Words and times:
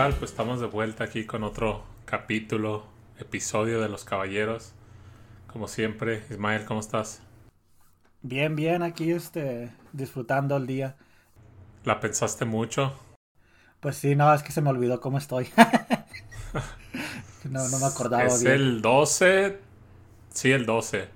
tal? 0.00 0.14
Pues 0.14 0.30
estamos 0.30 0.60
de 0.60 0.66
vuelta 0.66 1.04
aquí 1.04 1.26
con 1.26 1.44
otro 1.44 1.82
capítulo, 2.06 2.84
episodio 3.18 3.82
de 3.82 3.90
Los 3.90 4.04
Caballeros. 4.04 4.72
Como 5.46 5.68
siempre, 5.68 6.24
Ismael, 6.30 6.64
¿cómo 6.64 6.80
estás? 6.80 7.20
Bien, 8.22 8.56
bien, 8.56 8.82
aquí 8.82 9.10
este, 9.10 9.70
disfrutando 9.92 10.56
el 10.56 10.66
día. 10.66 10.96
¿La 11.84 12.00
pensaste 12.00 12.46
mucho? 12.46 12.98
Pues 13.80 13.96
sí, 13.96 14.16
no, 14.16 14.32
es 14.32 14.42
que 14.42 14.52
se 14.52 14.62
me 14.62 14.70
olvidó 14.70 15.02
cómo 15.02 15.18
estoy. 15.18 15.50
no, 17.44 17.68
no 17.68 17.78
me 17.78 17.84
acordaba 17.84 18.24
es 18.24 18.42
el 18.42 18.80
12. 18.80 19.58
Sí, 20.30 20.50
el 20.50 20.64
12. 20.64 21.10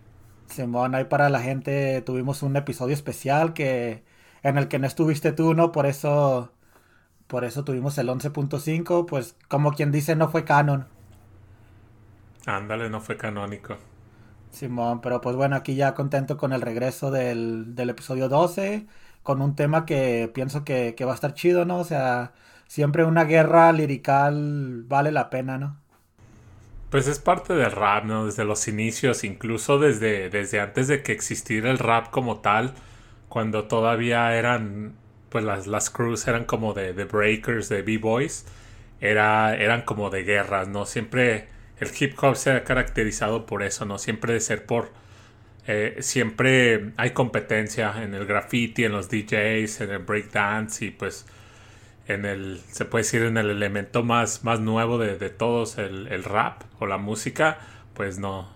Simón, 0.49 0.95
ahí 0.95 1.05
para 1.05 1.31
la 1.31 1.41
gente 1.41 2.03
tuvimos 2.03 2.43
un 2.43 2.55
episodio 2.55 2.93
especial 2.93 3.55
que 3.55 4.05
en 4.43 4.59
el 4.59 4.69
que 4.69 4.79
no 4.79 4.87
estuviste 4.87 5.33
tú, 5.33 5.55
¿no? 5.55 5.73
Por 5.73 5.87
eso 5.87 6.54
por 7.27 7.45
eso 7.45 7.65
tuvimos 7.65 7.99
el 7.99 8.09
11.5, 8.09 9.07
pues 9.07 9.37
como 9.49 9.73
quien 9.73 9.93
dice 9.93 10.17
no 10.17 10.29
fue 10.31 10.45
canon. 10.45 10.89
Ándale, 12.47 12.89
no 12.89 13.03
fue 13.03 13.19
canónico. 13.19 13.77
Simón, 14.51 15.01
pero 15.01 15.21
pues 15.21 15.35
bueno, 15.37 15.57
aquí 15.57 15.75
ya 15.75 15.95
contento 15.95 16.37
con 16.37 16.53
el 16.53 16.61
regreso 16.61 17.11
del, 17.11 17.75
del 17.75 17.91
episodio 17.91 18.29
12, 18.29 18.87
con 19.23 19.43
un 19.43 19.57
tema 19.57 19.85
que 19.85 20.31
pienso 20.33 20.65
que, 20.65 20.95
que 20.97 21.05
va 21.05 21.13
a 21.13 21.15
estar 21.17 21.35
chido, 21.35 21.65
¿no? 21.65 21.79
O 21.79 21.85
sea, 21.85 22.33
siempre 22.69 23.05
una 23.05 23.25
guerra 23.25 23.73
lirical 23.73 24.85
vale 24.87 25.11
la 25.13 25.31
pena, 25.31 25.59
¿no? 25.59 25.81
Pues 26.91 27.09
es 27.09 27.19
parte 27.19 27.55
del 27.55 27.73
rap, 27.73 28.05
¿no? 28.05 28.27
Desde 28.27 28.45
los 28.45 28.69
inicios, 28.69 29.25
incluso 29.25 29.79
desde, 29.79 30.31
desde 30.31 30.61
antes 30.61 30.87
de 30.89 31.03
que 31.03 31.13
existiera 31.13 31.71
el 31.71 31.79
rap 31.79 32.11
como 32.11 32.41
tal, 32.41 32.75
cuando 33.29 33.65
todavía 33.67 34.37
eran 34.37 34.95
pues 35.35 35.43
las, 35.43 35.67
las 35.67 35.91
crews 35.91 36.29
eran 36.29 36.45
como 36.45 36.75
de, 36.75 36.93
de 36.93 37.07
breakers, 37.07 37.69
de 37.69 37.83
b-boys, 37.83 38.45
era, 39.01 39.57
eran 39.57 39.83
como 39.83 40.09
de 40.09 40.23
guerras, 40.23 40.69
¿no? 40.69 40.87
Siempre 40.87 41.49
el 41.81 41.91
hip 41.99 42.17
hop 42.23 42.37
se 42.37 42.53
ha 42.53 42.63
caracterizado 42.63 43.45
por 43.45 43.65
eso, 43.65 43.85
¿no? 43.85 43.99
Siempre 43.99 44.33
de 44.33 44.39
ser 44.39 44.65
por... 44.65 44.93
Eh, 45.67 45.97
siempre 45.99 46.93
hay 46.97 47.11
competencia 47.11 48.01
en 48.01 48.15
el 48.15 48.27
graffiti, 48.27 48.85
en 48.85 48.93
los 48.93 49.09
DJs, 49.09 49.81
en 49.81 49.91
el 49.91 49.99
breakdance 49.99 50.85
y 50.85 50.91
pues 50.93 51.27
en 52.07 52.27
el, 52.27 52.61
se 52.71 52.85
puede 52.85 53.03
decir 53.03 53.23
en 53.23 53.37
el 53.37 53.51
elemento 53.51 54.05
más, 54.05 54.45
más 54.45 54.61
nuevo 54.61 54.99
de, 54.99 55.19
de 55.19 55.31
todos, 55.31 55.79
el, 55.79 56.07
el, 56.13 56.23
rap 56.23 56.63
o 56.79 56.87
la 56.87 56.99
música, 56.99 57.59
pues 57.95 58.21
no, 58.21 58.49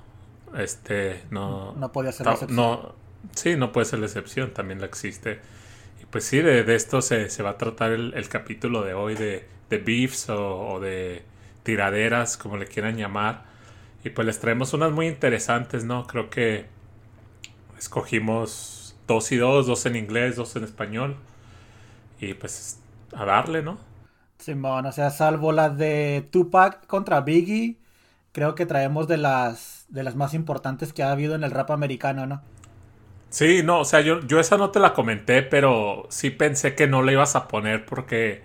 este, 0.57 1.25
no... 1.33 1.73
No 1.73 1.91
podía 1.91 2.13
ser 2.13 2.27
la 2.27 2.35
excepción. 2.35 2.57
No, 2.57 2.95
sí, 3.35 3.57
no 3.57 3.73
puede 3.73 3.87
ser 3.87 3.99
la 3.99 4.07
excepción, 4.07 4.55
también 4.55 4.79
la 4.79 4.87
existe 4.87 5.41
pues 6.11 6.25
sí, 6.25 6.41
de, 6.41 6.75
esto 6.75 7.03
se, 7.03 7.29
va 7.43 7.51
a 7.51 7.59
tratar 7.59 7.93
el, 7.93 8.29
capítulo 8.29 8.83
de 8.83 8.95
hoy 8.95 9.15
de, 9.15 9.47
de 9.71 9.79
beefs 9.79 10.29
o, 10.31 10.81
de 10.81 11.23
tiraderas, 11.63 12.37
como 12.37 12.57
le 12.57 12.67
quieran 12.67 12.97
llamar. 12.97 13.45
Y 14.05 14.11
pues 14.11 14.27
les 14.27 14.41
traemos 14.41 14.73
unas 14.73 14.93
muy 14.93 15.07
interesantes, 15.07 15.85
¿no? 15.85 16.07
Creo 16.07 16.31
que 16.31 16.67
escogimos 17.79 18.97
dos 19.07 19.33
y 19.33 19.37
dos, 19.37 19.67
dos 19.67 19.85
en 19.87 19.97
inglés, 19.97 20.37
dos 20.37 20.57
en 20.57 20.65
español. 20.65 21.17
Y 22.21 22.35
pues 22.35 22.79
a 23.13 23.25
darle, 23.25 23.63
¿no? 23.63 23.79
Simón, 24.39 24.87
o 24.87 24.93
sea, 24.93 25.11
salvo 25.11 25.53
las 25.53 25.77
de 25.77 26.27
Tupac 26.31 26.87
contra 26.87 27.21
Biggie, 27.21 27.77
creo 28.33 28.55
que 28.55 28.67
traemos 28.67 29.09
de 29.09 29.17
las, 29.17 29.87
de 29.89 30.05
las 30.05 30.15
más 30.15 30.33
importantes 30.33 30.93
que 30.93 31.03
ha 31.03 31.11
habido 31.11 31.35
en 31.35 31.43
el 31.43 31.51
rap 31.51 31.71
americano, 31.71 32.27
¿no? 32.27 32.41
Sí, 33.31 33.63
no, 33.63 33.81
o 33.81 33.85
sea, 33.85 34.01
yo, 34.01 34.21
yo 34.27 34.41
esa 34.41 34.57
no 34.57 34.71
te 34.71 34.81
la 34.81 34.95
comenté, 34.95 35.43
pero 35.43 36.07
sí 36.09 36.31
pensé 36.31 36.75
que 36.75 36.87
no 36.87 37.03
la 37.03 37.13
ibas 37.13 37.37
a 37.37 37.47
poner 37.47 37.85
porque 37.85 38.43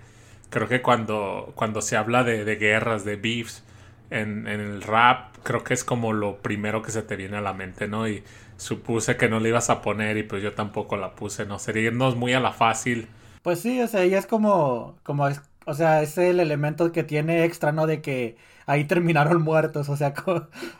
creo 0.49 0.67
que 0.67 0.81
cuando, 0.81 1.53
cuando 1.55 1.81
se 1.81 1.95
habla 1.95 2.23
de, 2.23 2.43
guerras, 2.57 3.05
de 3.05 3.15
beefs, 3.15 3.63
en, 4.09 4.47
el 4.47 4.81
rap, 4.81 5.35
creo 5.43 5.63
que 5.63 5.73
es 5.73 5.83
como 5.83 6.13
lo 6.13 6.37
primero 6.37 6.81
que 6.83 6.91
se 6.91 7.01
te 7.01 7.15
viene 7.15 7.37
a 7.37 7.41
la 7.41 7.53
mente, 7.53 7.87
¿no? 7.87 8.07
Y 8.07 8.23
supuse 8.57 9.17
que 9.17 9.29
no 9.29 9.39
la 9.39 9.47
ibas 9.47 9.69
a 9.69 9.81
poner 9.81 10.17
y 10.17 10.23
pues 10.23 10.43
yo 10.43 10.53
tampoco 10.53 10.97
la 10.97 11.15
puse, 11.15 11.45
¿no? 11.45 11.57
Sería 11.59 11.83
irnos 11.83 12.15
muy 12.15 12.33
a 12.33 12.39
la 12.39 12.51
fácil. 12.51 13.07
Pues 13.41 13.61
sí, 13.61 13.81
o 13.81 13.87
sea, 13.87 14.03
ella 14.03 14.19
es 14.19 14.27
como, 14.27 14.95
como 15.03 15.27
es, 15.27 15.41
o 15.65 15.73
sea, 15.73 16.01
es 16.01 16.17
el 16.17 16.39
elemento 16.39 16.91
que 16.91 17.03
tiene 17.03 17.45
extra, 17.45 17.71
¿no? 17.71 17.87
De 17.87 18.01
que 18.01 18.37
ahí 18.65 18.85
terminaron 18.85 19.41
muertos, 19.43 19.89
o 19.89 19.97
sea, 19.97 20.13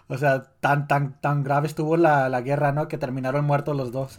o 0.08 0.18
sea, 0.18 0.44
tan, 0.60 0.88
tan, 0.88 1.20
tan 1.22 1.44
grave 1.44 1.68
estuvo 1.68 1.98
la, 1.98 2.30
la 2.30 2.42
guerra, 2.42 2.72
¿no? 2.72 2.88
Que 2.88 2.98
terminaron 2.98 3.46
muertos 3.46 3.76
los 3.76 3.92
dos. 3.92 4.18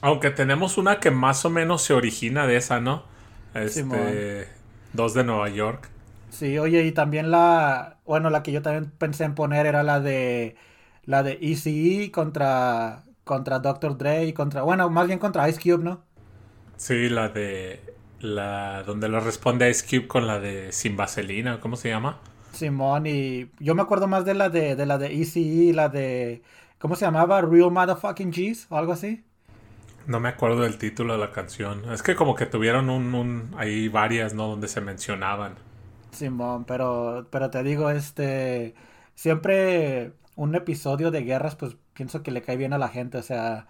Aunque 0.00 0.30
tenemos 0.30 0.78
una 0.78 1.00
que 1.00 1.10
más 1.10 1.44
o 1.44 1.50
menos 1.50 1.82
se 1.82 1.94
origina 1.94 2.46
de 2.46 2.56
esa, 2.56 2.80
¿no? 2.80 3.04
Este, 3.54 4.48
dos 4.92 5.14
de 5.14 5.24
Nueva 5.24 5.48
York. 5.48 5.90
Sí, 6.28 6.58
oye, 6.58 6.84
y 6.84 6.92
también 6.92 7.30
la, 7.30 8.00
bueno, 8.04 8.30
la 8.30 8.42
que 8.42 8.52
yo 8.52 8.60
también 8.62 8.90
pensé 8.90 9.24
en 9.24 9.34
poner 9.34 9.66
era 9.66 9.82
la 9.82 10.00
de, 10.00 10.56
la 11.04 11.22
de 11.22 11.38
ECE 11.40 12.10
contra, 12.12 13.04
contra 13.24 13.58
Dr. 13.60 13.96
Dre 13.96 14.26
y 14.26 14.32
contra, 14.34 14.62
bueno, 14.62 14.90
más 14.90 15.06
bien 15.06 15.18
contra 15.18 15.48
Ice 15.48 15.60
Cube, 15.60 15.82
¿no? 15.84 16.04
Sí, 16.76 17.08
la 17.08 17.28
de, 17.28 17.80
la, 18.20 18.82
donde 18.84 19.08
lo 19.08 19.20
responde 19.20 19.70
Ice 19.70 19.84
Cube 19.86 20.06
con 20.08 20.26
la 20.26 20.38
de 20.40 20.72
Sin 20.72 20.96
Vaselina, 20.96 21.60
¿cómo 21.60 21.76
se 21.76 21.88
llama? 21.88 22.20
Simón, 22.56 23.06
y 23.06 23.50
yo 23.60 23.74
me 23.74 23.82
acuerdo 23.82 24.08
más 24.08 24.24
de 24.24 24.34
la 24.34 24.48
de, 24.48 24.76
de 24.76 24.86
la 24.86 24.98
de 24.98 25.20
ECE, 25.22 25.72
la 25.74 25.88
de, 25.88 26.42
¿cómo 26.78 26.96
se 26.96 27.04
llamaba? 27.04 27.40
Real 27.42 27.70
Motherfucking 27.70 28.30
G's 28.32 28.66
o 28.70 28.76
algo 28.76 28.92
así. 28.92 29.24
No 30.06 30.20
me 30.20 30.30
acuerdo 30.30 30.62
del 30.62 30.78
título 30.78 31.12
de 31.12 31.18
la 31.18 31.32
canción. 31.32 31.92
Es 31.92 32.02
que 32.02 32.14
como 32.16 32.34
que 32.34 32.46
tuvieron 32.46 32.88
un, 32.90 33.14
un 33.14 33.54
ahí 33.58 33.88
varias, 33.88 34.32
¿no? 34.34 34.48
Donde 34.48 34.68
se 34.68 34.80
mencionaban. 34.80 35.56
Simón, 36.10 36.64
pero, 36.64 37.28
pero 37.30 37.50
te 37.50 37.62
digo, 37.62 37.90
este, 37.90 38.74
siempre 39.14 40.14
un 40.34 40.54
episodio 40.54 41.10
de 41.10 41.22
guerras, 41.22 41.56
pues 41.56 41.76
pienso 41.92 42.22
que 42.22 42.30
le 42.30 42.42
cae 42.42 42.56
bien 42.56 42.72
a 42.72 42.78
la 42.78 42.88
gente, 42.88 43.18
o 43.18 43.22
sea, 43.22 43.66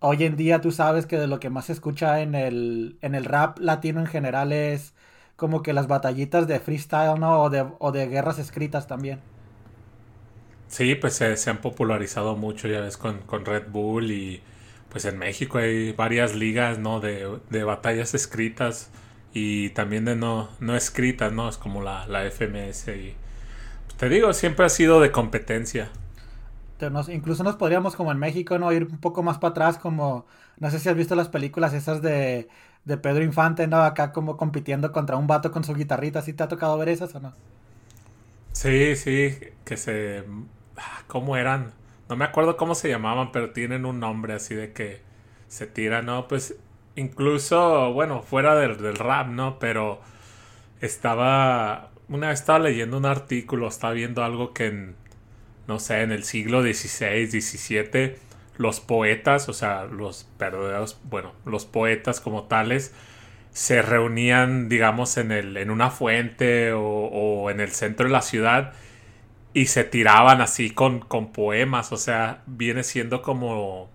hoy 0.00 0.24
en 0.24 0.36
día 0.36 0.60
tú 0.60 0.72
sabes 0.72 1.06
que 1.06 1.18
de 1.18 1.28
lo 1.28 1.40
que 1.40 1.50
más 1.50 1.66
se 1.66 1.72
escucha 1.74 2.20
en 2.22 2.34
el, 2.34 2.98
en 3.02 3.14
el 3.14 3.24
rap 3.26 3.58
latino 3.60 4.00
en 4.00 4.06
general 4.06 4.52
es 4.52 4.94
como 5.44 5.62
que 5.62 5.74
las 5.74 5.88
batallitas 5.88 6.48
de 6.48 6.58
freestyle, 6.58 7.20
¿no? 7.20 7.42
O 7.42 7.50
de, 7.50 7.66
o 7.78 7.92
de 7.92 8.08
guerras 8.08 8.38
escritas 8.38 8.86
también. 8.86 9.20
Sí, 10.68 10.94
pues 10.94 11.16
se, 11.16 11.50
han 11.50 11.58
popularizado 11.58 12.34
mucho, 12.34 12.66
ya 12.66 12.80
ves, 12.80 12.96
con, 12.96 13.18
con, 13.18 13.44
Red 13.44 13.64
Bull 13.68 14.10
y 14.10 14.40
pues 14.88 15.04
en 15.04 15.18
México 15.18 15.58
hay 15.58 15.92
varias 15.92 16.34
ligas, 16.34 16.78
¿no? 16.78 17.00
De, 17.00 17.28
de 17.50 17.62
batallas 17.62 18.14
escritas 18.14 18.88
y 19.34 19.68
también 19.70 20.06
de 20.06 20.16
no, 20.16 20.48
no 20.60 20.74
escritas, 20.76 21.30
¿no? 21.30 21.46
Es 21.46 21.58
como 21.58 21.82
la, 21.82 22.06
la 22.06 22.24
FMS 22.24 22.88
y 22.88 23.14
pues, 23.84 23.98
te 23.98 24.08
digo, 24.08 24.32
siempre 24.32 24.64
ha 24.64 24.70
sido 24.70 24.98
de 24.98 25.10
competencia. 25.10 25.90
Nos, 26.90 27.10
incluso 27.10 27.44
nos 27.44 27.56
podríamos 27.56 27.96
como 27.96 28.12
en 28.12 28.18
México, 28.18 28.58
¿no? 28.58 28.72
Ir 28.72 28.84
un 28.84 28.98
poco 28.98 29.22
más 29.22 29.36
para 29.36 29.50
atrás, 29.50 29.76
como, 29.76 30.24
no 30.58 30.70
sé 30.70 30.78
si 30.78 30.88
has 30.88 30.96
visto 30.96 31.14
las 31.14 31.28
películas 31.28 31.74
esas 31.74 32.00
de 32.00 32.48
de 32.84 32.98
Pedro 32.98 33.24
Infante, 33.24 33.66
¿no? 33.66 33.78
Acá 33.82 34.12
como 34.12 34.36
compitiendo 34.36 34.92
contra 34.92 35.16
un 35.16 35.26
vato 35.26 35.50
con 35.52 35.64
su 35.64 35.74
guitarrita. 35.74 36.22
¿Sí 36.22 36.32
te 36.34 36.42
ha 36.44 36.48
tocado 36.48 36.78
ver 36.78 36.88
esas 36.90 37.14
o 37.14 37.20
no? 37.20 37.34
Sí, 38.52 38.96
sí, 38.96 39.36
que 39.64 39.76
se... 39.76 40.24
Ah, 40.76 41.02
¿Cómo 41.06 41.36
eran? 41.36 41.72
No 42.08 42.16
me 42.16 42.24
acuerdo 42.24 42.56
cómo 42.56 42.74
se 42.74 42.88
llamaban, 42.88 43.32
pero 43.32 43.52
tienen 43.52 43.84
un 43.84 44.00
nombre 44.00 44.34
así 44.34 44.54
de 44.54 44.72
que 44.72 45.02
se 45.48 45.66
tiran, 45.66 46.06
¿no? 46.06 46.28
Pues 46.28 46.56
incluso, 46.96 47.92
bueno, 47.92 48.22
fuera 48.22 48.54
del, 48.54 48.78
del 48.80 48.96
rap, 48.96 49.28
¿no? 49.28 49.58
Pero 49.58 50.00
estaba... 50.80 51.90
Una 52.08 52.28
vez 52.30 52.40
estaba 52.40 52.60
leyendo 52.60 52.98
un 52.98 53.06
artículo, 53.06 53.68
estaba 53.68 53.94
viendo 53.94 54.24
algo 54.24 54.54
que 54.54 54.66
en, 54.66 54.96
no 55.68 55.78
sé, 55.80 56.02
en 56.02 56.12
el 56.12 56.24
siglo 56.24 56.62
XVI, 56.62 57.26
XVII 57.28 58.16
los 58.56 58.80
poetas, 58.80 59.48
o 59.48 59.52
sea, 59.52 59.84
los 59.84 60.28
verdaderos, 60.38 60.98
bueno, 61.04 61.32
los 61.44 61.64
poetas 61.64 62.20
como 62.20 62.44
tales, 62.44 62.94
se 63.50 63.82
reunían, 63.82 64.68
digamos, 64.68 65.16
en, 65.16 65.32
el, 65.32 65.56
en 65.56 65.70
una 65.70 65.90
fuente 65.90 66.72
o, 66.72 67.50
en 67.50 67.60
el 67.60 67.70
centro 67.70 68.06
de 68.06 68.12
la 68.12 68.22
ciudad 68.22 68.72
y 69.52 69.66
se 69.66 69.84
tiraban 69.84 70.40
así 70.40 70.70
con, 70.70 71.00
con 71.00 71.32
poemas, 71.32 71.92
o 71.92 71.96
sea, 71.96 72.42
viene 72.46 72.82
siendo 72.82 73.22
como, 73.22 73.88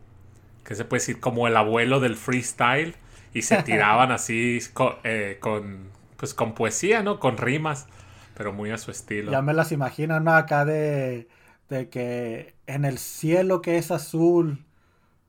¿qué 0.63 0.75
se 0.75 0.85
puede 0.85 1.01
decir? 1.01 1.19
Como 1.19 1.47
el 1.47 1.57
abuelo 1.57 1.99
del 1.99 2.15
freestyle 2.15 2.95
y 3.33 3.41
se 3.41 3.61
tiraban 3.63 4.11
así 4.11 4.59
eh, 5.03 5.37
con, 5.41 5.89
pues 6.15 6.33
con 6.33 6.53
poesía, 6.53 7.03
¿no? 7.03 7.19
Con 7.19 7.37
rimas, 7.37 7.87
pero 8.35 8.53
muy 8.53 8.71
a 8.71 8.77
su 8.77 8.91
estilo. 8.91 9.31
Ya 9.31 9.41
me 9.41 9.53
las 9.53 9.73
imagino, 9.73 10.21
¿no? 10.21 10.33
Acá 10.33 10.63
de 10.63 11.27
de 11.69 11.89
que 11.89 12.55
en 12.67 12.85
el 12.85 12.97
cielo 12.97 13.61
que 13.61 13.77
es 13.77 13.91
azul 13.91 14.65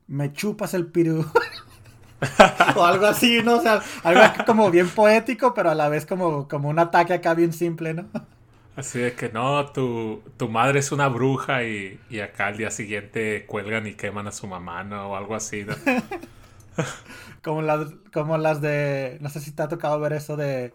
me 0.07 0.33
chupas 0.33 0.73
el 0.73 0.87
pirú. 0.87 1.25
o 2.75 2.83
algo 2.83 3.05
así, 3.05 3.41
¿no? 3.43 3.57
O 3.57 3.61
sea, 3.61 3.81
algo 4.03 4.21
como 4.45 4.69
bien 4.69 4.89
poético, 4.89 5.53
pero 5.53 5.71
a 5.71 5.75
la 5.75 5.89
vez 5.89 6.05
como, 6.05 6.47
como 6.47 6.69
un 6.69 6.79
ataque 6.79 7.13
acá 7.13 7.33
bien 7.33 7.53
simple, 7.53 7.93
¿no? 7.93 8.05
Así 8.75 8.99
de 8.99 9.13
que 9.13 9.29
no, 9.29 9.65
tu, 9.71 10.23
tu 10.37 10.47
madre 10.49 10.79
es 10.79 10.91
una 10.91 11.07
bruja 11.07 11.63
y, 11.63 11.99
y, 12.09 12.19
acá 12.19 12.47
al 12.47 12.57
día 12.57 12.71
siguiente 12.71 13.45
cuelgan 13.45 13.85
y 13.85 13.93
queman 13.93 14.27
a 14.27 14.31
su 14.31 14.47
mamá, 14.47 14.83
¿no? 14.83 15.09
O 15.09 15.15
algo 15.15 15.35
así, 15.35 15.65
¿no? 15.65 15.75
como, 17.43 17.61
las, 17.61 17.91
como 18.13 18.37
las 18.37 18.61
de, 18.61 19.17
no 19.21 19.29
sé 19.29 19.39
si 19.39 19.51
te 19.51 19.63
ha 19.63 19.67
tocado 19.67 19.99
ver 19.99 20.13
eso 20.13 20.37
de 20.37 20.73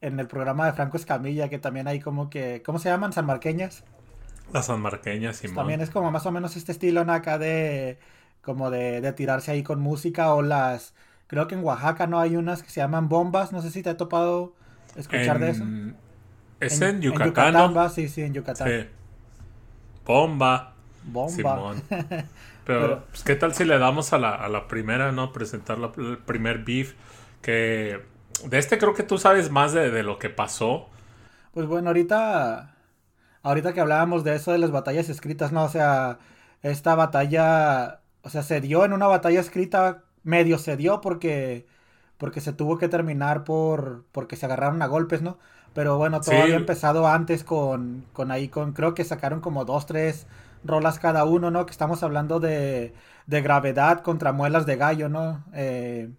en 0.00 0.20
el 0.20 0.26
programa 0.26 0.66
de 0.66 0.72
Franco 0.72 0.96
Escamilla, 0.96 1.48
que 1.48 1.58
también 1.58 1.88
hay 1.88 2.00
como 2.00 2.30
que, 2.30 2.62
¿cómo 2.64 2.78
se 2.78 2.88
llaman? 2.88 3.12
Sanmarqueñas. 3.12 3.84
Las 4.52 4.66
sanmarqueñas, 4.66 5.36
Simón. 5.36 5.56
También 5.56 5.80
es 5.80 5.90
como 5.90 6.10
más 6.10 6.24
o 6.26 6.32
menos 6.32 6.56
este 6.56 6.72
estilo. 6.72 7.00
Acá 7.00 7.38
de, 7.38 7.98
como 8.42 8.70
de, 8.70 9.00
de 9.00 9.12
tirarse 9.12 9.50
ahí 9.50 9.62
con 9.62 9.80
música 9.80 10.32
o 10.34 10.42
las, 10.42 10.94
creo 11.26 11.48
que 11.48 11.54
en 11.54 11.64
Oaxaca 11.64 12.06
no 12.06 12.20
hay 12.20 12.36
unas 12.36 12.62
que 12.62 12.70
se 12.70 12.80
llaman 12.80 13.08
bombas, 13.08 13.52
no 13.52 13.60
sé 13.60 13.70
si 13.70 13.82
te 13.82 13.90
ha 13.90 13.96
topado 13.96 14.54
escuchar 14.96 15.38
de 15.38 15.50
eso. 15.50 15.64
Es 16.60 16.80
en, 16.80 17.02
Yucatán, 17.02 17.52
¿no? 17.52 17.88
Sí, 17.88 18.08
sí, 18.08 18.22
en 18.22 18.32
Yucatán. 18.32 18.68
Sí. 18.68 18.88
Bomba. 20.06 20.72
Bomba. 21.04 21.30
Simón. 21.30 21.82
Pero, 22.64 23.04
pues, 23.10 23.22
¿qué 23.22 23.36
tal 23.36 23.54
si 23.54 23.64
le 23.64 23.78
damos 23.78 24.12
a 24.12 24.18
la, 24.18 24.34
a 24.34 24.48
la 24.48 24.66
primera, 24.66 25.12
¿no? 25.12 25.32
Presentar 25.32 25.78
el 25.98 26.18
primer 26.18 26.64
beef. 26.64 26.94
Que 27.42 28.02
de 28.44 28.58
este 28.58 28.78
creo 28.78 28.94
que 28.94 29.02
tú 29.02 29.18
sabes 29.18 29.50
más 29.50 29.72
de, 29.72 29.90
de, 29.90 30.02
lo 30.02 30.18
que 30.18 30.30
pasó. 30.30 30.88
Pues 31.52 31.66
bueno, 31.66 31.90
ahorita. 31.90 32.75
Ahorita 33.46 33.72
que 33.72 33.80
hablábamos 33.80 34.24
de 34.24 34.34
eso 34.34 34.50
de 34.50 34.58
las 34.58 34.72
batallas 34.72 35.08
escritas, 35.08 35.52
¿no? 35.52 35.64
O 35.64 35.68
sea, 35.68 36.18
esta 36.62 36.96
batalla. 36.96 38.00
O 38.22 38.28
sea, 38.28 38.42
se 38.42 38.60
dio 38.60 38.84
en 38.84 38.92
una 38.92 39.06
batalla 39.06 39.38
escrita. 39.40 40.02
Medio 40.24 40.58
se 40.58 40.76
dio 40.76 41.00
porque. 41.00 41.66
Porque 42.18 42.40
se 42.40 42.52
tuvo 42.52 42.76
que 42.78 42.88
terminar 42.88 43.44
por. 43.44 44.04
Porque 44.10 44.34
se 44.36 44.46
agarraron 44.46 44.82
a 44.82 44.86
golpes, 44.88 45.22
¿no? 45.22 45.38
Pero 45.74 45.96
bueno, 45.96 46.20
todo 46.20 46.42
había 46.42 46.56
empezado 46.56 47.06
antes 47.06 47.44
con, 47.44 48.06
con 48.12 48.32
ahí, 48.32 48.48
con 48.48 48.72
creo 48.72 48.94
que 48.94 49.04
sacaron 49.04 49.40
como 49.40 49.64
dos, 49.64 49.86
tres 49.86 50.26
rolas 50.64 50.98
cada 50.98 51.24
uno, 51.24 51.50
¿no? 51.52 51.66
Que 51.66 51.72
estamos 51.72 52.02
hablando 52.02 52.40
de, 52.40 52.94
de 53.26 53.42
gravedad 53.42 54.00
contra 54.02 54.32
muelas 54.32 54.66
de 54.66 54.76
gallo, 54.76 55.08
¿no? 55.08 55.44
Eh, 55.54 56.10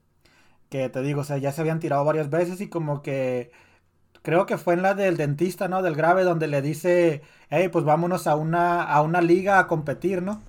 que 0.70 0.90
te 0.90 1.02
digo, 1.02 1.22
o 1.22 1.24
sea, 1.24 1.38
ya 1.38 1.52
se 1.52 1.62
habían 1.62 1.80
tirado 1.80 2.04
varias 2.06 2.30
veces 2.30 2.62
y 2.62 2.70
como 2.70 3.02
que 3.02 3.52
creo 4.28 4.46
que 4.46 4.58
fue 4.58 4.74
en 4.74 4.82
la 4.82 4.94
del 4.94 5.16
dentista, 5.16 5.70
¿no? 5.70 5.82
Del 5.82 5.96
grave, 5.96 6.26
donde 6.26 6.48
le 6.48 6.62
dice, 6.62 7.22
hey, 7.50 7.70
pues 7.72 7.86
vámonos 7.86 8.28
a 8.28 8.36
una, 8.36 8.84
a 8.84 9.02
una 9.02 9.22
liga 9.22 9.58
a 9.58 9.68
competir, 9.68 10.22
¿no? 10.22 10.42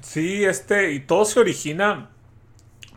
Sí, 0.00 0.44
este, 0.44 0.92
y 0.92 1.00
todo 1.00 1.24
se 1.24 1.40
origina 1.40 2.10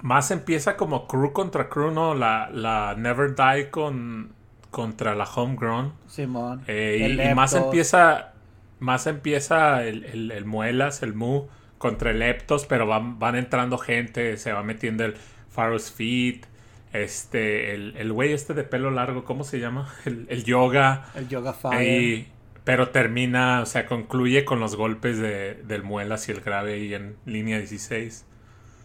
más 0.03 0.29
empieza 0.29 0.77
como 0.77 1.07
crew 1.07 1.33
contra 1.33 1.69
crew, 1.69 1.89
¿no? 1.89 2.13
La, 2.13 2.51
la 2.51 2.93
Never 2.95 3.33
Die 3.33 3.71
con, 3.71 4.33
contra 4.69 5.15
la 5.15 5.23
Homegrown. 5.23 5.93
Simón. 6.05 6.61
Eh, 6.67 7.17
y, 7.31 7.33
más 7.33 7.55
empieza, 7.55 8.33
más 8.77 9.07
empieza 9.07 9.83
el, 9.83 10.31
el, 10.31 10.45
Muelas, 10.45 11.01
el 11.01 11.15
Mu 11.15 11.47
contra 11.79 12.11
el 12.11 12.19
Leptos, 12.19 12.67
pero 12.67 12.85
van, 12.85 13.17
van 13.17 13.37
entrando 13.37 13.79
gente, 13.79 14.37
se 14.37 14.53
va 14.53 14.61
metiendo 14.61 15.03
el 15.03 15.15
Pharaoh's 15.49 15.91
Feet, 15.91 16.45
este, 16.93 17.73
el 17.73 18.13
güey 18.13 18.33
este 18.33 18.53
de 18.53 18.63
pelo 18.63 18.91
largo, 18.91 19.25
¿cómo 19.25 19.43
se 19.43 19.59
llama? 19.59 19.93
El, 20.05 20.43
Yoga. 20.43 21.09
El 21.15 21.27
Yoga 21.27 21.53
Fire. 21.53 22.27
pero 22.63 22.89
termina, 22.89 23.61
o 23.61 23.65
sea, 23.65 23.85
concluye 23.87 24.45
con 24.45 24.59
los 24.59 24.75
golpes 24.75 25.17
de, 25.17 25.55
del 25.55 25.83
Muelas 25.83 26.29
y 26.29 26.31
el 26.31 26.41
Grave 26.41 26.73
ahí 26.75 26.93
en 26.93 27.17
línea 27.25 27.57
16. 27.57 28.25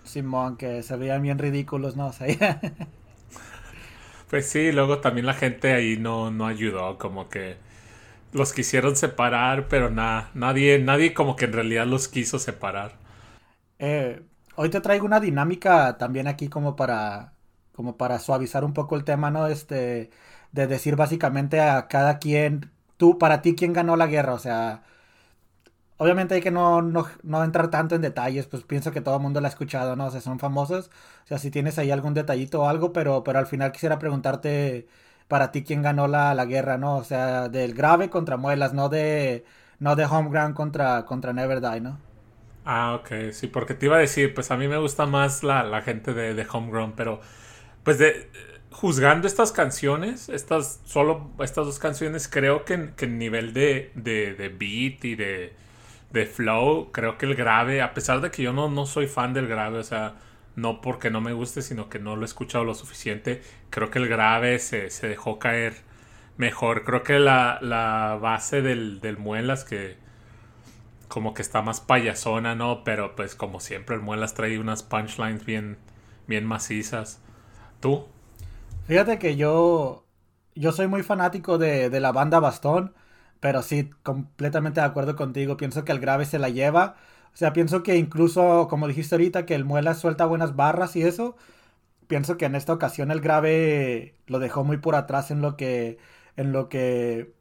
Simón, 0.04 0.56
que 0.56 0.82
se 0.82 0.96
veían 0.96 1.22
bien 1.22 1.38
ridículos, 1.38 1.96
¿no? 1.96 2.08
O 2.08 2.12
pues 4.30 4.46
sí, 4.50 4.72
luego 4.72 4.98
también 5.00 5.26
la 5.26 5.34
gente 5.34 5.72
ahí 5.72 5.96
no, 5.96 6.30
no 6.30 6.46
ayudó, 6.46 6.98
como 6.98 7.28
que 7.30 7.56
los 8.32 8.52
quisieron 8.52 8.96
separar, 8.96 9.68
pero 9.68 9.90
nada, 9.90 10.30
nadie, 10.34 10.78
nadie 10.78 11.14
como 11.14 11.36
que 11.36 11.46
en 11.46 11.52
realidad 11.54 11.86
los 11.86 12.08
quiso 12.08 12.38
separar. 12.38 12.92
Eh, 13.78 14.22
hoy 14.56 14.70
te 14.70 14.80
traigo 14.80 15.06
una 15.06 15.20
dinámica 15.20 15.96
también 15.98 16.26
aquí 16.26 16.48
como 16.48 16.76
para, 16.76 17.32
como 17.78 17.96
para 17.96 18.20
suavizar 18.20 18.64
un 18.66 18.74
poco 18.74 18.96
el 18.96 19.04
tema, 19.04 19.30
¿no? 19.32 19.46
Este, 19.46 20.10
de 20.52 20.66
decir 20.66 20.96
básicamente 20.96 21.60
a 21.62 21.88
cada 21.88 22.18
quien, 22.18 22.72
tú, 22.98 23.18
para 23.18 23.42
ti, 23.42 23.54
¿quién 23.56 23.72
ganó 23.72 23.96
la 23.96 24.08
guerra? 24.08 24.34
O 24.34 24.40
sea, 24.40 24.84
Obviamente 26.00 26.34
hay 26.34 26.40
que 26.42 26.52
no, 26.52 26.80
no, 26.82 27.44
entrar 27.44 27.70
tanto 27.70 27.96
en 27.96 28.02
detalles, 28.02 28.46
pues 28.46 28.62
pienso 28.62 28.92
que 28.92 29.00
todo 29.00 29.16
el 29.16 29.22
mundo 29.22 29.40
la 29.40 29.48
ha 29.48 29.50
escuchado, 29.50 29.96
¿no? 29.96 30.06
O 30.06 30.10
sea, 30.12 30.20
son 30.20 30.38
famosos. 30.38 30.90
O 31.24 31.26
sea, 31.26 31.38
si 31.38 31.50
tienes 31.50 31.76
ahí 31.78 31.90
algún 31.90 32.14
detallito 32.14 32.62
o 32.62 32.68
algo, 32.68 32.92
pero, 32.92 33.24
pero 33.24 33.38
al 33.40 33.46
final 33.48 33.72
quisiera 33.72 33.98
preguntarte 33.98 34.86
para 35.26 35.50
ti 35.50 35.64
quién 35.64 35.82
ganó 35.82 36.06
la, 36.06 36.34
la 36.34 36.44
guerra, 36.46 36.78
¿no? 36.78 36.96
O 36.96 37.04
sea, 37.04 37.48
del 37.48 37.74
grave 37.74 38.10
contra 38.10 38.36
muelas, 38.36 38.74
no 38.74 38.88
de, 38.88 39.44
no 39.80 39.96
de 39.96 40.04
Homeground 40.06 40.54
contra, 40.54 41.04
contra 41.04 41.32
Never 41.32 41.60
Die, 41.60 41.80
¿no? 41.80 41.98
Ah, 42.64 42.94
ok, 42.96 43.32
sí, 43.32 43.46
porque 43.46 43.74
te 43.74 43.86
iba 43.86 43.96
a 43.96 44.00
decir, 44.00 44.34
pues 44.34 44.50
a 44.50 44.56
mí 44.56 44.68
me 44.68 44.76
gusta 44.76 45.06
más 45.06 45.42
la, 45.42 45.62
la 45.64 45.80
gente 45.82 46.12
de, 46.12 46.34
de 46.34 46.46
Homeground, 46.52 46.94
pero 46.96 47.20
pues 47.88 47.96
de 47.96 48.28
juzgando 48.70 49.26
estas 49.26 49.50
canciones, 49.50 50.28
estas 50.28 50.82
solo 50.84 51.30
estas 51.40 51.64
dos 51.64 51.78
canciones, 51.78 52.28
creo 52.28 52.66
que, 52.66 52.90
que 52.94 53.06
el 53.06 53.16
nivel 53.16 53.54
de, 53.54 53.92
de, 53.94 54.48
beat 54.50 55.02
y 55.06 55.14
de 55.14 55.54
de 56.10 56.26
flow, 56.26 56.92
creo 56.92 57.16
que 57.16 57.24
el 57.24 57.34
grave, 57.34 57.80
a 57.80 57.94
pesar 57.94 58.20
de 58.20 58.30
que 58.30 58.42
yo 58.42 58.52
no, 58.52 58.68
no 58.68 58.84
soy 58.84 59.06
fan 59.06 59.32
del 59.32 59.48
grave, 59.48 59.78
o 59.78 59.82
sea, 59.82 60.16
no 60.54 60.82
porque 60.82 61.08
no 61.10 61.22
me 61.22 61.32
guste, 61.32 61.62
sino 61.62 61.88
que 61.88 61.98
no 61.98 62.14
lo 62.14 62.22
he 62.22 62.24
escuchado 62.26 62.62
lo 62.62 62.74
suficiente, 62.74 63.40
creo 63.70 63.90
que 63.90 64.00
el 64.00 64.06
grave 64.06 64.58
se, 64.58 64.90
dejó 65.08 65.38
caer 65.38 65.76
mejor. 66.36 66.84
Creo 66.84 67.02
que 67.04 67.18
la, 67.18 67.58
la 67.62 68.18
base 68.20 68.60
del, 68.60 69.00
del, 69.00 69.16
Muelas, 69.16 69.64
que 69.64 69.96
como 71.08 71.32
que 71.32 71.40
está 71.40 71.62
más 71.62 71.80
payasona, 71.80 72.54
¿no? 72.54 72.84
Pero 72.84 73.16
pues 73.16 73.34
como 73.34 73.60
siempre 73.60 73.96
el 73.96 74.02
Muelas 74.02 74.34
trae 74.34 74.58
unas 74.58 74.82
punchlines 74.82 75.46
bien, 75.46 75.78
bien 76.26 76.44
macizas. 76.44 77.22
¿Tú? 77.80 78.06
Fíjate 78.86 79.18
que 79.18 79.36
yo, 79.36 80.04
yo 80.54 80.72
soy 80.72 80.88
muy 80.88 81.02
fanático 81.02 81.58
de, 81.58 81.90
de 81.90 82.00
la 82.00 82.12
banda 82.12 82.40
Bastón. 82.40 82.94
Pero 83.40 83.62
sí, 83.62 83.90
completamente 84.02 84.80
de 84.80 84.86
acuerdo 84.86 85.16
contigo. 85.16 85.56
Pienso 85.56 85.84
que 85.84 85.92
el 85.92 86.00
grave 86.00 86.24
se 86.26 86.38
la 86.38 86.48
lleva. 86.48 86.96
O 87.34 87.36
sea, 87.36 87.52
pienso 87.52 87.82
que 87.82 87.96
incluso, 87.96 88.68
como 88.68 88.88
dijiste 88.88 89.14
ahorita, 89.14 89.46
que 89.46 89.54
el 89.54 89.64
muela 89.64 89.94
suelta 89.94 90.26
buenas 90.26 90.56
barras 90.56 90.96
y 90.96 91.02
eso. 91.02 91.36
Pienso 92.08 92.36
que 92.38 92.46
en 92.46 92.56
esta 92.56 92.72
ocasión 92.74 93.10
el 93.10 93.20
grave 93.20 94.16
lo 94.26 94.38
dejó 94.40 94.64
muy 94.64 94.78
por 94.78 94.94
atrás 94.96 95.30
en 95.30 95.42
lo 95.42 95.56
que. 95.56 95.98
En 96.36 96.52
lo 96.52 96.68
que. 96.68 97.34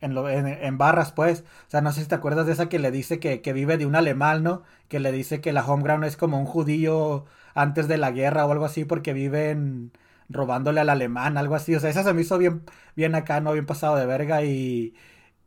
En, 0.00 0.14
lo, 0.14 0.28
en, 0.30 0.78
barras, 0.78 1.12
pues. 1.12 1.42
O 1.68 1.70
sea, 1.70 1.80
no 1.82 1.92
sé 1.92 2.02
si 2.02 2.08
te 2.08 2.14
acuerdas 2.16 2.46
de 2.46 2.52
esa 2.52 2.68
que 2.68 2.78
le 2.78 2.90
dice 2.90 3.20
que, 3.20 3.42
que 3.42 3.52
vive 3.52 3.78
de 3.78 3.86
un 3.86 3.96
alemán, 3.96 4.42
¿no? 4.42 4.62
Que 4.88 5.00
le 5.00 5.12
dice 5.12 5.40
que 5.40 5.52
la 5.52 5.64
homeground 5.66 6.04
es 6.04 6.16
como 6.16 6.38
un 6.38 6.46
judío 6.46 7.26
antes 7.54 7.88
de 7.88 7.98
la 7.98 8.10
guerra 8.10 8.46
o 8.46 8.52
algo 8.52 8.64
así 8.64 8.84
porque 8.84 9.12
viven 9.12 9.92
robándole 10.28 10.80
al 10.80 10.90
alemán, 10.90 11.36
algo 11.38 11.54
así. 11.54 11.74
O 11.74 11.80
sea, 11.80 11.90
esa 11.90 12.02
se 12.04 12.12
me 12.14 12.22
hizo 12.22 12.38
bien, 12.38 12.62
bien 12.96 13.14
acá, 13.14 13.40
¿no? 13.40 13.52
Bien 13.52 13.66
pasado 13.66 13.96
de 13.96 14.06
verga 14.06 14.42
y 14.44 14.94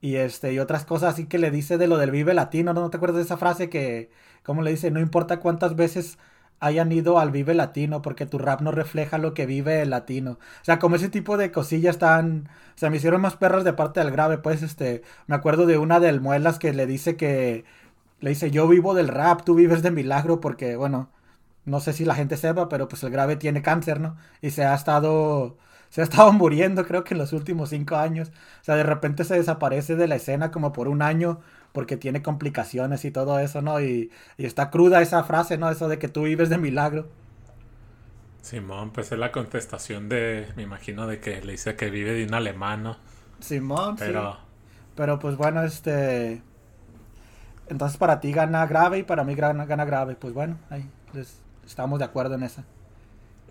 y 0.02 0.16
este, 0.18 0.54
y 0.54 0.60
otras 0.60 0.86
cosas 0.86 1.14
así 1.14 1.26
que 1.26 1.40
le 1.40 1.52
dice 1.52 1.78
de 1.78 1.88
lo 1.88 1.98
del 1.98 2.12
Vive 2.12 2.34
Latino, 2.34 2.74
¿no? 2.74 2.90
te 2.90 2.98
acuerdas 2.98 3.18
de 3.18 3.24
esa 3.24 3.38
frase 3.38 3.70
que, 3.70 4.12
como 4.44 4.62
le 4.62 4.72
dice, 4.72 4.92
no 4.92 5.00
importa 5.00 5.40
cuántas 5.40 5.76
veces 5.76 6.18
hayan 6.60 6.92
ido 6.92 7.20
al 7.20 7.32
Vive 7.32 7.54
Latino, 7.54 8.02
porque 8.02 8.26
tu 8.26 8.38
rap 8.38 8.62
no 8.62 8.72
refleja 8.72 9.18
lo 9.18 9.34
que 9.34 9.46
vive 9.46 9.82
el 9.82 9.92
latino. 9.92 10.34
O 10.62 10.66
sea, 10.66 10.80
como 10.80 10.96
ese 10.96 11.10
tipo 11.10 11.38
de 11.38 11.52
cosillas 11.52 12.00
tan, 12.00 12.50
o 12.76 12.78
sea, 12.78 12.90
me 12.90 12.98
hicieron 12.98 13.22
más 13.22 13.36
perras 13.38 13.64
de 13.64 13.74
parte 13.74 14.00
del 14.00 14.12
grave, 14.12 14.38
pues, 14.40 14.64
este, 14.64 15.04
me 15.28 15.36
acuerdo 15.36 15.66
de 15.68 15.78
una 15.78 16.00
del 16.00 16.22
Muelas 16.22 16.60
que 16.60 16.74
le 16.74 16.88
dice 16.88 17.16
que, 17.16 17.66
le 18.20 18.30
dice, 18.32 18.52
yo 18.52 18.68
vivo 18.68 18.94
del 18.96 19.08
rap, 19.10 19.44
tú 19.44 19.56
vives 19.56 19.84
de 19.84 19.92
milagro, 19.92 20.40
porque, 20.42 20.76
bueno, 20.76 21.10
no 21.68 21.82
sé 21.82 21.92
si 21.92 22.06
la 22.06 22.16
gente 22.16 22.38
sepa, 22.38 22.70
pero 22.70 22.88
pues 22.88 23.04
el 23.04 23.12
grave 23.12 23.36
tiene 23.36 23.62
cáncer, 23.62 24.00
¿no? 24.00 24.16
Y 24.42 24.52
se 24.52 24.64
ha 24.64 24.74
estado 24.74 25.58
se 25.90 26.02
ha 26.02 26.04
estado 26.06 26.32
muriendo 26.34 26.86
creo 26.86 27.04
que 27.04 27.14
en 27.14 27.18
los 27.20 27.34
últimos 27.34 27.70
cinco 27.70 27.98
años. 27.98 28.32
O 28.62 28.64
sea, 28.64 28.76
de 28.76 28.84
repente 28.84 29.26
se 29.26 29.36
desaparece 29.36 29.98
de 29.98 30.08
la 30.08 30.16
escena 30.16 30.50
como 30.50 30.72
por 30.72 30.88
un 30.88 31.02
año 31.02 31.42
porque 31.74 31.98
tiene 31.98 32.24
complicaciones 32.24 33.04
y 33.04 33.12
todo 33.12 33.38
eso, 33.40 33.62
¿no? 33.62 33.82
Y, 33.82 34.12
está 34.38 34.72
cruda 34.72 35.02
esa 35.02 35.26
frase, 35.26 35.58
¿no? 35.58 35.70
Eso 35.70 35.90
de 35.90 36.00
que 36.00 36.08
tú 36.08 36.24
vives 36.24 36.50
de 36.50 36.58
milagro. 36.58 37.10
Simón, 38.42 38.92
pues 38.92 39.12
es 39.12 39.20
la 39.20 39.34
contestación 39.34 40.08
de, 40.08 40.48
me 40.56 40.64
imagino, 40.64 41.06
de 41.06 41.20
que 41.20 41.42
le 41.42 41.52
dice 41.52 41.76
que 41.76 41.90
vive 41.90 42.14
de 42.14 42.24
un 42.24 42.34
alemán. 42.34 42.96
Simón, 43.40 43.98
pero... 43.98 44.32
Sí. 44.32 44.40
Pero 44.96 45.20
pues 45.20 45.36
bueno, 45.36 45.64
este... 45.64 46.42
Entonces 47.68 47.98
para 47.98 48.22
ti 48.22 48.32
gana 48.32 48.66
grave 48.66 49.00
y 49.00 49.04
para 49.04 49.26
mí 49.26 49.36
gana, 49.36 49.66
gana 49.66 49.84
grave. 49.84 50.16
Pues 50.16 50.34
bueno, 50.34 50.58
ahí 50.70 50.90
estamos 51.68 52.00
de 52.00 52.06
acuerdo 52.06 52.34
en 52.36 52.44
esa. 52.44 52.66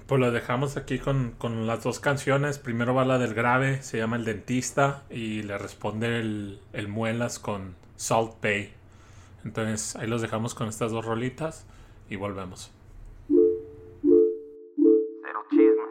Pues 0.07 0.21
lo 0.21 0.31
dejamos 0.31 0.77
aquí 0.77 0.99
con, 0.99 1.35
las 1.67 1.83
dos 1.83 1.99
canciones. 2.01 2.59
Primero 2.59 2.95
va 2.95 3.05
la 3.05 3.19
del 3.19 3.35
grave, 3.35 3.83
se 3.83 3.99
llama 3.99 4.17
El 4.17 4.25
Dentista, 4.25 5.03
y 5.11 5.43
le 5.43 5.59
responde 5.59 6.21
el, 6.21 6.61
el 6.73 6.89
Muelas 6.89 7.39
con 7.39 7.75
Salt 7.97 8.41
Bay. 8.43 8.73
Entonces 9.45 9.95
ahí 9.97 10.07
los 10.07 10.23
dejamos 10.23 10.55
con 10.55 10.69
estas 10.69 10.93
dos 10.93 11.05
rolitas 11.05 11.67
y 12.09 12.17
volvemos. 12.17 12.73
Cero 13.29 13.43
chismes. 15.51 15.91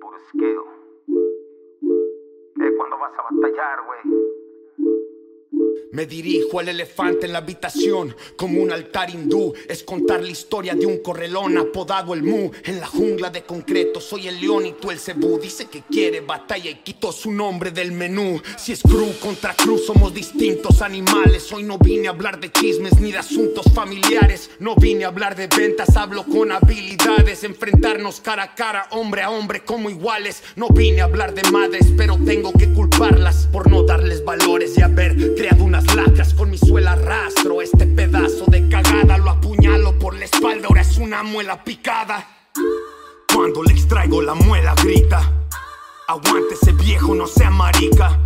Puro 0.00 0.16
¿Qué? 0.38 0.56
¿Cuándo 2.76 2.98
vas 2.98 3.12
a 3.18 3.22
batallar, 3.34 3.78
güey? 3.86 4.00
Me 5.92 6.06
dirijo 6.06 6.58
al 6.58 6.70
elefante 6.70 7.26
en 7.26 7.32
la 7.32 7.40
habitación 7.40 8.16
como 8.36 8.62
un 8.62 8.72
altar 8.72 9.10
hindú. 9.10 9.52
Es 9.68 9.82
contar 9.82 10.22
la 10.22 10.30
historia 10.30 10.74
de 10.74 10.86
un 10.86 11.02
correlón 11.02 11.58
apodado 11.58 12.14
el 12.14 12.22
Mu. 12.22 12.50
En 12.64 12.80
la 12.80 12.86
jungla 12.86 13.28
de 13.28 13.42
concreto 13.42 14.00
soy 14.00 14.26
el 14.26 14.40
león 14.40 14.64
y 14.64 14.72
tú 14.72 14.90
el 14.90 14.98
cebú. 14.98 15.38
Dice 15.38 15.66
que 15.66 15.82
quiere 15.82 16.22
batalla 16.22 16.70
y 16.70 16.76
quitó 16.76 17.12
su 17.12 17.30
nombre 17.30 17.72
del 17.72 17.92
menú. 17.92 18.40
Si 18.56 18.72
es 18.72 18.80
crew 18.80 19.12
contra 19.20 19.54
cruz 19.54 19.84
somos 19.84 20.14
distintos 20.14 20.80
animales. 20.80 21.52
Hoy 21.52 21.64
no 21.64 21.76
vine 21.76 22.08
a 22.08 22.12
hablar 22.12 22.40
de 22.40 22.50
chismes 22.50 22.98
ni 22.98 23.12
de 23.12 23.18
asuntos 23.18 23.66
familiares. 23.74 24.48
No 24.60 24.74
vine 24.76 25.04
a 25.04 25.08
hablar 25.08 25.36
de 25.36 25.46
ventas, 25.46 25.94
hablo 25.98 26.24
con 26.24 26.52
habilidades. 26.52 27.44
Enfrentarnos 27.44 28.22
cara 28.22 28.44
a 28.44 28.54
cara, 28.54 28.86
hombre 28.92 29.20
a 29.20 29.30
hombre 29.30 29.62
como 29.62 29.90
iguales. 29.90 30.42
No 30.56 30.68
vine 30.70 31.02
a 31.02 31.04
hablar 31.04 31.34
de 31.34 31.42
madres, 31.50 31.92
pero 31.98 32.18
tengo 32.24 32.50
que 32.54 32.72
culparlas 32.72 33.46
por 33.52 33.70
no 33.70 33.82
darles 33.82 34.24
valores 34.24 34.78
y 34.78 34.80
haber 34.80 35.34
creado 35.42 35.64
una 35.64 35.80
lacras 35.96 36.34
con 36.34 36.50
mi 36.50 36.56
suela 36.56 36.94
rastro 36.94 37.62
este 37.62 37.84
pedazo 37.84 38.44
de 38.46 38.68
cagada 38.68 39.18
lo 39.18 39.30
apuñalo 39.30 39.98
por 39.98 40.14
la 40.14 40.24
espalda 40.24 40.68
ahora 40.68 40.82
es 40.82 40.98
una 40.98 41.24
muela 41.24 41.64
picada. 41.64 42.24
Cuando 43.34 43.64
le 43.64 43.72
extraigo 43.72 44.22
la 44.22 44.34
muela 44.34 44.72
grita 44.84 45.48
aguante 46.06 46.54
ese 46.54 46.70
viejo 46.70 47.16
no 47.16 47.26
sea 47.26 47.50
marica 47.50 48.16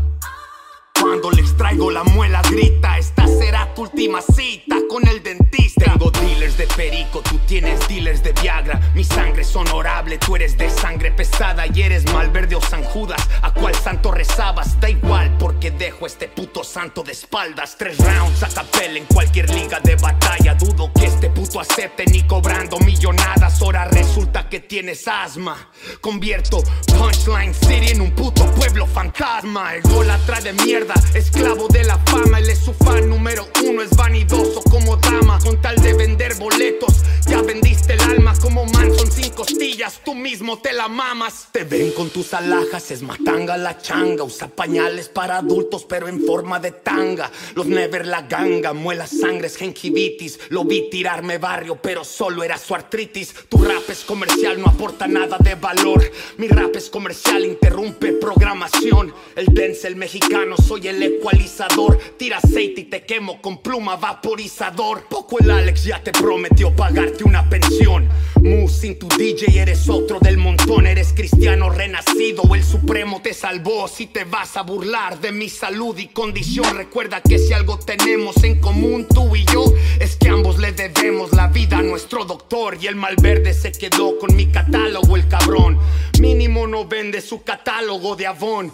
cuando 1.00 1.30
le 1.30 1.42
extraigo 1.42 1.90
la 1.90 2.04
muela 2.04 2.42
grita 2.50 2.98
Esta 2.98 3.26
será 3.26 3.72
tu 3.74 3.82
última 3.82 4.20
cita 4.20 4.76
con 4.88 5.06
el 5.06 5.22
dentista 5.22 5.84
Tengo 5.84 6.10
dealers 6.10 6.56
de 6.56 6.66
perico, 6.68 7.22
tú 7.22 7.38
tienes 7.46 7.86
dealers 7.88 8.22
de 8.22 8.32
Viagra. 8.32 8.80
Mi 8.94 9.04
sangre 9.04 9.42
es 9.42 9.56
honorable, 9.56 10.18
tú 10.18 10.36
eres 10.36 10.56
de 10.56 10.70
sangre 10.70 11.10
pesada 11.10 11.66
Y 11.66 11.82
eres 11.82 12.04
Malverde 12.12 12.56
o 12.56 12.60
San 12.60 12.82
Judas 12.84 13.28
¿A 13.42 13.52
cuál 13.52 13.74
santo 13.74 14.10
rezabas? 14.10 14.78
Da 14.80 14.88
igual 14.88 15.36
porque 15.38 15.70
dejo 15.70 16.06
este 16.06 16.28
puto 16.28 16.64
santo 16.64 17.02
de 17.02 17.12
espaldas. 17.12 17.76
Tres 17.78 17.98
rounds 17.98 18.42
a 18.42 18.48
capel 18.48 18.96
en 18.96 19.04
cualquier 19.06 19.48
liga 19.50 19.80
de 19.80 19.96
batalla. 19.96 20.54
Dudo 20.54 20.90
que 20.92 21.06
este 21.06 21.30
puto 21.30 21.60
acepte 21.60 22.04
ni 22.06 22.22
cobrando 22.22 22.78
millonadas. 22.80 23.60
Ahora 23.62 23.84
resulta 23.86 24.48
que 24.48 24.60
tienes 24.60 25.06
asma. 25.08 25.70
Convierto 26.00 26.62
Punchline 26.98 27.54
City 27.54 27.92
en 27.92 28.00
un 28.00 28.10
puto 28.12 28.46
pueblo 28.54 28.86
fantasma. 28.86 29.74
El 29.74 29.82
gol 29.82 30.10
atrás 30.10 30.44
de 30.44 30.52
mierda 30.52 30.85
esclavo 31.14 31.68
de 31.68 31.84
la 31.84 31.98
fama. 31.98 32.38
Él 32.38 32.50
es 32.50 32.58
su 32.58 32.72
fan 32.72 33.08
número 33.08 33.46
uno, 33.64 33.82
es 33.82 33.90
vanidoso 33.90 34.62
como 34.62 34.96
dama. 34.96 35.38
Con 35.38 35.60
tal 35.60 35.76
de 35.82 35.94
vender 35.94 36.34
boletos, 36.36 37.02
ya 37.26 37.42
vendiste 37.42 37.94
el 37.94 38.00
alma 38.00 38.34
como 38.40 38.64
Manson 38.66 39.10
sin 39.10 39.30
costillas. 39.30 40.00
Tú 40.04 40.14
mismo 40.14 40.58
te 40.58 40.72
la 40.72 40.88
mamas. 40.88 41.48
Te 41.52 41.64
ven 41.64 41.92
con 41.92 42.10
tus 42.10 42.34
alhajas, 42.34 42.90
es 42.90 43.02
matanga 43.02 43.56
la 43.56 43.78
changa. 43.78 44.24
Usa 44.24 44.48
pañales 44.48 45.08
para 45.08 45.38
adultos, 45.38 45.84
pero 45.84 46.08
en 46.08 46.24
forma 46.24 46.60
de 46.60 46.72
tanga. 46.72 47.30
Los 47.54 47.66
never 47.66 48.06
la 48.06 48.22
ganga, 48.22 48.72
muela 48.72 49.06
sangres, 49.06 49.56
gingivitis. 49.56 50.38
Lo 50.50 50.64
vi 50.64 50.90
tirarme 50.90 51.38
barrio, 51.38 51.76
pero 51.76 52.04
solo 52.04 52.42
era 52.42 52.58
su 52.58 52.74
artritis. 52.74 53.34
Tu 53.48 53.58
rap 53.58 53.88
es 53.88 54.04
comercial, 54.04 54.60
no 54.60 54.66
aporta 54.66 55.06
nada 55.06 55.36
de 55.40 55.54
valor. 55.54 56.02
Mi 56.36 56.48
rap 56.48 56.76
es 56.76 56.90
comercial, 56.90 57.44
interrumpe 57.44 58.12
programación. 58.12 59.12
El 59.34 59.46
dance, 59.46 59.86
el 59.86 59.96
mexicano, 59.96 60.56
soy 60.56 60.75
soy 60.76 60.88
el 60.88 61.02
ecualizador. 61.02 61.98
Tira 62.18 62.38
aceite 62.38 62.82
y 62.82 62.84
te 62.84 63.04
quemo 63.04 63.40
con 63.40 63.62
pluma 63.62 63.96
vaporizador. 63.96 65.06
Poco 65.08 65.38
el 65.38 65.50
Alex 65.50 65.84
ya 65.84 66.02
te 66.02 66.12
prometió 66.12 66.74
pagarte 66.74 67.24
una 67.24 67.48
pensión. 67.48 68.08
Mu 68.42 68.68
sin 68.68 68.98
tu 68.98 69.08
DJ 69.08 69.60
eres 69.60 69.88
otro 69.88 70.18
del 70.20 70.36
montón. 70.36 70.86
Eres 70.86 71.14
cristiano 71.14 71.70
renacido. 71.70 72.54
El 72.54 72.62
supremo 72.62 73.22
te 73.22 73.32
salvó. 73.32 73.88
Si 73.88 74.06
te 74.06 74.24
vas 74.24 74.56
a 74.56 74.62
burlar 74.62 75.18
de 75.20 75.32
mi 75.32 75.48
salud 75.48 75.96
y 75.96 76.08
condición, 76.08 76.76
recuerda 76.76 77.22
que 77.22 77.38
si 77.38 77.54
algo 77.54 77.78
tenemos 77.78 78.44
en 78.44 78.60
común 78.60 79.06
tú 79.08 79.34
y 79.34 79.46
yo, 79.46 79.72
es 79.98 80.16
que 80.16 80.28
ambos 80.28 80.58
le 80.58 80.72
debemos 80.72 81.32
la 81.32 81.46
vida 81.48 81.78
a 81.78 81.82
nuestro 81.82 82.24
doctor. 82.26 82.76
Y 82.80 82.86
el 82.86 82.96
malverde 82.96 83.54
se 83.54 83.72
quedó 83.72 84.18
con 84.18 84.36
mi 84.36 84.46
catálogo, 84.46 85.16
el 85.16 85.26
cabrón. 85.26 85.78
Mínimo 86.20 86.66
no 86.66 86.86
vende 86.86 87.22
su 87.22 87.42
catálogo 87.42 88.14
de 88.14 88.26
Avon. 88.26 88.72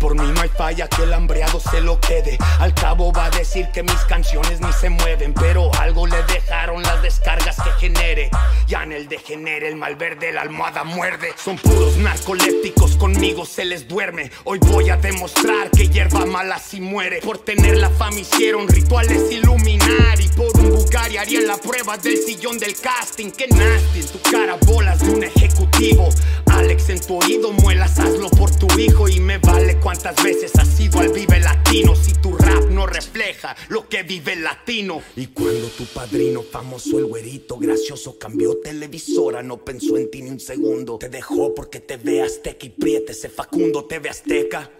Por 0.00 0.14
mí 0.14 0.26
no 0.34 0.40
hay 0.40 0.48
falla 0.48 0.88
que 0.88 1.02
el 1.02 1.12
hambreado 1.12 1.60
se 1.60 1.80
lo 1.80 2.00
quede. 2.00 2.38
Al 2.58 2.74
cabo 2.74 3.12
va 3.12 3.26
a 3.26 3.30
decir 3.30 3.68
que 3.72 3.82
mis 3.82 4.00
canciones 4.08 4.60
ni 4.60 4.72
se 4.72 4.90
mueven, 4.90 5.34
pero 5.34 5.70
algo 5.80 6.06
le 6.06 6.22
dejaron 6.24 6.82
las 6.82 7.02
descargas 7.02 7.56
que 7.56 7.70
genere. 7.78 8.30
Ya 8.66 8.82
en 8.82 8.92
el 8.92 9.08
degenere, 9.08 9.68
el 9.68 9.76
malverde, 9.76 10.32
la 10.32 10.42
almohada 10.42 10.84
muerde. 10.84 11.32
Son 11.36 11.56
puros 11.56 11.96
narcolépticos, 11.96 12.96
conmigo 12.96 13.44
se 13.44 13.64
les 13.64 13.88
duerme. 13.88 14.30
Hoy 14.44 14.58
voy 14.58 14.90
a 14.90 14.96
demostrar 14.96 15.70
que 15.70 15.88
hierba 15.88 16.26
mala 16.26 16.58
si 16.58 16.80
muere. 16.80 17.20
Por 17.20 17.38
tener 17.38 17.76
la 17.76 17.90
fama 17.90 18.20
hicieron 18.20 18.68
rituales 18.68 19.30
iluminar. 19.30 20.20
Y 20.20 20.28
por 20.28 20.56
un 20.58 20.70
Bugari 20.70 21.16
harían 21.16 21.46
la 21.46 21.56
prueba 21.56 21.96
del 21.96 22.18
sillón 22.18 22.58
del 22.58 22.76
casting. 22.80 23.30
Que 23.30 23.48
nasty 23.48 24.00
en 24.00 24.08
tu 24.08 24.20
cara, 24.20 24.56
bolas 24.66 25.00
de 25.00 25.10
un 25.10 25.24
ejecutivo. 25.24 26.08
Alex 26.56 26.88
en 26.88 27.00
tu 27.00 27.18
oído, 27.18 27.52
muelas, 27.52 27.98
hazlo 27.98 28.30
por 28.30 28.50
tu 28.50 28.66
hijo 28.78 29.08
y 29.08 29.20
me 29.20 29.36
vale 29.36 29.78
¿Cuántas 29.78 30.20
veces 30.24 30.52
has 30.58 30.66
sido 30.68 31.00
al 31.00 31.10
Vive 31.10 31.38
Latino 31.38 31.94
si 31.94 32.12
tu 32.14 32.34
rap 32.36 32.70
no 32.70 32.86
refleja 32.86 33.54
lo 33.68 33.88
que 33.88 34.02
vive 34.02 34.32
el 34.32 34.42
latino? 34.42 35.02
Y 35.16 35.26
cuando 35.26 35.68
tu 35.68 35.84
padrino 35.84 36.42
famoso, 36.42 36.98
el 36.98 37.04
güerito 37.04 37.58
gracioso, 37.58 38.18
cambió 38.18 38.56
televisora, 38.56 39.42
no 39.42 39.58
pensó 39.58 39.98
en 39.98 40.10
ti 40.10 40.22
ni 40.22 40.30
un 40.30 40.40
segundo. 40.40 40.96
Te 40.98 41.10
dejó 41.10 41.54
porque 41.54 41.80
te 41.80 41.98
ve 41.98 42.22
azteca 42.22 42.64
y 42.64 42.70
priete 42.70 43.12
ese 43.12 43.28
Facundo, 43.28 43.84
te 43.84 43.96
azteca. 44.08 44.70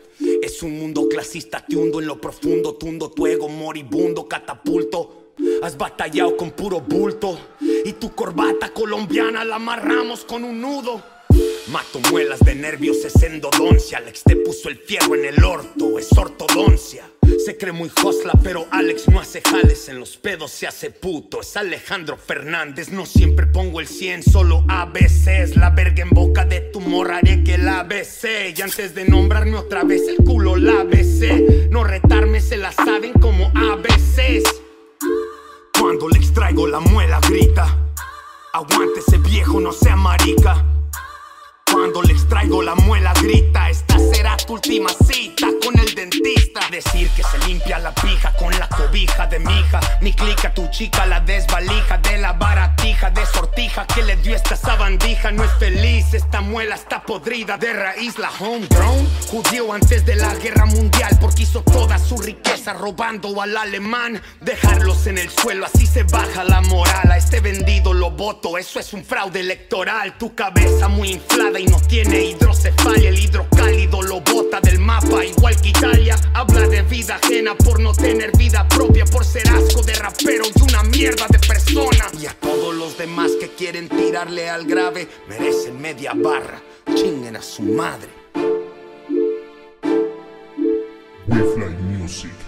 Es 0.42 0.62
un 0.62 0.78
mundo 0.78 1.06
clasista, 1.08 1.64
te 1.64 1.76
hundo 1.76 2.00
en 2.00 2.06
lo 2.06 2.20
profundo, 2.20 2.74
tundo 2.74 3.10
tu 3.10 3.26
ego 3.26 3.48
moribundo, 3.48 4.26
catapulto. 4.26 5.34
Has 5.62 5.76
batallado 5.76 6.36
con 6.36 6.52
puro 6.52 6.80
bulto 6.80 7.38
y 7.60 7.92
tu 7.92 8.14
corbata 8.14 8.70
colombiana 8.72 9.44
la 9.44 9.56
amarramos 9.56 10.24
con 10.24 10.42
un 10.42 10.60
nudo. 10.60 11.15
Mato 11.68 11.98
muelas 12.12 12.38
de 12.40 12.54
nervios, 12.54 12.98
es 13.04 13.20
endodoncia. 13.24 13.98
Alex 13.98 14.22
te 14.22 14.36
puso 14.36 14.68
el 14.68 14.76
fierro 14.76 15.16
en 15.16 15.24
el 15.24 15.42
orto, 15.42 15.98
es 15.98 16.16
ortodoncia. 16.16 17.10
Se 17.44 17.56
cree 17.56 17.72
muy 17.72 17.90
hosla, 18.04 18.34
pero 18.40 18.66
Alex 18.70 19.08
no 19.08 19.18
hace 19.18 19.42
jales. 19.42 19.88
En 19.88 19.98
los 19.98 20.16
pedos 20.16 20.52
se 20.52 20.68
hace 20.68 20.90
puto. 20.90 21.40
Es 21.40 21.56
Alejandro 21.56 22.16
Fernández. 22.16 22.90
No 22.90 23.04
siempre 23.04 23.46
pongo 23.46 23.80
el 23.80 23.88
100, 23.88 24.22
solo 24.22 24.64
ABCs. 24.68 25.56
La 25.56 25.70
verga 25.70 26.04
en 26.04 26.10
boca 26.10 26.44
de 26.44 26.60
tu 26.60 26.80
morra 26.80 27.20
que 27.20 27.58
la 27.58 27.80
ABC. 27.80 28.56
Y 28.56 28.62
antes 28.62 28.94
de 28.94 29.04
nombrarme 29.04 29.56
otra 29.56 29.82
vez, 29.82 30.02
el 30.06 30.24
culo 30.24 30.54
la 30.54 30.82
ABC. 30.82 31.68
No 31.70 31.82
retarme, 31.82 32.40
se 32.40 32.58
la 32.58 32.70
saben 32.70 33.12
como 33.14 33.46
ABCs. 33.56 34.44
Cuando 35.80 36.08
le 36.08 36.18
extraigo 36.18 36.68
la 36.68 36.78
muela, 36.78 37.18
grita. 37.28 37.76
Aguante 38.52 39.00
ese 39.00 39.18
viejo, 39.18 39.58
no 39.60 39.72
sea 39.72 39.96
marica. 39.96 40.64
Cuando 41.72 42.00
le 42.02 42.12
extraigo 42.12 42.62
la 42.62 42.74
muela 42.74 43.12
grita, 43.20 43.68
esta 43.68 43.98
será 43.98 44.36
tu 44.36 44.54
última 44.54 44.88
cita 45.06 45.48
con 45.62 45.78
el 45.78 45.94
dentista. 45.94 46.60
Decir 46.70 47.10
que 47.10 47.22
se 47.22 47.38
limpia 47.46 47.78
la 47.78 47.92
pija 47.94 48.32
con 48.38 48.56
la 48.58 48.68
cobija 48.68 49.26
de 49.26 49.38
mi 49.38 49.52
hija. 49.52 49.80
Mi 50.00 50.12
clica, 50.12 50.54
tu 50.54 50.68
chica 50.70 51.06
la 51.06 51.20
desvalija 51.20 51.98
de 51.98 52.18
la 52.18 52.32
baratija 52.32 53.10
de 53.10 53.26
sortija 53.26 53.86
que 53.86 54.02
le 54.02 54.16
dio 54.16 54.34
esta 54.34 54.56
sabandija. 54.56 55.32
No 55.32 55.44
es 55.44 55.52
feliz, 55.58 56.14
esta 56.14 56.40
muela 56.40 56.76
está 56.76 57.02
podrida 57.02 57.58
de 57.58 57.72
raíz. 57.72 58.18
La 58.18 58.30
homegrown 58.30 59.06
judío 59.28 59.72
antes 59.72 60.06
de 60.06 60.16
la 60.16 60.34
guerra 60.36 60.66
mundial 60.66 61.18
porque 61.20 61.42
hizo 61.42 61.62
toda 61.62 61.98
su 61.98 62.16
riqueza 62.16 62.72
robando 62.72 63.42
al 63.42 63.56
alemán. 63.56 64.22
Dejarlos 64.40 65.06
en 65.06 65.18
el 65.18 65.30
suelo, 65.30 65.66
así 65.66 65.86
se 65.86 66.04
baja 66.04 66.44
la 66.44 66.60
moral. 66.62 67.10
A 67.10 67.16
este 67.16 67.40
vendido 67.40 67.92
lo 67.92 68.10
voto, 68.12 68.56
eso 68.56 68.78
es 68.80 68.92
un 68.92 69.04
fraude 69.04 69.40
electoral. 69.40 70.16
Tu 70.16 70.34
cabeza 70.34 70.88
muy 70.88 71.10
inflada 71.12 71.55
y 71.58 71.66
no 71.66 71.80
tiene 71.80 72.24
hidrocefalia. 72.24 73.08
El 73.08 73.18
hidrocálido 73.18 74.02
lo 74.02 74.20
bota 74.20 74.60
del 74.60 74.78
mapa, 74.78 75.24
igual 75.24 75.60
que 75.60 75.68
Italia. 75.68 76.16
Habla 76.34 76.68
de 76.68 76.82
vida 76.82 77.16
ajena 77.16 77.54
por 77.54 77.80
no 77.80 77.92
tener 77.92 78.36
vida 78.36 78.66
propia, 78.68 79.04
por 79.04 79.24
ser 79.24 79.48
asco 79.48 79.82
de 79.82 79.94
rapero 79.94 80.44
y 80.54 80.62
una 80.62 80.82
mierda 80.82 81.26
de 81.28 81.38
persona. 81.38 82.10
Y 82.20 82.26
a 82.26 82.34
todos 82.34 82.74
los 82.74 82.98
demás 82.98 83.32
que 83.40 83.48
quieren 83.48 83.88
tirarle 83.88 84.48
al 84.48 84.66
grave, 84.66 85.08
merecen 85.28 85.80
media 85.80 86.12
barra. 86.14 86.60
Chinguen 86.94 87.36
a 87.36 87.42
su 87.42 87.62
madre. 87.62 88.08
Music. 92.06 92.45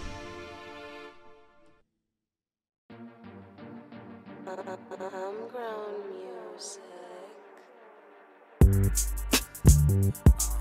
Bye. 9.99 10.58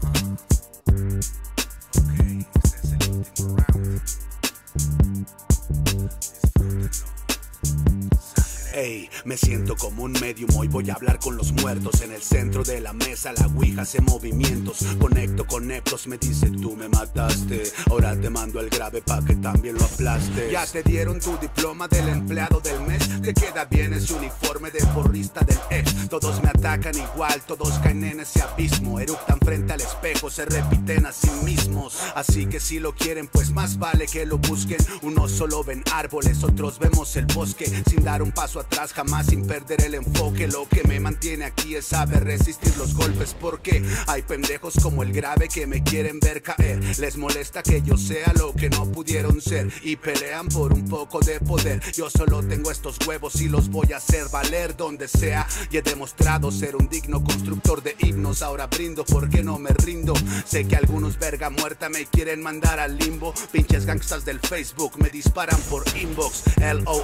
Ey, 8.77 9.09
me 9.25 9.37
siento 9.37 9.75
como 9.75 10.03
un 10.03 10.11
medium, 10.11 10.55
hoy 10.55 10.67
voy 10.67 10.87
a 10.91 10.93
hablar 10.93 11.17
con 11.17 11.35
los 11.35 11.51
muertos. 11.51 12.01
En 12.01 12.11
el 12.11 12.21
centro 12.21 12.63
de 12.63 12.79
la 12.79 12.93
mesa 12.93 13.33
la 13.33 13.47
ouija 13.47 13.81
hace 13.81 14.01
movimientos. 14.01 14.85
Conecto 14.99 15.47
con 15.47 15.65
neptos, 15.65 16.05
me 16.05 16.19
dice 16.19 16.51
tú 16.51 16.75
me 16.75 16.87
mataste. 16.87 17.63
Ahora 17.89 18.15
te 18.15 18.29
mando 18.29 18.59
el 18.59 18.69
grave 18.69 19.01
pa' 19.01 19.25
que 19.25 19.33
también 19.37 19.79
lo 19.79 19.83
aplastes. 19.83 20.51
Ya 20.51 20.63
te 20.67 20.83
dieron 20.83 21.19
tu 21.19 21.35
diploma 21.39 21.87
del 21.87 22.07
empleado 22.07 22.59
del 22.59 22.79
mes. 22.81 23.19
Te 23.23 23.33
queda 23.33 23.65
bien 23.65 23.93
ese 23.93 24.13
uniforme 24.13 24.69
de 24.69 24.85
porrista 24.93 25.41
del 25.41 25.57
ex. 25.71 26.07
Todos 26.07 26.43
me 26.43 26.49
atacan 26.49 26.93
igual, 26.95 27.41
todos 27.47 27.79
caen 27.79 28.03
en 28.03 28.19
ese 28.19 28.43
abismo. 28.43 28.99
Eructan 28.99 29.39
frente 29.39 29.73
al 29.73 29.81
espejo, 29.81 30.29
se 30.29 30.45
repiten 30.45 31.07
a 31.07 31.11
sí 31.11 31.31
mismos. 31.43 31.97
Así 32.13 32.45
que 32.45 32.59
si 32.59 32.79
lo 32.79 32.93
quieren, 32.93 33.27
pues 33.27 33.49
más 33.49 33.79
vale 33.79 34.05
que 34.05 34.27
lo 34.27 34.37
busquen. 34.37 34.77
Unos 35.01 35.31
solo 35.31 35.63
ven 35.63 35.83
árboles, 35.91 36.43
otros 36.43 36.77
vemos 36.77 37.15
el 37.15 37.25
bosque. 37.25 37.65
Sin 37.89 38.03
dar 38.03 38.21
un 38.21 38.31
paso 38.31 38.59
atrás, 38.59 38.66
jamás 38.93 39.27
sin 39.27 39.45
perder 39.45 39.83
el 39.83 39.95
enfoque. 39.95 40.47
Lo 40.47 40.67
que 40.67 40.83
me 40.87 40.99
mantiene 40.99 41.45
aquí 41.45 41.75
es 41.75 41.85
saber 41.85 42.23
resistir 42.23 42.75
los 42.77 42.93
golpes. 42.93 43.35
Porque 43.39 43.83
hay 44.07 44.21
pendejos 44.21 44.75
como 44.81 45.03
el 45.03 45.11
grave 45.11 45.47
que 45.47 45.67
me 45.67 45.83
quieren 45.83 46.19
ver 46.19 46.41
caer. 46.41 46.79
Les 46.99 47.17
molesta 47.17 47.63
que 47.63 47.81
yo 47.81 47.97
sea 47.97 48.33
lo 48.37 48.53
que 48.53 48.69
no 48.69 48.85
pudieron 48.91 49.41
ser. 49.41 49.71
Y 49.83 49.95
pelean 49.95 50.47
por 50.47 50.73
un 50.73 50.87
poco 50.87 51.19
de 51.19 51.39
poder. 51.39 51.81
Yo 51.93 52.09
solo 52.09 52.43
tengo 52.43 52.71
estos 52.71 52.97
huevos 53.05 53.41
y 53.41 53.49
los 53.49 53.69
voy 53.69 53.93
a 53.93 53.97
hacer 53.97 54.29
valer 54.29 54.75
donde 54.75 55.07
sea. 55.07 55.47
Y 55.71 55.77
he 55.77 55.81
demostrado 55.81 56.51
ser 56.51 56.75
un 56.75 56.87
digno 56.87 57.23
constructor 57.23 57.81
de 57.81 57.95
himnos. 57.99 58.41
Ahora 58.41 58.67
brindo 58.67 59.05
porque 59.05 59.43
no 59.43 59.59
me 59.59 59.71
rindo. 59.71 60.13
Sé 60.45 60.67
que 60.67 60.75
algunos 60.75 61.17
verga 61.17 61.49
muerta 61.49 61.89
me 61.89 62.05
quieren 62.05 62.41
mandar 62.41 62.79
al 62.79 62.97
limbo. 62.97 63.33
Pinches 63.51 63.85
gangstas 63.85 64.25
del 64.25 64.39
Facebook 64.39 64.93
me 64.97 65.09
disparan 65.09 65.59
por 65.69 65.83
inbox. 65.97 66.43
LOL, 66.57 67.03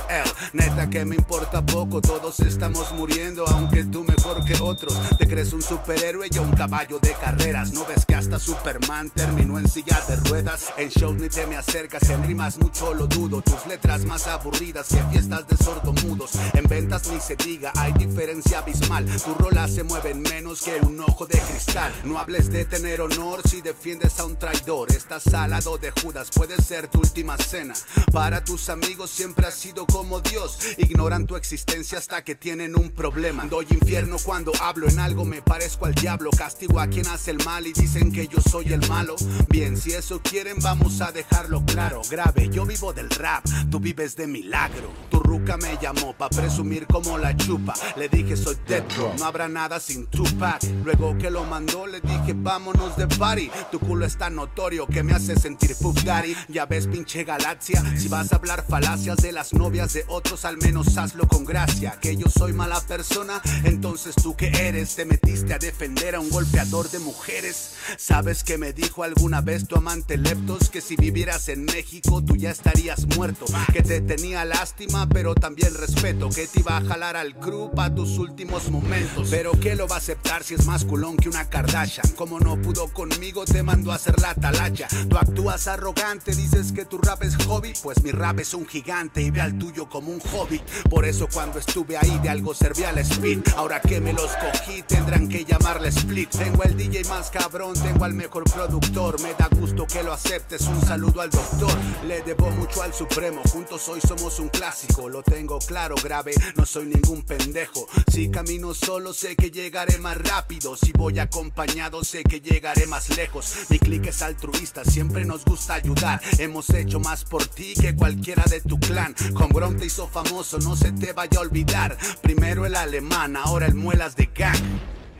neta 0.53 0.89
que 0.89 1.05
me 1.05 1.15
importa 1.15 1.42
poco. 1.51 2.01
Todos 2.01 2.39
estamos 2.39 2.91
muriendo, 2.93 3.45
aunque 3.47 3.83
tú 3.83 4.03
mejor 4.03 4.43
que 4.45 4.55
otros. 4.61 4.97
Te 5.17 5.27
crees 5.27 5.53
un 5.53 5.61
superhéroe 5.61 6.27
y 6.31 6.37
un 6.37 6.51
caballo 6.51 6.99
de 6.99 7.13
carreras. 7.13 7.73
No 7.73 7.85
ves 7.85 8.05
que 8.05 8.15
hasta 8.15 8.39
Superman 8.39 9.09
terminó 9.09 9.59
en 9.59 9.67
silla 9.69 9.99
de 10.07 10.15
ruedas. 10.17 10.73
En 10.77 10.89
shows 10.89 11.15
ni 11.15 11.29
te 11.29 11.45
me 11.47 11.57
acercas, 11.57 12.09
en 12.09 12.23
rimas 12.23 12.57
mucho 12.57 12.93
lo 12.93 13.07
dudo. 13.07 13.41
Tus 13.41 13.65
letras 13.67 14.05
más 14.05 14.27
aburridas 14.27 14.87
que 14.87 15.03
fiestas 15.11 15.47
de 15.47 15.57
sordomudos. 15.57 16.31
En 16.53 16.65
ventas 16.65 17.09
ni 17.11 17.19
se 17.19 17.35
diga, 17.35 17.71
hay 17.75 17.93
diferencia 17.93 18.59
abismal. 18.59 19.05
Tu 19.05 19.33
rola 19.35 19.67
se 19.67 19.83
mueven 19.83 20.21
menos 20.21 20.61
que 20.61 20.79
un 20.81 20.99
ojo 21.01 21.25
de 21.25 21.39
cristal. 21.39 21.91
No 22.03 22.17
hables 22.17 22.49
de 22.51 22.65
tener 22.65 23.01
honor 23.01 23.41
si 23.47 23.61
defiendes 23.61 24.19
a 24.19 24.25
un 24.25 24.37
traidor. 24.37 24.91
Estás 24.91 25.23
salado 25.23 25.77
de 25.77 25.91
Judas, 26.01 26.29
puede 26.33 26.61
ser 26.61 26.87
tu 26.87 26.99
última 26.99 27.37
cena. 27.37 27.73
Para 28.11 28.43
tus 28.43 28.69
amigos 28.69 29.09
siempre 29.09 29.47
has 29.47 29.55
sido 29.55 29.85
como 29.85 30.19
Dios. 30.21 30.59
Ignoran 30.77 31.25
tu 31.25 31.32
existencia 31.37 31.97
hasta 31.97 32.23
que 32.23 32.35
tienen 32.35 32.77
un 32.77 32.91
problema. 32.91 33.45
Doy 33.45 33.65
infierno 33.69 34.17
cuando 34.23 34.51
hablo 34.61 34.87
en 34.87 34.99
algo, 34.99 35.25
me 35.25 35.41
parezco 35.41 35.85
al 35.85 35.95
diablo. 35.95 36.29
Castigo 36.31 36.79
a 36.79 36.87
quien 36.87 37.07
hace 37.07 37.31
el 37.31 37.43
mal 37.43 37.67
y 37.67 37.73
dicen 37.73 38.11
que 38.11 38.27
yo 38.27 38.39
soy 38.41 38.73
el 38.73 38.87
malo. 38.87 39.15
Bien, 39.49 39.75
si 39.77 39.93
eso 39.93 40.21
quieren, 40.21 40.57
vamos 40.61 41.01
a 41.01 41.11
dejarlo 41.11 41.63
claro. 41.65 42.01
Grave, 42.09 42.49
yo 42.49 42.65
vivo 42.65 42.93
del 42.93 43.09
rap, 43.09 43.43
tú 43.69 43.79
vives 43.79 44.15
de 44.15 44.27
milagro. 44.27 44.91
Tu 45.09 45.19
ruca 45.19 45.57
me 45.57 45.77
llamó 45.81 46.13
pa' 46.13 46.29
presumir 46.29 46.85
como 46.87 47.17
la 47.17 47.35
chupa. 47.35 47.73
Le 47.95 48.07
dije 48.09 48.37
soy 48.37 48.57
Dead 48.67 48.83
no 49.17 49.25
habrá 49.25 49.47
nada 49.47 49.79
sin 49.79 50.05
Tupac. 50.07 50.63
Luego 50.83 51.17
que 51.17 51.29
lo 51.29 51.43
mandó, 51.43 51.87
le 51.87 52.01
dije 52.01 52.33
vámonos 52.35 52.95
de 52.97 53.07
party. 53.07 53.49
Tu 53.71 53.79
culo 53.79 54.05
es 54.05 54.17
tan 54.17 54.35
notorio 54.35 54.85
que 54.87 55.01
me 55.03 55.13
hace 55.13 55.35
sentir 55.35 55.75
Puff. 55.77 56.03
Ya 56.49 56.65
ves, 56.65 56.87
pinche 56.87 57.23
galaxia. 57.23 57.81
Si 57.97 58.07
vas 58.07 58.33
a 58.33 58.35
hablar 58.35 58.65
falacias 58.67 59.17
de 59.17 59.31
las 59.31 59.53
novias 59.53 59.93
de 59.93 60.03
otros, 60.07 60.43
al 60.45 60.57
menos 60.57 60.97
hazlo 60.97 61.22
con 61.27 61.45
gracia. 61.45 61.97
Que 62.01 62.15
yo 62.15 62.27
soy 62.29 62.53
mala 62.53 62.81
persona, 62.81 63.41
entonces 63.63 64.15
tú 64.15 64.35
que 64.35 64.47
eres, 64.47 64.95
te 64.95 65.05
metiste 65.05 65.53
a 65.53 65.59
defender 65.59 66.15
a 66.15 66.19
un 66.19 66.29
golpeador 66.29 66.89
de 66.89 66.99
mujeres. 66.99 67.73
Sabes 67.97 68.43
que 68.43 68.57
me 68.57 68.73
dijo 68.73 69.03
alguna 69.03 69.41
vez 69.41 69.67
tu 69.67 69.75
amante 69.75 70.17
Leptos 70.17 70.69
que 70.69 70.81
si 70.81 70.95
vivieras 70.95 71.49
en 71.49 71.65
México 71.65 72.23
tú 72.23 72.35
ya 72.35 72.51
estarías 72.51 73.05
muerto. 73.15 73.45
Que 73.71 73.81
te 73.81 74.01
tenía 74.01 74.45
lástima, 74.45 75.07
pero 75.07 75.35
también 75.35 75.73
respeto. 75.75 76.29
Que 76.29 76.47
te 76.47 76.59
iba 76.59 76.77
a 76.77 76.81
jalar 76.81 77.15
al 77.15 77.35
crew 77.39 77.71
a 77.77 77.93
tus 77.93 78.17
últimos 78.17 78.69
momentos. 78.69 79.27
Pero 79.29 79.51
que 79.59 79.75
lo 79.75 79.87
va 79.87 79.95
a 79.95 79.99
aceptar 79.99 80.43
si 80.43 80.53
es 80.53 80.65
más 80.65 80.85
culón 80.85 81.17
que 81.17 81.29
una 81.29 81.49
Kardashian. 81.49 82.09
Como 82.15 82.39
no 82.39 82.61
pudo 82.61 82.87
conmigo, 82.93 83.45
te 83.45 83.63
mandó 83.63 83.91
a 83.91 83.95
hacer 83.95 84.19
la 84.21 84.33
talacha. 84.35 84.87
Tú 85.09 85.17
actúas 85.17 85.67
arrogante, 85.67 86.35
dices 86.35 86.71
que 86.71 86.85
tu 86.85 86.97
rap 86.97 87.23
es 87.23 87.35
hobby. 87.45 87.73
Pues 87.81 88.03
mi 88.03 88.11
rap 88.11 88.39
es 88.39 88.53
un 88.53 88.65
gigante 88.65 89.21
y 89.21 89.31
ve 89.31 89.41
al 89.41 89.57
tuyo 89.57 89.89
como 89.89 90.11
un 90.11 90.19
hobby. 90.19 90.61
Por 90.89 91.05
cuando 91.31 91.59
estuve 91.59 91.95
ahí 91.95 92.19
de 92.23 92.29
algo 92.29 92.53
servía 92.53 92.89
al 92.89 92.97
speed. 92.97 93.41
Ahora 93.55 93.79
que 93.79 94.01
me 94.01 94.13
los 94.13 94.31
cogí, 94.35 94.81
tendrán 94.81 95.29
que 95.29 95.45
llamarle 95.45 95.89
split. 95.89 96.29
Tengo 96.29 96.63
el 96.63 96.75
DJ 96.75 97.03
más 97.05 97.29
cabrón, 97.29 97.73
tengo 97.75 98.03
al 98.03 98.13
mejor 98.13 98.43
productor. 98.45 99.21
Me 99.21 99.33
da 99.35 99.47
gusto 99.51 99.85
que 99.85 100.01
lo 100.01 100.11
aceptes. 100.11 100.61
Un 100.61 100.81
saludo 100.81 101.21
al 101.21 101.29
doctor. 101.29 101.71
Le 102.07 102.21
debo 102.23 102.49
mucho 102.51 102.81
al 102.81 102.93
Supremo. 102.93 103.41
Juntos 103.51 103.87
hoy 103.89 104.01
somos 104.01 104.39
un 104.39 104.49
clásico. 104.49 105.07
Lo 105.07 105.21
tengo 105.21 105.59
claro, 105.59 105.95
grave. 106.03 106.33
No 106.55 106.65
soy 106.65 106.85
ningún 106.85 107.21
pendejo. 107.21 107.87
Si 108.11 108.29
camino 108.31 108.73
solo, 108.73 109.13
sé 109.13 109.35
que 109.35 109.51
llegaré 109.51 109.99
más 109.99 110.17
rápido. 110.17 110.75
Si 110.75 110.91
voy 110.93 111.19
acompañado, 111.19 112.03
sé 112.03 112.23
que 112.23 112.41
llegaré 112.41 112.87
más 112.87 113.15
lejos. 113.15 113.53
Mi 113.69 113.77
clique 113.77 114.09
es 114.09 114.21
altruista, 114.21 114.83
siempre 114.83 115.25
nos 115.25 115.45
gusta 115.45 115.75
ayudar. 115.75 116.21
Hemos 116.39 116.69
hecho 116.71 116.99
más 116.99 117.23
por 117.23 117.45
ti 117.45 117.73
que 117.79 117.95
cualquiera 117.95 118.43
de 118.49 118.61
tu 118.61 118.79
clan. 118.79 119.15
Homegrown 119.35 119.77
te 119.77 119.85
hizo 119.85 120.07
famoso, 120.07 120.57
no 120.59 120.75
se 120.75 120.91
te 120.91 121.02
vaya 121.11 121.39
a 121.39 121.41
olvidar. 121.41 121.97
Primero 122.21 122.65
el 122.65 122.75
alemán, 122.75 123.35
ahora 123.35 123.65
el 123.65 123.75
muelas 123.75 124.15
de 124.15 124.27
gang. 124.27 124.55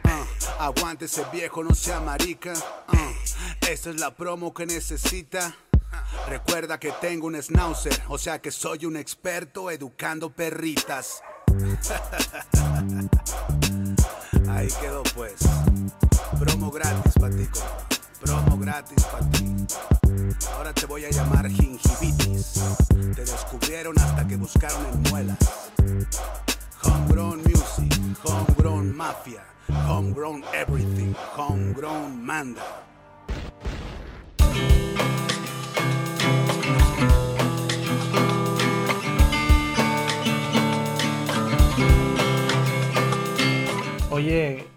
Uh, 0.06 0.62
aguante 0.62 1.06
ese 1.06 1.26
viejo, 1.34 1.64
no 1.64 1.76
sea 1.76 2.00
marica. 2.00 2.54
Uh, 2.54 3.68
esta 3.68 3.90
es 3.90 4.00
la 4.00 4.16
promo 4.16 4.54
que 4.54 4.66
necesita. 4.66 5.54
Recuerda 6.28 6.80
que 6.80 6.92
tengo 7.02 7.28
un 7.28 7.42
schnauzer, 7.42 7.94
o 8.08 8.18
sea 8.18 8.42
que 8.42 8.52
soy 8.52 8.86
un 8.86 8.96
experto 8.98 9.70
educando 9.70 10.32
perritas. 10.32 11.22
Ahí 14.50 14.68
quedó 14.82 15.04
pues. 15.16 15.36
Promo 16.40 16.72
gratis 16.72 17.14
para 17.20 17.36
ti, 17.36 17.48
Promo 18.22 18.58
gratis 18.58 19.04
para. 19.04 19.28
Ahora 20.52 20.74
te 20.74 20.86
voy 20.86 21.06
a 21.06 21.10
llamar 21.10 21.50
gingivitis. 21.50 22.62
Te 23.16 23.22
descubrieron 23.22 23.98
hasta 24.00 24.28
que 24.28 24.36
buscaron 24.36 24.86
en 24.92 25.12
muelas. 25.12 25.72
Homegrown 26.84 27.42
music, 27.44 27.94
homegrown 28.24 28.96
mafia, 28.96 29.44
homegrown 29.88 30.44
everything, 30.54 31.14
homegrown 31.38 32.24
manda. 32.26 32.62
Oye, 44.12 44.68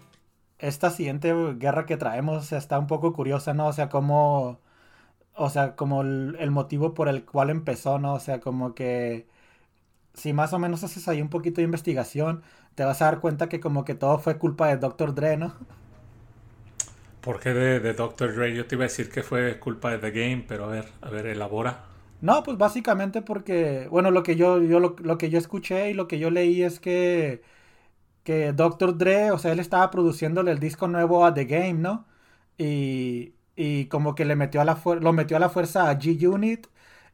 esta 0.57 0.89
siguiente 0.89 1.33
guerra 1.57 1.85
que 1.85 1.97
traemos 1.97 2.51
está 2.51 2.79
un 2.79 2.87
poco 2.87 3.13
curiosa, 3.13 3.53
¿no? 3.53 3.67
O 3.67 3.73
sea, 3.73 3.87
como, 3.89 4.59
o 5.37 5.49
sea, 5.49 5.75
como 5.75 6.01
el, 6.01 6.51
motivo 6.51 6.93
por 6.93 7.07
el 7.09 7.25
cual 7.25 7.49
empezó, 7.49 7.99
¿no? 7.99 8.13
O 8.13 8.19
sea, 8.19 8.39
como 8.39 8.75
que 8.75 9.27
si 10.13 10.33
más 10.33 10.53
o 10.53 10.59
menos 10.59 10.83
haces 10.83 11.07
ahí 11.07 11.21
un 11.21 11.29
poquito 11.29 11.61
de 11.61 11.65
investigación, 11.65 12.43
te 12.75 12.83
vas 12.83 13.01
a 13.01 13.05
dar 13.05 13.19
cuenta 13.19 13.49
que 13.49 13.59
como 13.59 13.85
que 13.85 13.95
todo 13.95 14.19
fue 14.19 14.37
culpa 14.37 14.67
de 14.67 14.77
Dr. 14.77 15.15
Dre, 15.15 15.37
¿no? 15.37 15.53
¿Por 17.21 17.39
qué 17.39 17.53
de, 17.53 17.79
de 17.79 17.93
Dr. 17.93 18.35
Dre? 18.35 18.55
Yo 18.55 18.67
te 18.67 18.75
iba 18.75 18.85
a 18.85 18.87
decir 18.87 19.09
que 19.09 19.23
fue 19.23 19.59
culpa 19.59 19.91
de 19.91 19.99
The 19.99 20.11
Game, 20.11 20.45
pero 20.47 20.65
a 20.65 20.67
ver, 20.67 20.85
a 21.01 21.09
ver, 21.09 21.27
elabora. 21.27 21.85
No, 22.21 22.43
pues 22.43 22.57
básicamente 22.57 23.21
porque, 23.21 23.87
bueno, 23.91 24.11
lo 24.11 24.23
que 24.23 24.35
yo, 24.35 24.61
yo 24.63 24.79
lo, 24.79 24.95
lo 24.99 25.17
que 25.17 25.29
yo 25.29 25.37
escuché 25.37 25.91
y 25.91 25.93
lo 25.93 26.07
que 26.07 26.19
yo 26.19 26.31
leí 26.31 26.63
es 26.63 26.79
que 26.79 27.43
que 28.27 28.51
Dr. 28.51 28.97
Dre, 28.97 29.31
o 29.31 29.37
sea, 29.39 29.53
él 29.53 29.59
estaba 29.61 29.89
produciéndole 29.89 30.51
el 30.51 30.59
disco 30.59 30.89
nuevo 30.89 31.25
a 31.25 31.33
The 31.33 31.45
Game, 31.45 31.75
¿no? 31.75 32.05
Y, 32.57 33.33
y 33.57 33.87
como 33.87 34.15
que 34.15 34.23
le 34.23 34.37
metió 34.37 34.61
a 34.61 34.65
la 34.65 34.79
lo 35.01 35.11
metió 35.11 35.35
a 35.35 35.39
la 35.41 35.49
fuerza 35.49 35.89
a 35.89 35.99
G-Unit 35.99 36.67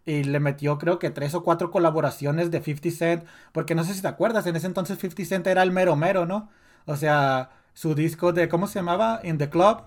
y 0.05 0.25
le 0.25 0.39
metió 0.39 0.77
creo 0.77 0.99
que 0.99 1.09
tres 1.09 1.33
o 1.33 1.43
cuatro 1.43 1.71
colaboraciones 1.71 2.51
de 2.51 2.61
50 2.61 2.91
Cent, 2.91 3.23
porque 3.53 3.73
no 3.73 3.83
sé 3.83 3.93
si 3.95 4.01
te 4.01 4.07
acuerdas, 4.09 4.45
en 4.45 4.55
ese 4.55 4.67
entonces 4.67 4.99
50 4.99 5.25
Cent 5.25 5.47
era 5.47 5.63
el 5.63 5.71
mero 5.71 5.95
mero, 5.95 6.25
¿no? 6.25 6.49
O 6.85 6.97
sea, 6.97 7.51
su 7.73 7.95
disco 7.95 8.33
de, 8.33 8.49
¿cómo 8.49 8.67
se 8.67 8.79
llamaba? 8.79 9.21
In 9.23 9.37
the 9.37 9.49
Club, 9.49 9.83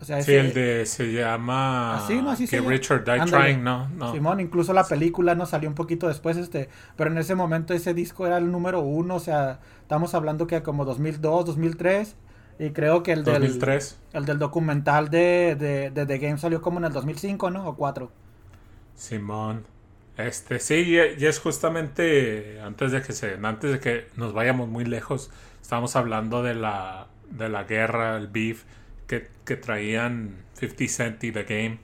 sí, 0.00 0.34
el 0.34 0.52
de 0.52 0.86
se 0.86 1.12
llama 1.12 1.96
así, 1.96 2.20
no, 2.20 2.30
así 2.30 2.46
que 2.46 2.60
Richard 2.60 3.04
Died 3.04 3.24
Trying, 3.24 3.64
¿no? 3.64 3.88
no. 3.88 4.12
Simón, 4.12 4.40
incluso 4.40 4.72
la 4.72 4.84
película 4.84 5.34
no 5.34 5.46
salió 5.46 5.68
un 5.68 5.74
poquito 5.74 6.06
después, 6.06 6.36
este, 6.36 6.68
pero 6.96 7.10
en 7.10 7.18
ese 7.18 7.34
momento 7.34 7.74
ese 7.74 7.94
disco 7.94 8.26
era 8.26 8.38
el 8.38 8.52
número 8.52 8.80
uno, 8.80 9.16
o 9.16 9.20
sea, 9.20 9.60
estamos 9.80 10.14
hablando 10.14 10.46
que 10.46 10.62
como 10.62 10.84
2002, 10.84 11.46
2003, 11.46 12.16
y 12.58 12.70
creo 12.70 13.02
que 13.02 13.12
el 13.12 13.24
del, 13.24 13.42
2003. 13.42 13.98
el 14.12 14.24
del 14.24 14.38
documental 14.38 15.10
de, 15.10 15.56
de, 15.58 15.90
de 15.90 16.06
The 16.06 16.18
Game 16.18 16.38
salió 16.38 16.62
como 16.62 16.78
en 16.78 16.86
el 16.86 16.92
2005, 16.92 17.50
¿no? 17.50 17.68
O 17.68 17.76
4. 17.76 18.10
Simón. 18.94 19.64
Este, 20.16 20.58
sí, 20.60 20.96
y 21.18 21.26
es 21.26 21.38
justamente 21.40 22.60
antes 22.62 22.90
de 22.92 23.02
que 23.02 23.12
se, 23.12 23.38
antes 23.42 23.70
de 23.70 23.80
que 23.80 24.08
nos 24.16 24.32
vayamos 24.32 24.68
muy 24.68 24.84
lejos, 24.84 25.30
estamos 25.60 25.94
hablando 25.94 26.42
de 26.42 26.54
la, 26.54 27.08
de 27.30 27.50
la 27.50 27.64
guerra, 27.64 28.16
el 28.16 28.28
beef 28.28 28.64
que, 29.06 29.28
que 29.44 29.56
traían 29.56 30.36
50 30.54 30.88
Cent 30.88 31.24
y 31.24 31.32
The 31.32 31.44
Game. 31.44 31.78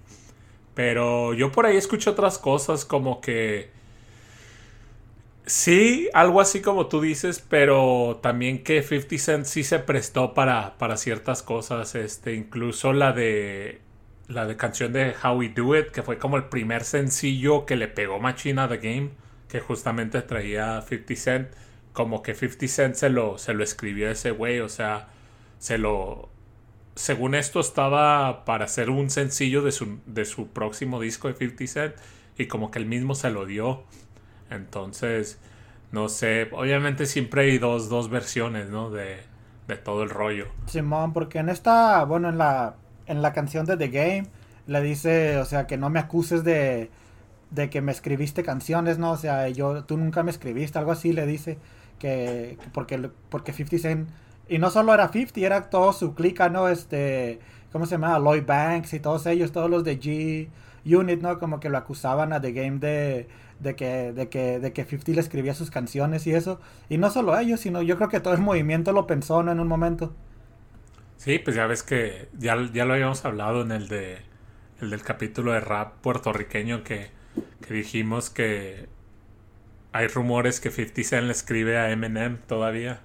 Pero 0.74 1.34
yo 1.34 1.52
por 1.52 1.66
ahí 1.66 1.76
escucho 1.76 2.12
otras 2.12 2.38
cosas 2.38 2.84
como 2.86 3.20
que 3.20 3.70
Sí, 5.44 6.08
algo 6.14 6.40
así 6.40 6.60
como 6.62 6.86
tú 6.86 7.00
dices, 7.00 7.44
pero 7.48 8.20
también 8.22 8.62
que 8.62 8.82
50 8.82 9.18
Cent 9.18 9.44
sí 9.44 9.64
se 9.64 9.80
prestó 9.80 10.34
para, 10.34 10.78
para 10.78 10.96
ciertas 10.96 11.42
cosas, 11.42 11.96
este, 11.96 12.34
incluso 12.34 12.92
la 12.92 13.12
de 13.12 13.80
la 14.28 14.46
de 14.46 14.56
canción 14.56 14.92
de 14.92 15.14
How 15.22 15.36
We 15.36 15.48
Do 15.50 15.76
It, 15.76 15.88
que 15.90 16.02
fue 16.02 16.18
como 16.18 16.36
el 16.36 16.44
primer 16.44 16.84
sencillo 16.84 17.66
que 17.66 17.76
le 17.76 17.88
pegó 17.88 18.20
machina 18.20 18.68
The 18.68 18.78
Game, 18.78 19.10
que 19.48 19.60
justamente 19.60 20.22
traía 20.22 20.80
50 20.82 21.16
Cent, 21.16 21.48
como 21.92 22.22
que 22.22 22.34
50 22.34 22.68
Cent 22.68 22.94
se 22.94 23.10
lo, 23.10 23.36
se 23.38 23.52
lo 23.52 23.64
escribió 23.64 24.10
ese 24.10 24.30
güey, 24.30 24.60
o 24.60 24.68
sea, 24.68 25.08
se 25.58 25.76
lo... 25.78 26.30
Según 26.94 27.34
esto 27.34 27.60
estaba 27.60 28.44
para 28.44 28.66
hacer 28.66 28.90
un 28.90 29.10
sencillo 29.10 29.62
de 29.62 29.72
su, 29.72 29.98
de 30.06 30.24
su 30.24 30.48
próximo 30.48 31.00
disco 31.00 31.28
de 31.28 31.34
50 31.34 31.66
Cent 31.66 31.94
y 32.38 32.46
como 32.46 32.70
que 32.70 32.78
él 32.78 32.86
mismo 32.86 33.14
se 33.14 33.30
lo 33.30 33.46
dio. 33.46 33.84
Entonces, 34.54 35.38
no 35.90 36.08
sé, 36.08 36.48
obviamente 36.52 37.06
siempre 37.06 37.42
hay 37.42 37.58
dos, 37.58 37.88
dos 37.88 38.10
versiones, 38.10 38.70
¿no? 38.70 38.90
De, 38.90 39.18
de 39.68 39.76
todo 39.76 40.02
el 40.02 40.10
rollo. 40.10 40.46
Simón, 40.66 41.12
porque 41.12 41.38
en 41.38 41.48
esta, 41.48 42.04
bueno, 42.04 42.28
en 42.28 42.38
la, 42.38 42.76
en 43.06 43.22
la 43.22 43.32
canción 43.32 43.66
de 43.66 43.76
The 43.76 43.88
Game, 43.88 44.26
le 44.66 44.80
dice, 44.80 45.38
o 45.38 45.44
sea, 45.44 45.66
que 45.66 45.76
no 45.76 45.90
me 45.90 45.98
acuses 46.00 46.44
de, 46.44 46.90
de 47.50 47.70
que 47.70 47.80
me 47.80 47.92
escribiste 47.92 48.42
canciones, 48.42 48.98
¿no? 48.98 49.12
O 49.12 49.16
sea, 49.16 49.48
yo, 49.48 49.84
tú 49.84 49.96
nunca 49.96 50.22
me 50.22 50.30
escribiste, 50.30 50.78
algo 50.78 50.92
así 50.92 51.12
le 51.12 51.26
dice, 51.26 51.58
que, 51.98 52.58
porque, 52.72 53.10
porque 53.28 53.52
50 53.52 53.78
Cent, 53.78 54.08
y 54.48 54.58
no 54.58 54.70
solo 54.70 54.94
era 54.94 55.08
50, 55.08 55.40
era 55.40 55.70
todo 55.70 55.92
su 55.92 56.14
clica, 56.14 56.48
¿no? 56.48 56.68
Este, 56.68 57.40
¿cómo 57.72 57.86
se 57.86 57.92
llama? 57.92 58.18
Lloyd 58.18 58.44
Banks 58.46 58.94
y 58.94 59.00
todos 59.00 59.26
ellos, 59.26 59.52
todos 59.52 59.70
los 59.70 59.84
de 59.84 60.00
G 60.00 60.48
Unit, 60.84 61.20
¿no? 61.20 61.38
Como 61.38 61.60
que 61.60 61.68
lo 61.68 61.78
acusaban 61.78 62.32
a 62.32 62.40
The 62.40 62.52
Game 62.52 62.78
de, 62.78 63.28
de 63.62 63.76
que, 63.76 64.12
de 64.12 64.28
que, 64.28 64.58
de 64.60 64.72
que 64.72 64.84
50 64.84 65.12
le 65.12 65.20
escribía 65.20 65.54
sus 65.54 65.70
canciones 65.70 66.26
y 66.26 66.32
eso. 66.34 66.60
Y 66.88 66.98
no 66.98 67.10
solo 67.10 67.38
ellos, 67.38 67.60
sino 67.60 67.82
yo 67.82 67.96
creo 67.96 68.08
que 68.08 68.20
todo 68.20 68.34
el 68.34 68.40
movimiento 68.40 68.92
lo 68.92 69.06
pensó 69.06 69.42
¿no? 69.42 69.52
en 69.52 69.60
un 69.60 69.68
momento. 69.68 70.14
Sí, 71.16 71.38
pues 71.38 71.54
ya 71.56 71.66
ves 71.66 71.82
que 71.82 72.28
ya, 72.38 72.56
ya 72.72 72.84
lo 72.84 72.94
habíamos 72.94 73.24
hablado 73.24 73.62
en 73.62 73.72
el 73.72 73.88
de 73.88 74.18
el 74.80 74.90
del 74.90 75.02
capítulo 75.02 75.52
de 75.52 75.60
rap 75.60 75.94
puertorriqueño 76.00 76.82
que, 76.84 77.10
que 77.60 77.74
dijimos 77.74 78.30
que 78.30 78.88
hay 79.92 80.08
rumores 80.08 80.60
que 80.60 80.70
50 80.70 81.04
Cent 81.04 81.26
le 81.26 81.32
escribe 81.32 81.78
a 81.78 81.90
Eminem 81.90 82.38
todavía. 82.48 83.00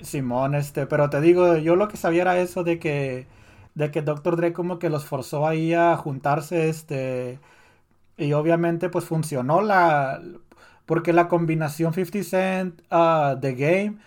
Simón, 0.00 0.54
este, 0.54 0.86
pero 0.86 1.08
te 1.10 1.20
digo, 1.20 1.56
yo 1.56 1.74
lo 1.76 1.88
que 1.88 1.96
sabía 1.96 2.22
era 2.22 2.38
eso 2.38 2.64
de 2.64 2.78
que 2.78 3.28
de 3.74 3.90
que 3.90 4.02
Dr. 4.02 4.36
Dre 4.36 4.52
como 4.54 4.78
que 4.78 4.88
los 4.90 5.04
forzó 5.06 5.46
ahí 5.46 5.74
a 5.74 5.96
juntarse, 5.96 6.68
este, 6.70 7.40
y 8.16 8.32
obviamente 8.32 8.88
pues 8.88 9.04
funcionó 9.04 9.60
la... 9.62 10.22
Porque 10.86 11.12
la 11.12 11.28
combinación 11.28 11.94
50 11.94 12.22
Cent 12.22 12.80
uh, 12.92 13.38
The 13.40 13.54
Game, 13.54 13.98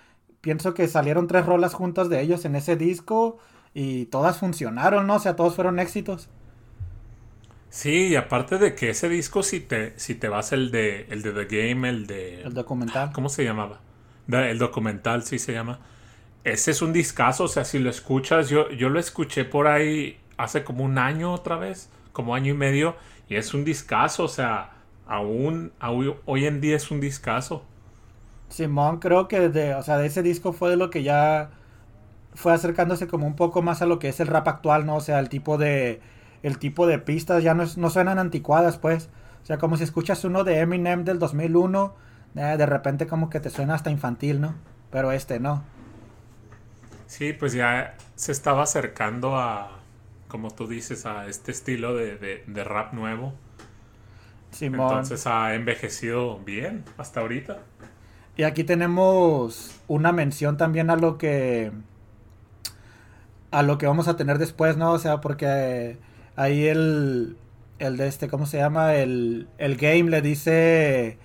pienso 0.41 0.73
que 0.73 0.87
salieron 0.87 1.27
tres 1.27 1.45
rolas 1.45 1.73
juntas 1.73 2.09
de 2.09 2.21
ellos 2.21 2.45
en 2.45 2.55
ese 2.55 2.77
disco 2.77 3.37
y 3.73 4.05
todas 4.07 4.37
funcionaron, 4.39 5.07
¿no? 5.07 5.15
O 5.15 5.19
sea, 5.19 5.35
todos 5.35 5.55
fueron 5.55 5.79
éxitos. 5.79 6.29
Sí, 7.69 8.07
y 8.07 8.15
aparte 8.15 8.57
de 8.57 8.73
que 8.75 8.89
ese 8.89 9.09
disco, 9.09 9.43
si 9.43 9.59
te, 9.59 9.97
si 9.99 10.15
te 10.15 10.27
vas 10.27 10.51
el 10.53 10.71
de, 10.71 11.05
el 11.09 11.21
de 11.21 11.31
The 11.33 11.45
Game, 11.45 11.87
el 11.87 12.07
de... 12.07 12.41
El 12.41 12.53
documental. 12.53 13.11
¿Cómo 13.13 13.29
se 13.29 13.43
llamaba? 13.43 13.81
El 14.27 14.57
documental, 14.57 15.23
sí 15.23 15.37
se 15.39 15.53
llama. 15.53 15.79
Ese 16.43 16.71
es 16.71 16.81
un 16.81 16.93
discazo, 16.93 17.43
o 17.45 17.47
sea, 17.47 17.65
si 17.65 17.79
lo 17.79 17.89
escuchas, 17.89 18.49
yo, 18.49 18.69
yo 18.71 18.89
lo 18.89 18.99
escuché 18.99 19.45
por 19.45 19.67
ahí 19.67 20.19
hace 20.37 20.63
como 20.63 20.83
un 20.83 20.97
año 20.97 21.33
otra 21.33 21.57
vez, 21.57 21.89
como 22.11 22.33
año 22.33 22.53
y 22.53 22.57
medio, 22.57 22.95
y 23.29 23.35
es 23.35 23.53
un 23.53 23.63
discazo, 23.63 24.23
o 24.23 24.27
sea, 24.27 24.71
aún, 25.07 25.71
hoy 26.25 26.45
en 26.45 26.59
día 26.59 26.75
es 26.75 26.91
un 26.91 26.99
discazo. 26.99 27.63
Simón, 28.49 28.99
creo 28.99 29.27
que 29.27 29.49
de, 29.49 29.75
o 29.75 29.83
sea, 29.83 29.97
de 29.97 30.07
ese 30.07 30.23
disco 30.23 30.53
fue 30.53 30.71
de 30.71 30.75
lo 30.75 30.89
que 30.89 31.03
ya 31.03 31.51
fue 32.33 32.53
acercándose 32.53 33.07
como 33.07 33.27
un 33.27 33.35
poco 33.35 33.61
más 33.61 33.81
a 33.81 33.85
lo 33.85 33.99
que 33.99 34.09
es 34.09 34.19
el 34.19 34.27
rap 34.27 34.47
actual, 34.47 34.85
¿no? 34.85 34.95
O 34.95 35.01
sea, 35.01 35.19
el 35.19 35.29
tipo 35.29 35.57
de 35.57 36.01
el 36.41 36.57
tipo 36.57 36.87
de 36.87 36.99
pistas 36.99 37.43
ya 37.43 37.53
no, 37.53 37.65
no 37.77 37.89
suenan 37.89 38.17
anticuadas, 38.17 38.77
pues. 38.77 39.09
O 39.43 39.45
sea, 39.45 39.57
como 39.57 39.77
si 39.77 39.83
escuchas 39.83 40.23
uno 40.23 40.43
de 40.43 40.59
Eminem 40.59 41.03
del 41.03 41.19
2001, 41.19 41.93
eh, 42.35 42.55
de 42.57 42.65
repente 42.65 43.07
como 43.07 43.29
que 43.29 43.39
te 43.39 43.49
suena 43.49 43.75
hasta 43.75 43.91
infantil, 43.91 44.41
¿no? 44.41 44.55
Pero 44.89 45.11
este 45.11 45.39
no. 45.39 45.63
Sí, 47.07 47.33
pues 47.33 47.53
ya 47.53 47.95
se 48.15 48.31
estaba 48.31 48.63
acercando 48.63 49.35
a, 49.37 49.78
como 50.29 50.51
tú 50.51 50.67
dices, 50.67 51.05
a 51.05 51.27
este 51.27 51.51
estilo 51.51 51.95
de, 51.95 52.63
rap 52.63 52.93
nuevo. 52.93 53.33
Entonces 54.61 55.27
ha 55.27 55.53
envejecido 55.55 56.39
bien 56.39 56.85
hasta 56.97 57.19
ahorita. 57.19 57.59
Y 58.37 58.43
aquí 58.43 58.63
tenemos 58.63 59.75
una 59.87 60.13
mención 60.13 60.55
también 60.55 60.89
a 60.89 60.95
lo 60.95 61.17
que 61.17 61.71
a 63.51 63.63
lo 63.63 63.77
que 63.77 63.87
vamos 63.87 64.07
a 64.07 64.15
tener 64.15 64.37
después, 64.37 64.77
¿no? 64.77 64.93
O 64.93 64.99
sea, 64.99 65.19
porque 65.19 65.97
ahí 66.35 66.67
el 66.67 67.35
el 67.79 67.97
de 67.97 68.07
este, 68.07 68.27
¿cómo 68.27 68.45
se 68.45 68.57
llama? 68.57 68.95
El, 68.95 69.47
el 69.57 69.75
game 69.75 70.09
le 70.09 70.21
dice 70.21 71.17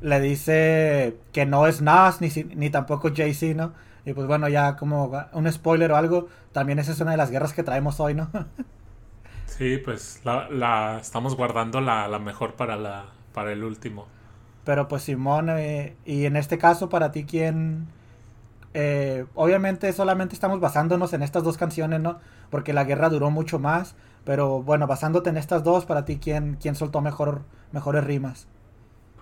le 0.00 0.20
dice 0.20 1.16
que 1.32 1.46
no 1.46 1.66
es 1.66 1.82
Nas 1.82 2.20
ni, 2.20 2.28
ni 2.54 2.70
tampoco 2.70 3.10
Jay-Z, 3.14 3.54
¿no? 3.54 3.72
Y 4.04 4.12
pues 4.12 4.26
bueno, 4.28 4.48
ya 4.48 4.76
como 4.76 5.10
un 5.32 5.52
spoiler 5.52 5.90
o 5.90 5.96
algo, 5.96 6.28
también 6.52 6.78
esa 6.78 6.92
es 6.92 7.00
una 7.00 7.10
de 7.10 7.16
las 7.16 7.30
guerras 7.30 7.52
que 7.52 7.64
traemos 7.64 7.98
hoy, 7.98 8.14
¿no? 8.14 8.30
sí, 9.46 9.78
pues 9.78 10.20
la, 10.24 10.98
estamos 11.00 11.36
guardando 11.36 11.80
la, 11.80 12.18
mejor 12.20 12.54
para, 12.54 12.76
la, 12.76 13.06
para 13.34 13.52
el 13.52 13.64
último. 13.64 14.06
Pero 14.64 14.86
pues 14.86 15.02
Simón, 15.02 15.48
eh, 15.50 15.96
y 16.04 16.24
en 16.26 16.36
este 16.36 16.56
caso 16.56 16.88
para 16.88 17.10
ti, 17.10 17.24
¿quién? 17.24 17.88
Eh, 18.74 19.24
obviamente 19.34 19.92
solamente 19.92 20.34
estamos 20.34 20.60
basándonos 20.60 21.12
en 21.12 21.22
estas 21.22 21.42
dos 21.42 21.56
canciones, 21.56 22.00
¿no? 22.00 22.20
Porque 22.50 22.72
la 22.72 22.84
guerra 22.84 23.08
duró 23.08 23.30
mucho 23.30 23.58
más. 23.58 23.96
Pero 24.24 24.62
bueno, 24.62 24.88
basándote 24.88 25.30
en 25.30 25.36
estas 25.36 25.62
dos, 25.62 25.86
para 25.86 26.04
ti, 26.04 26.18
¿quién, 26.18 26.58
quién 26.60 26.74
soltó 26.74 27.00
mejor, 27.00 27.42
mejores 27.70 28.02
rimas? 28.02 28.48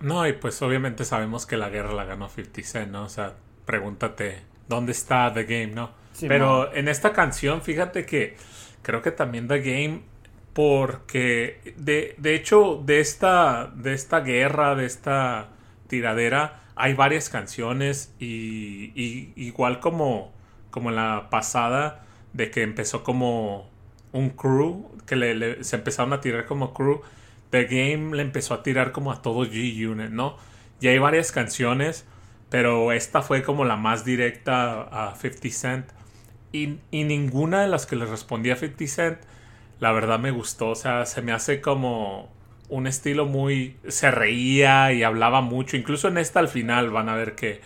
No, 0.05 0.27
y 0.27 0.33
pues 0.33 0.61
obviamente 0.61 1.03
sabemos 1.03 1.47
que 1.47 1.57
la 1.57 1.69
guerra 1.69 1.91
la 1.91 2.05
ganó 2.05 2.29
50 2.29 2.61
Cent, 2.61 2.91
¿no? 2.91 3.05
O 3.05 3.09
sea, 3.09 3.33
pregúntate 3.65 4.43
dónde 4.69 4.91
está 4.91 5.33
The 5.33 5.45
Game, 5.45 5.73
¿no? 5.73 5.89
Pero 6.19 6.71
en 6.75 6.87
esta 6.89 7.11
canción, 7.11 7.63
fíjate 7.63 8.05
que 8.05 8.37
creo 8.83 9.01
que 9.01 9.09
también 9.09 9.47
The 9.47 9.61
Game, 9.61 10.01
porque 10.53 11.73
de, 11.77 12.13
de 12.19 12.35
hecho 12.35 12.83
de 12.85 12.99
esta, 12.99 13.71
de 13.75 13.95
esta 13.95 14.19
guerra, 14.19 14.75
de 14.75 14.85
esta 14.85 15.49
tiradera, 15.87 16.61
hay 16.75 16.93
varias 16.93 17.29
canciones 17.29 18.13
y, 18.19 19.33
igual 19.35 19.79
como, 19.79 20.35
como 20.69 20.89
en 20.89 20.97
la 20.97 21.31
pasada, 21.31 22.05
de 22.31 22.51
que 22.51 22.61
empezó 22.61 23.03
como 23.03 23.71
un 24.11 24.29
crew, 24.29 24.87
que 25.07 25.57
se 25.61 25.75
empezaron 25.77 26.13
a 26.13 26.21
tirar 26.21 26.45
como 26.45 26.75
crew, 26.75 27.01
The 27.49 27.65
Game 27.65 28.15
le 28.15 28.21
empezó 28.21 28.53
a 28.53 28.63
tirar 28.63 28.91
como 28.91 29.11
a 29.11 29.21
todo 29.21 29.45
G-Unit, 29.45 30.09
¿no? 30.09 30.37
Y 30.81 30.87
hay 30.87 30.97
varias 30.99 31.31
canciones 31.31 32.05
pero 32.49 32.91
esta 32.91 33.21
fue 33.21 33.43
como 33.43 33.65
la 33.65 33.75
más 33.75 34.05
directa 34.05 34.83
a 34.83 35.15
50 35.15 35.49
Cent. 35.49 35.85
Y, 36.51 36.79
ninguna 36.91 37.63
de 37.63 37.67
las 37.67 37.85
que 37.85 37.95
le 37.97 38.05
respondía 38.05 38.53
a 38.53 38.55
50 38.55 38.87
Cent, 38.87 39.17
la 39.79 39.91
verdad 39.91 40.19
me 40.19 40.31
gustó. 40.31 40.69
O 40.69 40.75
sea, 40.75 41.05
se 41.05 41.21
me 41.21 41.31
hace 41.33 41.59
como 41.61 42.31
un 42.69 42.87
estilo 42.87 43.25
muy... 43.25 43.77
Se 43.87 44.11
reía 44.11 44.93
y 44.93 45.03
hablaba 45.03 45.41
mucho. 45.41 45.75
Incluso 45.75 46.07
en 46.07 46.17
esta 46.17 46.39
al 46.39 46.47
final 46.47 46.91
van 46.91 47.09
a 47.09 47.15
ver 47.15 47.35
que, 47.35 47.61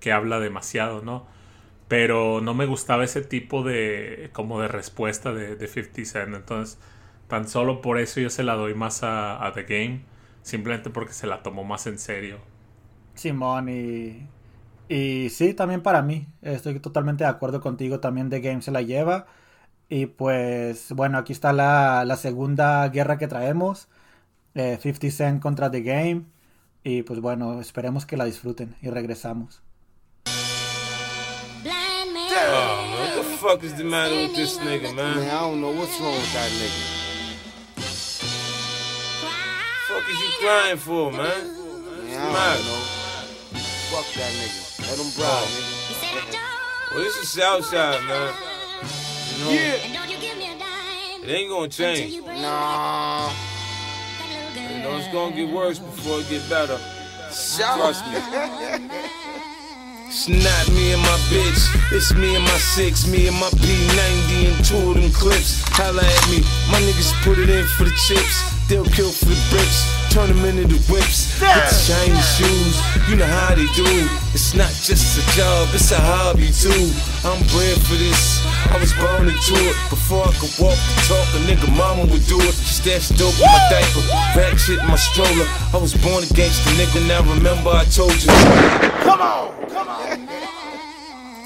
que 0.00 0.12
habla 0.12 0.40
demasiado, 0.40 1.00
¿no? 1.02 1.26
Pero 1.88 2.40
no 2.42 2.54
me 2.54 2.66
gustaba 2.66 3.04
ese 3.04 3.22
tipo 3.22 3.62
de... 3.62 4.30
como 4.32 4.60
de 4.60 4.68
respuesta 4.68 5.32
de, 5.32 5.56
de 5.56 5.66
50 5.68 6.04
Cent. 6.04 6.34
Entonces, 6.34 6.78
tan 7.28 7.48
solo 7.48 7.80
por 7.80 7.98
eso 7.98 8.20
yo 8.20 8.30
se 8.30 8.42
la 8.42 8.54
doy 8.54 8.74
más 8.74 9.02
a, 9.02 9.44
a 9.44 9.52
The 9.52 9.64
Game. 9.64 10.04
Simplemente 10.42 10.90
porque 10.90 11.14
se 11.14 11.26
la 11.26 11.42
tomó 11.42 11.64
más 11.64 11.86
en 11.86 11.98
serio. 11.98 12.38
Simón 13.14 13.68
y, 13.68 14.28
y 14.88 15.30
sí, 15.30 15.54
también 15.54 15.82
para 15.82 16.02
mí, 16.02 16.26
estoy 16.42 16.78
totalmente 16.80 17.24
de 17.24 17.30
acuerdo 17.30 17.60
contigo, 17.60 18.00
también 18.00 18.28
The 18.28 18.40
Game 18.40 18.60
se 18.62 18.70
la 18.70 18.82
lleva. 18.82 19.26
Y 19.88 20.06
pues 20.06 20.92
bueno, 20.92 21.18
aquí 21.18 21.32
está 21.32 21.52
la, 21.52 22.04
la 22.04 22.16
segunda 22.16 22.88
guerra 22.88 23.18
que 23.18 23.28
traemos, 23.28 23.88
50 24.54 25.06
eh, 25.06 25.10
Cent 25.10 25.42
contra 25.42 25.70
The 25.70 25.82
Game. 25.82 26.24
Y 26.82 27.02
pues 27.02 27.20
bueno, 27.20 27.60
esperemos 27.60 28.04
que 28.04 28.16
la 28.16 28.26
disfruten 28.26 28.76
y 28.82 28.90
regresamos. 28.90 29.62
Oh, 32.46 32.98
what 32.98 33.14
the 33.14 33.22
fuck 33.38 33.62
is 33.64 33.74
the 33.74 33.84
matter 33.84 34.14
with 34.14 34.34
this 34.34 34.58
nigga, 34.58 34.94
man? 34.94 35.16
man 35.16 35.28
I 35.28 35.40
don't 35.40 35.60
know 35.60 35.70
what's 35.70 35.98
wrong 36.00 36.12
with 36.12 36.32
that 36.34 36.50
nigga. 36.50 36.93
Fuck 40.04 40.12
is 40.12 40.20
you 40.20 40.46
crying 40.46 40.76
for, 40.76 41.10
man? 41.10 41.18
Man, 41.18 42.20
I 42.20 42.56
don't 42.56 42.66
know. 42.66 42.82
Fuck 43.90 44.06
that 44.14 44.32
nigga. 44.32 44.80
Let 44.80 44.98
him 44.98 45.10
bribe, 45.16 45.30
oh. 45.30 45.48
nigga. 45.50 46.94
Well, 46.94 47.04
this 47.04 47.16
is 47.16 47.28
Southside, 47.30 48.02
man. 48.04 48.34
You 49.32 49.44
know, 49.44 49.50
Yeah. 49.50 49.94
It 51.24 51.30
ain't 51.30 51.50
gonna 51.50 51.68
change. 51.68 52.22
Nah. 52.22 53.32
You 54.54 54.82
know, 54.82 54.98
it's 54.98 55.08
gonna 55.08 55.34
get 55.34 55.48
worse 55.48 55.78
before 55.78 56.20
it 56.20 56.28
get 56.28 56.48
better. 56.50 56.78
Shout 57.32 57.78
Trust 57.78 58.04
me. 58.06 58.90
It's 60.06 60.28
not 60.28 60.68
me 60.76 60.92
and 60.92 61.00
my 61.00 61.16
bitch, 61.32 61.64
it's 61.90 62.12
me 62.14 62.36
and 62.36 62.44
my 62.44 62.58
six, 62.60 63.06
me 63.08 63.26
and 63.26 63.36
my 63.40 63.48
P90 63.56 64.52
and 64.52 64.64
two 64.64 64.76
of 64.90 65.00
them 65.00 65.10
clips. 65.12 65.64
Holla 65.72 66.04
at 66.04 66.24
me, 66.28 66.44
my 66.68 66.76
niggas 66.84 67.12
put 67.24 67.38
it 67.38 67.48
in 67.48 67.64
for 67.76 67.84
the 67.84 67.96
chips. 68.06 68.44
They'll 68.68 68.84
kill 68.84 69.10
for 69.10 69.26
the 69.26 69.40
bricks, 69.48 69.84
turn 70.12 70.28
them 70.28 70.44
into 70.44 70.68
the 70.68 70.80
whips. 70.92 71.40
With 71.40 71.48
the 71.48 71.72
shiny 71.72 72.20
shoes, 72.36 72.76
you 73.08 73.16
know 73.16 73.26
how 73.26 73.56
they 73.56 73.68
do. 73.72 73.88
It's 74.36 74.52
not 74.54 74.72
just 74.84 75.16
a 75.16 75.24
job, 75.36 75.68
it's 75.72 75.90
a 75.92 76.00
hobby 76.00 76.52
too. 76.52 76.92
I'm 77.24 77.40
bred 77.52 77.76
for 77.88 77.96
this, 77.96 78.13
I 78.74 78.78
was 78.82 78.92
born 78.98 79.30
into 79.30 79.54
it. 79.70 79.76
Before 79.86 80.26
I 80.26 80.34
could 80.34 80.50
walk 80.58 80.74
talk, 81.06 81.28
a 81.38 81.40
nigga 81.46 81.70
mama 81.78 82.10
would 82.10 82.26
do 82.26 82.42
it. 82.42 82.54
Stash 82.58 83.14
dope 83.14 83.38
in 83.38 83.46
my 83.46 83.62
diaper, 83.70 84.02
rat 84.34 84.58
shit 84.58 84.82
in 84.82 84.86
my 84.90 84.98
stroller. 84.98 85.46
I 85.70 85.78
was 85.78 85.94
born 85.94 86.26
against 86.26 86.66
the 86.66 86.74
nigga, 86.74 87.06
now 87.06 87.22
remember 87.22 87.70
I 87.70 87.84
told 87.86 88.18
you. 88.18 88.34
Come 89.06 89.22
on, 89.22 89.54
come 89.70 89.88
on. 89.88 90.26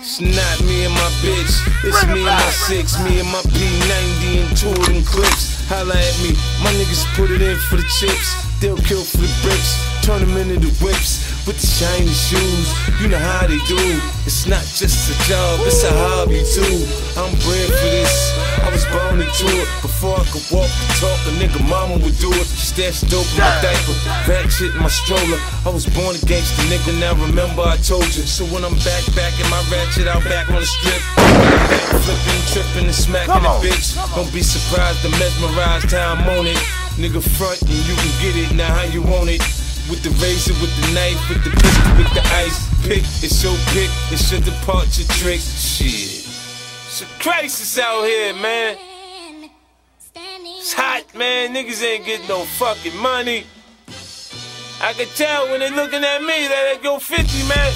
It's 0.00 0.24
not 0.24 0.56
me 0.64 0.88
and 0.88 0.94
my 0.96 1.10
bitch, 1.20 1.52
it's 1.84 2.00
me 2.08 2.24
and 2.24 2.32
my 2.32 2.50
six, 2.64 2.96
me 3.04 3.20
and 3.20 3.28
my 3.28 3.44
P90 3.52 4.48
and 4.48 4.56
two 4.56 4.72
of 4.72 4.86
them 4.88 5.04
clips. 5.04 5.68
Holla 5.68 5.92
at 5.92 6.16
me, 6.24 6.32
my 6.64 6.72
niggas 6.80 7.04
put 7.12 7.30
it 7.30 7.42
in 7.44 7.58
for 7.68 7.76
the 7.76 7.84
chips. 8.00 8.40
They'll 8.58 8.80
kill 8.88 9.04
for 9.04 9.18
the 9.18 9.28
bricks, 9.44 9.76
turn 10.02 10.24
them 10.24 10.34
into 10.38 10.64
the 10.64 10.72
whips. 10.82 11.28
With 11.46 11.60
the 11.60 11.66
shiny 11.66 12.08
shoes, 12.08 12.72
you 13.00 13.08
know 13.08 13.20
how 13.20 13.46
they 13.46 13.60
do. 13.68 14.00
It's 14.28 14.44
not 14.44 14.60
just 14.60 15.08
a 15.08 15.16
job, 15.24 15.64
it's 15.64 15.80
a 15.84 15.92
hobby 16.04 16.44
too. 16.44 16.84
I'm 17.16 17.32
bred 17.48 17.64
for 17.64 17.88
this, 17.88 18.36
I 18.60 18.68
was 18.68 18.84
born 18.92 19.24
into 19.24 19.48
it. 19.56 19.64
Before 19.80 20.20
I 20.20 20.24
could 20.28 20.44
walk 20.52 20.68
and 20.68 20.92
talk, 21.00 21.16
a 21.24 21.32
nigga 21.40 21.64
mama 21.64 21.96
would 21.96 22.12
do 22.20 22.28
it. 22.36 22.44
Stash 22.44 23.08
dope 23.08 23.24
in 23.24 23.40
my 23.40 23.48
diaper, 23.64 23.96
rat 24.28 24.52
shit 24.52 24.76
in 24.76 24.84
my 24.84 24.92
stroller. 24.92 25.40
I 25.64 25.72
was 25.72 25.88
born 25.88 26.12
against 26.12 26.52
the 26.60 26.68
nigga, 26.68 26.92
now 27.00 27.16
remember 27.16 27.64
I 27.64 27.80
told 27.80 28.04
you. 28.12 28.28
So 28.28 28.44
when 28.52 28.68
I'm 28.68 28.76
back, 28.84 29.00
back 29.16 29.32
in 29.40 29.48
my 29.48 29.64
ratchet, 29.72 30.04
out 30.04 30.20
back 30.28 30.52
on 30.52 30.60
the 30.60 30.68
strip. 30.68 31.00
Flipping, 32.04 32.42
tripping, 32.52 32.84
and 32.84 32.92
smacking 32.92 33.32
the 33.32 33.54
bitch. 33.64 33.96
Don't 34.12 34.28
be 34.28 34.44
surprised 34.44 35.08
to 35.08 35.10
mesmerized 35.16 35.96
how 35.96 36.20
I'm 36.20 36.28
on 36.36 36.44
it. 36.44 36.60
Nigga 37.00 37.24
front 37.24 37.64
and 37.64 37.80
you 37.88 37.96
can 37.96 38.12
get 38.20 38.36
it 38.36 38.52
now 38.52 38.68
how 38.76 38.84
you 38.92 39.00
want 39.00 39.32
it. 39.32 39.40
With 39.88 40.02
the 40.02 40.10
razor, 40.20 40.52
with 40.60 40.74
the 40.82 40.92
knife, 40.92 41.28
with 41.30 41.42
the 41.44 41.50
pistol, 41.50 41.96
with 41.96 42.12
the 42.12 42.20
ice 42.36 42.68
pick. 42.82 43.04
It's 43.24 43.42
your 43.42 43.56
pick, 43.72 43.88
it's 44.12 44.30
your 44.30 44.40
departure 44.42 45.08
trick. 45.14 45.40
Shit. 45.40 46.28
It's 46.86 47.00
a 47.00 47.06
crisis 47.22 47.78
out 47.78 48.04
here, 48.04 48.34
man. 48.34 48.76
It's 50.14 50.74
hot, 50.74 51.04
man. 51.14 51.54
Niggas 51.54 51.82
ain't 51.82 52.04
getting 52.04 52.28
no 52.28 52.44
fucking 52.44 52.96
money. 52.98 53.46
I 54.82 54.92
can 54.92 55.08
tell 55.16 55.48
when 55.48 55.60
they 55.60 55.70
looking 55.70 56.04
at 56.04 56.20
me 56.20 56.48
that 56.48 56.76
they 56.76 56.82
go 56.82 56.98
50, 56.98 57.48
man. 57.48 57.72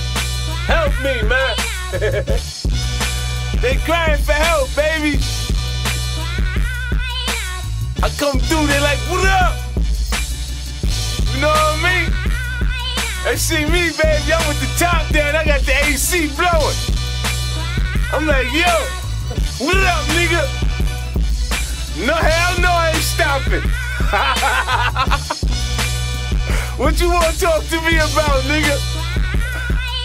Help 0.69 0.93
me, 1.01 1.23
man. 1.27 1.57
they 3.63 3.77
crying 3.87 4.21
for 4.21 4.33
help, 4.33 4.69
baby. 4.77 5.19
I 8.03 8.09
come 8.19 8.39
through, 8.39 8.67
they 8.67 8.81
like, 8.81 8.99
what 9.09 9.27
up? 9.27 9.72
Know 11.43 11.49
what 11.49 11.59
I 11.59 11.83
mean? 11.83 12.07
They 13.25 13.35
see 13.35 13.65
me, 13.65 13.91
baby. 13.99 14.33
I'm 14.33 14.47
with 14.47 14.61
the 14.63 14.71
top 14.79 15.11
down. 15.11 15.35
I 15.35 15.45
got 15.45 15.61
the 15.63 15.75
AC 15.91 16.31
blowing. 16.39 16.79
I'm 18.15 18.29
like, 18.29 18.47
yo, 18.55 18.71
what 19.59 19.75
up, 19.75 20.07
nigga? 20.15 20.47
No, 22.07 22.15
hell 22.15 22.61
no, 22.61 22.71
I 22.71 22.93
ain't 22.95 23.03
stopping. 23.03 23.63
what 26.79 27.01
you 27.01 27.11
want 27.11 27.35
to 27.35 27.41
talk 27.41 27.65
to 27.65 27.81
me 27.83 27.97
about, 27.97 28.45
nigga? 28.47 28.79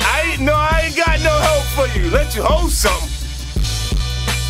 I 0.01 0.31
ain't, 0.31 0.41
no, 0.41 0.53
I 0.55 0.85
ain't 0.85 0.95
got 0.97 1.19
no 1.21 1.37
help 1.37 1.65
for 1.77 1.87
you. 1.99 2.09
Let 2.09 2.35
you 2.35 2.41
hold 2.41 2.71
something. 2.71 3.11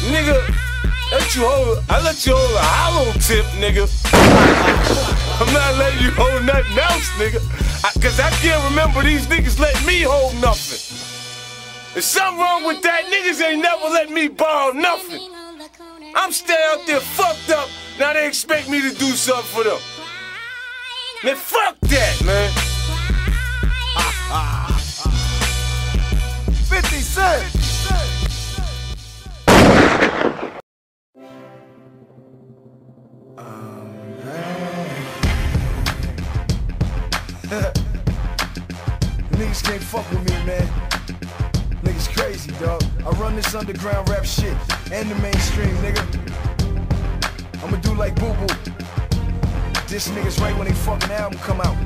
Nigga, 0.10 0.67
let 1.12 1.36
you 1.36 1.48
hold, 1.48 1.84
I 1.90 2.02
let 2.04 2.26
you 2.26 2.36
hold 2.36 2.56
a 2.56 2.62
hollow 2.62 3.12
tip, 3.14 3.46
nigga. 3.58 3.88
I'm 5.42 5.54
not 5.54 5.78
letting 5.78 6.04
you 6.04 6.12
hold 6.12 6.44
nothing 6.46 6.78
else, 6.78 7.10
nigga. 7.18 7.42
I, 7.84 7.92
Cause 8.00 8.20
I 8.20 8.30
can't 8.42 8.64
remember 8.70 9.04
these 9.04 9.28
niggas 9.28 9.60
letting 9.60 9.86
me 9.86 10.02
hold 10.02 10.36
nothing. 10.42 10.80
There's 11.94 12.06
something 12.06 12.40
wrong 12.40 12.66
with 12.66 12.82
that. 12.84 13.06
Niggas 13.06 13.42
ain't 13.42 13.62
never 13.62 13.86
let 13.86 14.10
me 14.12 14.28
borrow 14.28 14.72
nothing. 14.72 15.22
I'm 16.16 16.32
staying 16.32 16.60
out 16.72 16.86
there 16.86 17.00
fucked 17.00 17.50
up. 17.52 17.70
Now 18.00 18.14
they 18.14 18.28
expect 18.28 18.70
me 18.70 18.82
to 18.82 18.94
do 18.96 19.16
something 19.16 19.46
for 19.46 19.64
them. 19.64 19.80
Man, 21.24 21.36
fuck 21.36 21.80
that, 21.82 22.24
man. 22.24 22.52
50 26.70 26.96
Cent. 26.98 27.57
Niggas 39.32 39.64
can't 39.64 39.84
fuck 39.84 40.10
with 40.12 40.24
me, 40.30 40.46
man. 40.46 40.68
Niggas 41.84 42.16
crazy, 42.16 42.52
dog. 42.60 42.84
I 43.06 43.10
run 43.20 43.36
this 43.36 43.54
underground 43.56 44.10
rap 44.10 44.26
shit 44.26 44.56
and 44.92 45.10
the 45.10 45.16
mainstream, 45.16 45.76
nigga. 45.78 46.04
I'ma 47.64 47.78
do 47.78 47.94
like 47.96 48.16
Boo 48.16 48.34
Boo. 48.34 48.48
This 49.88 50.10
niggas 50.10 50.40
right 50.42 50.56
when 50.58 50.68
they 50.68 50.74
fucking 50.74 51.12
album 51.12 51.40
come 51.40 51.62
out. 51.62 51.78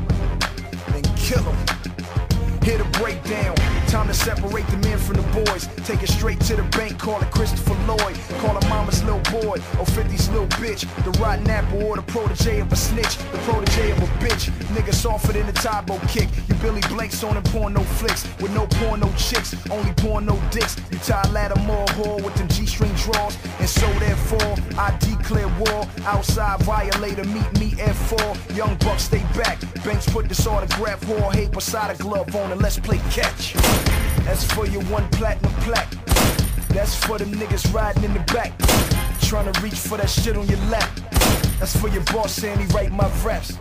And 0.87 1.05
kill 1.17 1.43
them. 1.43 1.57
Here 2.63 2.77
to 2.77 2.99
break 2.99 3.23
down. 3.23 3.80
Time 3.91 4.07
to 4.07 4.13
separate 4.13 4.65
the 4.67 4.77
men 4.77 4.97
from 4.97 5.17
the 5.17 5.43
boys. 5.43 5.67
Take 5.85 6.01
it 6.01 6.07
straight 6.07 6.39
to 6.47 6.55
the 6.55 6.63
bank, 6.77 6.97
call 6.97 7.21
it 7.21 7.29
Christopher 7.29 7.73
Lloyd. 7.85 8.17
Call 8.39 8.53
her 8.53 8.69
mama's 8.69 9.03
little 9.03 9.19
boy 9.41 9.57
or 9.77 9.85
50's 9.85 10.29
little 10.29 10.47
bitch. 10.47 10.87
The 11.03 11.11
rotten 11.19 11.49
apple 11.49 11.83
or 11.83 11.97
the 11.97 12.01
protege 12.03 12.61
of 12.61 12.71
a 12.71 12.75
snitch. 12.77 13.17
The 13.17 13.37
protege 13.39 13.91
of 13.91 13.97
a 13.97 14.07
bitch. 14.23 14.49
Nigga 14.73 14.93
softer 14.93 15.33
than 15.33 15.49
a 15.49 15.51
Tybo 15.51 15.99
kick. 16.07 16.29
You 16.47 16.55
Billy 16.61 16.79
Blanks 16.87 17.21
on 17.25 17.33
them 17.33 17.73
no 17.73 17.81
flicks. 17.81 18.25
With 18.39 18.53
no 18.53 18.65
porno 18.65 19.11
chicks, 19.17 19.53
only 19.69 19.91
porno 19.95 20.39
dicks. 20.51 20.77
You 20.89 20.97
tie 20.99 21.29
ladder 21.31 21.59
more 21.63 21.85
whore 21.87 22.23
with 22.23 22.35
them 22.35 22.47
G-string 22.47 22.93
draws. 22.93 23.37
And 23.59 23.67
so 23.67 23.91
therefore, 23.99 24.55
I 24.77 24.97
declare 24.99 25.49
war. 25.59 25.85
Outside 26.05 26.61
violator, 26.61 27.25
meet 27.25 27.59
me 27.59 27.75
at 27.81 27.95
four. 27.95 28.55
Young 28.55 28.77
buck 28.77 28.99
stay 28.99 29.23
back. 29.35 29.59
Banks 29.83 30.07
put 30.07 30.29
this 30.29 30.47
autograph 30.47 31.01
whore 31.01 31.35
hate 31.35 31.51
beside 31.51 31.93
a 31.93 31.97
glove 32.01 32.33
on 32.37 32.53
and 32.53 32.61
let's 32.61 32.79
play 32.79 32.99
catch. 33.09 33.53
That's 34.25 34.43
for 34.43 34.65
your 34.67 34.83
one 34.83 35.07
platinum 35.09 35.53
plaque. 35.61 35.91
That's 36.69 36.95
for 36.95 37.17
them 37.17 37.31
niggas 37.31 37.73
riding 37.73 38.03
in 38.03 38.13
the 38.13 38.19
back. 38.33 38.57
Trying 39.21 39.51
to 39.51 39.61
reach 39.61 39.75
for 39.75 39.97
that 39.97 40.09
shit 40.09 40.37
on 40.37 40.47
your 40.47 40.59
lap. 40.69 40.89
That's 41.59 41.75
for 41.75 41.89
your 41.89 42.03
boss 42.05 42.33
saying 42.33 42.59
he 42.59 42.65
write 42.67 42.91
my 42.91 43.09
raps. 43.23 43.57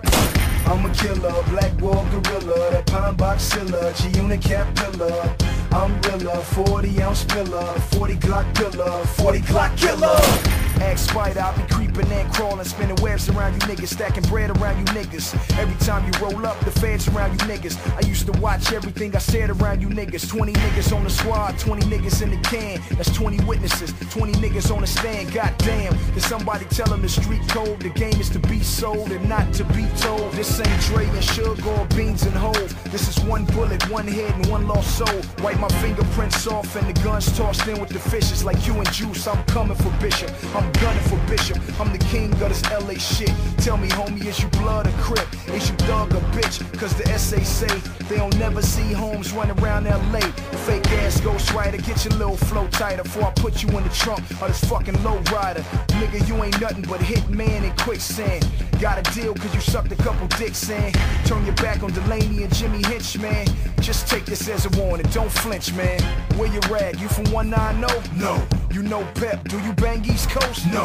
I'm 0.67 0.85
a 0.85 0.95
killer, 0.95 1.43
black 1.49 1.73
wall 1.81 2.07
gorilla, 2.11 2.71
that 2.71 2.87
pine 2.87 3.15
box 3.17 3.51
G-unit 3.51 4.41
cap 4.41 4.75
pillar. 4.77 5.37
I'm 5.73 6.01
realer, 6.03 6.41
40 6.41 7.03
ounce 7.03 7.25
pillar, 7.25 7.67
40 7.93 8.15
Glock 8.17 8.55
pillar, 8.55 9.05
40 9.05 9.41
Glock 9.41 9.77
killer. 9.77 10.60
Axe 10.81 11.03
spider, 11.03 11.41
I 11.41 11.55
be 11.57 11.63
creeping 11.75 12.11
and 12.11 12.33
crawling, 12.33 12.65
spinning 12.65 12.97
webs 13.03 13.29
around 13.29 13.53
you 13.55 13.61
niggas, 13.61 13.89
stacking 13.89 14.25
bread 14.25 14.51
around 14.59 14.79
you 14.79 14.85
niggas. 14.95 15.35
Every 15.59 15.77
time 15.85 16.05
you 16.07 16.13
roll 16.21 16.47
up, 16.47 16.59
the 16.61 16.71
feds 16.71 17.07
around 17.09 17.33
you 17.33 17.39
niggas. 17.47 17.77
I 17.97 18.07
used 18.07 18.27
to 18.27 18.33
watch 18.41 18.73
everything 18.73 19.15
I 19.15 19.19
said 19.19 19.51
around 19.51 19.83
you 19.83 19.89
niggas. 19.89 20.29
20 20.29 20.53
niggas 20.53 20.97
on 20.97 21.05
the 21.05 21.11
squad, 21.11 21.59
20 21.59 21.83
niggas 21.87 22.23
in 22.23 22.31
the 22.31 22.39
can. 22.49 22.81
That's 22.97 23.13
20 23.15 23.45
witnesses, 23.45 23.93
20 24.11 24.33
niggas 24.35 24.75
on 24.75 24.81
the 24.81 24.87
stand. 24.87 25.33
Goddamn, 25.33 25.97
did 26.15 26.23
somebody 26.23 26.65
tell 26.67 26.87
them 26.87 27.03
the 27.03 27.09
street 27.09 27.47
code? 27.49 27.81
The 27.81 27.91
game 27.91 28.19
is 28.21 28.31
to 28.31 28.39
be 28.39 28.61
sold 28.61 29.13
and 29.13 29.29
not 29.29 29.53
to 29.55 29.65
be 29.65 29.87
told. 29.99 30.33
This 30.33 30.61
ain't 30.61 30.81
Dre 30.83 31.07
and 31.07 31.25
Sugar 31.25 31.69
or 31.69 31.87
Beans 31.89 32.23
and 32.23 32.35
Hove. 32.35 32.75
This 32.91 33.09
is 33.09 33.23
one 33.25 33.45
bullet, 33.47 33.89
one 33.91 34.09
head, 34.09 34.35
and 34.35 34.47
one 34.47 34.67
lost 34.67 34.99
soul. 34.99 35.21
Wipe 35.43 35.59
my 35.59 35.69
fingerprints 35.83 36.47
off 36.47 36.75
and 36.77 36.89
the 36.89 37.03
guns 37.03 37.37
tossed 37.37 37.67
in 37.67 37.81
with 37.81 37.91
the 37.91 37.99
fishes 37.99 38.45
like 38.45 38.67
you 38.67 38.75
and 38.75 38.91
Juice. 38.93 39.27
I'm 39.27 39.43
coming 39.45 39.77
for 39.77 39.91
Bishop. 40.01 40.31
I'm 40.55 40.70
I'm 40.71 40.83
gunning 40.83 41.03
for 41.03 41.19
Bishop. 41.29 41.59
I'm 41.81 41.91
the 41.91 41.99
king 41.99 42.33
of 42.33 42.49
this 42.49 42.63
LA 42.71 42.95
shit. 42.95 43.33
Tell 43.59 43.77
me, 43.77 43.89
homie, 43.89 44.25
is 44.25 44.41
you 44.41 44.49
blood 44.61 44.87
or 44.87 44.93
crip? 45.03 45.27
Is 45.49 45.69
you 45.69 45.77
thug 45.79 46.15
or 46.15 46.21
bitch? 46.31 46.61
Cause 46.79 46.95
the 46.95 47.07
SA 47.19 47.39
say 47.41 47.81
they 48.09 48.17
don't 48.17 48.37
never 48.39 48.63
see 48.63 48.93
homes 48.93 49.33
running 49.33 49.59
around 49.59 49.87
LA. 49.87 50.21
Fake 50.65 50.87
ass 51.03 51.21
ghost 51.21 51.53
rider, 51.53 51.79
get 51.79 52.05
your 52.05 52.15
little 52.15 52.37
flow 52.37 52.69
tighter 52.69 53.03
before 53.03 53.25
I 53.25 53.33
put 53.33 53.65
you 53.65 53.69
in 53.71 53.83
the 53.83 53.91
trunk 53.91 54.21
of 54.41 54.47
this 54.47 54.63
fucking 54.71 55.03
low 55.03 55.19
rider. 55.33 55.63
Nigga, 55.99 56.29
you 56.29 56.41
ain't 56.45 56.61
nothing 56.61 56.83
but 56.83 57.01
hit 57.01 57.29
man 57.29 57.65
in 57.65 57.77
quicksand. 57.79 58.47
Got 58.79 58.99
a 58.99 59.13
deal 59.13 59.35
cause 59.35 59.53
you 59.53 59.61
sucked 59.61 59.91
a 59.91 59.97
couple 59.97 60.29
dicks 60.39 60.71
in. 60.71 60.93
Turn 61.25 61.45
your 61.45 61.57
back 61.57 61.83
on 61.83 61.91
Delaney 61.93 62.45
and 62.45 62.55
Jimmy 62.55 62.83
Hinch, 62.87 63.19
man. 63.19 63.49
Just 63.81 64.07
take 64.07 64.25
this 64.25 64.49
as 64.49 64.67
a 64.67 64.81
warning, 64.81 65.07
don't 65.11 65.33
flinch, 65.33 65.73
man. 65.75 66.01
Where 66.37 66.53
you 66.53 66.61
at? 66.77 67.01
You 67.01 67.09
from 67.09 67.25
190? 67.33 68.21
No. 68.21 68.60
You 68.73 68.85
know 68.85 69.05
Pep, 69.15 69.49
do 69.49 69.59
you 69.59 69.73
bang 69.73 70.05
East 70.05 70.31
Coast? 70.31 70.65
No. 70.67 70.85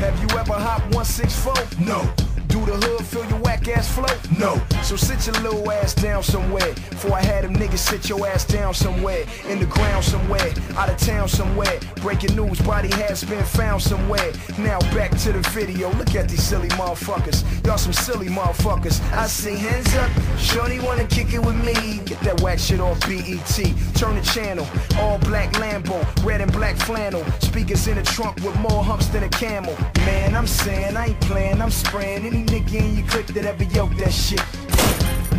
Have 0.00 0.20
you 0.20 0.28
ever 0.38 0.52
hop 0.52 0.82
164? 0.92 1.54
No. 1.80 2.06
Do 2.52 2.60
the 2.66 2.76
hood 2.76 3.06
feel 3.06 3.24
your 3.30 3.38
whack 3.38 3.66
ass 3.66 3.88
flow? 3.88 4.04
No. 4.38 4.60
So 4.82 4.94
sit 4.94 5.26
your 5.26 5.34
little 5.42 5.72
ass 5.72 5.94
down 5.94 6.22
somewhere. 6.22 6.74
Before 6.90 7.14
I 7.14 7.22
had 7.22 7.44
them 7.44 7.56
niggas 7.56 7.78
sit 7.78 8.10
your 8.10 8.26
ass 8.26 8.44
down 8.44 8.74
somewhere. 8.74 9.24
In 9.48 9.58
the 9.58 9.64
ground 9.64 10.04
somewhere. 10.04 10.52
Out 10.76 10.90
of 10.90 10.98
town 10.98 11.28
somewhere. 11.28 11.80
Breaking 12.02 12.36
news, 12.36 12.60
body 12.60 12.88
has 12.88 13.24
been 13.24 13.42
found 13.42 13.80
somewhere. 13.80 14.32
Now 14.58 14.80
back 14.92 15.16
to 15.20 15.32
the 15.32 15.40
video. 15.48 15.90
Look 15.94 16.14
at 16.14 16.28
these 16.28 16.42
silly 16.42 16.68
motherfuckers. 16.80 17.42
Y'all 17.64 17.78
some 17.78 17.94
silly 17.94 18.26
motherfuckers. 18.26 19.00
I 19.14 19.28
see 19.28 19.56
hands 19.56 19.94
up. 19.94 20.10
Shorty 20.38 20.78
wanna 20.80 21.06
kick 21.06 21.32
it 21.32 21.42
with 21.42 21.56
me. 21.64 22.00
Get 22.04 22.20
that 22.20 22.42
whack 22.42 22.58
shit 22.58 22.80
off 22.80 23.00
BET. 23.08 23.56
Turn 23.94 24.16
the 24.16 24.22
channel. 24.34 24.66
All 24.98 25.16
black 25.20 25.54
Lambo. 25.54 25.96
Red 26.22 26.42
and 26.42 26.52
black 26.52 26.76
flannel. 26.76 27.24
Speakers 27.40 27.88
in 27.88 27.94
the 27.94 28.02
trunk 28.02 28.36
with 28.44 28.58
more 28.58 28.84
humps 28.84 29.06
than 29.06 29.22
a 29.22 29.28
camel. 29.30 29.74
Man, 30.04 30.34
I'm 30.34 30.46
saying 30.46 30.98
I 30.98 31.06
ain't 31.06 31.20
playing. 31.22 31.62
I'm 31.62 31.70
spraying 31.70 32.26
any 32.26 32.41
nigga 32.46 32.74
in 32.74 32.96
your 32.98 33.06
clique 33.08 33.26
that 33.28 33.44
ever 33.44 33.64
yoked 33.64 33.98
that 33.98 34.12
shit. 34.12 34.40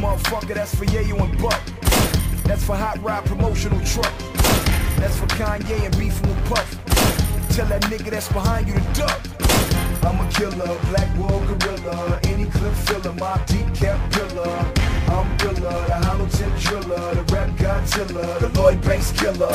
Motherfucker, 0.01 0.55
that's 0.55 0.75
for 0.75 0.85
Yayo 0.85 1.19
and 1.23 1.41
Buck. 1.41 1.61
That's 2.43 2.63
for 2.63 2.75
Hot 2.75 3.01
Rod 3.01 3.25
Promotional 3.25 3.79
Truck. 3.85 4.13
That's 4.97 5.17
for 5.17 5.27
Kanye 5.27 5.85
and 5.85 5.97
beefing 5.97 6.29
with 6.29 6.45
Puff. 6.45 6.69
Tell 7.55 7.67
that 7.67 7.81
nigga 7.83 8.09
that's 8.11 8.31
behind 8.31 8.67
you 8.67 8.73
to 8.73 8.81
duck. 8.93 9.21
I'm 10.03 10.19
a 10.19 10.29
killer, 10.31 10.77
black 10.89 11.17
wall 11.17 11.39
gorilla, 11.45 12.19
any 12.23 12.45
clip 12.45 12.73
filler, 12.73 13.13
my 13.13 13.41
deep 13.45 13.73
cap 13.75 13.99
pillar. 14.11 14.93
I'm 15.07 15.37
Driller, 15.37 15.85
the 15.87 15.95
hollow 16.05 16.25
driller, 16.25 17.15
the 17.15 17.23
rap 17.33 17.49
Godzilla, 17.57 18.39
the 18.39 18.49
Lloyd 18.59 18.81
Banks 18.81 19.11
killer. 19.11 19.53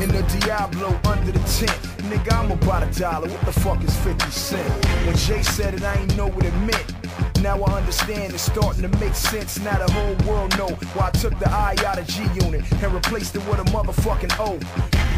In 0.00 0.08
the 0.08 0.22
Diablo 0.38 0.98
under 1.04 1.32
the 1.32 1.38
tent, 1.40 1.89
nigga, 2.10 2.32
I'm 2.32 2.50
about 2.50 2.82
a 2.82 2.98
dollar. 2.98 3.28
What 3.28 3.40
the 3.42 3.52
fuck 3.52 3.82
is 3.84 3.96
50 3.98 4.30
cent? 4.30 4.86
When 5.06 5.16
Jay 5.16 5.42
said 5.42 5.74
it, 5.74 5.82
I 5.82 5.94
ain't 5.94 6.16
know 6.16 6.26
what 6.26 6.44
it 6.44 6.54
meant. 6.54 7.29
Now 7.42 7.62
I 7.62 7.78
understand 7.78 8.34
it's 8.34 8.42
starting 8.42 8.82
to 8.82 8.98
make 8.98 9.14
sense. 9.14 9.58
Now 9.60 9.78
the 9.78 9.90
whole 9.92 10.14
world 10.28 10.56
know 10.58 10.68
why 10.94 11.08
I 11.08 11.10
took 11.10 11.38
the 11.38 11.48
I 11.48 11.74
out 11.86 11.98
of 11.98 12.06
G 12.06 12.22
unit 12.44 12.70
and 12.70 12.92
replaced 12.92 13.34
it 13.34 13.46
with 13.46 13.58
a 13.60 13.64
motherfucking 13.64 14.34
O. 14.38 14.58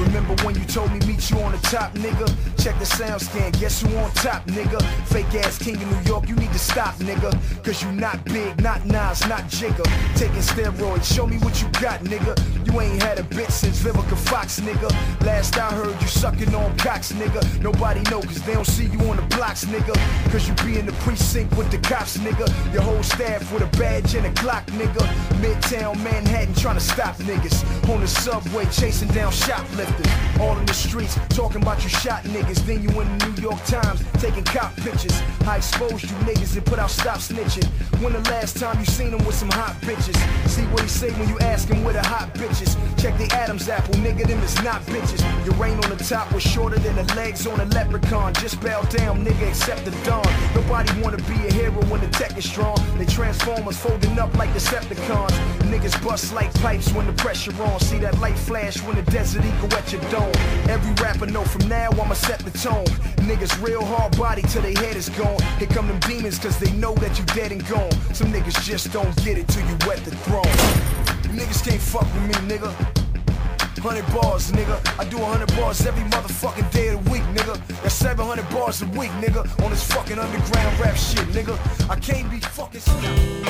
Remember 0.01 0.35
when 0.45 0.55
you 0.55 0.65
told 0.65 0.91
me 0.93 0.99
meet 1.07 1.31
you 1.31 1.39
on 1.41 1.53
the 1.53 1.59
top, 1.59 1.93
nigga? 1.95 2.27
Check 2.63 2.79
the 2.79 2.87
sound 2.87 3.21
scan, 3.21 3.53
guess 3.53 3.83
who 3.83 3.95
on 3.99 4.11
top, 4.13 4.47
nigga? 4.47 4.81
Fake 5.07 5.35
ass 5.45 5.59
king 5.59 5.77
of 5.77 5.91
New 5.91 6.11
York, 6.11 6.29
you 6.29 6.35
need 6.37 6.53
to 6.53 6.59
stop, 6.59 6.95
nigga. 6.97 7.33
Cause 7.65 7.83
you 7.83 7.93
not 7.93 8.25
big, 8.25 8.61
not 8.63 8.85
Nas, 8.87 9.27
not 9.29 9.43
Jigga. 9.51 9.85
Taking 10.17 10.37
steroids, 10.37 11.13
show 11.13 11.27
me 11.27 11.39
what 11.39 11.61
you 11.61 11.69
got, 11.81 12.01
nigga. 12.01 12.35
You 12.67 12.81
ain't 12.81 13.03
had 13.03 13.19
a 13.19 13.25
bit 13.25 13.51
since 13.51 13.83
Vivica 13.83 14.17
Fox, 14.17 14.61
nigga. 14.61 14.91
Last 15.27 15.59
I 15.59 15.71
heard 15.71 16.01
you 16.01 16.09
sucking 16.09 16.55
on 16.55 16.77
cocks, 16.79 17.13
nigga. 17.13 17.63
Nobody 17.63 18.01
know 18.11 18.23
cause 18.23 18.43
they 18.43 18.55
don't 18.55 18.67
see 18.67 18.87
you 18.87 19.01
on 19.11 19.17
the 19.17 19.37
blocks, 19.37 19.65
nigga. 19.65 19.95
Cause 20.33 20.49
you 20.49 20.55
be 20.65 20.79
in 20.79 20.87
the 20.87 20.93
precinct 21.05 21.57
with 21.57 21.71
the 21.71 21.79
cops, 21.79 22.12
nigga. 22.19 22.47
Your 22.73 22.83
whole 22.83 23.03
staff 23.03 23.53
with 23.53 23.63
a 23.63 23.77
badge 23.79 24.15
and 24.15 24.27
a 24.27 24.31
Glock, 24.31 24.65
nigga. 24.67 25.05
Midtown 25.41 26.03
Manhattan 26.03 26.55
trying 26.55 26.77
to 26.77 26.81
stop 26.81 27.17
niggas. 27.17 27.63
On 27.91 28.01
the 28.01 28.09
subway 28.09 28.65
chasing 28.67 29.09
down 29.09 29.33
shoplifters. 29.33 30.13
All 30.41 30.57
in 30.59 30.67
the 30.67 30.75
streets 30.75 31.19
talking 31.31 31.63
about 31.63 31.83
you 31.83 31.89
shot 31.89 32.23
niggas. 32.25 32.65
Then 32.67 32.83
you 32.83 32.89
in 33.01 33.19
the 33.19 33.27
New 33.27 33.43
York 33.43 33.63
Times 33.65 34.03
taking 34.21 34.45
cop 34.45 34.75
pictures. 34.77 35.21
I 35.47 35.57
exposed 35.57 36.03
you 36.05 36.17
niggas 36.27 36.57
and 36.57 36.65
put 36.65 36.79
out 36.79 36.91
stop 36.91 37.19
snitching. 37.19 37.67
When 38.03 38.13
the 38.13 38.21
last 38.31 38.57
time 38.57 38.79
you 38.79 38.87
seen 38.87 39.11
them 39.11 39.25
with 39.25 39.35
some 39.35 39.51
hot 39.51 39.77
bitches? 39.83 40.17
See 40.49 40.63
what 40.73 40.83
he 40.83 40.89
say 40.89 41.11
when 41.13 41.29
you 41.29 41.39
ask 41.41 41.69
him 41.69 41.85
where 41.85 41.95
the 41.95 42.03
hot 42.03 42.35
bitches. 42.35 42.77
Check 43.01 43.17
the 43.19 43.29
Adam's 43.35 43.69
apple, 43.69 43.95
nigga, 43.95 44.27
them 44.27 44.41
is 44.43 44.55
not 44.63 44.83
bitches. 44.83 45.23
Your 45.45 45.55
rain 45.55 45.75
on 45.83 45.91
the 45.91 46.03
top 46.05 46.33
was 46.33 46.43
shorter 46.43 46.79
than 46.79 46.95
the 46.95 47.15
legs 47.15 47.47
on 47.47 47.59
a 47.61 47.65
leprechaun. 47.67 48.35
Just 48.35 48.61
bow 48.61 48.83
down, 48.83 49.25
nigga, 49.25 49.49
except 49.49 49.85
the 49.85 49.91
dawn. 50.05 50.25
Nobody 50.55 51.01
wanna 51.01 51.19
be 51.19 51.35
a 51.47 51.53
hero 51.53 51.83
when 51.87 52.01
the 52.03 52.09
tech 52.09 52.37
is 52.37 52.45
strong. 52.49 52.77
They 52.99 53.07
transformers 53.07 53.77
folding 53.77 54.19
up 54.19 54.35
like 54.37 54.51
Decepticons. 54.51 55.33
Niggas 55.71 56.03
bust 56.05 56.35
like 56.35 56.53
pipes 56.55 56.93
when 56.93 57.07
the 57.07 57.13
pressure 57.15 57.55
on. 57.63 57.81
See 57.81 57.99
that 57.99 58.19
light 58.19 58.39
flash 58.39 58.83
when 58.83 58.97
the 58.97 59.03
desert 59.11 59.45
eagle 59.45 59.73
at 59.75 59.93
your 59.93 60.03
dome. 60.11 60.33
Every 60.69 60.93
rapper 61.03 61.27
know 61.27 61.45
from 61.45 61.69
now 61.69 61.91
I'ma 61.91 62.15
set 62.15 62.41
the 62.41 62.51
tone. 62.51 62.87
Niggas 63.29 63.63
real 63.63 63.85
hard 63.85 64.17
body 64.17 64.43
till 64.43 64.63
they 64.63 64.75
head 64.75 64.97
is 64.97 65.09
gone. 65.11 65.41
Here 65.59 65.69
come 65.69 65.89
them 65.89 66.01
demons 66.01 66.39
cause 66.39 66.59
they 66.59 66.73
know 66.73 66.95
that 66.97 67.19
you 67.19 67.25
dead 67.27 67.53
and 67.53 67.67
gone. 67.69 67.93
Some 68.15 68.33
niggas 68.33 68.63
just 68.65 68.93
don't 68.93 69.15
get 69.25 69.39
it 69.39 69.49
till 69.49 69.67
you 69.67 69.77
wet 69.87 69.99
the 70.05 70.15
throne. 70.27 70.57
Niggas 71.37 71.65
can't 71.65 71.81
fuck 71.81 72.05
with 72.15 72.27
me, 72.29 72.35
nigga. 72.57 73.02
100 73.83 74.07
bars, 74.15 74.53
nigga. 74.53 74.79
I 74.97 75.05
do 75.05 75.19
100 75.19 75.57
bars 75.57 75.85
every 75.85 76.05
motherfucking 76.05 76.71
day 76.71 76.95
of 76.95 77.05
the 77.05 77.11
week, 77.11 77.23
nigga. 77.35 77.59
That's 77.83 77.95
700 77.95 78.49
bars 78.51 78.81
a 78.83 78.87
week, 78.87 79.11
nigga. 79.19 79.43
On 79.65 79.71
this 79.71 79.83
fucking 79.93 80.21
underground 80.21 80.79
rap 80.79 80.97
shit, 80.97 81.27
nigga. 81.35 81.59
I 81.91 81.97
can't 81.97 82.31
be 82.31 82.39
fucking 82.39 82.81
stopped. 82.81 83.43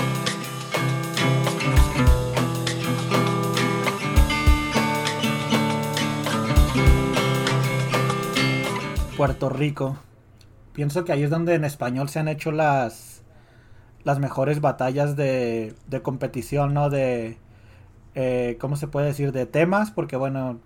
Puerto 9.18 9.51
Rico. 9.51 9.99
Pienso 10.73 11.05
que 11.05 11.12
ahí 11.12 11.25
es 11.25 11.31
donde 11.31 11.55
en 11.55 11.64
español 11.66 12.09
se 12.09 12.21
han 12.21 12.29
hecho 12.29 12.53
las 12.53 13.23
las 14.05 14.18
mejores 14.18 14.62
batallas 14.62 15.14
de, 15.14 15.75
de 15.87 16.03
competición, 16.03 16.73
¿no? 16.73 16.88
De, 16.88 17.38
eh, 18.14 18.57
¿cómo 18.61 18.77
se 18.77 18.88
puede 18.88 19.07
decir? 19.07 19.33
De 19.33 19.46
temas, 19.46 19.90
porque 19.90 20.16
bueno, 20.16 20.61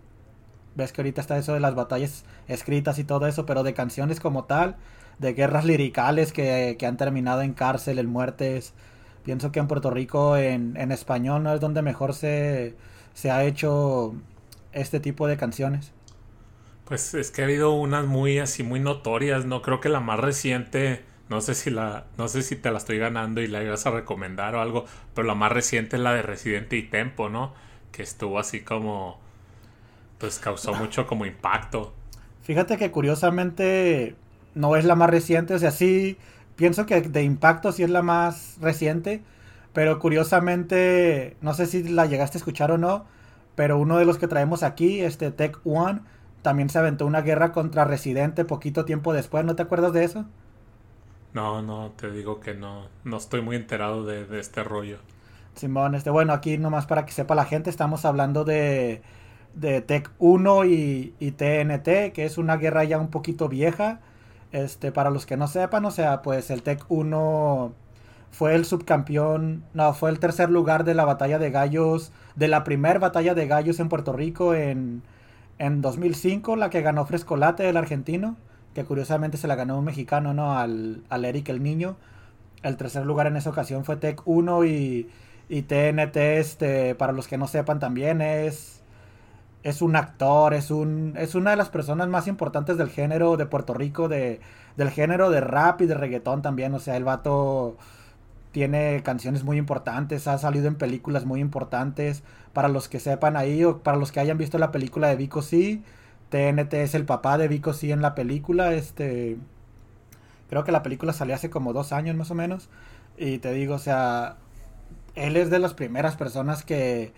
ves 0.74 0.92
que 0.92 1.00
ahorita 1.02 1.20
está 1.20 1.38
eso 1.38 1.54
de 1.54 1.60
las 1.60 1.74
batallas 1.74 2.24
escritas 2.48 2.98
y 2.98 3.04
todo 3.04 3.26
eso, 3.26 3.46
pero 3.46 3.62
de 3.62 3.74
canciones 3.74 4.20
como 4.20 4.44
tal, 4.44 4.76
de 5.18 5.34
guerras 5.34 5.64
liricales 5.64 6.32
que, 6.32 6.76
que 6.78 6.86
han 6.86 6.96
terminado 6.96 7.42
en 7.42 7.54
cárcel, 7.54 7.98
en 7.98 8.06
muertes. 8.08 8.74
Pienso 9.24 9.52
que 9.52 9.60
en 9.60 9.68
Puerto 9.68 9.90
Rico, 9.90 10.36
en, 10.36 10.76
en 10.76 10.92
español, 10.92 11.42
no 11.42 11.54
es 11.54 11.60
donde 11.60 11.82
mejor 11.82 12.14
se, 12.14 12.76
se 13.14 13.30
ha 13.30 13.44
hecho 13.44 14.14
este 14.72 15.00
tipo 15.00 15.26
de 15.26 15.36
canciones. 15.36 15.92
Pues 16.84 17.14
es 17.14 17.30
que 17.30 17.42
ha 17.42 17.44
habido 17.44 17.72
unas 17.72 18.06
muy 18.06 18.38
así 18.38 18.62
muy 18.62 18.78
notorias, 18.80 19.44
no 19.44 19.60
creo 19.60 19.80
que 19.80 19.88
la 19.88 20.00
más 20.00 20.20
reciente, 20.20 21.04
no 21.28 21.40
sé 21.40 21.54
si 21.54 21.70
la 21.70 22.04
no 22.18 22.28
sé 22.28 22.42
si 22.42 22.56
te 22.56 22.70
la 22.70 22.78
estoy 22.78 22.98
ganando 22.98 23.40
y 23.40 23.48
la 23.48 23.62
ibas 23.62 23.86
a 23.86 23.90
recomendar 23.90 24.54
o 24.54 24.60
algo, 24.60 24.84
pero 25.14 25.26
la 25.26 25.34
más 25.34 25.52
reciente 25.52 25.96
es 25.96 26.02
la 26.02 26.12
de 26.14 26.22
Residente 26.22 26.76
y 26.76 26.82
Tempo, 26.82 27.28
¿no? 27.28 27.54
Que 27.92 28.02
estuvo 28.02 28.38
así 28.38 28.60
como 28.60 29.18
pues 30.18 30.38
causó 30.38 30.74
mucho 30.74 31.06
como 31.06 31.26
impacto. 31.26 31.92
Fíjate 32.42 32.76
que 32.78 32.90
curiosamente 32.90 34.14
no 34.54 34.76
es 34.76 34.84
la 34.84 34.94
más 34.94 35.10
reciente, 35.10 35.54
o 35.54 35.58
sea, 35.58 35.70
sí 35.72 36.16
pienso 36.56 36.86
que 36.86 37.00
de 37.02 37.22
impacto 37.22 37.72
sí 37.72 37.82
es 37.82 37.90
la 37.90 38.02
más 38.02 38.56
reciente, 38.60 39.22
pero 39.72 39.98
curiosamente 39.98 41.36
no 41.42 41.54
sé 41.54 41.66
si 41.66 41.82
la 41.84 42.06
llegaste 42.06 42.38
a 42.38 42.40
escuchar 42.40 42.70
o 42.70 42.78
no, 42.78 43.04
pero 43.56 43.78
uno 43.78 43.98
de 43.98 44.04
los 44.04 44.18
que 44.18 44.28
traemos 44.28 44.62
aquí, 44.62 45.00
este 45.00 45.30
Tech 45.32 45.58
One, 45.64 46.00
también 46.42 46.70
se 46.70 46.78
aventó 46.78 47.06
una 47.06 47.22
guerra 47.22 47.52
contra 47.52 47.84
Residente 47.84 48.44
poquito 48.44 48.84
tiempo 48.84 49.12
después, 49.12 49.44
¿no 49.44 49.56
te 49.56 49.62
acuerdas 49.62 49.92
de 49.92 50.04
eso? 50.04 50.26
No, 51.36 51.60
no, 51.60 51.90
te 51.90 52.10
digo 52.10 52.40
que 52.40 52.54
no, 52.54 52.86
no 53.04 53.18
estoy 53.18 53.42
muy 53.42 53.56
enterado 53.56 54.06
de, 54.06 54.40
este 54.40 54.64
rollo. 54.64 54.96
Simón, 55.54 55.94
este, 55.94 56.08
bueno, 56.08 56.32
aquí 56.32 56.56
nomás 56.56 56.86
para 56.86 57.04
que 57.04 57.12
sepa 57.12 57.34
la 57.34 57.44
gente, 57.44 57.68
estamos 57.68 58.06
hablando 58.06 58.42
de, 58.44 59.02
de 59.52 59.82
Tech 59.82 60.10
1 60.18 60.64
y, 60.64 61.14
y 61.20 61.32
TNT, 61.32 62.14
que 62.14 62.24
es 62.24 62.38
una 62.38 62.56
guerra 62.56 62.84
ya 62.84 62.96
un 62.96 63.08
poquito 63.08 63.50
vieja. 63.50 64.00
Este, 64.50 64.92
para 64.92 65.10
los 65.10 65.26
que 65.26 65.36
no 65.36 65.46
sepan, 65.46 65.84
o 65.84 65.90
sea, 65.90 66.22
pues 66.22 66.50
el 66.50 66.62
Tech 66.62 66.82
1 66.88 67.74
fue 68.30 68.54
el 68.54 68.64
subcampeón, 68.64 69.62
no, 69.74 69.92
fue 69.92 70.08
el 70.08 70.18
tercer 70.18 70.48
lugar 70.48 70.84
de 70.84 70.94
la 70.94 71.04
batalla 71.04 71.38
de 71.38 71.50
gallos, 71.50 72.12
de 72.34 72.48
la 72.48 72.64
primer 72.64 72.98
batalla 72.98 73.34
de 73.34 73.46
gallos 73.46 73.78
en 73.78 73.90
Puerto 73.90 74.14
Rico 74.14 74.54
en, 74.54 75.02
en 75.58 75.82
2005, 75.82 76.56
la 76.56 76.70
que 76.70 76.80
ganó 76.80 77.04
Frescolate, 77.04 77.68
el 77.68 77.76
argentino, 77.76 78.36
que 78.76 78.84
curiosamente 78.84 79.38
se 79.38 79.48
la 79.48 79.56
ganó 79.56 79.78
un 79.78 79.86
mexicano, 79.86 80.34
¿no? 80.34 80.58
Al, 80.58 81.02
al 81.08 81.24
Eric 81.24 81.48
el 81.48 81.62
Niño. 81.62 81.96
El 82.62 82.76
tercer 82.76 83.06
lugar 83.06 83.26
en 83.26 83.36
esa 83.36 83.50
ocasión 83.50 83.84
fue 83.84 83.96
Tech 83.96 84.22
1 84.26 84.64
y, 84.66 85.10
y 85.48 85.62
TNT, 85.62 86.16
este, 86.16 86.94
para 86.94 87.12
los 87.12 87.28
que 87.28 87.38
no 87.38 87.48
sepan 87.48 87.80
también, 87.80 88.20
es 88.22 88.82
es 89.62 89.82
un 89.82 89.96
actor, 89.96 90.54
es 90.54 90.70
un 90.70 91.14
es 91.18 91.34
una 91.34 91.50
de 91.50 91.56
las 91.56 91.70
personas 91.70 92.08
más 92.08 92.28
importantes 92.28 92.78
del 92.78 92.90
género 92.90 93.36
de 93.36 93.46
Puerto 93.46 93.74
Rico, 93.74 94.08
de, 94.08 94.40
del 94.76 94.90
género 94.90 95.30
de 95.30 95.40
rap 95.40 95.80
y 95.82 95.86
de 95.86 95.94
reggaetón 95.94 96.42
también. 96.42 96.74
O 96.74 96.78
sea, 96.80 96.96
el 96.96 97.04
vato 97.04 97.76
tiene 98.52 99.02
canciones 99.04 99.44
muy 99.44 99.58
importantes, 99.58 100.26
ha 100.28 100.38
salido 100.38 100.68
en 100.68 100.76
películas 100.76 101.24
muy 101.26 101.40
importantes. 101.40 102.22
Para 102.52 102.68
los 102.68 102.88
que 102.88 103.00
sepan 103.00 103.36
ahí 103.36 103.64
o 103.64 103.78
para 103.82 103.98
los 103.98 104.12
que 104.12 104.20
hayan 104.20 104.38
visto 104.38 104.58
la 104.58 104.72
película 104.72 105.08
de 105.08 105.16
Vico 105.16 105.42
C, 105.42 105.82
TNT 106.30 106.74
es 106.74 106.94
el 106.94 107.04
papá 107.04 107.38
de 107.38 107.48
Vico 107.48 107.72
C 107.72 107.90
en 107.90 108.02
la 108.02 108.14
película. 108.14 108.72
Este, 108.74 109.36
creo 110.48 110.64
que 110.64 110.72
la 110.72 110.82
película 110.82 111.12
salió 111.12 111.34
hace 111.34 111.50
como 111.50 111.72
dos 111.72 111.92
años 111.92 112.16
más 112.16 112.30
o 112.30 112.34
menos. 112.34 112.68
Y 113.16 113.38
te 113.38 113.52
digo, 113.52 113.74
o 113.74 113.78
sea, 113.78 114.36
él 115.14 115.36
es 115.36 115.50
de 115.50 115.58
las 115.58 115.74
primeras 115.74 116.16
personas 116.16 116.64
que 116.64 117.12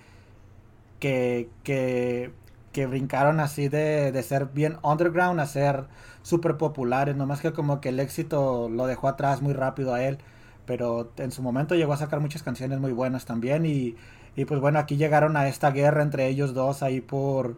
que, 0.99 1.49
que, 1.63 2.33
que 2.73 2.87
brincaron 2.87 3.41
así 3.41 3.69
de, 3.69 4.13
de, 4.13 4.23
ser 4.23 4.47
bien 4.47 4.79
underground 4.83 5.41
a 5.41 5.47
ser 5.47 5.85
súper 6.23 6.57
populares, 6.57 7.17
nomás 7.17 7.41
que 7.41 7.53
como 7.53 7.81
que 7.81 7.91
el 7.91 8.01
éxito 8.01 8.69
lo 8.69 8.87
dejó 8.87 9.09
atrás 9.09 9.43
muy 9.43 9.53
rápido 9.53 9.95
a 9.95 10.03
él, 10.05 10.19
pero 10.67 11.11
en 11.17 11.33
su 11.33 11.43
momento 11.43 11.75
llegó 11.75 11.93
a 11.93 11.97
sacar 11.97 12.21
muchas 12.21 12.43
canciones 12.43 12.81
muy 12.81 12.93
buenas 12.93 13.25
también 13.25 13.65
y, 13.67 13.97
y 14.37 14.45
pues 14.45 14.61
bueno, 14.61 14.79
aquí 14.79 14.97
llegaron 14.97 15.37
a 15.37 15.49
esta 15.49 15.71
guerra 15.71 16.03
entre 16.03 16.29
ellos 16.29 16.55
dos 16.55 16.83
ahí 16.83 17.01
por, 17.01 17.57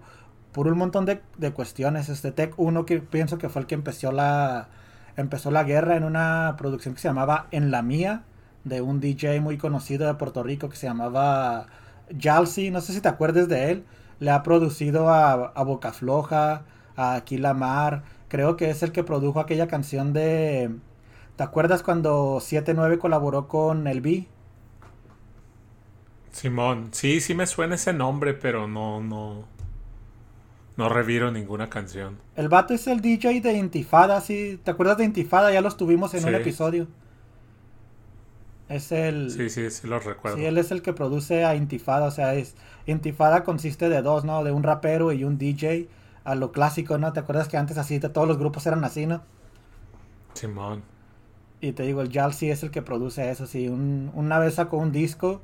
por 0.53 0.67
un 0.67 0.79
montón 0.79 1.05
de, 1.07 1.21
de 1.39 1.53
cuestiones. 1.53 2.09
Este 2.09 2.33
Tech 2.33 2.55
1 2.57 2.87
que 2.87 3.01
pienso 3.01 3.39
que 3.39 3.49
fue 3.49 3.63
el 3.63 3.67
que 3.67 3.75
empezó 3.75 4.13
la, 4.13 4.69
empezó 5.17 5.51
la 5.51 5.65
guerra 5.65 5.97
en 5.97 6.05
una 6.05 6.55
producción 6.59 6.95
que 6.95 7.01
se 7.01 7.09
llamaba 7.09 7.47
En 7.51 7.71
la 7.71 7.83
Mía, 7.83 8.25
de 8.65 8.81
un 8.81 9.01
DJ 9.01 9.41
muy 9.41 9.59
conocido 9.59 10.07
de 10.07 10.15
Puerto 10.15 10.43
Rico 10.43 10.69
que 10.69 10.77
se 10.77 10.87
llamaba 10.87 11.67
Jalsi, 12.19 12.71
no 12.71 12.81
sé 12.81 12.93
si 12.93 13.01
te 13.01 13.09
acuerdes 13.09 13.49
de 13.49 13.71
él, 13.71 13.85
le 14.19 14.31
ha 14.31 14.43
producido 14.43 15.09
a, 15.09 15.33
a 15.33 15.63
Boca 15.63 15.93
Floja, 15.93 16.63
a 16.97 17.15
Aquila 17.15 17.55
Mar, 17.55 18.03
creo 18.29 18.57
que 18.57 18.71
es 18.71 18.83
el 18.83 18.93
que 18.93 19.05
produjo 19.05 19.41
aquella 19.41 19.67
canción 19.67 20.13
de... 20.13 20.75
¿Te 21.37 21.45
acuerdas 21.45 21.83
cuando 21.83 22.37
7-9 22.37 22.99
colaboró 22.99 23.49
con 23.49 23.87
el? 23.87 24.27
Simón, 26.33 26.89
sí, 26.93 27.21
sí 27.21 27.35
me 27.35 27.47
suena 27.47 27.77
ese 27.77 27.95
nombre, 27.95 28.35
pero 28.35 28.69
no, 28.69 29.01
no, 29.01 29.45
no 30.81 30.89
reviro 30.89 31.31
ninguna 31.31 31.69
canción. 31.71 32.19
El 32.35 32.49
vato 32.49 32.75
es 32.75 32.89
el 32.89 33.01
DJ 33.01 33.41
de 33.41 33.53
Intifada, 33.53 34.21
sí, 34.21 34.61
¿te 34.65 34.73
acuerdas 34.73 34.99
de 34.99 35.05
Intifada? 35.05 35.53
Ya 35.53 35.61
los 35.61 35.77
tuvimos 35.77 36.13
en 36.15 36.23
Sí. 36.23 36.29
un 36.29 36.35
episodio. 36.35 36.89
Es 38.69 38.93
el... 38.93 39.31
Sí, 39.31 39.51
sí, 39.51 39.71
sí 39.71 39.87
lo 39.87 39.99
recuerdo. 39.99 40.37
Sí, 40.39 40.45
él 40.45 40.57
es 40.59 40.71
el 40.71 40.81
que 40.83 40.93
produce 40.93 41.45
a 41.45 41.55
Intifada, 41.57 42.07
o 42.07 42.11
sea, 42.11 42.35
es 42.35 42.55
Intifada 42.87 43.45
consiste 43.45 43.89
de 43.89 44.01
dos, 44.03 44.25
¿no? 44.25 44.45
De 44.45 44.53
un 44.53 44.63
rapero 44.63 45.13
y 45.13 45.25
un 45.25 45.39
DJ, 45.39 45.89
a 46.25 46.35
lo 46.37 46.53
clásico, 46.53 46.97
¿no? 46.99 47.13
¿Te 47.13 47.21
acuerdas 47.21 47.49
que 47.49 47.57
antes 47.57 47.79
así 47.79 47.99
todos 48.01 48.29
los 48.29 48.39
grupos 48.39 48.67
eran 48.67 48.85
así, 48.85 49.07
¿no? 49.07 49.23
Simón. 50.35 50.83
Y 51.61 51.73
te 51.73 51.83
digo, 51.85 52.01
el 52.03 52.11
Jalsi 52.13 52.51
es 52.51 52.63
el 52.63 52.71
que 52.71 52.83
produce 52.83 53.31
eso, 53.31 53.47
sí. 53.47 53.69
Un- 53.69 54.11
una 54.15 54.39
vez 54.39 54.55
sacó 54.55 54.79
un 54.79 54.93
disco 54.93 55.43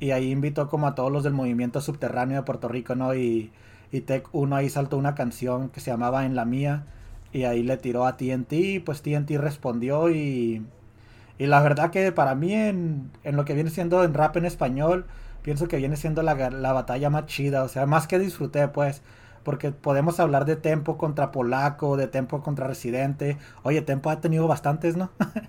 y 0.00 0.12
ahí 0.12 0.30
invitó 0.30 0.68
como 0.68 0.86
a 0.86 0.94
todos 0.94 1.12
los 1.12 1.24
del 1.24 1.34
movimiento 1.34 1.80
subterráneo 1.80 2.36
de 2.38 2.42
Puerto 2.44 2.68
Rico, 2.68 2.94
¿no? 2.94 3.14
Y, 3.14 3.52
y 3.92 4.00
Tech 4.02 4.28
1 4.32 4.56
ahí 4.56 4.68
saltó 4.68 4.96
una 4.98 5.14
canción 5.14 5.70
que 5.70 5.80
se 5.80 5.90
llamaba 5.90 6.26
En 6.26 6.34
la 6.36 6.44
Mía 6.44 6.86
y 7.32 7.44
ahí 7.44 7.62
le 7.62 7.76
tiró 7.76 8.06
a 8.06 8.16
TNT 8.16 8.52
y 8.52 8.78
pues 8.80 9.02
TNT 9.02 9.32
respondió 9.38 10.10
y, 10.10 10.64
y 11.38 11.46
la 11.46 11.60
verdad 11.62 11.90
que 11.90 12.12
para 12.12 12.34
mí 12.34 12.52
en, 12.54 13.10
en 13.24 13.36
lo 13.36 13.44
que 13.44 13.54
viene 13.54 13.70
siendo 13.70 14.04
en 14.04 14.14
rap 14.14 14.36
en 14.36 14.44
español, 14.44 15.06
pienso 15.42 15.68
que 15.68 15.76
viene 15.78 15.96
siendo 15.96 16.22
la, 16.22 16.34
la 16.50 16.72
batalla 16.72 17.10
más 17.10 17.26
chida, 17.26 17.62
o 17.64 17.68
sea, 17.68 17.86
más 17.86 18.06
que 18.06 18.18
disfruté 18.18 18.68
pues. 18.68 19.02
Porque 19.44 19.72
podemos 19.72 20.20
hablar 20.20 20.44
de 20.44 20.56
Tempo 20.56 20.98
contra 20.98 21.32
Polaco, 21.32 21.96
de 21.96 22.06
Tempo 22.08 22.42
contra 22.42 22.66
Residente. 22.66 23.38
Oye, 23.62 23.80
Tempo 23.82 24.10
ha 24.10 24.20
tenido 24.20 24.46
bastantes, 24.48 24.96
¿no? 24.96 25.10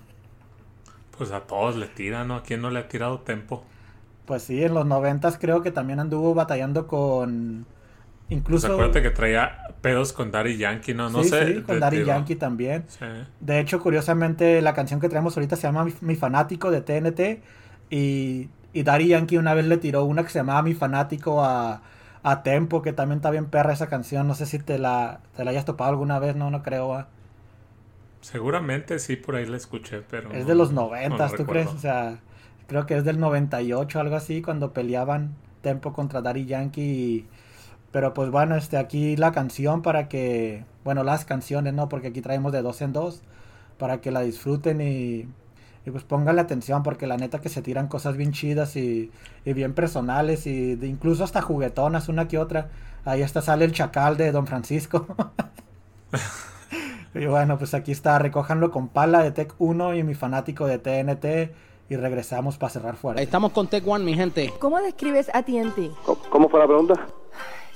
Pues 1.15 1.31
a 1.31 1.41
todos 1.45 1.75
le 1.75 1.87
tiran, 1.87 2.29
¿no? 2.29 2.35
¿A 2.35 2.41
quién 2.43 2.61
no 2.61 2.71
le 2.71 2.79
ha 2.79 2.87
tirado 2.87 3.19
tempo? 3.19 3.63
Pues 4.25 4.43
sí, 4.43 4.63
en 4.63 4.73
los 4.73 4.85
noventas 4.85 5.37
creo 5.39 5.61
que 5.61 5.71
también 5.71 5.99
anduvo 5.99 6.33
batallando 6.33 6.87
con... 6.87 7.65
Pues 8.49 8.63
Incluso... 8.63 8.67
acuérdate 8.67 9.01
que 9.01 9.09
traía 9.11 9.57
pedos 9.81 10.13
con 10.13 10.31
Daddy 10.31 10.57
Yankee, 10.57 10.93
¿no? 10.93 11.09
No 11.09 11.23
sí, 11.23 11.29
sé. 11.29 11.55
sí, 11.55 11.61
con 11.61 11.75
de- 11.75 11.79
Daddy 11.79 11.97
digo, 11.97 12.07
Yankee 12.07 12.35
también. 12.35 12.85
Sí. 12.87 13.05
De 13.39 13.59
hecho, 13.59 13.79
curiosamente, 13.81 14.61
la 14.61 14.73
canción 14.73 14.99
que 14.99 15.09
traemos 15.09 15.35
ahorita 15.37 15.55
se 15.55 15.63
llama 15.63 15.85
Mi, 15.85 15.93
Mi 16.01 16.15
Fanático 16.15 16.71
de 16.71 16.81
TNT. 16.81 17.41
Y, 17.89 18.49
y 18.73 18.83
Daddy 18.83 19.07
Yankee 19.09 19.37
una 19.37 19.53
vez 19.53 19.65
le 19.65 19.77
tiró 19.77 20.03
una 20.05 20.23
que 20.23 20.29
se 20.29 20.39
llamaba 20.39 20.61
Mi 20.61 20.73
Fanático 20.75 21.43
a, 21.43 21.81
a 22.23 22.43
Tempo, 22.43 22.81
que 22.81 22.93
también 22.93 23.17
está 23.17 23.31
bien 23.31 23.45
perra 23.47 23.73
esa 23.73 23.87
canción. 23.87 24.27
No 24.27 24.35
sé 24.35 24.45
si 24.45 24.59
te 24.59 24.77
la, 24.79 25.21
te 25.35 25.43
la 25.43 25.51
hayas 25.51 25.65
topado 25.65 25.89
alguna 25.91 26.19
vez, 26.19 26.35
no, 26.35 26.51
no 26.51 26.61
creo. 26.63 26.89
¿va? 26.89 27.07
Seguramente 28.21 28.99
sí, 28.99 29.15
por 29.15 29.35
ahí 29.35 29.45
la 29.45 29.57
escuché, 29.57 30.01
pero. 30.01 30.31
Es 30.31 30.45
no- 30.45 30.45
de 30.45 30.55
los 30.55 30.71
no 30.71 30.81
noventas, 30.83 31.31
lo 31.31 31.37
¿tú 31.37 31.43
recuerdo. 31.43 31.71
crees? 31.71 31.73
O 31.73 31.79
sea, 31.79 32.19
creo 32.67 32.85
que 32.85 32.97
es 32.97 33.03
del 33.05 33.19
98, 33.19 33.99
algo 33.99 34.15
así, 34.15 34.41
cuando 34.41 34.73
peleaban 34.73 35.35
Tempo 35.61 35.93
contra 35.93 36.21
Daddy 36.21 36.45
Yankee. 36.45 36.81
y- 36.81 37.27
Pero 37.91 38.13
pues 38.13 38.29
bueno, 38.29 38.55
este, 38.55 38.77
aquí 38.77 39.15
la 39.17 39.31
canción 39.31 39.81
para 39.81 40.07
que, 40.09 40.63
bueno, 40.83 41.03
las 41.03 41.25
canciones, 41.25 41.73
¿no? 41.73 41.89
Porque 41.89 42.07
aquí 42.09 42.21
traemos 42.21 42.51
de 42.51 42.61
dos 42.61 42.81
en 42.81 42.93
dos, 42.93 43.21
para 43.77 43.99
que 44.01 44.11
la 44.11 44.21
disfruten 44.21 44.79
y, 44.81 45.27
y 45.85 45.91
pues 45.91 46.03
pónganle 46.03 46.41
atención, 46.41 46.83
porque 46.83 47.07
la 47.07 47.17
neta 47.17 47.39
que 47.41 47.49
se 47.49 47.61
tiran 47.63 47.87
cosas 47.87 48.15
bien 48.15 48.31
chidas 48.31 48.75
y, 48.75 49.11
y 49.43 49.53
bien 49.53 49.73
personales 49.73 50.45
y 50.45 50.75
de- 50.75 50.87
incluso 50.87 51.23
hasta 51.23 51.41
juguetonas, 51.41 52.09
una 52.09 52.27
que 52.27 52.37
otra. 52.37 52.69
Ahí 53.05 53.23
hasta 53.23 53.41
sale 53.41 53.65
el 53.65 53.71
chacal 53.71 54.17
de 54.17 54.31
Don 54.31 54.45
Francisco. 54.47 55.07
Y 57.15 57.25
bueno, 57.25 57.57
pues 57.57 57.73
aquí 57.73 57.91
está, 57.91 58.19
recójanlo 58.19 58.69
con 58.69 58.87
pala 58.87 59.23
de 59.23 59.31
Tech 59.31 59.55
1 59.57 59.95
y 59.95 60.03
mi 60.03 60.13
fanático 60.13 60.67
de 60.67 60.77
TNT 60.77 61.51
y 61.89 61.95
regresamos 61.95 62.59
para 62.59 62.69
cerrar 62.69 62.95
fuera. 62.97 63.19
Estamos 63.19 63.51
con 63.51 63.67
Tech 63.67 63.83
One, 63.87 64.05
mi 64.05 64.13
gente. 64.13 64.53
¿Cómo 64.59 64.79
describes 64.79 65.29
a 65.33 65.41
TNT? 65.41 65.89
¿Cómo- 66.05 66.21
¿Cómo 66.29 66.49
fue 66.49 66.59
la 66.59 66.67
pregunta? 66.67 66.93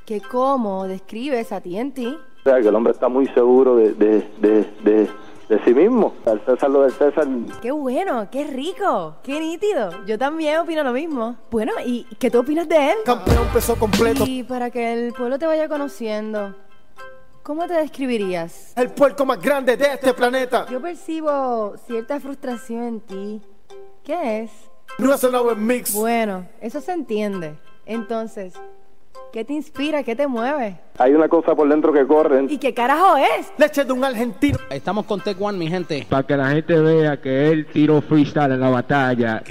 ¿Que 0.06 0.20
cómo 0.20 0.86
describes 0.86 1.52
a 1.52 1.62
TNT? 1.62 2.00
O 2.00 2.44
sea, 2.44 2.60
que 2.62 2.68
el 2.68 2.76
hombre 2.76 2.92
está 2.92 3.08
muy 3.08 3.26
seguro 3.28 3.78
de, 3.78 3.94
de, 3.94 4.30
de, 4.40 4.70
de, 4.84 5.10
de 5.48 5.64
sí 5.64 5.74
mismo. 5.74 6.14
Al 6.26 6.44
César 6.46 6.70
lo 6.70 6.82
del 6.82 6.92
César, 6.92 7.26
¡Qué 7.62 7.72
bueno! 7.72 8.28
¡Qué 8.30 8.44
rico! 8.44 9.16
¡Qué 9.24 9.40
nítido! 9.40 10.06
Yo 10.06 10.18
también 10.18 10.60
opino 10.60 10.84
lo 10.84 10.92
mismo. 10.92 11.38
Bueno, 11.50 11.72
¿y 11.86 12.04
qué 12.20 12.30
tú 12.30 12.40
opinas 12.40 12.68
de 12.68 12.92
él? 12.92 12.98
Campeón 13.06 13.48
peso 13.54 13.78
completo. 13.78 14.26
Y 14.28 14.44
para 14.44 14.70
que 14.72 14.92
el 14.92 15.14
pueblo 15.14 15.40
te 15.40 15.46
vaya 15.46 15.70
conociendo, 15.70 16.54
¿cómo 17.42 17.66
te 17.66 17.76
describirías? 17.76 18.74
El 18.76 18.90
puerco 18.90 19.26
más 19.26 19.42
grande 19.42 19.78
de 19.78 19.86
este 19.86 20.14
planeta. 20.14 20.66
Yo 20.70 20.82
percibo 20.82 21.76
cierta 21.88 22.20
frustración 22.20 22.84
en 22.84 23.00
ti. 23.00 23.42
¿Qué 24.04 24.44
es? 24.44 24.52
No 25.00 25.14
es 25.14 25.24
nuevo 25.24 25.56
mix. 25.56 25.94
Bueno, 25.94 26.46
eso 26.60 26.82
se 26.82 26.92
entiende. 26.92 27.58
Entonces, 27.86 28.54
¿qué 29.34 29.44
te 29.44 29.54
inspira? 29.54 30.04
¿Qué 30.04 30.16
te 30.16 30.28
mueve? 30.28 30.78
hay 31.00 31.12
una 31.12 31.28
cosa 31.28 31.56
por 31.56 31.68
dentro 31.68 31.92
que 31.92 32.06
corre. 32.06 32.46
¿Y 32.48 32.60
qué 32.60 32.74
carajo 32.74 33.18
es? 33.18 33.52
Leche 33.58 33.84
de 33.84 33.92
un 33.92 34.04
argentino. 34.04 34.60
Estamos 34.70 35.06
con 35.06 35.20
Tech 35.20 35.36
One, 35.42 35.58
mi 35.58 35.68
gente. 35.68 36.06
para 36.08 36.24
que 36.24 36.38
la 36.38 36.50
gente 36.52 36.80
vea 36.80 37.20
que 37.20 37.50
él 37.50 37.66
tiró 37.66 38.00
freestyle 38.02 38.52
en 38.52 38.60
la 38.60 38.70
batalla. 38.70 39.44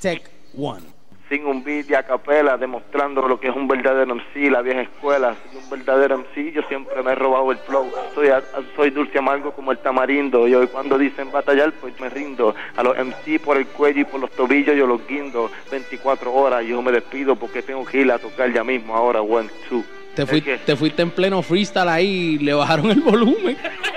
Tech 0.00 0.30
One. 0.56 0.95
Sin 1.28 1.44
un 1.44 1.64
beat 1.64 1.86
de 1.86 1.96
a 1.96 2.04
capela, 2.04 2.56
demostrando 2.56 3.26
lo 3.26 3.40
que 3.40 3.48
es 3.48 3.56
un 3.56 3.66
verdadero 3.66 4.14
MC, 4.14 4.48
la 4.48 4.62
vieja 4.62 4.82
escuela. 4.82 5.34
Soy 5.50 5.60
un 5.60 5.68
verdadero 5.70 6.18
MC, 6.18 6.52
yo 6.52 6.62
siempre 6.68 7.02
me 7.02 7.10
he 7.12 7.14
robado 7.16 7.50
el 7.50 7.58
flow. 7.58 7.90
Soy, 8.14 8.28
a- 8.28 8.44
soy 8.76 8.90
dulce 8.90 9.18
amargo 9.18 9.50
como 9.52 9.72
el 9.72 9.78
tamarindo. 9.78 10.46
Y 10.46 10.54
hoy 10.54 10.68
cuando 10.68 10.96
dicen 10.96 11.32
batallar, 11.32 11.72
pues 11.80 11.98
me 12.00 12.08
rindo. 12.10 12.54
A 12.76 12.82
los 12.84 12.96
MC 12.96 13.40
por 13.40 13.56
el 13.56 13.66
cuello 13.66 14.02
y 14.02 14.04
por 14.04 14.20
los 14.20 14.30
tobillos 14.30 14.76
yo 14.76 14.86
los 14.86 15.04
guindo. 15.08 15.50
24 15.68 16.32
horas 16.32 16.64
yo 16.64 16.80
me 16.80 16.92
despido 16.92 17.34
porque 17.34 17.60
tengo 17.60 17.84
que 17.84 18.02
ir 18.02 18.12
a 18.12 18.18
tocar 18.20 18.52
ya 18.52 18.62
mismo. 18.62 18.94
Ahora, 18.94 19.20
one, 19.20 19.48
two. 19.68 19.82
Te, 20.14 20.22
Es 20.22 20.30
fui- 20.30 20.40
que- 20.42 20.58
te 20.58 20.76
fuiste 20.76 21.02
en 21.02 21.10
pleno 21.10 21.42
freestyle 21.42 21.88
ahí 21.88 22.06
y 22.06 22.38
le 22.38 22.54
bajaron 22.54 22.88
el 22.90 23.00
volumen. 23.00 23.56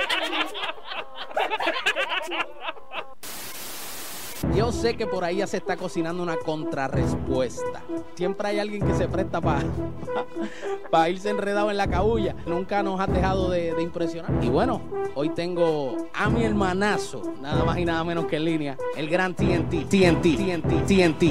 Yo 4.59 4.73
sé 4.73 4.97
que 4.97 5.07
por 5.07 5.23
ahí 5.23 5.37
ya 5.37 5.47
se 5.47 5.55
está 5.55 5.77
cocinando 5.77 6.21
una 6.21 6.35
contrarrespuesta. 6.35 7.81
Siempre 8.15 8.49
hay 8.49 8.59
alguien 8.59 8.85
que 8.85 8.93
se 8.93 9.07
presta 9.07 9.39
para 9.39 9.63
irse 11.09 11.29
enredado 11.29 11.71
en 11.71 11.77
la 11.77 11.87
cabulla. 11.87 12.35
Nunca 12.45 12.83
nos 12.83 12.99
ha 12.99 13.07
dejado 13.07 13.49
de, 13.49 13.73
de 13.73 13.81
impresionar. 13.81 14.43
Y 14.43 14.49
bueno, 14.49 14.81
hoy 15.15 15.29
tengo 15.29 15.95
a 16.13 16.29
mi 16.29 16.43
hermanazo, 16.43 17.21
nada 17.39 17.63
más 17.63 17.77
y 17.77 17.85
nada 17.85 18.03
menos 18.03 18.25
que 18.25 18.35
en 18.35 18.43
línea, 18.43 18.77
el 18.97 19.09
gran 19.09 19.33
TNT. 19.33 19.87
TNT, 19.87 20.23
TNT, 20.23 20.85
TNT, 20.85 21.23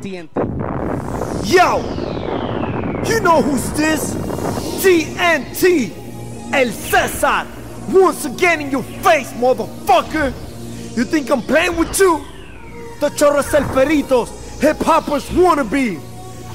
TNT. 0.00 0.38
Yo! 1.46 1.80
You 3.08 3.18
know 3.18 3.42
who's 3.42 3.72
this? 3.72 4.14
TNT! 4.84 5.90
El 6.54 6.70
César! 6.72 7.44
Once 7.92 8.24
again 8.24 8.60
in 8.60 8.70
your 8.70 8.84
face, 9.02 9.32
motherfucker! 9.32 10.32
You 10.96 11.04
think 11.04 11.28
I'm 11.28 11.42
playing 11.42 11.76
with 11.76 11.98
you? 11.98 12.37
The 13.00 13.10
chorros 13.10 13.46
salperitos, 13.46 14.30
hip 14.62 14.80
hoppers 14.84 15.30
wannabe. 15.30 16.00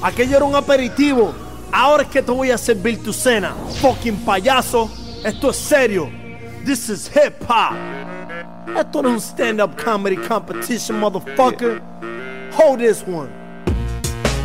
Aquello 0.02 0.36
era 0.36 0.44
un 0.44 0.54
aperitivo 0.54 1.34
Ahora 1.76 2.04
es 2.04 2.08
que 2.08 2.22
te 2.22 2.30
voy 2.30 2.52
a 2.52 2.56
servir 2.56 3.02
tu 3.02 3.12
cena, 3.12 3.52
fucking 3.80 4.24
payaso. 4.24 4.88
Esto 5.24 5.50
es 5.50 5.56
serio. 5.56 6.08
This 6.64 6.88
is 6.88 7.10
hip 7.12 7.34
hop. 7.48 7.74
Esto 8.78 9.02
no 9.02 9.08
es 9.08 9.14
un 9.14 9.20
stand-up 9.20 9.76
comedy 9.82 10.16
competition, 10.16 11.00
motherfucker. 11.00 11.82
Hold 12.56 12.78
this 12.78 13.02
one. 13.02 13.28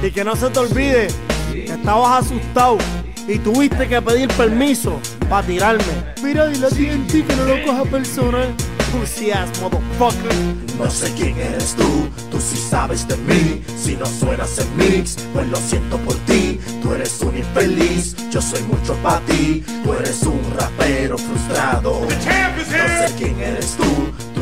Y 0.01 0.09
que 0.09 0.23
no 0.23 0.35
se 0.35 0.49
te 0.49 0.57
olvide 0.57 1.07
estabas 1.53 2.25
asustado 2.25 2.79
y 3.29 3.37
tuviste 3.37 3.87
que 3.87 4.01
pedir 4.01 4.27
permiso 4.29 4.99
para 5.29 5.45
tirarme. 5.45 5.83
Mira, 6.23 6.47
dile 6.47 6.65
a 6.65 6.69
TNT 6.69 7.27
que 7.27 7.35
no 7.35 7.45
lo 7.45 7.63
coja 7.63 7.83
personal. 7.85 8.55
Pussy 8.91 9.29
ass 9.31 9.49
motherfucker. 9.61 10.33
No 10.79 10.89
sé 10.89 11.13
quién 11.13 11.37
eres 11.37 11.75
tú, 11.75 12.09
tú 12.31 12.39
sí 12.41 12.57
sabes 12.57 13.07
de 13.07 13.15
mí. 13.17 13.61
Si 13.77 13.95
no 13.95 14.05
suenas 14.07 14.57
en 14.57 14.77
mix, 14.77 15.15
pues 15.31 15.47
lo 15.47 15.57
siento 15.57 15.97
por 15.97 16.15
ti. 16.25 16.59
Tú 16.81 16.93
eres 16.93 17.21
un 17.21 17.37
infeliz, 17.37 18.15
yo 18.31 18.41
soy 18.41 18.63
mucho 18.63 18.95
para 19.03 19.19
ti. 19.21 19.63
Tú 19.83 19.93
eres 19.93 20.23
un 20.23 20.41
rapero 20.57 21.17
frustrado. 21.19 22.01
No 22.01 22.09
sé 22.09 23.13
quién 23.15 23.39
eres 23.39 23.77
tú, 23.77 23.83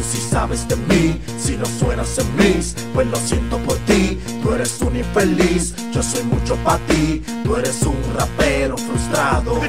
sí 0.07 0.19
sabes 0.29 0.67
de 0.67 0.75
mí. 0.75 1.21
Si 1.37 1.57
no 1.57 1.65
suenas 1.65 2.17
en 2.17 2.35
mix, 2.35 2.75
pues 2.93 3.07
lo 3.07 3.17
siento 3.17 3.57
por 3.59 3.77
ti. 3.79 4.19
Tú 4.41 4.53
eres 4.53 4.79
un 4.81 4.95
infeliz, 4.95 5.73
yo 5.91 6.01
soy 6.01 6.23
mucho 6.23 6.55
para 6.63 6.79
ti. 6.87 7.21
Tú 7.43 7.55
eres 7.55 7.81
un 7.83 7.97
rapero 8.15 8.77
frustrado. 8.77 9.61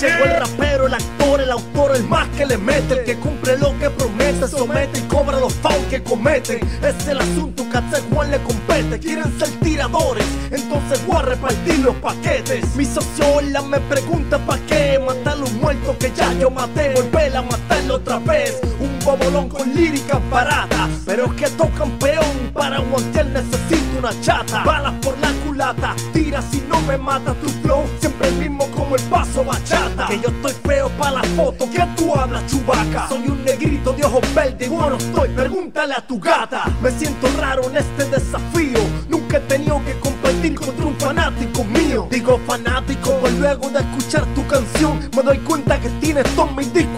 Llegó 0.00 0.24
el 0.24 0.36
rapero, 0.36 0.86
el 0.86 0.94
actor, 0.94 1.40
el 1.40 1.50
autor, 1.50 1.96
el 1.96 2.04
más 2.04 2.28
que 2.36 2.46
le 2.46 2.58
mete, 2.58 2.94
el 2.94 3.04
que 3.04 3.16
cumple 3.16 3.56
lo 3.58 3.78
que 3.78 3.90
promete, 3.90 4.46
somete 4.48 4.98
y 4.98 5.02
cobra 5.02 5.40
los 5.40 5.54
fouls 5.54 5.86
que 5.88 6.02
cometen. 6.02 6.60
Es 6.82 7.08
el 7.08 7.18
asunto 7.20 7.64
que 7.70 7.78
a 7.78 7.82
Juan 8.12 8.30
le 8.30 8.38
compete. 8.38 8.98
Quieren 8.98 9.38
ser 9.38 9.48
tiradores, 9.60 10.26
entonces 10.50 11.04
voy 11.06 11.16
a 11.16 11.22
repartir 11.22 11.78
los 11.80 11.94
paquetes. 11.96 12.74
Mi 12.76 12.84
socio 12.84 13.34
Ola 13.34 13.62
me 13.62 13.80
pregunta 13.80 14.38
pa' 14.38 14.58
qué 14.68 14.98
matar 15.04 15.38
a 15.38 15.44
un 15.44 15.60
muerto 15.60 15.96
que 15.98 16.12
ya 16.14 16.32
yo 16.34 16.50
maté, 16.50 16.94
volver 16.94 17.36
a 17.36 17.42
matarlo 17.42 17.94
otra 17.94 18.18
vez. 18.18 18.60
Un 18.80 18.95
con 19.06 19.72
líricas 19.72 20.18
baratas, 20.30 20.90
pero 21.04 21.26
es 21.26 21.32
que 21.34 21.48
tocan 21.50 21.92
peón 22.00 22.50
para 22.52 22.78
aguantar 22.78 23.26
necesito 23.26 23.98
una 24.00 24.10
chata. 24.20 24.64
Balas 24.64 24.94
por 25.00 25.16
la 25.20 25.30
culata, 25.46 25.94
tira 26.12 26.42
si 26.42 26.60
no 26.68 26.80
me 26.82 26.98
mata 26.98 27.32
tu 27.34 27.48
flow, 27.62 27.84
siempre 28.00 28.28
el 28.28 28.34
mismo 28.34 28.66
como 28.72 28.96
el 28.96 29.02
paso 29.02 29.44
bachata. 29.44 30.08
Que 30.08 30.18
yo 30.18 30.28
estoy 30.28 30.52
feo 30.66 30.88
para 30.98 31.12
la 31.12 31.22
foto, 31.36 31.70
que 31.70 31.86
tú 31.96 32.16
hablas 32.16 32.46
chubaca. 32.50 33.08
Soy 33.08 33.28
un 33.28 33.44
negrito 33.44 33.92
de 33.92 34.04
ojos 34.04 34.22
verdes, 34.34 34.68
bueno 34.68 34.96
estoy, 34.96 35.28
pregúntale 35.28 35.94
a 35.94 36.04
tu 36.04 36.18
gata. 36.18 36.64
Me 36.82 36.90
siento 36.90 37.28
raro 37.38 37.62
en 37.70 37.76
este 37.76 38.06
desafío, 38.06 38.80
nunca 39.08 39.36
he 39.36 39.40
tenido 39.40 39.80
que 39.84 39.92
competir 40.00 40.56
contra 40.56 40.84
un 40.84 40.96
fanático 40.96 41.62
mío. 41.62 42.08
Digo 42.10 42.40
fanático, 42.44 43.12
pues 43.20 43.38
luego 43.38 43.70
de 43.70 43.78
escuchar 43.78 44.24
tu 44.34 44.44
canción, 44.48 44.98
me 45.14 45.22
doy 45.22 45.38
cuenta 45.38 45.78
que 45.80 45.90
tienes 46.00 46.24
todos 46.34 46.54
mis 46.56 46.72
discos 46.74 46.95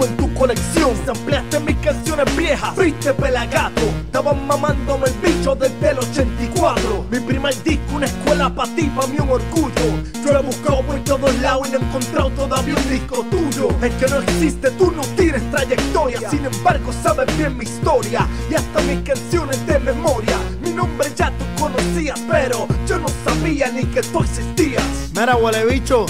fuiste 2.75 3.13
pelagato. 3.15 3.83
Estaban 4.07 4.47
mamándome 4.47 5.07
el 5.07 5.15
bicho 5.15 5.55
desde 5.55 5.91
el 5.91 5.99
84. 5.99 7.07
Mi 7.11 7.21
primer 7.21 7.63
disco, 7.63 7.95
una 7.95 8.07
escuela 8.07 8.55
para 8.55 8.75
ti, 8.75 8.91
para 8.95 9.07
mí 9.09 9.17
un 9.21 9.31
orgullo. 9.31 10.03
Yo 10.25 10.39
he 10.39 10.43
buscado 10.43 10.83
por 10.83 10.99
todos 11.05 11.35
lados 11.41 11.69
y 11.69 11.73
no 11.73 11.79
he 11.79 11.83
encontrado 11.83 12.31
todavía 12.31 12.75
un 12.75 12.91
disco 12.91 13.25
tuyo. 13.31 13.69
Es 13.83 13.95
que 13.95 14.07
no 14.09 14.19
existe, 14.19 14.71
tú 14.73 14.91
no 14.91 15.03
tienes 15.17 15.49
trayectoria. 15.51 16.31
Sin 16.31 16.45
embargo, 16.45 16.93
sabes 17.03 17.27
bien 17.37 17.57
mi 17.57 17.65
historia 17.65 18.27
y 18.51 18.55
hasta 18.55 18.81
mis 18.83 19.01
canciones 19.01 19.65
de 19.67 19.79
memoria. 19.79 20.39
Mi 20.63 20.71
nombre 20.71 21.09
ya 21.17 21.31
tú 21.31 21.63
conocías, 21.63 22.21
pero 22.29 22.67
yo 22.87 22.99
no 22.99 23.09
sabía 23.25 23.69
ni 23.71 23.85
que 23.85 24.03
tú 24.03 24.21
existías. 24.21 24.85
Mira, 25.15 25.37
huele 25.37 25.65
bicho. 25.65 26.07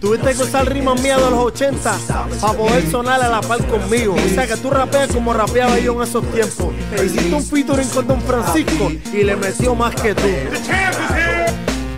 Tuviste 0.00 0.34
que 0.34 0.42
usar 0.42 0.70
rimas 0.70 1.00
mías 1.00 1.22
de 1.22 1.30
los 1.30 1.40
80 1.40 1.98
para 2.40 2.52
poder 2.52 2.90
sonar 2.90 3.22
a 3.22 3.28
la 3.28 3.40
par 3.40 3.64
conmigo. 3.66 4.14
O 4.14 4.28
sea 4.34 4.46
que 4.46 4.56
tú 4.56 4.70
rapeas 4.70 5.08
como 5.12 5.32
rapeaba 5.32 5.78
yo 5.78 5.94
en 5.94 6.08
esos 6.08 6.24
tiempos. 6.32 6.74
Hiciste 7.04 7.34
un 7.34 7.42
featuring 7.42 7.88
con 7.88 8.06
Don 8.06 8.20
Francisco 8.22 8.90
y 9.12 9.24
le 9.24 9.36
metió 9.36 9.74
más 9.74 9.94
que 9.94 10.14
tú. 10.14 10.28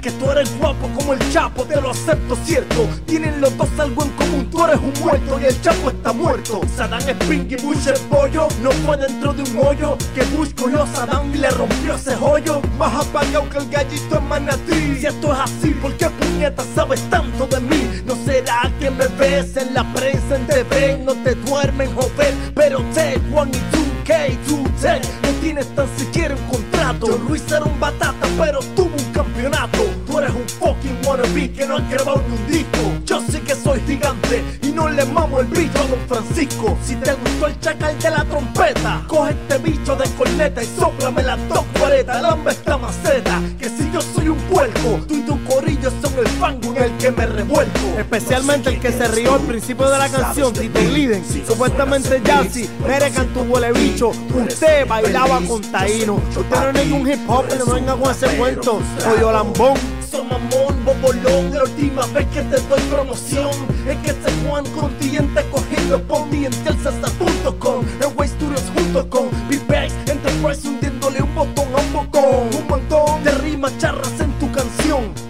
Que 0.03 0.13
tú 0.13 0.31
eres 0.31 0.57
guapo 0.59 0.89
como 0.97 1.13
el 1.13 1.33
Chapo, 1.33 1.65
te 1.65 1.81
lo 1.81 1.91
acepto, 1.91 2.37
cierto. 2.45 2.89
Tienen 3.07 3.41
los 3.41 3.57
dos 3.57 3.69
algo 3.79 4.05
en 4.05 4.11
común, 4.11 4.49
tú 4.51 4.65
eres 4.65 4.79
un 4.79 4.93
muerto 5.03 5.41
y 5.41 5.45
el 5.47 5.61
Chapo 5.61 5.91
está 5.91 6.13
muerto. 6.13 6.61
Saddam 6.77 7.09
es 7.09 7.17
Pink 7.27 7.51
y 7.53 7.57
Bush 7.57 7.89
es 7.89 7.99
pollo, 8.01 8.47
no 8.63 8.71
fue 8.71 8.97
dentro 8.97 9.33
de 9.33 9.43
un 9.43 9.67
hoyo. 9.67 9.97
Que 10.15 10.25
Bush 10.37 10.55
cogió 10.55 10.83
a 10.83 10.87
Saddam 10.87 11.35
y 11.35 11.39
le 11.39 11.51
rompió 11.51 11.97
ese 11.97 12.15
hoyo. 12.17 12.61
Más 12.79 13.07
apagado 13.07 13.49
que 13.51 13.59
el 13.59 13.69
gallito 13.71 14.19
en 14.19 14.29
manatí. 14.29 14.97
Si 15.01 15.07
esto 15.07 15.33
es 15.33 15.39
así, 15.41 15.71
¿por 15.71 15.93
qué 15.97 16.09
puñeta 16.09 16.63
sabes 16.75 17.01
tanto 17.11 17.47
de 17.47 17.61
mí? 17.61 18.03
¿No 18.07 18.15
será 18.25 18.71
que 18.79 18.91
me 18.91 19.07
ves 19.09 19.57
en 19.57 19.75
la 19.75 19.85
prensa, 19.93 20.37
en 20.37 20.47
TV? 20.47 20.99
No 21.05 21.15
te 21.15 21.35
duermen, 21.35 21.93
joven, 21.95 22.53
pero 22.55 22.81
te 22.95 23.19
Juan 23.31 23.49
y 23.49 23.59
tú. 23.73 23.89
K210 24.09 25.03
No 25.23 25.29
tienes 25.43 25.67
tan 25.75 25.87
siquiera 25.99 26.35
un 26.35 26.43
contrato 26.45 27.09
Yo 27.09 27.19
Luis 27.19 27.43
era 27.53 27.65
un 27.65 27.79
batata 27.79 28.27
pero 28.39 28.61
un 28.61 28.88
campeonato. 29.19 29.79
Tú 30.07 30.19
eres 30.21 30.31
un 30.31 30.49
fucking 30.49 30.99
wannabe 31.05 31.51
que 31.51 31.67
no 31.67 31.77
ha 31.77 31.81
grabado 31.81 32.23
ni 32.29 32.37
un 32.37 32.47
disco. 32.47 32.79
Yo 33.05 33.21
sé 33.21 33.41
que 33.41 33.55
soy 33.57 33.81
gigante 33.81 34.45
y 34.63 34.69
no 34.69 34.89
le 34.89 35.05
mamo 35.07 35.41
el 35.41 35.47
bicho 35.47 35.79
a 35.81 35.87
Don 35.87 35.99
Francisco. 36.07 36.79
Si 36.85 36.95
te 36.95 37.13
gustó 37.15 37.49
el 37.49 37.59
chacal 37.59 37.99
de 37.99 38.11
la 38.11 38.25
trompeta 38.25 39.03
Coge 39.09 39.33
este 39.33 39.59
bicho 39.59 39.97
de 39.97 40.09
corneta 40.11 40.63
y 40.63 40.67
sóplame 40.67 41.23
la 41.23 41.37
dos 41.37 41.65
cuareta 41.79 42.23
Lamba 42.23 42.53
esta 42.53 42.77
maceta 42.77 43.41
Que 43.59 43.69
si 43.69 43.91
yo 43.93 44.01
soy 44.01 44.29
un 44.29 44.39
puerco 44.51 45.01
Tú 45.07 45.15
y 45.15 45.21
tu 45.23 45.43
corillo 45.69 45.91
son 46.03 46.19
el 46.19 46.29
fango 46.29 46.75
en 46.77 46.83
el 46.83 46.97
que 46.99 47.11
me 47.11 47.27
revuelco 47.27 47.99
Especialmente 47.99 48.71
el 48.71 48.81
que 48.81 48.91
se 48.91 49.09
rió 49.09 49.35
al 49.35 49.41
principio 49.43 49.89
de 49.89 49.99
la 49.99 50.09
canción 50.09 50.53
Tito 50.53 50.81
Gliden 50.81 51.23
Supuestamente 51.47 52.23
Jazzy 52.25 52.69
Mere 52.87 53.11
tu 53.11 53.41
huele 53.41 53.73
bicho. 53.73 54.11
Usted 54.35 54.87
bailaba 54.87 55.41
con 55.47 55.61
Taíno. 55.61 56.15
Usted 56.15 56.51
no 56.51 56.71
es 56.71 56.87
ningún 56.87 57.11
hip 57.11 57.21
hop 57.29 57.45
No 57.59 57.75
venga 57.75 57.97
con 57.97 58.11
ese 58.11 58.29
cuento. 58.37 58.81
Odio 59.07 59.33
lambón. 59.33 59.75
Soy 60.11 60.23
mamón, 60.23 60.85
bobolón 60.85 61.53
La 61.53 61.65
última 61.65 62.07
vez 62.07 62.27
que 62.29 62.43
te 62.43 62.57
doy 62.69 62.81
promoción. 62.91 63.51
Es 63.87 63.97
que 63.99 64.11
este 64.11 64.33
Juan 64.47 64.65
Continente 64.67 65.45
cogido 65.51 66.03
por 66.05 66.29
ti 66.31 66.47
en 66.47 66.53
telcesa.com 66.65 67.85
En 68.01 68.17
Way 68.19 68.29
Studios 68.29 68.63
junto 68.75 69.11
con 69.11 69.29
Big 69.49 69.67
Bags 69.67 69.95
Enterprise 70.07 70.67
hundiéndole 70.67 71.23
un 71.23 71.35
botón 71.35 71.67
a 71.75 71.81
un 71.81 71.93
bocón. 71.93 72.49
Un 72.57 72.69
montón 72.69 73.25
de 73.25 73.31
rimas 73.33 73.77
charras 73.79 74.21
en 74.21 74.33
tu 74.39 74.51
canción 74.53 75.28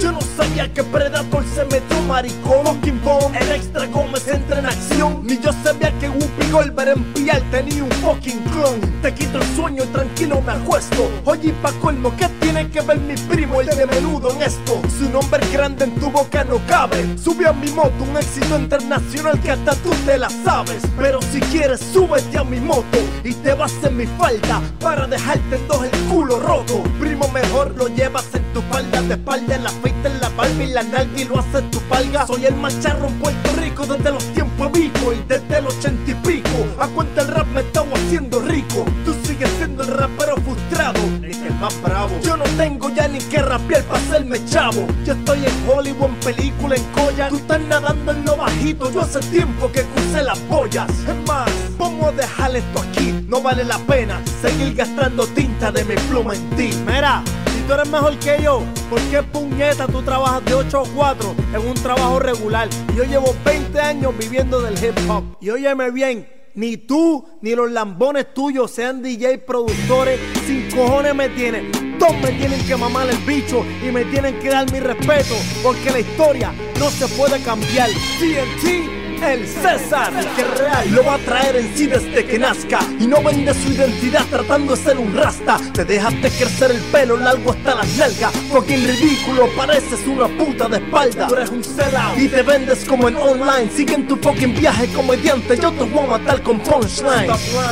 yo 0.00 0.12
no 0.12 0.20
sabía 0.36 0.72
que 0.72 0.82
Predator 0.82 1.44
se 1.54 1.64
metió 1.66 2.00
maricón 2.08 2.64
Fucking 2.64 3.00
Bomb, 3.04 3.34
el 3.34 3.50
extra 3.52 3.86
Gómez 3.86 4.26
entra 4.28 4.58
en 4.58 4.66
acción. 4.66 5.20
Ni 5.24 5.38
yo 5.38 5.52
sabía 5.62 5.92
que 5.98 6.08
Whoopi 6.08 6.50
Goldberg 6.50 6.96
en 6.96 7.04
Pial 7.12 7.42
tenía 7.50 7.84
un 7.84 7.90
fucking 7.90 8.40
clon. 8.52 8.80
Te 9.02 9.14
quito 9.14 9.38
el 9.38 9.56
sueño 9.56 9.84
y 9.84 9.86
tranquilo 9.88 10.40
me 10.40 10.52
acuesto. 10.52 11.10
Oye 11.24 11.52
pa' 11.62 11.72
colmo, 11.80 12.14
¿qué 12.16 12.28
tiene 12.40 12.68
que 12.70 12.80
ver 12.80 12.98
mi 12.98 13.14
primo 13.14 13.60
el 13.60 13.66
de 13.68 13.86
menudo 13.86 14.32
en 14.32 14.42
esto? 14.42 14.80
Su 14.98 15.10
nombre 15.10 15.46
grande 15.52 15.84
en 15.84 15.94
tu 15.96 16.10
boca 16.10 16.44
no 16.44 16.58
cabe. 16.66 17.18
Sube 17.18 17.46
a 17.46 17.52
mi 17.52 17.70
moto, 17.70 17.92
un 18.08 18.16
éxito 18.16 18.58
internacional 18.58 19.38
que 19.40 19.50
hasta 19.50 19.74
tú 19.76 19.90
te 20.06 20.16
la 20.16 20.30
sabes. 20.44 20.82
Pero 20.96 21.20
si 21.32 21.40
quieres 21.40 21.80
súbete 21.80 22.38
a 22.38 22.44
mi 22.44 22.60
moto 22.60 22.98
Y 23.24 23.32
te 23.34 23.54
vas 23.54 23.72
en 23.82 23.96
mi 23.96 24.06
falda 24.06 24.60
Para 24.80 25.06
dejarte 25.06 25.56
en 25.56 25.68
dos 25.68 25.84
el 25.84 25.98
culo 26.08 26.38
roto. 26.40 26.82
Primo 26.98 27.28
mejor 27.28 27.74
lo 27.76 27.88
llevas 27.88 28.26
en 28.34 28.42
tu 28.52 28.60
falda 28.62 29.00
De 29.02 29.14
espalda 29.14 29.56
en 29.56 29.64
la 29.64 29.70
fe 29.70 29.89
en 30.04 30.20
la 30.20 30.30
palma 30.30 30.64
y 30.64 30.66
la 30.68 30.82
nalga 30.82 31.20
y 31.20 31.24
lo 31.24 31.38
hace 31.38 31.62
tu 31.70 31.80
palga. 31.82 32.26
Soy 32.26 32.46
el 32.46 32.54
macharro 32.54 33.08
en 33.08 33.14
Puerto 33.18 33.52
Rico 33.60 33.86
desde 33.86 34.10
los 34.10 34.24
tiempos 34.32 34.72
vivo 34.72 35.12
Y 35.12 35.22
desde 35.28 35.58
el 35.58 35.66
ochenta 35.66 36.10
y 36.10 36.14
pico. 36.14 36.66
A 36.78 36.86
cuenta 36.88 37.22
el 37.22 37.28
rap 37.28 37.46
me 37.48 37.60
estaba 37.60 37.92
haciendo 37.94 38.40
rico. 38.40 38.84
Tú 39.04 39.14
sigues 39.24 39.50
siendo 39.58 39.82
el 39.82 39.88
rapero 39.88 40.36
frustrado. 40.36 41.00
Es 41.22 41.38
el 41.38 41.54
más 41.54 41.74
bravo. 41.82 42.10
Yo 42.22 42.36
no 42.36 42.44
tengo 42.56 42.90
ya 42.90 43.08
ni 43.08 43.18
que 43.18 43.42
rapear 43.42 43.82
para 43.84 44.00
hacerme 44.00 44.44
chavo. 44.46 44.86
Yo 45.04 45.14
estoy 45.14 45.44
en 45.44 45.68
Hollywood, 45.68 46.10
en 46.10 46.14
película, 46.16 46.76
en 46.76 46.84
colla 46.92 47.28
Tú 47.28 47.36
estás 47.36 47.60
nadando 47.62 48.12
en 48.12 48.24
lo 48.24 48.36
bajito. 48.36 48.90
Yo 48.92 49.02
hace 49.02 49.20
tiempo 49.30 49.70
que 49.72 49.82
crucé 49.82 50.22
las 50.22 50.40
boyas. 50.48 50.88
Es 50.90 51.28
más, 51.28 51.50
vamos 51.78 52.08
a 52.08 52.12
dejar 52.12 52.56
esto 52.56 52.80
aquí. 52.80 53.24
No 53.28 53.40
vale 53.40 53.64
la 53.64 53.78
pena 53.78 54.20
seguir 54.40 54.74
gastando 54.74 55.26
tinta 55.28 55.70
de 55.70 55.84
mi 55.84 55.94
pluma 55.94 56.34
en 56.34 56.50
ti. 56.50 56.70
Mira 56.86 57.22
tú 57.70 57.74
eres 57.74 57.88
mejor 57.88 58.18
que 58.18 58.42
yo, 58.42 58.64
¿por 58.88 59.00
qué 59.02 59.22
puñeta 59.22 59.86
tú 59.86 60.02
trabajas 60.02 60.44
de 60.44 60.54
8 60.54 60.78
a 60.80 60.88
4 60.92 61.34
en 61.54 61.68
un 61.68 61.74
trabajo 61.74 62.18
regular? 62.18 62.68
Y 62.92 62.96
yo 62.96 63.04
llevo 63.04 63.32
20 63.44 63.80
años 63.80 64.12
viviendo 64.18 64.60
del 64.60 64.74
hip 64.74 64.98
hop. 65.08 65.22
Y 65.40 65.50
óyeme 65.50 65.92
bien, 65.92 66.28
ni 66.56 66.76
tú 66.76 67.24
ni 67.42 67.54
los 67.54 67.70
lambones 67.70 68.34
tuyos 68.34 68.72
sean 68.72 69.02
DJ 69.02 69.38
productores, 69.38 70.18
sin 70.48 70.68
cojones 70.72 71.14
me 71.14 71.28
tienen. 71.28 71.70
Todos 71.96 72.16
me 72.20 72.32
tienen 72.32 72.60
que 72.66 72.74
mamar 72.74 73.08
el 73.08 73.18
bicho 73.18 73.64
y 73.86 73.92
me 73.92 74.04
tienen 74.06 74.40
que 74.40 74.48
dar 74.48 74.68
mi 74.72 74.80
respeto, 74.80 75.36
porque 75.62 75.92
la 75.92 76.00
historia 76.00 76.52
no 76.76 76.90
se 76.90 77.06
puede 77.06 77.40
cambiar. 77.40 77.88
TNT 78.18 78.99
el 79.22 79.46
César, 79.46 80.12
que 80.34 80.44
real 80.44 80.90
lo 80.92 81.04
va 81.04 81.14
a 81.14 81.18
traer 81.18 81.56
en 81.56 81.76
sí 81.76 81.86
desde 81.86 82.24
que 82.24 82.38
nazca 82.38 82.80
y 82.98 83.06
no 83.06 83.22
vende 83.22 83.52
su 83.54 83.72
identidad 83.72 84.24
tratando 84.30 84.74
de 84.74 84.82
ser 84.82 84.98
un 84.98 85.14
rasta. 85.14 85.58
Te 85.74 85.84
dejaste 85.84 86.30
crecer 86.30 86.70
el 86.70 86.80
pelo 86.92 87.16
largo 87.16 87.52
hasta 87.52 87.74
las 87.76 87.88
nalgas, 87.96 88.32
fucking 88.50 88.86
ridículo, 88.86 89.48
pareces 89.56 90.06
una 90.06 90.28
puta 90.28 90.68
de 90.68 90.78
espalda. 90.78 91.26
Tú 91.26 91.34
eres 91.34 91.50
un 91.50 91.62
sellout 91.62 92.18
y 92.18 92.28
te 92.28 92.42
vendes 92.42 92.84
como 92.84 93.08
en 93.08 93.16
online. 93.16 93.70
Sigue 93.74 93.96
tu 93.98 94.16
fucking 94.16 94.54
viaje 94.54 94.88
comediante, 94.88 95.56
yo 95.56 95.70
te 95.72 95.84
voy 95.84 96.04
a 96.04 96.18
matar 96.18 96.42
con 96.42 96.58
punchline. 96.60 97.28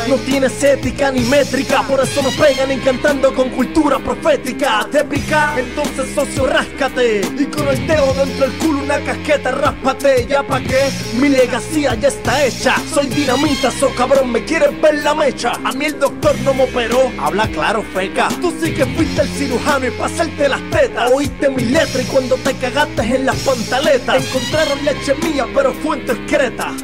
No 0.08 0.16
tienes 0.26 0.62
ética 0.62 1.10
ni 1.10 1.20
métrica, 1.20 1.82
por 1.82 2.00
eso 2.00 2.22
nos 2.22 2.34
pegan 2.34 2.70
encantando 2.70 3.34
con 3.34 3.50
cultura 3.50 3.98
profética. 3.98 4.86
Pica, 5.08 5.54
entonces 5.56 6.14
socio, 6.14 6.46
ráscate 6.46 7.22
y 7.38 7.44
con 7.46 7.68
el 7.68 7.86
dedo 7.86 8.12
dentro 8.14 8.48
del 8.48 8.58
culo 8.58 8.82
una 8.82 8.98
casqueta, 9.00 9.52
ráspate. 9.52 10.26
Ya 10.28 10.42
pa' 10.42 10.60
qué, 10.60 10.90
mi 11.20 11.28
legacía 11.38 11.94
ya 11.94 12.08
está 12.08 12.44
hecha. 12.44 12.74
Soy 12.92 13.06
dinamita, 13.06 13.70
so 13.70 13.94
cabrón, 13.94 14.32
me 14.32 14.44
quieres 14.44 14.70
ver 14.80 15.02
la 15.04 15.14
mecha. 15.14 15.52
A 15.64 15.72
mí 15.72 15.84
el 15.84 15.98
doctor 15.98 16.36
no 16.40 16.52
me 16.52 16.64
operó, 16.64 17.12
habla 17.20 17.46
claro, 17.48 17.82
feca. 17.94 18.28
Tú 18.40 18.52
sí 18.60 18.72
que 18.72 18.84
fuiste 18.84 19.22
el 19.22 19.28
cirujano 19.28 19.86
y 19.86 19.90
pasarte 19.92 20.48
las 20.48 20.60
tetas. 20.70 21.10
Oíste 21.12 21.48
mi 21.50 21.64
letra 21.64 22.02
y 22.02 22.06
cuando 22.06 22.34
te 22.36 22.54
cagaste 22.54 23.02
en 23.02 23.26
las 23.26 23.36
pantaletas, 23.36 24.26
encontraron 24.26 24.84
leche 24.84 25.14
mía, 25.22 25.46
pero 25.54 25.72
fue 25.74 25.98
en 25.98 26.06
tu 26.06 26.12
excreta. 26.12 26.74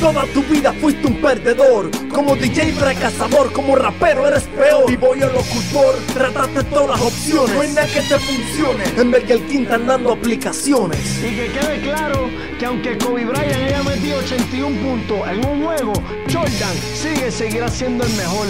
Toda 0.00 0.24
tu 0.26 0.42
vida 0.42 0.72
fuiste 0.72 1.06
un 1.06 1.20
perdedor. 1.20 1.90
Como 2.08 2.36
DJ 2.36 2.72
fracasador, 2.72 3.52
como 3.52 3.76
rapero 3.76 4.26
eres 4.26 4.44
peor. 4.44 4.90
Y 4.90 4.96
voy 4.96 5.22
al 5.22 5.32
locutor, 5.32 5.96
trataste 6.12 6.64
todas 6.64 6.90
las 6.90 7.00
opciones. 7.00 7.74
No 7.74 7.80
que 7.82 8.00
te 8.00 8.18
funcione. 8.18 8.84
En 8.96 9.26
que 9.26 9.32
el 9.32 9.42
quinta 9.46 9.76
andando 9.76 10.12
aplicaciones. 10.12 11.00
Y 11.18 11.34
que 11.34 11.46
quede 11.52 11.80
claro 11.80 12.28
que 12.58 12.66
aunque 12.66 12.98
Kobe 12.98 13.24
Bryant 13.24 13.62
haya 13.62 13.82
metido 13.82 14.18
81 14.18 14.76
puntos 14.82 15.28
en 15.28 15.46
un 15.46 15.64
juego, 15.64 15.92
Jordan 16.32 16.76
sigue, 16.94 17.30
seguirá 17.30 17.68
siendo 17.68 18.04
el 18.04 18.12
mejor. 18.14 18.46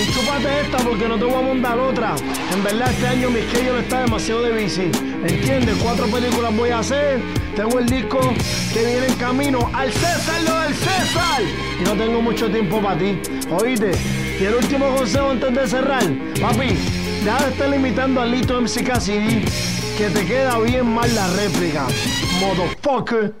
Y 0.00 0.10
chúpate 0.12 0.62
esta 0.62 0.78
porque 0.78 1.06
no 1.06 1.18
te 1.18 1.24
voy 1.24 1.34
a 1.34 1.46
mandar 1.46 1.78
otra. 1.78 2.14
En 2.54 2.64
verdad 2.64 2.90
este 2.90 3.06
año 3.06 3.28
mi 3.28 3.40
schedule 3.42 3.80
está 3.80 4.00
demasiado 4.00 4.42
de 4.42 4.52
bici. 4.52 4.90
¿Entiendes? 5.26 5.76
Cuatro 5.82 6.06
películas 6.06 6.56
voy 6.56 6.70
a 6.70 6.78
hacer. 6.78 7.20
Tengo 7.54 7.78
el 7.78 7.86
disco 7.86 8.18
que 8.72 8.82
viene 8.86 9.08
en 9.08 9.14
camino. 9.16 9.70
Al 9.74 9.92
César 9.92 10.40
lo 10.42 10.58
del 10.60 10.74
César. 10.74 11.42
Y 11.78 11.84
no 11.84 11.92
tengo 11.92 12.22
mucho 12.22 12.50
tiempo 12.50 12.80
para 12.80 12.98
ti. 12.98 13.20
Oíste. 13.50 13.90
Y 14.40 14.44
el 14.44 14.54
último 14.54 14.90
consejo 14.96 15.32
antes 15.32 15.54
de 15.54 15.68
cerrar. 15.68 16.04
Papi, 16.40 16.68
deja 17.22 17.44
de 17.44 17.50
estar 17.50 17.68
limitando 17.68 18.22
al 18.22 18.30
Lito 18.30 18.58
MCK 18.58 18.98
CD. 19.00 19.44
Que 19.98 20.08
te 20.08 20.24
queda 20.24 20.58
bien 20.60 20.86
mal 20.86 21.14
la 21.14 21.26
réplica. 21.34 21.86
Motherfucker. 22.40 23.34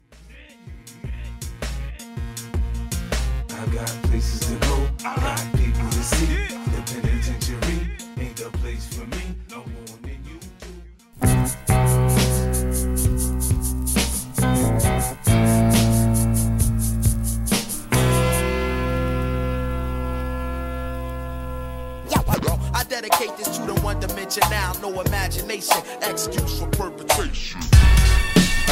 No 24.80 25.02
imagination, 25.02 25.82
excuse 26.02 26.58
for 26.58 26.68
perpetration. 26.70 27.60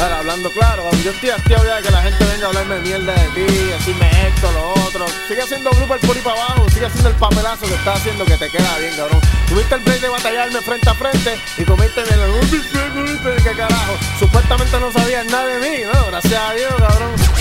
Ahora, 0.01 0.19
hablando 0.19 0.49
claro, 0.51 0.83
yo 1.03 1.11
estoy 1.11 1.29
hastiado 1.29 1.65
ya 1.65 1.75
de 1.75 1.83
que 1.83 1.91
la 1.91 2.01
gente 2.01 2.23
venga 2.23 2.45
a 2.45 2.47
hablarme 2.47 2.79
mierda 2.79 3.13
de 3.13 3.27
ti, 3.29 3.41
decirme 3.41 4.09
esto, 4.27 4.51
lo 4.53 4.71
otro. 4.87 5.05
Sigue 5.27 5.41
haciendo 5.41 5.69
grupo 5.71 5.95
por 6.07 6.15
ahí 6.15 6.21
para 6.21 6.41
abajo, 6.41 6.69
sigue 6.69 6.85
haciendo 6.85 7.09
el 7.09 7.15
papelazo 7.15 7.65
que 7.65 7.73
está 7.73 7.93
haciendo 7.93 8.25
que 8.25 8.37
te 8.37 8.49
queda 8.49 8.77
bien, 8.79 8.95
cabrón. 8.95 9.19
Tuviste 9.49 9.75
el 9.75 9.81
break 9.81 10.01
de 10.01 10.09
batallarme 10.09 10.61
frente 10.61 10.89
a 10.89 10.93
frente 10.93 11.37
y 11.57 11.63
comiste 11.63 12.01
en 12.01 12.19
el 12.19 13.43
¿qué 13.43 13.51
carajo? 13.51 13.93
Supuestamente 14.17 14.79
no 14.79 14.91
sabías 14.91 15.25
nada 15.25 15.45
de 15.47 15.59
mí, 15.59 15.83
¿no? 15.93 16.05
Gracias 16.07 16.41
a 16.41 16.53
Dios, 16.53 16.73
cabrón. 16.77 17.38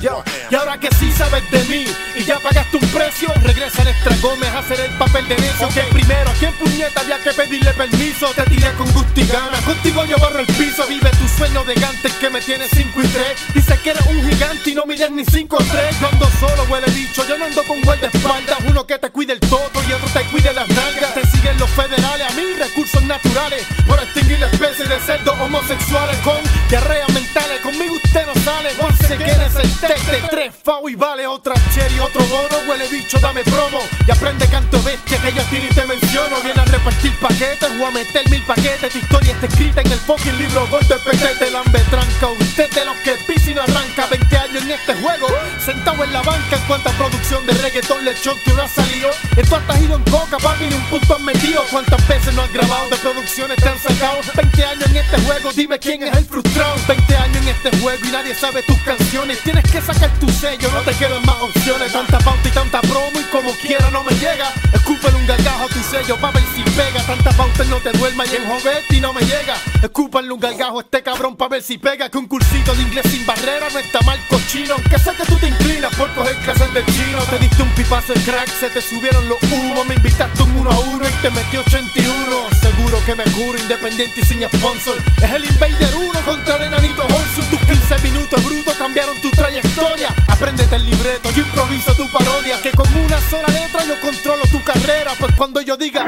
Yo, 0.00 0.22
y 0.50 0.54
ahora 0.54 0.78
que 0.78 0.88
sí 0.94 1.10
sabes 1.10 1.50
de 1.50 1.58
mí 1.64 1.84
y 2.14 2.22
ya 2.22 2.38
pagaste 2.38 2.76
un 2.76 2.88
precio, 2.90 3.28
regresa 3.42 3.82
al 3.82 3.88
Extra 3.88 4.16
Gómez 4.22 4.48
a 4.50 4.60
hacer 4.60 4.78
el 4.78 4.92
papel 4.98 5.26
de 5.26 5.36
necio. 5.36 5.68
Que 5.70 5.80
primero, 5.92 6.30
¿a 6.30 6.34
quién 6.34 6.52
puñeta 6.54 7.00
había 7.00 7.18
que 7.18 7.32
pedirle 7.32 7.72
permiso? 7.72 8.28
Te 8.36 8.42
tiré 8.44 8.70
con 8.74 8.88
gusto 8.92 9.20
y 9.20 9.26
gana, 9.26 9.60
contigo 9.64 10.04
yo 10.04 10.16
barro 10.18 10.38
el 10.38 10.46
piso. 10.46 10.86
Vive 10.86 11.10
tu 11.10 11.26
sueño 11.36 11.64
de 11.64 11.74
gante 11.74 12.08
que 12.20 12.30
me 12.30 12.40
tiene 12.40 12.68
5 12.68 13.02
y 13.02 13.06
3. 13.08 13.26
Dice 13.54 13.78
que 13.82 13.90
eres 13.90 14.06
un 14.06 14.30
gigante 14.30 14.70
y 14.70 14.74
no 14.76 14.86
mides 14.86 15.10
ni 15.10 15.24
5 15.24 15.56
o 15.56 15.58
3. 15.58 16.00
Yo 16.00 16.08
ando 16.08 16.30
solo, 16.38 16.62
huele 16.70 16.86
bicho, 16.92 17.26
yo 17.26 17.36
no 17.36 17.46
ando 17.46 17.64
con 17.64 17.82
guardaespaldas. 17.82 18.58
Uno 18.68 18.86
que 18.86 18.96
te 18.98 19.10
cuide 19.10 19.32
el 19.32 19.40
toto 19.40 19.82
y 19.88 19.92
otro 19.92 20.08
te 20.08 20.22
cuide 20.26 20.52
las 20.52 20.68
nalgas. 20.68 21.14
Te 21.14 21.26
federales, 21.70 22.30
a 22.30 22.34
mí 22.34 22.42
recursos 22.58 23.02
naturales. 23.02 23.66
Por 23.86 23.98
extinguir 24.02 24.38
la 24.40 24.46
especie 24.46 24.86
de 24.86 24.98
cerdos 25.00 25.38
homosexuales 25.40 26.16
con 26.18 26.36
diarrea 26.68 27.06
mentales. 27.08 27.60
Conmigo 27.60 27.94
usted 27.94 28.26
no 28.26 28.34
sale, 28.42 28.70
once 28.80 29.16
quieres 29.16 29.54
el 29.56 29.70
tete, 29.80 30.28
tres 30.30 30.54
FAO 30.62 30.88
y 30.88 30.94
vale 30.94 31.26
otra 31.26 31.54
cherry, 31.74 31.98
otro 31.98 32.24
bono, 32.26 32.56
huele 32.68 32.88
bicho, 32.88 33.18
dame 33.20 33.42
promo 33.44 33.80
y 34.06 34.10
aprende 34.10 34.46
canto 34.48 34.82
bestia 34.82 35.18
que 35.18 35.32
yo 35.32 35.42
a 35.42 35.44
ti 35.44 35.58
ni 35.58 35.68
te 35.68 35.86
menciono. 35.86 36.36
Viene 36.42 36.60
a 36.60 36.64
repartir 36.64 37.12
paquetes 37.20 37.70
o 37.80 37.86
a 37.86 37.90
meter 37.90 38.28
mil 38.30 38.42
paquetes. 38.42 38.92
Tu 38.92 38.98
historia 38.98 39.32
está 39.32 39.46
escrita 39.46 39.80
en 39.80 39.92
el 39.92 39.98
fucking 39.98 40.38
libro 40.38 40.66
Golpe 40.68 40.94
Petete, 41.04 41.50
lambe 41.50 41.80
tranca. 41.90 42.28
Usted 42.28 42.70
de 42.70 42.84
los 42.84 42.96
que 42.98 43.16
no 43.56 43.62
arranca 43.62 44.06
20 44.10 44.36
años 44.36 44.62
en 44.64 44.70
este 44.70 44.94
juego, 44.96 45.28
sentado 45.66 46.04
en 46.04 46.12
la 46.12 46.22
banca. 46.22 46.56
En 46.56 46.62
cuánta 46.68 46.90
producción 46.92 47.44
de 47.44 47.52
reggaetón 47.54 48.04
lechón 48.04 48.36
que 48.44 48.52
no 48.52 48.62
ha 48.62 48.68
salido. 48.68 49.10
En 49.36 49.44
tú 49.46 49.56
has 49.56 49.82
ido 49.82 49.96
en 49.96 50.02
coca, 50.04 50.38
papi, 50.38 50.66
ni 50.66 50.74
un 50.74 50.86
punto 50.86 51.14
has 51.14 51.20
metido. 51.20 51.62
Cuántas 51.70 52.06
veces 52.06 52.32
no 52.34 52.42
has 52.42 52.52
grabado 52.52 52.88
de 52.88 52.96
producciones 52.96 53.56
te 53.56 53.68
han 53.68 53.78
sacado. 53.78 54.20
20 54.34 54.64
años 54.64 54.86
en 54.86 54.96
este 54.96 55.20
juego, 55.22 55.52
dime 55.52 55.78
quién 55.78 56.02
es 56.04 56.16
el 56.16 56.24
frustrado. 56.24 56.76
20 56.86 57.16
años 57.16 57.36
en 57.36 57.48
este 57.48 57.78
juego 57.78 58.06
y 58.06 58.10
nadie 58.12 58.34
sabe 58.34 58.62
tus 58.62 58.78
canciones. 58.78 59.40
Tienes 59.42 59.64
que 59.70 59.80
sacar 59.80 60.10
tu 60.20 60.28
sello, 60.30 60.70
no 60.72 60.80
te 60.82 60.92
quedan 60.92 61.24
más 61.26 61.36
opciones. 61.42 61.92
Tanta 61.92 62.18
pauta 62.18 62.48
y 62.48 62.52
tanta 62.52 62.80
promo 62.82 63.18
y 63.18 63.24
como 63.24 63.50
quiera 63.54 63.90
no 63.90 64.04
me 64.04 64.12
llega. 64.12 64.52
Escúpele 64.72 65.16
un 65.16 65.26
gargajo 65.26 65.64
a 65.64 65.68
tu 65.68 65.82
sello 65.82 66.16
pa' 66.20 66.30
ver 66.30 66.44
si 66.54 66.62
pega. 66.62 67.02
Tanta 67.04 67.30
pauta 67.32 67.64
y 67.64 67.68
no 67.68 67.78
te 67.78 67.90
duerma 67.90 68.24
y 68.26 68.36
en 68.36 68.46
jovetti 68.46 69.00
no 69.00 69.12
me 69.12 69.22
llega. 69.22 69.56
Escúpale 69.82 70.30
un 70.30 70.38
gargajo 70.38 70.78
a 70.78 70.82
este 70.82 71.02
cabrón 71.02 71.36
pa' 71.36 71.48
ver 71.48 71.62
si 71.62 71.76
pega. 71.76 72.08
Que 72.08 72.18
un 72.18 72.26
cursito 72.26 72.72
de 72.74 72.82
inglés 72.82 73.06
sin 73.10 73.26
barrera 73.26 73.68
no 73.72 73.78
está 73.80 74.00
mal 74.02 74.18
cochino. 74.28 74.74
Aunque 74.74 74.98
sé 74.98 75.10
que 75.16 75.24
tú 75.24 75.36
te 75.36 75.55
inclinas 75.58 75.94
por 75.96 76.12
coger 76.14 76.36
clases 76.38 76.72
de 76.72 76.84
chino. 76.86 77.18
Te 77.30 77.38
diste 77.38 77.62
un 77.62 77.70
pipazo 77.70 78.12
de 78.14 78.20
crack, 78.20 78.48
se 78.48 78.70
te 78.70 78.80
subieron 78.80 79.28
los 79.28 79.42
humos. 79.44 79.86
Me 79.86 79.94
invitaste 79.94 80.42
un 80.42 80.56
uno 80.56 80.70
a 80.70 80.78
uno 80.78 81.08
y 81.08 81.12
te 81.22 81.30
metí 81.30 81.56
81. 81.56 82.48
Seguro 82.60 82.98
que 83.04 83.14
me 83.14 83.24
juro 83.30 83.58
independiente 83.58 84.20
y 84.20 84.24
sin 84.24 84.42
sponsor. 84.42 84.96
Es 85.22 85.30
el 85.30 85.44
Invader 85.44 85.94
1 85.94 86.20
contra 86.24 86.56
el 86.56 86.62
enanito 86.64 87.02
Holson. 87.04 87.50
Tus 87.50 87.60
15 87.88 88.02
minutos 88.02 88.44
brutos 88.44 88.74
cambiaron 88.74 89.16
tu 89.20 89.30
trayectoria. 89.30 90.12
Apréndete 90.26 90.74
el 90.74 90.86
libreto, 90.86 91.30
yo 91.30 91.42
improviso 91.42 91.94
tu 91.94 92.10
parodia. 92.10 92.60
Que 92.60 92.72
con 92.72 92.88
una 92.96 93.20
sola 93.30 93.46
letra 93.46 93.84
yo 93.84 94.00
controlo 94.00 94.42
tu 94.50 94.60
carrera. 94.64 95.12
Pues 95.20 95.32
cuando 95.36 95.60
yo 95.60 95.76
diga, 95.76 96.04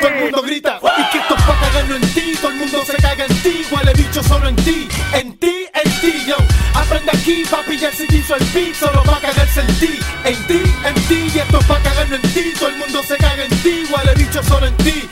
todo 0.00 0.10
el 0.10 0.24
mundo 0.24 0.42
grita. 0.42 0.80
Y 0.82 1.12
que 1.12 1.18
esto 1.18 1.36
es 1.36 1.42
pa' 1.44 1.60
cagarlo 1.60 1.94
en 1.94 2.14
ti. 2.14 2.32
Todo 2.40 2.50
el 2.50 2.56
mundo 2.56 2.84
se 2.84 2.96
caga 2.96 3.26
en 3.26 3.42
ti. 3.42 3.64
Huele 3.70 3.92
bicho 3.94 4.24
solo 4.24 4.48
en 4.48 4.56
ti. 4.56 4.88
En 5.12 5.38
ti, 5.38 5.66
en 5.72 6.00
ti, 6.00 6.24
yo. 6.26 6.36
Aprende 6.74 7.12
aquí, 7.12 7.44
papi, 7.48 7.78
ya 7.78 7.92
se 7.92 8.06
hizo 8.12 8.34
el 8.34 8.44
beat. 8.46 8.74
Solo 8.74 9.04
va 9.04 9.18
a 9.18 9.20
cagarse 9.20 9.60
en 9.60 9.78
ti. 9.78 10.00
En 10.24 10.46
ti, 10.48 10.62
en 10.84 10.94
ti. 11.06 11.30
Y 11.32 11.38
esto 11.38 11.60
es 11.60 11.66
pa' 11.66 11.78
cagarlo 11.78 12.16
en 12.16 12.22
ti. 12.22 12.52
Todo 12.58 12.70
el 12.70 12.76
mundo 12.76 13.04
se 13.04 13.16
caga 13.16 13.44
en 13.44 13.62
ti. 13.62 13.84
Huele 13.88 14.14
bicho 14.16 14.42
solo. 14.42 14.66
En 14.66 14.76
ti, 14.78 15.08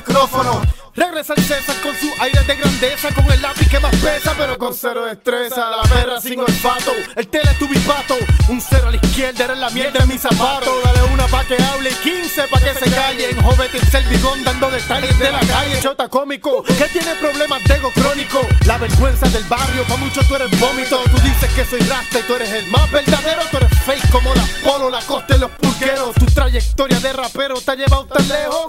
micrófono. 0.00 0.62
Regresa 0.96 1.34
el 1.36 1.44
César 1.44 1.76
con 1.82 1.94
su 1.94 2.10
aire 2.20 2.42
de 2.44 2.56
grandeza, 2.56 3.14
con 3.14 3.30
el 3.30 3.40
lápiz 3.40 3.68
que 3.68 3.78
más 3.78 3.94
pesa, 3.96 4.34
pero 4.36 4.58
con 4.58 4.74
cero 4.74 5.04
destreza. 5.04 5.70
La 5.70 5.82
perra 5.82 6.20
sin 6.20 6.40
olfato, 6.40 6.92
el 7.14 7.28
tele 7.28 7.54
tu 7.58 7.68
bipato. 7.68 8.16
Un 8.48 8.60
cero 8.60 8.88
a 8.88 8.90
la 8.90 8.96
izquierda, 8.96 9.44
eres 9.44 9.58
la 9.58 9.70
mierda 9.70 10.00
de 10.00 10.06
mi 10.06 10.18
zapato. 10.18 10.80
Dale 10.84 11.02
una 11.12 11.26
pa' 11.28 11.44
que 11.44 11.56
hable 11.62 11.90
y 11.90 11.94
15 11.94 12.42
pa' 12.48 12.58
que 12.58 12.74
se 12.74 12.90
calle. 12.90 13.30
En 13.30 13.40
joven 13.40 13.68
el 13.92 14.04
bigón 14.08 14.42
dando 14.42 14.70
detalles 14.70 15.16
de 15.18 15.30
la 15.30 15.40
calle. 15.40 15.80
Chota 15.80 16.08
cómico, 16.08 16.62
que 16.64 16.86
tiene 16.92 17.14
problemas 17.16 17.62
de 17.64 17.74
ego 17.74 17.90
crónico. 17.92 18.40
La 18.66 18.78
vergüenza 18.78 19.28
del 19.28 19.44
barrio, 19.44 19.84
pa' 19.84 19.96
muchos 19.96 20.26
tú 20.26 20.34
eres 20.34 20.50
vómito. 20.58 21.00
Tú 21.04 21.20
dices 21.20 21.52
que 21.54 21.64
soy 21.64 21.80
rasta 21.80 22.18
y 22.18 22.22
tú 22.22 22.34
eres 22.34 22.50
el 22.50 22.66
más 22.66 22.90
verdadero. 22.90 23.42
Tú 23.50 23.58
eres 23.58 23.70
fake 23.84 24.10
como 24.10 24.34
la 24.34 24.44
polo, 24.64 24.90
la 24.90 25.00
costa 25.02 25.36
y 25.36 25.38
los 25.38 25.50
pulqueros. 25.52 26.14
Tu 26.16 26.26
trayectoria 26.26 26.98
de 26.98 27.12
rapero 27.12 27.60
te 27.60 27.70
ha 27.70 27.74
llevado 27.76 28.06
tan 28.06 28.26
lejos 28.28 28.68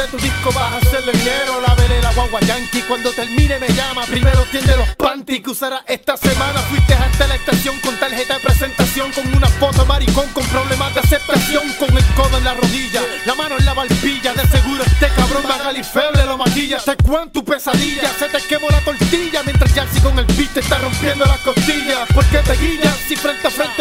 de 0.00 0.06
tu 0.08 0.16
disco 0.16 0.50
vas 0.52 0.72
a 0.72 0.76
hacerlo 0.78 1.12
en 1.12 1.20
enero. 1.20 1.60
La 1.60 1.70
guagua 2.14 2.40
yankee. 2.40 2.82
Cuando 2.82 3.12
termine 3.12 3.58
me 3.58 3.68
llama, 3.68 4.04
primero 4.06 4.44
tiende 4.50 4.76
los 4.76 4.88
panty 4.96 5.40
que 5.40 5.50
usará 5.50 5.84
esta 5.86 6.16
semana. 6.16 6.60
Fuiste 6.62 6.94
hasta 6.94 7.26
la 7.26 7.34
estación 7.36 7.78
con 7.80 7.96
tarjeta 7.98 8.34
de 8.34 8.40
presentación, 8.40 9.12
con 9.12 9.26
una 9.34 9.46
foto 9.46 9.86
maricón, 9.86 10.26
con 10.32 10.44
problemas 10.46 10.94
de 10.94 11.00
aceptación, 11.00 11.72
con 11.78 11.96
el 11.96 12.04
codo 12.14 12.38
en 12.38 12.44
la 12.44 12.54
rodilla, 12.54 13.02
la 13.26 13.34
mano 13.34 13.56
en 13.58 13.64
la 13.64 13.74
barbilla. 13.74 14.32
De 14.34 14.46
seguro 14.48 14.82
este 14.84 15.08
cabrón 15.08 15.44
va 15.48 15.56
a 15.56 15.84
feble 15.84 16.24
lo 16.26 16.36
maquilla. 16.38 16.78
Te 16.78 16.96
cuento 16.96 17.30
tu 17.32 17.44
pesadilla, 17.44 18.10
se 18.18 18.28
te 18.28 18.38
quemó 18.48 18.68
la 18.70 18.80
tortilla 18.80 19.42
mientras 19.44 19.72
Jaxi 19.72 20.00
con 20.00 20.18
el 20.18 20.24
beat 20.36 20.52
te 20.54 20.60
está 20.60 20.78
rompiendo 20.78 21.24
las 21.26 21.38
costillas. 21.38 22.08
Porque 22.14 22.38
te 22.38 22.52
guillas 22.54 22.96
si 23.06 23.16
frente 23.16 23.46
a 23.46 23.50
frente 23.50 23.79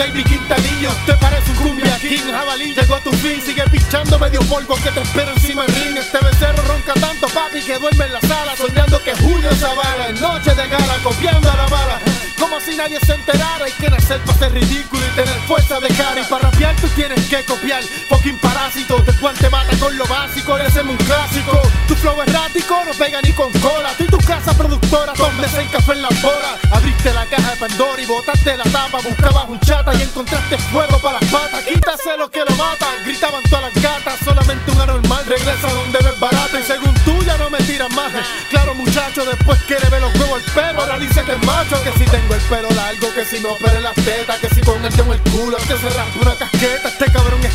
Navy 0.00 0.24
Quintanillo. 0.24 0.90
Te 1.04 1.12
parece 1.14 1.50
un 1.50 1.56
cumbia 1.58 1.98
king, 1.98 2.32
jabalí, 2.32 2.72
llegó 2.74 2.94
a 2.94 3.00
tu 3.00 3.12
fin. 3.12 3.38
Sigue 3.44 3.62
pinchando 3.70 4.18
medio 4.18 4.40
polvo 4.48 4.74
que 4.76 4.90
te 4.90 5.02
espera 5.02 5.30
encima 5.32 5.66
del 5.66 5.74
ring. 5.74 5.96
Este 5.98 6.18
becerro 6.24 6.62
ronca 6.62 6.94
tanto, 6.94 7.28
papi, 7.28 7.60
que 7.60 7.78
duerme 7.78 8.06
en 8.06 8.14
la 8.14 8.20
sala. 8.22 8.56
Soñando 8.56 9.02
que 9.04 9.14
Julio 9.16 9.50
Zavala 9.56 10.08
en 10.08 10.18
noche 10.18 10.54
de 10.54 10.68
gala, 10.68 10.96
copiando 11.02 11.50
a 11.50 11.56
la 11.56 11.66
bala. 11.66 12.00
Como 12.38 12.58
si 12.62 12.76
nadie 12.76 12.98
se 13.00 13.12
enterara, 13.12 13.66
hay 13.66 13.72
que 13.72 13.90
nacer 13.90 14.20
para 14.20 14.38
ser 14.38 14.52
ridículo 14.54 15.02
y 15.06 15.10
tener 15.16 15.38
fuerza 15.46 15.78
de 15.78 15.88
cara. 15.88 16.22
Y 16.22 16.24
para 16.24 16.50
rapear 16.50 16.74
tú 16.76 16.88
tienes 16.88 17.28
que 17.28 17.44
copiar, 17.44 17.82
fucking 18.08 18.38
parásito. 18.38 19.04
El 19.06 19.18
guante 19.18 19.50
mata 19.50 19.76
con 19.76 19.94
lo 19.98 20.06
básico, 20.06 20.56
ese 20.56 20.80
es 20.80 20.86
un 20.86 20.96
clásico. 20.96 21.60
Flow 22.00 22.22
errático 22.22 22.74
no 22.86 22.92
pega 22.94 23.20
ni 23.20 23.30
con 23.32 23.52
cola. 23.60 23.92
Tú 23.98 24.04
y 24.04 24.06
tu 24.06 24.16
casa 24.18 24.54
productora, 24.54 25.12
donde 25.12 25.46
el 25.46 25.70
café 25.70 25.92
en 25.92 26.02
la 26.02 26.08
bola. 26.22 26.56
Abriste 26.72 27.12
la 27.12 27.26
caja 27.26 27.50
de 27.50 27.56
Pandora 27.58 28.00
y 28.00 28.06
botaste 28.06 28.56
la 28.56 28.64
tapa. 28.64 29.00
Buscabas 29.06 29.48
un 29.48 29.60
chata 29.60 29.94
y 29.94 30.02
encontraste 30.02 30.56
fuego 30.72 30.98
para 31.00 31.20
las 31.20 31.30
patas. 31.30 31.62
Quítase 31.64 32.16
lo 32.16 32.30
que 32.30 32.40
lo 32.40 32.56
mata, 32.56 32.86
gritaban 33.04 33.42
todas 33.50 33.64
las 33.64 33.82
gatas. 33.82 34.18
Solamente 34.24 34.70
un 34.70 34.80
anormal 34.80 35.26
regresa 35.26 35.68
donde 35.68 35.98
ves 35.98 36.18
barato. 36.18 36.58
Y 36.58 36.62
según 36.62 36.94
tú 37.04 37.22
ya 37.22 37.36
no 37.36 37.50
me 37.50 37.58
tiras 37.58 37.90
más. 37.92 38.12
Claro, 38.48 38.74
muchacho, 38.74 39.24
después 39.26 39.58
quiere 39.66 39.86
ver 39.90 40.00
los 40.00 40.14
huevos 40.14 40.42
al 40.42 40.52
pelo. 40.54 40.80
Ahora 40.80 40.98
dice 40.98 41.22
que 41.22 41.32
es 41.32 41.42
macho, 41.44 41.82
que 41.84 41.92
si 41.92 42.04
tengo 42.06 42.34
el 42.34 42.40
pelo 42.42 42.70
largo, 42.70 43.12
que 43.14 43.24
si 43.26 43.40
no 43.40 43.52
opere 43.52 43.80
las 43.82 43.94
tetas, 43.96 44.38
que 44.38 44.48
si 44.48 44.62
con 44.62 44.82
el 44.82 44.94
tengo 44.94 45.12
el 45.12 45.20
culo, 45.20 45.58
que 45.58 45.76
se 45.76 45.90
raspa 45.90 46.18
una 46.22 46.34
casqueta. 46.34 46.49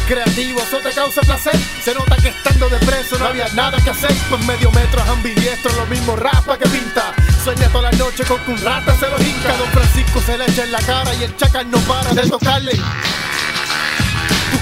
Creativo, 0.08 0.62
eso 0.62 0.78
te 0.78 0.92
causa 0.92 1.22
placer. 1.22 1.56
Se 1.84 1.94
nota 1.96 2.16
que 2.18 2.30
estando 2.30 2.70
de 2.70 2.78
preso 2.78 3.18
no 3.18 3.26
había 3.26 3.48
nada 3.50 3.80
que 3.84 3.90
hacer. 3.90 4.14
Pues 4.30 4.46
medio 4.46 4.72
metro 4.72 5.02
es 5.02 5.10
ambidiestro, 5.10 5.74
lo 5.74 5.86
mismo 5.88 6.16
rapa 6.16 6.58
que 6.60 6.70
pinta. 6.70 7.14
Sueña 7.44 7.68
toda 7.70 7.90
la 7.90 7.98
noche 7.98 8.24
con 8.26 8.40
que 8.42 8.52
un 8.52 8.62
rata 8.62 8.96
se 8.98 9.10
lo 9.10 9.20
hinca. 9.20 9.58
Don 9.58 9.68
Francisco 9.70 10.22
se 10.22 10.38
le 10.38 10.46
echa 10.46 10.64
en 10.64 10.72
la 10.72 10.80
cara 10.80 11.14
y 11.16 11.24
el 11.24 11.36
chacal 11.36 11.70
no 11.72 11.80
para 11.80 12.14
de 12.14 12.30
tocarle. 12.30 12.74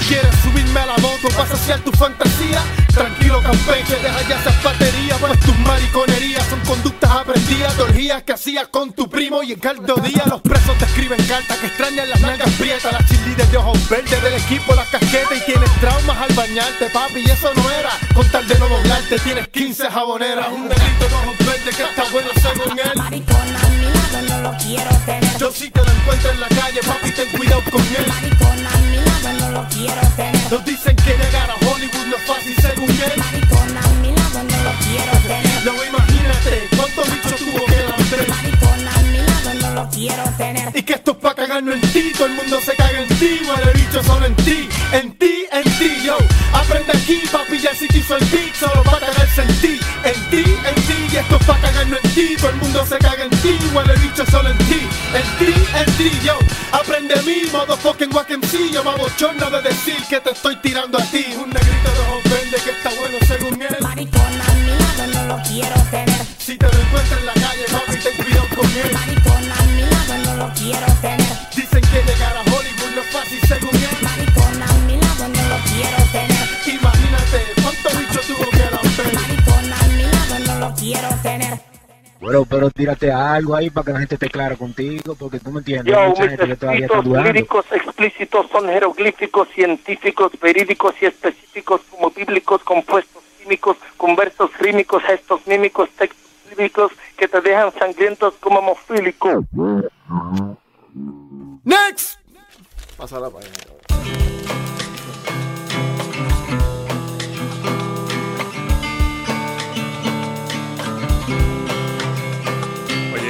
Quieres 0.06 0.34
subirme 0.42 0.80
a 0.80 0.86
la 0.86 0.98
moto 0.98 1.28
para 1.34 1.48
saciar 1.48 1.80
tu 1.80 1.90
fantasía. 1.92 2.62
Tranquilo, 2.92 3.40
campeche, 3.40 3.96
deja 4.02 4.28
ya 4.28 4.38
esas 4.38 4.62
baterías. 4.62 5.18
Pues 5.18 5.40
tus 5.40 5.58
mariconerías 5.60 6.46
son 6.46 6.60
conductas 6.60 7.10
aprendidas 7.10 7.74
de 7.74 7.82
orgías 7.84 8.22
que 8.22 8.34
hacías 8.34 8.68
con 8.68 8.92
tu 8.92 9.08
primo. 9.08 9.42
Y 9.42 9.52
en 9.52 9.60
caldo 9.60 9.94
día 9.96 10.24
los 10.26 10.42
presos 10.42 10.76
te 10.76 10.84
escriben 10.84 11.24
cartas 11.26 11.56
que 11.56 11.68
extrañan 11.68 12.10
las 12.10 12.20
nalgas 12.20 12.50
prietas. 12.58 12.92
Las 12.92 13.08
cheerleaders 13.08 13.50
de 13.50 13.56
ojos 13.56 13.88
verdes 13.88 14.22
del 14.22 14.34
equipo, 14.34 14.74
las 14.74 14.88
casquetas. 14.88 15.38
Y 15.38 15.40
tienes 15.50 15.70
traumas 15.80 16.18
al 16.18 16.34
bañarte, 16.34 16.90
papi. 16.90 17.20
Y 17.20 17.30
eso 17.30 17.50
no 17.56 17.70
era 17.70 17.90
con 18.12 18.28
tal 18.28 18.46
de 18.46 18.58
no 18.58 18.68
doblarte. 18.68 19.18
Tienes 19.20 19.48
15 19.48 19.90
jaboneras, 19.90 20.48
un 20.52 20.68
negrito 20.68 21.08
de 21.08 21.14
ojos 21.14 21.38
verdes 21.38 21.76
que 21.76 21.82
está 21.82 22.04
bueno 22.12 22.28
según 22.42 22.78
él. 22.78 22.92
Maricona 22.94 23.58
a 23.58 23.68
mi 23.70 23.84
lado 23.84 24.22
no 24.28 24.50
lo 24.50 24.58
quiero 24.58 24.90
tener. 25.06 25.38
Yo 25.38 25.50
sí 25.50 25.70
te 25.70 25.80
lo 25.80 25.90
encuentro 25.90 26.30
en 26.30 26.40
la 26.40 26.48
calle, 26.48 26.80
papi, 26.86 27.10
ten 27.10 27.28
cuidado 27.30 27.62
con 27.70 27.80
él. 27.80 28.06
Maricona 28.06 28.73
lo 29.54 29.64
quiero 29.68 30.02
tener. 30.16 30.52
Nos 30.52 30.64
dicen 30.64 30.96
que 30.96 31.12
llegar 31.22 31.48
a 31.50 31.54
Hollywood 31.54 32.06
no 32.10 32.16
es 32.16 32.22
fácil 32.26 32.56
según 32.60 32.90
él. 32.90 33.12
Maricona 33.16 33.80
a 33.80 33.88
mi 34.02 34.10
lado 34.10 34.42
no 34.50 34.56
lo 34.66 34.72
quiero 34.84 35.12
tener. 35.30 35.64
Luego 35.64 35.84
imagínate 35.84 36.68
cuántos 36.76 37.04
bichos 37.12 37.36
tuvo 37.40 37.64
que 37.64 37.78
lamber. 37.88 38.28
Maricona 38.28 38.90
a 38.94 39.02
mi 39.12 39.18
lado 39.18 39.54
no 39.62 39.70
lo 39.78 39.90
quiero 39.90 40.24
tener. 40.36 40.70
Y 40.74 40.82
que 40.82 40.94
esto 40.94 41.12
es 41.12 41.16
pa' 41.18 41.34
cagarnos 41.34 41.74
en 41.74 41.80
ti, 41.92 42.12
todo 42.14 42.26
el 42.26 42.34
mundo 42.34 42.60
se 42.60 42.74
caga 42.74 43.00
en 43.00 43.08
ti, 43.20 43.40
huele 43.46 43.72
bicho 43.74 44.02
solo 44.02 44.26
en 44.26 44.36
ti, 44.36 44.68
en 44.92 45.18
ti, 45.18 45.46
en 45.52 45.64
ti, 45.78 45.90
yo. 46.04 46.18
Aprende 46.52 46.92
aquí, 46.92 47.22
papi, 47.30 47.58
ya 47.60 47.72
si 47.74 47.86
hizo 47.96 48.16
el 48.16 48.24
beat, 48.26 48.54
solo 48.54 48.82
pa' 48.82 48.98
cagarse 48.98 49.42
en 49.42 49.60
ti, 49.60 49.80
en 50.04 50.30
ti, 50.30 50.44
en 50.68 50.74
ti, 50.74 50.83
esto 51.24 51.36
es 51.36 51.44
pa' 51.46 51.58
cagarnos 51.60 51.98
en 52.02 52.10
ti, 52.14 52.36
todo 52.36 52.50
el 52.50 52.56
mundo 52.56 52.84
se 52.86 52.98
caga 52.98 53.24
en 53.24 53.30
ti, 53.30 53.58
huele 53.74 53.94
bicho 53.96 54.24
solo 54.30 54.50
en 54.50 54.58
ti, 54.58 54.80
en 55.14 55.38
ti, 55.38 55.52
en 55.74 55.96
ti, 55.96 56.10
yo. 56.24 56.38
Aprende 56.72 57.14
a 57.14 57.22
mí, 57.22 57.42
modo 57.52 57.76
fucking 57.76 58.14
wack 58.14 58.30
MC, 58.30 58.70
yo 58.72 58.84
me 58.84 58.90
abochorno 58.90 59.50
de 59.50 59.62
decir 59.62 59.96
que 60.08 60.20
te 60.20 60.30
estoy 60.30 60.56
tirando 60.56 60.98
a 60.98 61.02
ti, 61.04 61.24
Bueno, 82.34 82.48
pero 82.50 82.70
tírate 82.70 83.12
algo 83.12 83.54
ahí 83.54 83.70
para 83.70 83.84
que 83.84 83.92
la 83.92 83.98
gente 84.00 84.16
esté 84.16 84.28
clara 84.28 84.56
contigo, 84.56 85.14
porque 85.14 85.38
tú 85.38 85.52
me 85.52 85.60
entiendes. 85.60 85.94
Yo, 85.94 86.08
mucha 86.08 86.28
gente 86.28 86.48
que 86.48 86.56
todavía 86.56 86.86
está 86.86 87.00
dudando. 87.00 87.32
líricos 87.32 87.64
explícitos 87.70 88.50
son 88.50 88.66
jeroglíficos, 88.66 89.48
científicos, 89.54 90.32
verídicos 90.42 90.94
y 91.00 91.06
específicos 91.06 91.82
como 91.88 92.10
bíblicos, 92.10 92.60
compuestos 92.64 93.22
químicos, 93.38 93.76
con 93.96 94.16
versos 94.16 94.50
rímicos, 94.58 95.00
gestos 95.04 95.46
mímicos, 95.46 95.88
textos 95.90 96.28
bíblicos 96.50 96.90
que 97.16 97.28
te 97.28 97.40
dejan 97.40 97.72
sangrientos 97.74 98.34
como 98.40 98.58
hemofílicos. 98.58 99.44
Next. 101.62 102.18
Pasa 102.96 103.20
la 103.20 103.30
página. 103.30 103.54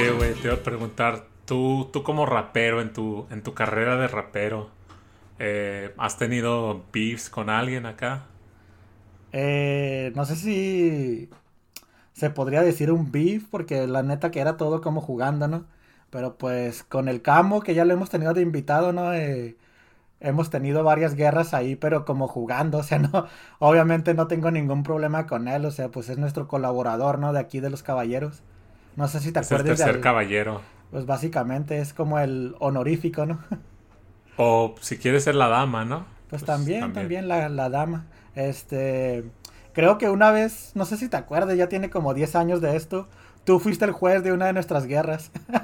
Oye, 0.09 0.35
te 0.35 0.47
iba 0.47 0.55
a 0.55 0.63
preguntar, 0.63 1.27
tú, 1.45 1.89
tú 1.91 2.03
como 2.03 2.25
rapero, 2.25 2.81
en 2.81 2.93
tu, 2.93 3.27
en 3.31 3.41
tu 3.43 3.53
carrera 3.53 3.97
de 3.97 4.07
rapero, 4.07 4.69
eh, 5.39 5.93
¿has 5.97 6.17
tenido 6.17 6.85
beefs 6.93 7.29
con 7.29 7.49
alguien 7.49 7.85
acá? 7.85 8.27
Eh, 9.31 10.13
no 10.15 10.25
sé 10.25 10.35
si 10.35 11.29
se 12.13 12.29
podría 12.31 12.61
decir 12.63 12.91
un 12.91 13.11
beef, 13.11 13.45
porque 13.49 13.87
la 13.87 14.03
neta 14.03 14.31
que 14.31 14.39
era 14.41 14.57
todo 14.57 14.81
como 14.81 15.01
jugando, 15.01 15.47
¿no? 15.47 15.67
Pero 16.11 16.37
pues 16.37 16.83
con 16.83 17.09
el 17.09 17.21
Camo, 17.21 17.61
que 17.61 17.75
ya 17.75 17.85
lo 17.85 17.93
hemos 17.93 18.09
tenido 18.09 18.33
de 18.33 18.41
invitado, 18.41 18.93
¿no? 18.93 19.13
Eh, 19.13 19.57
hemos 20.21 20.49
tenido 20.51 20.83
varias 20.83 21.15
guerras 21.15 21.53
ahí, 21.53 21.75
pero 21.77 22.05
como 22.05 22.27
jugando, 22.27 22.79
o 22.79 22.83
sea, 22.83 22.99
no, 22.99 23.27
obviamente 23.59 24.13
no 24.15 24.27
tengo 24.27 24.51
ningún 24.51 24.83
problema 24.83 25.27
con 25.27 25.47
él, 25.49 25.65
o 25.65 25.71
sea, 25.71 25.89
pues 25.91 26.09
es 26.09 26.17
nuestro 26.19 26.47
colaborador, 26.47 27.19
¿no? 27.19 27.33
De 27.33 27.39
aquí 27.39 27.59
de 27.61 27.69
los 27.71 27.83
caballeros. 27.83 28.43
No 28.95 29.07
sé 29.07 29.19
si 29.19 29.31
te 29.31 29.39
Es 29.39 29.51
el 29.51 29.57
acuerdas 29.57 29.63
tercer 29.63 29.95
del- 29.95 30.01
caballero. 30.01 30.61
Pues 30.91 31.05
básicamente 31.05 31.79
es 31.79 31.93
como 31.93 32.19
el 32.19 32.55
honorífico, 32.59 33.25
¿no? 33.25 33.39
O 34.37 34.75
si 34.81 34.97
quieres 34.97 35.23
ser 35.25 35.35
la 35.35 35.47
dama, 35.49 35.85
¿no? 35.85 36.05
Pues, 36.29 36.43
también, 36.43 36.93
también, 36.93 37.27
la, 37.27 37.49
la 37.49 37.69
dama. 37.69 38.05
Este, 38.35 39.23
creo 39.73 39.97
que 39.97 40.09
una 40.09 40.31
vez, 40.31 40.71
no 40.75 40.85
sé 40.85 40.97
si 40.97 41.07
te 41.09 41.17
acuerdas, 41.17 41.55
ya 41.57 41.69
tiene 41.69 41.89
como 41.89 42.13
10 42.13 42.35
años 42.35 42.61
de 42.61 42.75
esto. 42.75 43.07
Tú 43.45 43.59
fuiste 43.59 43.85
el 43.85 43.91
juez 43.91 44.23
de 44.23 44.31
una 44.33 44.47
de 44.47 44.53
nuestras 44.53 44.87
guerras. 44.87 45.31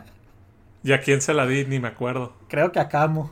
¿Y 0.84 0.93
a 0.93 1.01
quién 1.01 1.21
se 1.21 1.34
la 1.34 1.47
di? 1.47 1.65
Ni 1.65 1.79
me 1.79 1.88
acuerdo. 1.88 2.34
creo 2.47 2.71
que 2.71 2.79
a 2.79 2.88
Camo. 2.89 3.32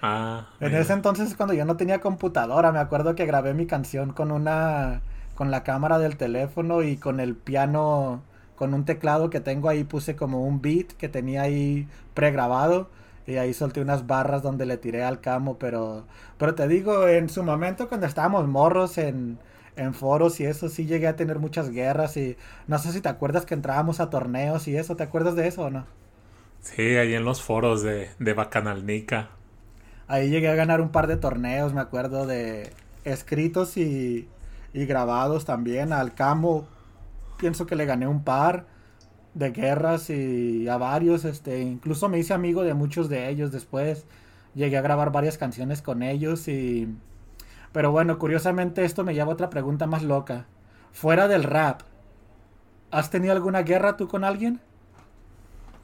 Ah, 0.00 0.46
En 0.60 0.74
mira. 0.74 0.74
ese 0.74 0.92
entonces 0.92 1.34
cuando 1.36 1.54
yo 1.54 1.64
no 1.64 1.76
tenía 1.76 2.00
computadora, 2.00 2.72
me 2.72 2.78
acuerdo 2.78 3.14
que 3.14 3.26
grabé 3.26 3.54
mi 3.54 3.66
canción 3.66 4.12
con 4.12 4.30
una 4.32 5.02
con 5.34 5.50
la 5.50 5.62
cámara 5.64 5.98
del 5.98 6.16
teléfono 6.16 6.82
y 6.82 6.96
con 6.96 7.20
el 7.20 7.36
piano 7.36 8.22
con 8.56 8.74
un 8.74 8.84
teclado 8.84 9.30
que 9.30 9.40
tengo 9.40 9.68
ahí 9.68 9.84
puse 9.84 10.16
como 10.16 10.44
un 10.46 10.60
beat 10.62 10.92
que 10.92 11.08
tenía 11.08 11.42
ahí 11.42 11.88
pregrabado 12.14 12.90
y 13.26 13.36
ahí 13.36 13.52
solté 13.54 13.80
unas 13.80 14.06
barras 14.06 14.42
donde 14.42 14.66
le 14.66 14.76
tiré 14.78 15.04
al 15.04 15.20
camo, 15.20 15.58
pero 15.58 16.06
pero 16.38 16.54
te 16.54 16.68
digo, 16.68 17.08
en 17.08 17.28
su 17.28 17.42
momento 17.42 17.88
cuando 17.88 18.06
estábamos 18.06 18.46
morros 18.48 18.98
en 18.98 19.38
en 19.76 19.92
foros 19.94 20.40
y 20.40 20.44
eso 20.46 20.68
sí 20.70 20.86
llegué 20.86 21.06
a 21.06 21.16
tener 21.16 21.38
muchas 21.38 21.70
guerras 21.70 22.16
y 22.16 22.36
no 22.66 22.78
sé 22.78 22.92
si 22.92 23.00
te 23.02 23.08
acuerdas 23.10 23.44
que 23.46 23.54
entrábamos 23.54 24.00
a 24.00 24.08
torneos 24.10 24.68
y 24.68 24.76
eso, 24.76 24.96
¿te 24.96 25.02
acuerdas 25.04 25.36
de 25.36 25.48
eso 25.48 25.62
o 25.64 25.70
no? 25.70 25.86
Sí, 26.60 26.82
ahí 26.96 27.14
en 27.14 27.24
los 27.24 27.42
foros 27.42 27.82
de, 27.82 28.10
de 28.18 28.32
Bacanalnica. 28.34 29.30
Ahí 30.08 30.30
llegué 30.30 30.48
a 30.48 30.54
ganar 30.54 30.80
un 30.80 30.90
par 30.90 31.06
de 31.08 31.16
torneos, 31.16 31.72
me 31.74 31.80
acuerdo 31.80 32.26
de 32.26 32.72
escritos 33.04 33.76
y, 33.76 34.28
y 34.72 34.86
grabados 34.86 35.44
también. 35.44 35.92
Al 35.92 36.14
Camo 36.14 36.68
pienso 37.38 37.66
que 37.66 37.76
le 37.76 37.86
gané 37.86 38.06
un 38.08 38.24
par 38.24 38.66
de 39.34 39.50
guerras 39.52 40.10
y 40.10 40.68
a 40.68 40.78
varios, 40.78 41.24
este, 41.24 41.60
incluso 41.62 42.08
me 42.08 42.18
hice 42.18 42.34
amigo 42.34 42.62
de 42.64 42.74
muchos 42.74 43.08
de 43.08 43.28
ellos 43.30 43.52
después. 43.52 44.06
Llegué 44.54 44.78
a 44.78 44.82
grabar 44.82 45.12
varias 45.12 45.38
canciones 45.38 45.82
con 45.82 46.02
ellos 46.02 46.48
y 46.48 46.88
Pero 47.72 47.92
bueno, 47.92 48.18
curiosamente 48.18 48.84
esto 48.84 49.04
me 49.04 49.14
lleva 49.14 49.30
a 49.32 49.34
otra 49.34 49.50
pregunta 49.50 49.86
más 49.86 50.02
loca. 50.02 50.46
Fuera 50.92 51.28
del 51.28 51.44
rap, 51.44 51.82
¿has 52.90 53.10
tenido 53.10 53.32
alguna 53.32 53.62
guerra 53.62 53.96
tú 53.96 54.08
con 54.08 54.24
alguien? 54.24 54.60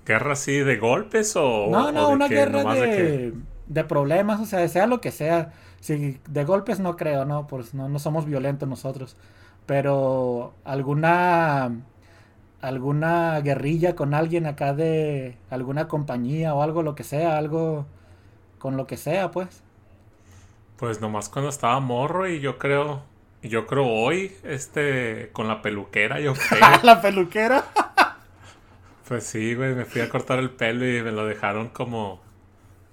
¿Guerra 0.07 0.32
así 0.32 0.59
de 0.59 0.76
golpes 0.78 1.34
o.? 1.36 1.42
No, 1.64 1.92
o 1.92 1.92
no, 1.92 2.07
de 2.07 2.12
una 2.12 2.28
que 2.28 2.34
guerra 2.34 2.64
de, 2.66 2.88
que- 2.88 3.34
de 3.66 3.84
problemas, 3.84 4.40
o 4.40 4.46
sea, 4.46 4.66
sea 4.68 4.86
lo 4.86 5.00
que 5.00 5.11
sea. 5.12 5.53
Si 5.80 6.20
de 6.28 6.44
golpes 6.44 6.80
no 6.80 6.96
creo, 6.96 7.24
no, 7.24 7.46
pues 7.46 7.74
no, 7.74 7.88
no 7.88 7.98
somos 7.98 8.26
violentos 8.26 8.68
nosotros. 8.68 9.16
Pero 9.66 10.54
alguna 10.64 11.72
alguna 12.60 13.40
guerrilla 13.40 13.96
con 13.96 14.14
alguien 14.14 14.46
acá 14.46 14.72
de 14.72 15.36
alguna 15.50 15.88
compañía 15.88 16.54
o 16.54 16.62
algo, 16.62 16.82
lo 16.82 16.94
que 16.94 17.04
sea, 17.04 17.36
algo 17.36 17.86
con 18.58 18.76
lo 18.76 18.86
que 18.86 18.96
sea, 18.96 19.30
pues. 19.30 19.62
Pues 20.76 21.00
nomás 21.00 21.28
cuando 21.28 21.50
estaba 21.50 21.78
morro 21.80 22.28
y 22.28 22.40
yo 22.40 22.58
creo. 22.58 23.02
Yo 23.42 23.66
creo 23.66 23.86
hoy, 23.86 24.36
este, 24.44 25.30
con 25.32 25.48
la 25.48 25.62
peluquera, 25.62 26.20
yo 26.20 26.34
creo. 26.48 26.60
La 26.82 27.02
peluquera. 27.02 27.64
Pues 29.08 29.24
sí, 29.24 29.54
güey, 29.54 29.74
me 29.74 29.84
fui 29.84 30.00
a 30.00 30.08
cortar 30.08 30.38
el 30.38 30.50
pelo 30.50 30.86
y 30.86 31.02
me 31.02 31.12
lo 31.12 31.26
dejaron 31.26 31.68
como. 31.68 32.20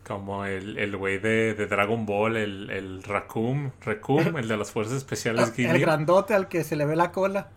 Como 0.10 0.43
el 0.43 0.80
el 0.80 0.97
güey 0.97 1.20
de, 1.20 1.53
de 1.53 1.68
Dragon 1.68 2.07
Ball, 2.07 2.36
el, 2.36 2.72
el 2.72 3.03
Raccoon, 3.03 3.74
Raccoon, 3.80 4.39
el 4.39 4.47
de 4.47 4.57
las 4.57 4.72
fuerzas 4.72 4.97
especiales 4.97 5.53
El 5.60 5.80
grandote 5.80 6.34
al 6.34 6.47
que 6.47 6.64
se 6.64 6.76
le 6.76 6.88
ve 6.88 6.95
la 6.95 7.12
cola. 7.12 7.49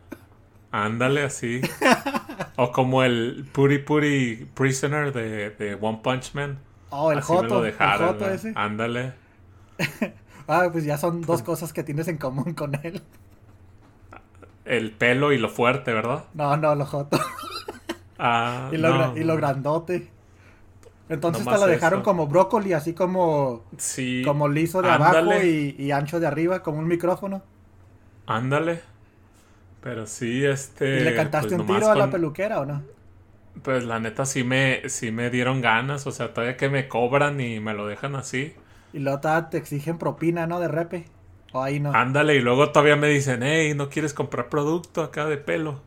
Ándale 0.70 1.22
así. 1.22 1.62
o 2.57 2.70
como 2.70 3.05
el 3.05 3.48
Puri 3.53 3.78
Puri 3.78 4.50
Prisoner 4.53 5.14
de, 5.14 5.48
de 5.48 5.78
One 5.80 6.00
Punch 6.03 6.34
Man. 6.34 6.59
Oh, 6.90 7.11
el 7.11 7.20
Así 7.20 7.32
me 7.32 7.38
joto, 7.38 7.64
el 7.64 7.72
joto 7.72 8.28
ese. 8.28 8.53
Ándale. 8.55 9.14
Ah, 10.48 10.68
pues 10.72 10.84
ya 10.84 10.98
son 10.98 11.22
dos 11.22 11.40
cosas 11.42 11.72
que 11.72 11.84
tienes 11.84 12.09
en 12.09 12.18
común 12.18 12.53
con 12.53 12.74
él. 12.84 13.00
El 14.64 14.90
pelo 14.90 15.32
y 15.32 15.38
lo 15.38 15.48
fuerte, 15.48 15.92
¿verdad? 15.92 16.24
No, 16.34 16.57
no, 16.57 16.74
lo 16.74 16.84
joto. 16.84 17.18
Ah, 18.18 18.68
y, 18.72 18.76
lo, 18.76 18.90
no, 18.90 19.16
y 19.16 19.22
lo 19.22 19.36
grandote. 19.36 20.11
Entonces 21.09 21.48
te 21.48 21.59
lo 21.59 21.66
dejaron 21.68 22.00
eso. 22.00 22.03
como 22.03 22.26
brócoli, 22.26 22.72
así 22.72 22.94
como, 22.94 23.64
Sí. 23.76 24.22
como 24.22 24.48
liso 24.48 24.82
de 24.82 24.90
abajo 24.90 25.42
y, 25.42 25.76
y 25.78 25.90
ancho 25.92 26.20
de 26.20 26.26
arriba, 26.26 26.62
como 26.62 26.78
un 26.78 26.88
micrófono. 26.88 27.42
Ándale. 28.26 28.82
Pero 29.82 30.07
sí, 30.07 30.44
este. 30.44 30.86
¿Y 30.94 31.00
le 31.00 31.12
cantaste 31.12 31.55
pues 31.55 31.57
un 31.57 31.66
tiro 31.66 31.90
a 31.90 31.94
la 31.96 32.09
peluquera 32.11 32.61
o 32.61 32.64
no? 32.66 32.82
Pues 33.62 33.84
la 33.84 33.98
neta 34.00 34.26
sí 34.26 34.44
me, 34.44 34.88
sí 34.90 35.11
me 35.11 35.30
dieron 35.30 35.61
ganas. 35.62 36.07
O 36.07 36.12
sea, 36.12 36.32
todavía 36.34 36.57
que 36.57 36.68
me 36.68 36.88
cobran 36.88 37.40
y 37.40 37.61
me 37.61 37.74
lo 37.74 37.86
dejan 37.86 38.14
así. 38.16 38.55
Y 38.92 39.00
luego 39.00 39.20
te 39.50 39.59
exigen 39.59 39.98
propina, 39.98 40.46
¿no? 40.46 40.61
De 40.61 40.68
repe. 40.68 41.07
O 41.53 41.62
ahí 41.62 41.80
no. 41.80 41.92
Ándale, 41.92 42.34
y 42.36 42.40
luego 42.40 42.72
todavía 42.72 42.96
me 42.96 43.09
dicen, 43.09 43.42
hey, 43.44 43.74
¿no 43.76 43.88
quieres 43.88 44.14
comprar 44.14 44.48
producto 44.48 45.00
acá 45.03 45.26
de 45.26 45.36
pelo? 45.38 45.80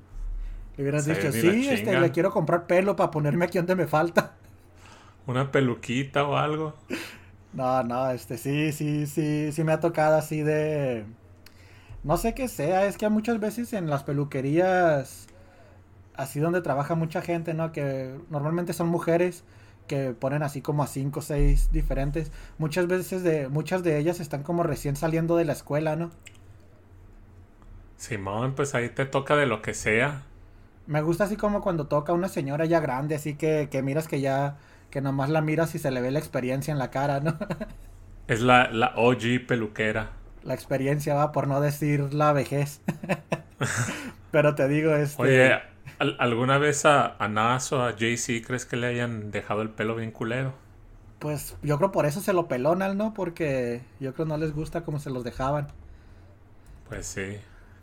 Le 0.78 0.84
hubieras 0.84 1.06
dicho, 1.06 1.28
la 1.28 1.32
sí, 1.32 1.68
este, 1.70 1.96
le 1.98 2.12
quiero 2.12 2.32
comprar 2.32 2.68
pelo 2.68 2.96
para 2.96 3.12
ponerme 3.12 3.46
aquí 3.46 3.58
donde 3.58 3.76
me 3.76 3.88
falta. 3.88 4.36
Una 5.28 5.52
peluquita 5.52 6.24
o 6.26 6.38
algo. 6.38 6.76
No, 7.54 7.84
no, 7.84 8.10
este, 8.12 8.38
sí, 8.38 8.72
sí, 8.72 9.08
sí, 9.08 9.52
sí 9.52 9.64
me 9.64 9.72
ha 9.72 9.80
tocado 9.80 10.18
así 10.18 10.42
de... 10.42 11.06
No 12.04 12.18
sé 12.18 12.34
qué 12.36 12.48
sea, 12.48 12.86
es 12.86 12.98
que 12.98 13.10
muchas 13.10 13.40
veces 13.40 13.74
en 13.74 13.90
las 13.90 14.04
peluquerías, 14.04 15.28
así 16.16 16.40
donde 16.40 16.62
trabaja 16.62 16.96
mucha 16.96 17.22
gente, 17.22 17.54
¿no? 17.54 17.72
Que 17.72 18.16
normalmente 18.30 18.74
son 18.74 18.88
mujeres 18.88 19.44
que 19.88 20.12
ponen 20.12 20.44
así 20.44 20.62
como 20.62 20.84
a 20.84 20.88
cinco 20.88 21.20
o 21.20 21.24
seis 21.24 21.72
diferentes. 21.72 22.32
Muchas 22.58 22.88
veces 22.88 23.24
de, 23.24 23.48
muchas 23.48 23.84
de 23.84 23.98
ellas 23.98 24.20
están 24.20 24.44
como 24.44 24.64
recién 24.64 24.96
saliendo 24.96 25.36
de 25.38 25.46
la 25.46 25.54
escuela, 25.54 25.96
¿no? 25.96 26.12
Simón, 27.98 28.54
pues 28.56 28.76
ahí 28.76 28.90
te 28.90 29.06
toca 29.06 29.36
de 29.36 29.46
lo 29.46 29.62
que 29.62 29.74
sea. 29.74 30.24
Me 30.88 31.02
gusta 31.02 31.24
así 31.24 31.38
como 31.38 31.62
cuando 31.62 31.88
toca 31.88 32.14
una 32.14 32.30
señora 32.30 32.66
ya 32.66 32.80
grande, 32.80 33.16
así 33.16 33.36
que, 33.36 33.70
que 33.72 33.82
miras 33.82 34.08
que 34.08 34.22
ya, 34.22 34.58
que 34.96 35.02
nomás 35.02 35.30
la 35.30 35.42
miras 35.42 35.76
y 35.76 35.80
se 35.80 35.92
le 35.92 36.02
ve 36.02 36.12
la 36.12 36.20
experiencia 36.20 36.72
en 36.74 36.80
la 36.80 36.92
cara, 36.92 37.20
¿no? 37.22 37.38
Es 38.28 38.42
la, 38.42 38.70
la 38.72 38.94
OG 38.98 39.40
peluquera. 39.48 40.12
La 40.44 40.54
experiencia 40.54 41.14
va 41.16 41.34
por 41.34 41.48
no 41.48 41.60
decir 41.60 42.14
la 42.14 42.32
vejez. 42.32 42.82
Pero 44.32 44.56
te 44.56 44.68
digo, 44.68 44.94
este... 44.96 45.28
Oye, 45.28 45.62
¿al- 46.00 46.16
¿alguna 46.20 46.58
vez 46.58 46.86
a, 46.86 47.18
a 47.18 47.28
Nas 47.28 47.74
o 47.74 47.84
a 47.84 47.94
Jay-Z 47.98 48.46
crees 48.48 48.66
que 48.66 48.78
le 48.78 48.88
hayan 48.88 49.30
dejado 49.32 49.62
el 49.62 49.70
pelo 49.72 49.96
bien 49.96 50.12
culero? 50.12 50.54
Pues 51.20 51.58
yo 51.62 51.78
creo 51.78 51.92
por 51.92 52.06
eso 52.06 52.22
se 52.22 52.32
lo 52.34 52.48
pelonan, 52.48 52.98
¿no? 52.98 53.14
Porque 53.14 53.86
yo 54.00 54.14
creo 54.14 54.26
no 54.26 54.38
les 54.38 54.54
gusta 54.54 54.84
como 54.86 55.00
se 55.00 55.10
los 55.10 55.24
dejaban. 55.26 55.68
Pues 56.88 57.08
sí. 57.08 57.38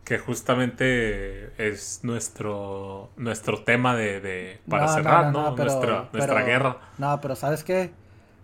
Que 0.05 0.19
justamente 0.19 1.53
es 1.65 2.01
nuestro 2.03 3.11
nuestro 3.17 3.63
tema 3.63 3.95
de, 3.95 4.21
de- 4.21 4.61
para 4.69 4.87
No, 4.87 4.95
cerrar, 4.95 5.25
no, 5.27 5.33
¿no? 5.33 5.51
no, 5.51 5.55
pero- 5.55 5.71
nuestra 5.73 6.09
nuestra 6.13 6.35
pero- 6.35 6.47
guerra. 6.47 6.77
No, 6.99 7.21
pero 7.21 7.37
¿sabes 7.37 7.63
qué? 7.63 7.93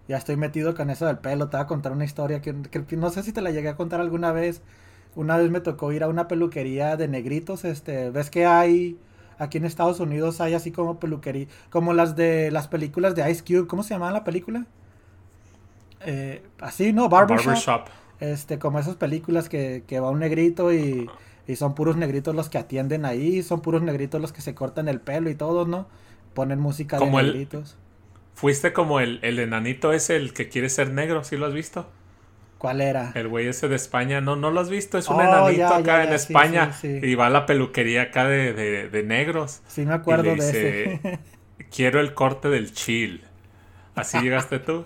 Ya 0.07 0.17
estoy 0.17 0.37
metido 0.37 0.75
con 0.75 0.89
eso 0.89 1.05
del 1.07 1.19
pelo. 1.19 1.49
Te 1.49 1.57
voy 1.57 1.65
a 1.65 1.67
contar 1.67 1.93
una 1.93 2.05
historia 2.05 2.41
que, 2.41 2.55
que- 2.63 2.97
no 2.97 3.11
sé 3.11 3.23
si 3.23 3.33
te 3.33 3.41
la 3.43 3.51
llegué 3.51 3.69
a 3.69 3.77
contar 3.77 4.01
alguna 4.01 4.33
vez. 4.33 4.63
Una 5.17 5.37
vez 5.37 5.51
me 5.51 5.61
tocó 5.61 5.91
ir 5.93 6.05
a 6.05 6.09
una 6.09 6.29
peluquería 6.29 6.97
de 6.97 7.09
negritos. 7.09 7.65
Este, 7.65 8.11
ves 8.11 8.31
que 8.31 8.47
hay 8.47 8.97
aquí 9.39 9.59
en 9.59 9.65
Estados 9.65 10.01
Unidos 10.01 10.41
hay 10.41 10.55
así 10.55 10.71
como 10.73 10.99
peluquería, 11.01 11.47
como 11.71 11.93
las 11.93 12.15
de 12.17 12.51
las 12.53 12.69
películas 12.69 13.15
de 13.17 13.29
Ice 13.31 13.43
Cube. 13.45 13.67
¿Cómo 13.67 13.83
se 13.83 13.95
llama 13.95 14.11
la 14.13 14.23
película? 14.25 14.65
Eh, 16.01 16.43
así, 16.61 16.93
¿no? 16.93 17.09
Barbershop. 17.09 17.47
Barbershop. 17.47 17.89
Este, 18.21 18.59
como 18.59 18.79
esas 18.79 18.97
películas 18.97 19.49
que, 19.49 19.85
que 19.87 20.01
va 20.01 20.11
un 20.11 20.19
negrito 20.21 20.73
y, 20.73 21.09
y 21.49 21.57
son 21.57 21.75
puros 21.75 21.97
negritos 21.99 22.35
los 22.37 22.51
que 22.51 22.59
atienden 22.59 23.05
ahí, 23.07 23.43
son 23.43 23.63
puros 23.63 23.83
negritos 23.83 24.21
los 24.23 24.33
que 24.33 24.43
se 24.43 24.55
cortan 24.55 24.89
el 24.89 25.01
pelo 25.03 25.31
y 25.31 25.37
todo, 25.37 25.67
¿no? 25.67 25.89
Ponen 26.35 26.61
música 26.61 27.01
Como 27.01 27.19
de 27.19 27.21
el- 27.21 27.33
negritos. 27.33 27.79
Fuiste 28.35 28.73
como 28.73 29.01
el, 29.01 29.21
el 29.23 29.39
enanito 29.41 29.93
ese, 29.93 30.17
el 30.17 30.33
que 30.35 30.49
quiere 30.49 30.71
ser 30.71 30.91
negro, 30.93 31.25
¿sí 31.25 31.37
lo 31.37 31.47
has 31.47 31.55
visto? 31.55 31.89
¿Cuál 32.59 32.81
era? 32.83 33.15
El 33.15 33.29
güey 33.29 33.47
ese 33.49 33.69
de 33.69 33.77
España, 33.77 34.21
no, 34.21 34.37
no 34.37 34.51
lo 34.51 34.61
has 34.61 34.71
visto, 34.71 34.99
es 34.99 35.11
un 35.11 35.21
Oh, 35.21 35.21
enanito 35.21 35.57
ya, 35.57 35.75
acá 35.75 36.05
ya, 36.05 36.05
en 36.05 36.13
sí, 36.19 36.35
España 36.37 36.71
sí, 36.73 36.73
sí. 36.73 37.03
y 37.03 37.15
va 37.15 37.27
a 37.27 37.31
la 37.31 37.47
peluquería 37.47 38.03
acá 38.03 38.27
de, 38.29 38.53
de, 38.53 38.89
de 38.89 39.03
negros. 39.03 39.63
Sí 39.67 39.85
me 39.87 39.95
acuerdo 39.95 40.31
y 40.31 40.37
le 40.37 40.47
de 40.47 40.51
dice, 40.51 40.51
ese. 40.51 41.01
Quiero 41.71 42.01
el 42.01 42.15
corte 42.15 42.49
del 42.51 42.73
chill. 42.75 43.28
¿Así 43.99 44.21
llegaste 44.21 44.59
tú? 44.59 44.85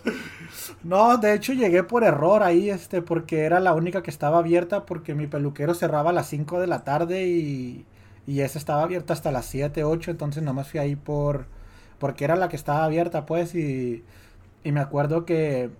No, 0.82 1.16
de 1.16 1.34
hecho 1.34 1.52
llegué 1.52 1.82
por 1.84 2.04
error 2.04 2.42
ahí, 2.42 2.70
este, 2.70 3.02
porque 3.02 3.44
era 3.44 3.60
la 3.60 3.74
única 3.74 4.02
que 4.02 4.10
estaba 4.10 4.38
abierta 4.38 4.84
porque 4.86 5.14
mi 5.14 5.26
peluquero 5.26 5.74
cerraba 5.74 6.10
a 6.10 6.12
las 6.12 6.28
5 6.28 6.60
de 6.60 6.66
la 6.66 6.84
tarde 6.84 7.26
y, 7.26 7.86
y 8.26 8.40
esa 8.40 8.58
estaba 8.58 8.82
abierta 8.82 9.12
hasta 9.12 9.32
las 9.32 9.46
7, 9.46 9.84
8, 9.84 10.10
entonces 10.10 10.42
nomás 10.42 10.68
fui 10.68 10.80
ahí 10.80 10.96
por, 10.96 11.46
porque 11.98 12.24
era 12.24 12.36
la 12.36 12.48
que 12.48 12.56
estaba 12.56 12.84
abierta, 12.84 13.26
pues, 13.26 13.54
y, 13.54 14.04
y 14.64 14.72
me 14.72 14.80
acuerdo 14.80 15.24
que, 15.24 15.70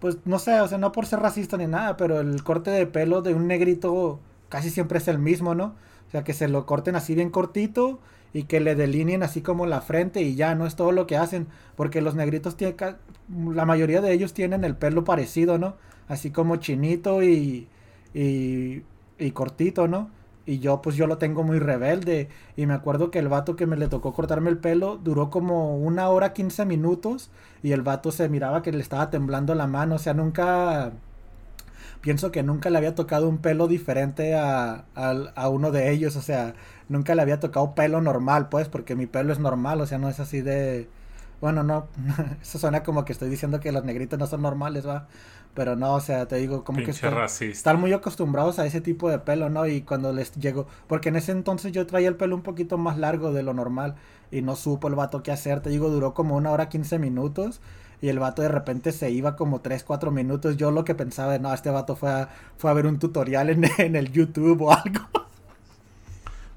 pues, 0.00 0.18
no 0.24 0.38
sé, 0.38 0.60
o 0.60 0.68
sea, 0.68 0.78
no 0.78 0.92
por 0.92 1.06
ser 1.06 1.20
racista 1.20 1.56
ni 1.56 1.66
nada, 1.66 1.96
pero 1.96 2.20
el 2.20 2.42
corte 2.44 2.70
de 2.70 2.86
pelo 2.86 3.22
de 3.22 3.34
un 3.34 3.46
negrito 3.48 4.20
casi 4.48 4.70
siempre 4.70 4.98
es 4.98 5.08
el 5.08 5.18
mismo, 5.18 5.54
¿no? 5.54 5.74
O 6.08 6.10
sea, 6.10 6.24
que 6.24 6.34
se 6.34 6.48
lo 6.48 6.66
corten 6.66 6.96
así 6.96 7.14
bien 7.14 7.30
cortito 7.30 7.98
y 8.32 8.44
que 8.44 8.60
le 8.60 8.74
delineen 8.74 9.22
así 9.22 9.40
como 9.42 9.66
la 9.66 9.80
frente 9.80 10.22
y 10.22 10.34
ya, 10.34 10.54
no 10.54 10.66
es 10.66 10.76
todo 10.76 10.92
lo 10.92 11.06
que 11.06 11.16
hacen, 11.16 11.46
porque 11.76 12.00
los 12.00 12.14
negritos 12.14 12.56
tienen, 12.56 12.76
la 13.52 13.64
mayoría 13.66 14.00
de 14.00 14.12
ellos 14.12 14.34
tienen 14.34 14.64
el 14.64 14.76
pelo 14.76 15.04
parecido, 15.04 15.58
¿no? 15.58 15.76
Así 16.08 16.30
como 16.30 16.56
chinito 16.56 17.22
y, 17.22 17.68
y, 18.14 18.82
y 19.18 19.30
cortito, 19.32 19.88
¿no? 19.88 20.10
Y 20.46 20.60
yo 20.60 20.80
pues 20.80 20.94
yo 20.96 21.06
lo 21.08 21.18
tengo 21.18 21.42
muy 21.42 21.58
rebelde 21.58 22.28
y 22.56 22.66
me 22.66 22.74
acuerdo 22.74 23.10
que 23.10 23.18
el 23.18 23.28
vato 23.28 23.56
que 23.56 23.66
me 23.66 23.76
le 23.76 23.88
tocó 23.88 24.12
cortarme 24.12 24.48
el 24.50 24.58
pelo 24.58 24.96
duró 24.96 25.28
como 25.28 25.76
una 25.76 26.08
hora 26.08 26.32
15 26.32 26.64
minutos 26.64 27.30
y 27.64 27.72
el 27.72 27.82
vato 27.82 28.12
se 28.12 28.28
miraba 28.28 28.62
que 28.62 28.70
le 28.70 28.80
estaba 28.80 29.10
temblando 29.10 29.54
la 29.56 29.66
mano, 29.66 29.96
o 29.96 29.98
sea, 29.98 30.14
nunca 30.14 30.92
pienso 32.06 32.30
que 32.30 32.44
nunca 32.44 32.70
le 32.70 32.78
había 32.78 32.94
tocado 32.94 33.28
un 33.28 33.38
pelo 33.38 33.66
diferente 33.66 34.36
a, 34.36 34.84
a 34.94 35.48
uno 35.48 35.72
de 35.72 35.90
ellos, 35.90 36.14
o 36.14 36.22
sea, 36.22 36.54
nunca 36.88 37.16
le 37.16 37.22
había 37.22 37.40
tocado 37.40 37.74
pelo 37.74 38.00
normal, 38.00 38.48
pues, 38.48 38.68
porque 38.68 38.94
mi 38.94 39.06
pelo 39.06 39.32
es 39.32 39.40
normal, 39.40 39.80
o 39.80 39.86
sea, 39.86 39.98
no 39.98 40.08
es 40.08 40.20
así 40.20 40.40
de... 40.40 40.88
Bueno, 41.40 41.64
no, 41.64 41.88
eso 42.40 42.60
suena 42.60 42.84
como 42.84 43.04
que 43.04 43.12
estoy 43.12 43.28
diciendo 43.28 43.58
que 43.58 43.72
los 43.72 43.82
negritos 43.82 44.20
no 44.20 44.28
son 44.28 44.42
normales, 44.42 44.86
va. 44.86 45.08
Pero 45.52 45.74
no, 45.74 45.94
o 45.94 46.00
sea, 46.00 46.28
te 46.28 46.36
digo, 46.36 46.62
como 46.62 46.78
que 46.78 46.92
Pinche 46.92 47.08
están, 47.50 47.80
muy 47.80 47.92
acostumbrados 47.92 48.60
a 48.60 48.66
ese 48.66 48.80
tipo 48.80 49.10
de 49.10 49.18
pelo, 49.18 49.50
¿no? 49.50 49.66
Y 49.66 49.80
cuando 49.82 50.12
les 50.12 50.30
llegó, 50.36 50.68
porque 50.86 51.08
en 51.08 51.16
ese 51.16 51.32
entonces 51.32 51.72
yo 51.72 51.88
traía 51.88 52.06
el 52.06 52.14
pelo 52.14 52.36
un 52.36 52.42
poquito 52.42 52.78
más 52.78 52.98
largo 52.98 53.32
de 53.32 53.42
lo 53.42 53.52
normal 53.52 53.96
y 54.30 54.42
no 54.42 54.54
supo 54.54 54.86
el 54.86 54.94
vato 54.94 55.24
qué 55.24 55.32
hacer, 55.32 55.60
te 55.60 55.70
digo, 55.70 55.90
duró 55.90 56.14
como 56.14 56.36
una 56.36 56.52
hora 56.52 56.68
15 56.68 57.00
minutos 57.00 57.60
y 58.00 58.08
el 58.08 58.18
vato 58.18 58.42
de 58.42 58.48
repente 58.48 58.92
se 58.92 59.10
iba 59.10 59.36
como 59.36 59.60
3, 59.60 59.84
4 59.84 60.10
minutos. 60.10 60.56
Yo 60.56 60.70
lo 60.70 60.84
que 60.84 60.94
pensaba, 60.94 61.38
no, 61.38 61.52
este 61.52 61.70
vato 61.70 61.96
fue 61.96 62.10
a, 62.10 62.28
fue 62.58 62.70
a 62.70 62.74
ver 62.74 62.86
un 62.86 62.98
tutorial 62.98 63.50
en, 63.50 63.64
en 63.78 63.96
el 63.96 64.12
YouTube 64.12 64.62
o 64.62 64.72
algo. 64.72 65.06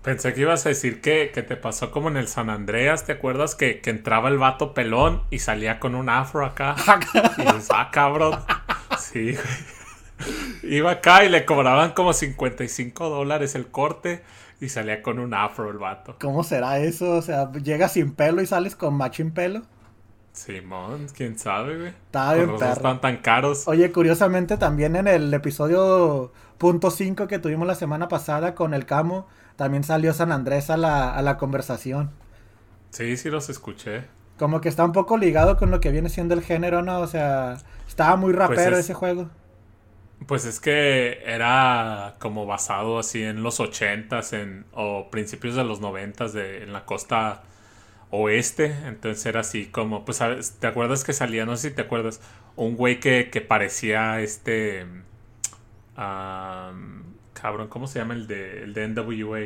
Pensé 0.01 0.33
que 0.33 0.41
ibas 0.41 0.65
a 0.65 0.69
decir 0.69 1.01
que, 1.01 1.31
que 1.33 1.43
te 1.43 1.57
pasó 1.57 1.91
como 1.91 2.07
en 2.07 2.17
el 2.17 2.27
San 2.27 2.49
Andreas, 2.49 3.05
¿te 3.05 3.11
acuerdas? 3.11 3.55
Que, 3.55 3.81
que 3.81 3.89
entraba 3.89 4.29
el 4.29 4.37
vato 4.37 4.73
pelón 4.73 5.23
y 5.29 5.39
salía 5.39 5.79
con 5.79 5.93
un 5.93 6.09
afro 6.09 6.45
acá. 6.45 6.75
y 7.37 7.41
dices, 7.41 7.67
ah, 7.73 7.89
cabrón. 7.91 8.39
Sí, 8.97 9.33
güey. 9.33 9.79
Iba 10.63 10.91
acá 10.91 11.23
y 11.23 11.29
le 11.29 11.45
cobraban 11.45 11.91
como 11.91 12.13
55 12.13 13.09
dólares 13.09 13.55
el 13.55 13.67
corte 13.67 14.21
y 14.59 14.69
salía 14.69 15.01
con 15.01 15.19
un 15.19 15.33
afro 15.33 15.69
el 15.69 15.77
vato. 15.77 16.15
¿Cómo 16.19 16.43
será 16.43 16.79
eso? 16.79 17.11
O 17.11 17.21
sea, 17.21 17.51
llegas 17.53 17.93
sin 17.93 18.13
pelo 18.13 18.41
y 18.41 18.45
sales 18.45 18.75
con 18.75 18.93
machín 18.95 19.31
pelo. 19.31 19.63
Simón, 20.33 21.07
quién 21.15 21.37
sabe, 21.37 21.77
güey. 21.77 21.87
Está 21.89 22.33
bien, 22.33 22.47
Con 22.47 22.59
razón 22.59 22.59
perro. 22.59 22.73
Están 22.73 23.01
tan 23.01 23.17
caros. 23.17 23.67
Oye, 23.67 23.91
curiosamente 23.91 24.57
también 24.57 24.95
en 24.95 25.07
el 25.07 25.33
episodio 25.33 26.31
punto 26.57 26.91
5 26.91 27.27
que 27.27 27.39
tuvimos 27.39 27.67
la 27.67 27.75
semana 27.75 28.07
pasada 28.07 28.55
con 28.55 28.73
el 28.73 28.85
Camo, 28.85 29.27
también 29.55 29.83
salió 29.83 30.13
San 30.13 30.31
Andrés 30.31 30.69
a 30.69 30.77
la, 30.77 31.13
a 31.15 31.21
la 31.21 31.37
conversación. 31.37 32.11
Sí, 32.91 33.17
sí 33.17 33.29
los 33.29 33.49
escuché. 33.49 34.03
Como 34.37 34.61
que 34.61 34.69
está 34.69 34.85
un 34.85 34.93
poco 34.93 35.17
ligado 35.17 35.57
con 35.57 35.69
lo 35.71 35.79
que 35.81 35.91
viene 35.91 36.09
siendo 36.09 36.33
el 36.33 36.41
género, 36.41 36.81
¿no? 36.81 36.99
O 37.01 37.07
sea, 37.07 37.57
estaba 37.87 38.15
muy 38.15 38.33
rapero 38.33 38.77
es- 38.77 38.85
ese 38.85 38.93
juego. 38.93 39.29
Pues 40.27 40.43
es 40.45 40.59
que 40.59 41.19
era 41.25 42.15
como 42.19 42.45
basado 42.45 42.99
así 42.99 43.23
en 43.23 43.41
los 43.41 43.59
80s 43.61 44.33
en, 44.33 44.65
o 44.73 45.09
principios 45.09 45.55
de 45.55 45.63
los 45.63 45.79
90s 45.81 46.33
de, 46.33 46.63
en 46.63 46.73
la 46.73 46.85
costa 46.85 47.43
oeste. 48.11 48.75
Entonces 48.85 49.25
era 49.25 49.41
así 49.41 49.67
como, 49.67 50.05
pues. 50.05 50.19
¿te 50.59 50.67
acuerdas 50.67 51.03
que 51.03 51.13
salía? 51.13 51.45
No 51.45 51.57
sé 51.57 51.69
si 51.69 51.75
te 51.75 51.81
acuerdas. 51.83 52.21
Un 52.55 52.75
güey 52.75 52.99
que, 52.99 53.29
que 53.31 53.41
parecía 53.41 54.19
este... 54.21 54.85
am, 55.95 57.03
cabrón, 57.33 57.67
¿cómo 57.67 57.87
se 57.87 57.99
llama 57.99 58.13
el 58.13 58.27
de, 58.27 58.63
el 58.63 58.73
de 58.73 58.87
NWA? 58.87 59.39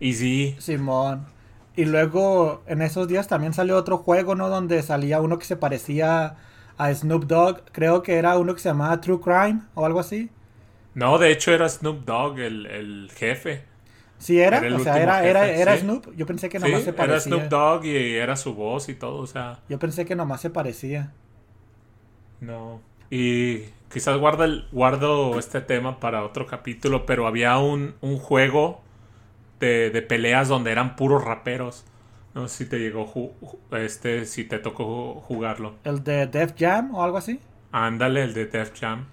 Easy. 0.00 0.56
Simón. 0.58 1.26
Y 1.76 1.84
luego 1.84 2.62
en 2.66 2.82
esos 2.82 3.08
días 3.08 3.28
también 3.28 3.52
salió 3.54 3.76
otro 3.76 3.98
juego, 3.98 4.34
¿no? 4.34 4.48
Donde 4.48 4.82
salía 4.82 5.20
uno 5.20 5.38
que 5.38 5.44
se 5.44 5.56
parecía 5.56 6.36
a 6.78 6.94
Snoop 6.94 7.24
Dogg. 7.26 7.62
Creo 7.72 8.02
que 8.02 8.16
era 8.16 8.38
uno 8.38 8.54
que 8.54 8.60
se 8.60 8.68
llamaba 8.70 9.00
True 9.00 9.20
Crime 9.20 9.62
o 9.74 9.84
algo 9.86 10.00
así. 10.00 10.30
No, 10.94 11.18
de 11.18 11.30
hecho 11.30 11.52
era 11.52 11.68
Snoop 11.68 12.04
Dogg 12.04 12.38
el, 12.40 12.66
el 12.66 13.10
jefe. 13.14 13.64
Sí, 14.18 14.40
era. 14.40 14.68
o 14.72 14.78
sea, 14.78 15.00
era, 15.02 15.24
era, 15.26 15.46
jefe, 15.46 15.60
era 15.60 15.76
sí. 15.76 15.80
Snoop. 15.80 16.14
Yo 16.16 16.26
pensé 16.26 16.48
que 16.48 16.58
Sí, 16.58 16.62
nomás 16.64 16.84
se 16.84 16.92
era 16.92 16.96
parecía. 16.96 17.20
Snoop 17.20 17.48
Dogg 17.48 17.84
y 17.86 18.14
era 18.16 18.36
su 18.36 18.54
voz 18.54 18.88
y 18.88 18.94
todo, 18.94 19.18
o 19.18 19.26
sea... 19.26 19.60
Yo 19.68 19.78
pensé 19.78 20.04
que 20.06 20.16
nomás 20.16 20.40
se 20.40 20.50
parecía. 20.50 21.12
No. 22.40 22.80
Y 23.10 23.60
quizás 23.92 24.18
guarda 24.18 24.44
el- 24.44 24.66
guardo 24.72 25.38
este 25.38 25.60
tema 25.60 26.00
para 26.00 26.24
otro 26.24 26.46
capítulo, 26.46 27.06
pero 27.06 27.26
había 27.26 27.58
un, 27.58 27.94
un 28.00 28.18
juego 28.18 28.82
de, 29.60 29.90
de 29.90 30.02
peleas 30.02 30.48
donde 30.48 30.72
eran 30.72 30.96
puros 30.96 31.24
raperos. 31.24 31.84
No 32.34 32.48
sé 32.48 32.64
si 32.64 32.70
te 32.70 32.78
llegó 32.80 33.06
este, 33.72 34.26
si 34.26 34.44
te 34.44 34.58
tocó 34.58 35.14
jugarlo. 35.22 35.76
El 35.84 36.04
de 36.04 36.26
Def 36.26 36.52
Jam 36.58 36.94
o 36.94 37.02
algo 37.02 37.16
así. 37.16 37.40
Ándale, 37.70 38.24
el 38.24 38.34
de 38.34 38.46
Def 38.46 38.72
Jam. 38.76 39.06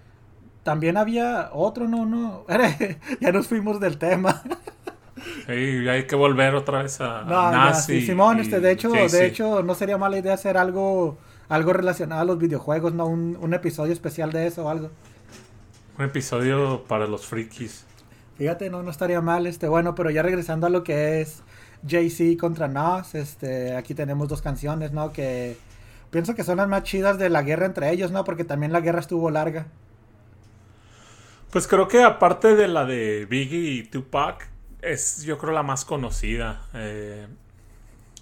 También 0.64 0.95
había 0.97 1.49
otro, 1.54 1.88
no, 1.88 2.06
no. 2.06 2.45
ya 3.20 3.32
nos 3.32 3.47
fuimos 3.47 3.80
del 3.80 3.97
tema. 3.97 4.41
Sí, 5.16 5.88
hay 5.88 6.07
que 6.07 6.16
volver 6.16 6.55
otra 6.55 6.84
vez 6.84 6.99
a, 7.01 7.22
No, 7.24 7.51
Nas 7.51 7.86
sí, 7.86 7.95
y- 7.97 8.05
Simón, 8.05 8.39
y 8.39 8.41
este, 8.41 8.59
de 8.59 8.72
hecho, 8.72 8.89
de 8.91 9.26
hecho, 9.26 9.61
no 9.64 9.76
sería 9.76 9.97
mala 9.97 10.18
idea 10.18 10.34
hacer 10.34 10.57
algo, 10.57 11.18
algo 11.49 11.74
relacionado 11.74 12.22
a 12.22 12.26
los 12.26 12.39
videojuegos, 12.39 12.93
no 12.93 13.05
un, 13.05 13.38
un 13.39 13.53
episodio 13.53 13.93
especial 13.93 14.32
de 14.32 14.47
eso 14.47 14.66
o 14.66 14.70
algo. 14.70 14.89
Un 15.99 16.05
episodio 16.05 16.84
para 16.88 17.05
los 17.05 17.28
frikis. 17.28 17.86
Fíjate, 18.38 18.72
no, 18.72 18.82
no 18.82 18.89
estaría 18.89 19.22
mal, 19.22 19.45
este, 19.45 19.68
bueno, 19.68 19.93
pero 19.93 20.09
ya 20.09 20.24
regresando 20.24 20.66
a 20.66 20.72
lo 20.72 20.84
que 20.84 21.22
es 21.22 21.43
Jay-Z 21.88 22.39
contra 22.39 22.68
Nas, 22.68 23.14
este, 23.14 23.76
aquí 23.76 23.93
tenemos 23.93 24.28
dos 24.28 24.41
canciones, 24.41 24.91
¿no? 24.93 25.14
Que 25.14 25.55
pienso 26.09 26.34
que 26.34 26.43
son 26.43 26.57
las 26.57 26.68
más 26.68 26.82
chidas 26.82 27.20
de 27.20 27.30
la 27.30 27.43
guerra 27.43 27.68
entre 27.68 27.91
ellos, 27.91 28.11
¿no? 28.11 28.24
Porque 28.24 28.43
también 28.45 28.72
la 28.74 28.82
guerra 28.82 28.99
estuvo 29.01 29.30
larga. 29.30 29.68
Pues 31.51 31.68
creo 31.68 31.88
que 31.88 32.01
aparte 32.01 32.55
de 32.55 32.68
la 32.68 32.86
de 32.86 33.28
Biggie 33.30 33.70
y 33.74 33.84
Tupac, 33.84 34.49
es 34.84 35.24
yo 35.26 35.38
creo 35.38 35.54
la 35.54 35.64
más 35.64 35.86
conocida 35.86 36.62
eh, 36.74 37.28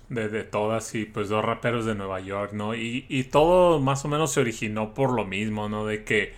de, 0.09 0.43
todas 0.43 0.93
y 0.95 1.05
pues 1.05 1.29
dos 1.29 1.43
raperos 1.43 1.85
de 1.85 1.95
Nueva 1.95 2.19
York, 2.19 2.51
¿no? 2.53 2.75
Y, 2.75 3.05
y 3.09 3.25
todo 3.25 3.79
más 3.79 4.03
o 4.05 4.07
menos 4.09 4.31
se 4.33 4.41
originó 4.41 4.93
por 4.93 5.13
lo 5.13 5.25
mismo, 5.25 5.69
¿no? 5.69 5.85
De 5.85 6.03
que 6.03 6.33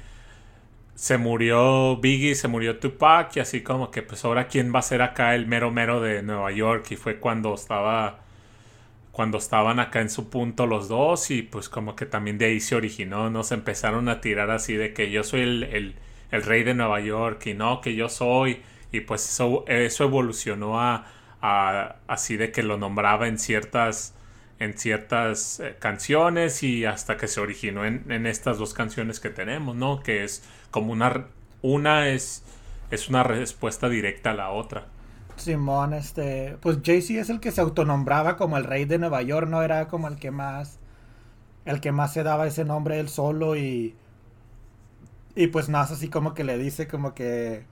se 0.96 1.18
murió 1.18 1.98
Biggie, 1.98 2.36
se 2.36 2.48
murió 2.48 2.80
Tupac 2.80 3.36
y 3.38 3.40
así 3.40 3.62
como 3.64 3.92
que 3.92 4.04
pues 4.04 4.24
ahora 4.26 4.48
quién 4.48 4.74
va 4.74 4.80
a 4.80 4.84
ser 4.84 5.02
acá 5.02 5.36
el 5.36 5.48
mero 5.48 5.72
mero 5.72 6.02
de 6.02 6.22
Nueva 6.24 6.52
York 6.52 6.86
y 6.92 6.96
fue 6.98 7.20
cuando 7.20 7.54
estaba 7.56 8.20
cuando 9.12 9.38
estaban 9.38 9.80
acá 9.80 10.02
en 10.02 10.10
su 10.10 10.30
punto 10.30 10.68
los 10.68 10.88
dos 10.90 11.32
y 11.32 11.44
pues 11.44 11.70
como 11.70 11.96
que 11.96 12.06
también 12.06 12.38
de 12.40 12.46
ahí 12.46 12.60
se 12.60 12.76
originó, 12.76 13.30
¿no? 13.30 13.44
Se 13.44 13.56
empezaron 13.56 14.10
a 14.10 14.22
tirar 14.22 14.52
así 14.52 14.76
de 14.76 14.94
que 14.94 15.12
yo 15.12 15.24
soy 15.24 15.42
el- 15.42 15.96
el 16.32 16.44
rey 16.44 16.64
de 16.64 16.74
Nueva 16.74 17.00
York 17.02 17.46
y 17.48 17.54
no, 17.54 17.82
que 17.82 17.96
yo 17.96 18.10
soy 18.10 18.62
y 18.94 19.02
pues 19.02 19.26
eso, 19.30 19.66
eso 19.68 20.06
evolucionó 20.06 20.80
a, 20.82 21.08
a- 21.42 21.98
así 22.08 22.38
de 22.38 22.52
que 22.54 22.64
lo 22.64 22.78
nombraba 22.78 23.28
en 23.28 23.40
ciertas 23.40 24.16
en 24.60 24.78
ciertas 24.78 25.60
eh, 25.60 25.76
canciones 25.80 26.64
y 26.64 26.86
hasta 26.86 27.18
que 27.18 27.28
se 27.28 27.42
originó 27.42 27.86
en, 27.86 28.10
en 28.12 28.28
estas 28.28 28.60
dos 28.60 28.74
canciones 28.74 29.20
que 29.20 29.30
tenemos, 29.32 29.76
¿no? 29.76 30.02
Que 30.04 30.24
es 30.24 30.44
como 30.72 30.94
una 30.94 31.28
una 31.62 32.10
es 32.10 32.46
es 32.92 33.10
una 33.10 33.24
respuesta 33.24 33.90
directa 33.90 34.32
a 34.32 34.36
la 34.36 34.52
otra. 34.52 34.88
Simón, 35.36 35.94
este, 35.94 36.58
pues 36.62 36.80
Jay-Z 36.84 37.20
es 37.22 37.30
el 37.30 37.40
que 37.40 37.52
se 37.52 37.62
autonombraba 37.62 38.38
como 38.38 38.58
el 38.58 38.64
rey 38.66 38.86
de 38.86 39.00
Nueva 39.00 39.22
York, 39.24 39.48
¿no? 39.50 39.64
Era 39.64 39.88
como 39.88 40.08
el 40.08 40.18
que 40.20 40.32
más, 40.32 40.80
el 41.66 41.82
que 41.82 41.92
más 41.94 42.14
se 42.14 42.24
daba 42.24 42.48
ese 42.48 42.66
nombre 42.66 43.00
él 43.00 43.10
solo 43.10 43.56
y, 43.58 43.98
y 45.36 45.48
pues 45.48 45.70
Nas 45.70 45.92
así 45.92 46.10
como 46.10 46.34
que 46.34 46.44
le 46.44 46.58
dice 46.58 46.88
como 46.88 47.14
que, 47.14 47.66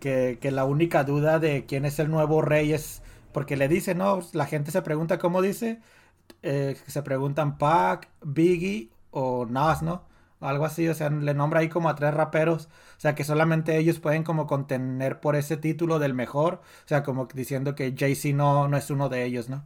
que, 0.00 0.38
la 0.52 0.64
única 0.64 1.04
duda 1.04 1.38
de 1.38 1.66
quién 1.66 1.84
es 1.84 1.98
el 1.98 2.10
nuevo 2.10 2.42
rey 2.42 2.72
es, 2.72 3.02
porque 3.32 3.56
le 3.56 3.68
dice, 3.68 3.94
¿no? 3.94 4.20
La 4.32 4.46
gente 4.46 4.70
se 4.70 4.82
pregunta, 4.82 5.18
¿cómo 5.18 5.42
dice? 5.42 5.80
Eh, 6.42 6.76
se 6.86 7.02
preguntan 7.02 7.58
Pac, 7.58 8.08
Biggie 8.22 8.90
o 9.10 9.46
Nas, 9.46 9.82
¿no? 9.82 10.04
Algo 10.40 10.64
así, 10.66 10.88
o 10.88 10.94
sea, 10.94 11.10
le 11.10 11.34
nombra 11.34 11.60
ahí 11.60 11.68
como 11.68 11.88
a 11.88 11.96
tres 11.96 12.14
raperos, 12.14 12.66
o 12.96 13.00
sea, 13.00 13.14
que 13.16 13.24
solamente 13.24 13.76
ellos 13.78 13.98
pueden 14.00 14.24
como 14.24 14.46
contener 14.46 15.20
por 15.20 15.36
ese 15.36 15.56
título 15.56 15.98
del 15.98 16.14
mejor, 16.14 16.54
o 16.84 16.88
sea, 16.88 17.02
como 17.02 17.26
diciendo 17.26 17.74
que 17.74 17.94
Jay-Z 17.98 18.36
no, 18.36 18.68
no 18.68 18.76
es 18.76 18.90
uno 18.90 19.08
de 19.08 19.24
ellos, 19.24 19.48
¿no? 19.48 19.64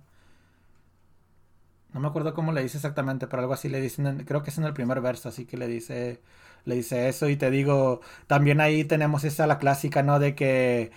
No 1.93 2.01
me 2.01 2.09
acuerdo 2.09 2.33
cómo 2.35 2.53
le 2.53 2.62
dice 2.62 2.78
exactamente, 2.78 3.26
pero 3.26 3.43
algo 3.43 3.53
así 3.55 3.68
le 3.68 3.80
dicen, 3.80 4.07
en- 4.07 4.24
creo 4.24 4.43
que 4.43 4.51
es 4.51 4.59
en 4.59 4.64
el 4.64 4.72
primer 4.74 5.01
verso, 5.01 5.28
así 5.28 5.45
que 5.47 5.57
le 5.59 5.66
dice, 5.68 6.22
le 6.64 6.76
dice 6.76 7.08
eso 7.08 7.28
y 7.28 7.36
te 7.36 7.50
digo, 7.50 8.00
también 8.26 8.60
ahí 8.60 8.84
tenemos 8.84 9.24
esa 9.24 9.46
la 9.46 9.58
clásica, 9.58 10.02
¿no? 10.02 10.18
De 10.18 10.34
que 10.34 10.92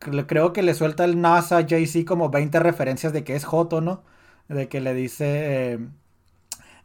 cre- 0.00 0.26
creo 0.28 0.52
que 0.52 0.62
le 0.62 0.74
suelta 0.74 1.04
el 1.04 1.20
NASA 1.20 1.58
a 1.58 1.66
Jay-Z 1.68 2.06
como 2.06 2.30
20 2.30 2.60
referencias 2.60 3.12
de 3.12 3.24
que 3.24 3.36
es 3.36 3.44
Joto, 3.44 3.80
¿no? 3.82 4.04
De 4.48 4.68
que 4.68 4.80
le 4.80 4.94
dice, 4.94 5.74
eh, 5.74 5.80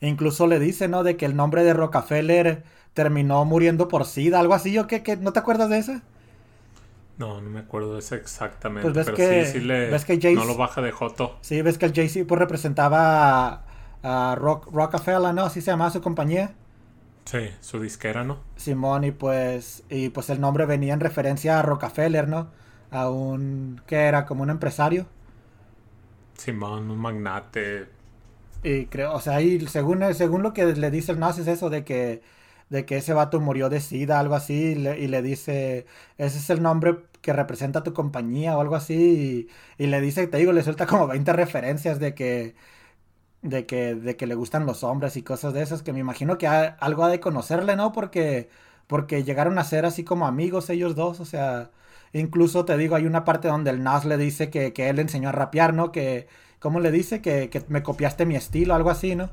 incluso 0.01 0.47
le 0.47 0.60
dice, 0.60 0.88
¿no? 0.88 1.03
De 1.03 1.18
que 1.18 1.26
el 1.26 1.36
nombre 1.36 1.64
de 1.64 1.74
Rockefeller 1.74 2.64
terminó 2.93 3.45
muriendo 3.45 3.88
por 3.88 4.05
SIDA, 4.05 4.39
algo 4.39 4.53
así, 4.53 4.78
¿o 4.78 4.88
qué? 4.88 5.03
¿Qué? 5.03 5.18
¿No 5.18 5.34
te 5.34 5.39
acuerdas 5.39 5.70
de 5.70 5.80
eso? 5.80 5.93
No, 7.18 7.41
no 7.41 7.49
me 7.49 7.60
acuerdo 7.60 7.93
de 7.93 7.99
eso 7.99 8.16
exactamente, 8.16 8.91
Pues 8.91 8.93
ves 8.93 9.12
pero 9.12 9.18
que- 9.18 9.43
sí, 9.43 9.45
sí 9.45 9.60
le 9.60 10.01
ves 10.01 10.05
que 10.05 10.20
Jay- 10.20 10.36
no 10.36 10.45
lo 10.45 10.55
baja 10.55 10.82
de 10.82 10.91
Joto. 10.91 11.38
Sí, 11.41 11.62
ves 11.62 11.78
que 11.78 11.86
el 11.88 11.93
Jay-Z 11.93 12.28
pues 12.28 12.39
representaba 12.39 13.64
a, 14.03 14.32
a 14.32 14.36
Rock, 14.36 14.68
Rockefeller, 14.74 15.34
¿no? 15.34 15.43
Así 15.43 15.62
se 15.62 15.72
llamaba 15.72 15.91
su 15.91 16.01
compañía. 16.01 16.55
Sí, 17.32 17.52
su 17.62 17.80
disquera, 17.80 18.24
¿no? 18.26 18.44
Simón 18.56 19.06
y 19.06 19.12
pues 19.12 19.84
y 19.90 20.10
pues 20.10 20.30
el 20.30 20.40
nombre 20.42 20.66
venía 20.66 20.94
en 20.94 21.00
referencia 21.00 21.60
a 21.60 21.62
Rockefeller, 21.64 22.28
¿no? 22.28 22.52
A 22.92 23.10
un 23.10 23.82
que 23.88 23.96
era 23.98 24.26
como 24.26 24.44
un 24.44 24.50
empresario 24.50 25.08
Simón, 26.34 26.90
un 26.90 26.98
magnate. 26.98 27.88
y 28.64 28.88
creo, 28.88 29.14
o 29.14 29.22
sea, 29.22 29.42
y 29.42 29.66
según 29.68 30.14
según 30.14 30.44
lo 30.44 30.54
que 30.54 30.66
le 30.66 30.92
dice 30.92 31.12
el 31.14 31.20
Nas 31.20 31.38
es 31.40 31.48
eso 31.48 31.70
de 31.70 31.84
que 31.86 32.22
de 32.70 32.86
que 32.86 32.98
ese 32.98 33.14
vato 33.14 33.40
murió 33.40 33.70
de 33.70 33.80
sida, 33.82 34.20
algo 34.20 34.36
así, 34.36 34.54
y 34.74 34.76
le, 34.76 35.00
y 35.00 35.08
le 35.08 35.22
dice, 35.24 35.88
ese 36.18 36.38
es 36.38 36.50
el 36.52 36.62
nombre 36.62 36.98
que 37.22 37.34
representa 37.34 37.82
tu 37.84 37.94
compañía 37.94 38.56
o 38.58 38.62
algo 38.62 38.76
así, 38.76 39.48
y, 39.80 39.84
y 39.84 39.88
le 39.88 40.02
dice, 40.02 40.28
te 40.28 40.38
digo, 40.38 40.52
le 40.54 40.62
suelta 40.64 40.86
como 40.86 41.08
20 41.08 41.34
referencias 41.34 42.00
de 42.00 42.14
que, 42.14 42.56
de 43.42 43.66
que, 43.66 43.96
de 43.96 44.16
que 44.18 44.28
le 44.28 44.36
gustan 44.36 44.66
los 44.66 44.84
hombres 44.84 45.18
y 45.18 45.24
cosas 45.24 45.54
de 45.54 45.62
esas, 45.62 45.82
que 45.84 45.94
me 45.94 46.00
imagino 46.00 46.38
que 46.38 46.48
ha- 46.48 46.78
algo 46.80 47.04
ha 47.06 47.10
de 47.10 47.20
conocerle, 47.20 47.76
¿no? 47.76 47.92
Porque, 47.94 48.50
porque 48.88 49.24
llegaron 49.24 49.58
a 49.60 49.64
ser 49.64 49.86
así 49.86 50.04
como 50.04 50.28
amigos 50.28 50.70
ellos 50.70 50.96
dos, 50.96 51.20
o 51.20 51.26
sea, 51.26 51.72
incluso 52.14 52.66
te 52.66 52.78
digo, 52.78 52.96
hay 52.96 53.06
una 53.06 53.26
parte 53.26 53.48
donde 53.48 53.72
el 53.72 53.84
Nas 53.84 54.06
le 54.06 54.18
dice 54.18 54.50
que, 54.50 54.74
que 54.74 54.90
él 54.90 54.98
le 54.98 55.04
enseñó 55.04 55.30
a 55.30 55.32
rapear, 55.32 55.74
¿no? 55.74 55.92
Que, 55.92 56.28
¿cómo 56.60 56.80
le 56.80 56.92
dice? 56.92 57.22
Que, 57.22 57.50
que 57.50 57.64
me 57.70 57.84
copiaste 57.84 58.26
mi 58.26 58.36
estilo, 58.36 58.76
algo 58.76 58.90
así, 58.90 59.16
¿no? 59.16 59.32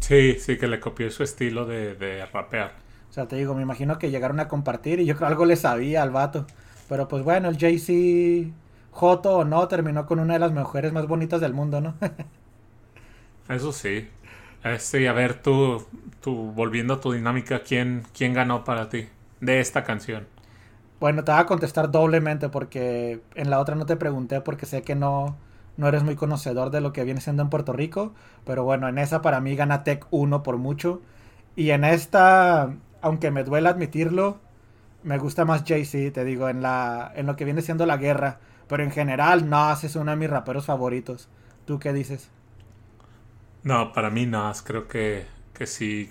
Sí, 0.00 0.36
sí, 0.38 0.56
que 0.58 0.68
le 0.68 0.80
copió 0.80 1.10
su 1.10 1.22
estilo 1.22 1.66
de, 1.66 1.94
de 1.96 2.24
rapear. 2.26 2.72
O 3.08 3.12
sea, 3.12 3.26
te 3.28 3.36
digo, 3.36 3.54
me 3.54 3.62
imagino 3.62 3.98
que 3.98 4.10
llegaron 4.10 4.40
a 4.40 4.48
compartir 4.48 5.00
y 5.00 5.06
yo 5.06 5.16
creo 5.16 5.28
algo 5.28 5.44
le 5.46 5.56
sabía 5.56 6.02
al 6.02 6.10
vato. 6.10 6.46
Pero 6.86 7.08
pues 7.08 7.22
bueno, 7.24 7.48
el 7.48 7.58
Jay-Z, 7.58 8.54
Joto 8.90 9.38
o 9.38 9.44
no, 9.44 9.66
terminó 9.68 10.06
con 10.06 10.18
una 10.20 10.34
de 10.34 10.40
las 10.40 10.52
mujeres 10.52 10.92
más 10.92 11.06
bonitas 11.06 11.40
del 11.40 11.54
mundo, 11.54 11.80
¿no? 11.80 11.96
Eso 13.48 13.72
sí. 13.72 14.08
Este, 14.64 15.08
a 15.08 15.12
ver, 15.12 15.42
tú, 15.42 15.86
tú, 16.20 16.52
volviendo 16.52 16.94
a 16.94 17.00
tu 17.00 17.12
dinámica, 17.12 17.62
¿quién, 17.62 18.04
¿quién 18.16 18.34
ganó 18.34 18.64
para 18.64 18.88
ti 18.88 19.08
de 19.40 19.60
esta 19.60 19.84
canción? 19.84 20.26
Bueno, 21.00 21.24
te 21.24 21.32
voy 21.32 21.40
a 21.40 21.46
contestar 21.46 21.90
doblemente 21.90 22.48
porque 22.48 23.20
en 23.34 23.50
la 23.50 23.60
otra 23.60 23.74
no 23.74 23.84
te 23.86 23.96
pregunté 23.96 24.40
porque 24.40 24.64
sé 24.66 24.82
que 24.82 24.94
no, 24.94 25.36
no 25.76 25.88
eres 25.88 26.02
muy 26.02 26.16
conocedor 26.16 26.70
de 26.70 26.80
lo 26.80 26.92
que 26.92 27.04
viene 27.04 27.20
siendo 27.20 27.42
en 27.42 27.50
Puerto 27.50 27.72
Rico. 27.72 28.14
Pero 28.44 28.64
bueno, 28.64 28.88
en 28.88 28.98
esa 28.98 29.20
para 29.22 29.40
mí 29.40 29.54
gana 29.56 29.84
Tech 29.84 30.06
1 30.10 30.42
por 30.42 30.56
mucho. 30.56 31.02
Y 31.54 31.70
en 31.70 31.84
esta, 31.84 32.74
aunque 33.02 33.30
me 33.30 33.44
duele 33.44 33.68
admitirlo, 33.68 34.38
me 35.04 35.18
gusta 35.18 35.44
más 35.44 35.64
Jay-Z, 35.66 36.12
te 36.14 36.24
digo, 36.24 36.48
en, 36.48 36.62
la, 36.62 37.12
en 37.16 37.26
lo 37.26 37.36
que 37.36 37.44
viene 37.44 37.62
siendo 37.62 37.86
la 37.86 37.98
guerra. 37.98 38.40
Pero 38.68 38.82
en 38.82 38.90
general, 38.90 39.48
Nas 39.50 39.84
es 39.84 39.96
uno 39.96 40.10
de 40.12 40.16
mis 40.16 40.30
raperos 40.30 40.66
favoritos. 40.66 41.28
¿Tú 41.66 41.78
qué 41.78 41.92
dices? 41.92 42.30
No, 43.66 43.92
para 43.92 44.10
mí 44.10 44.26
Nas, 44.26 44.62
creo 44.62 44.86
que, 44.86 45.26
que 45.52 45.66
sí. 45.66 46.08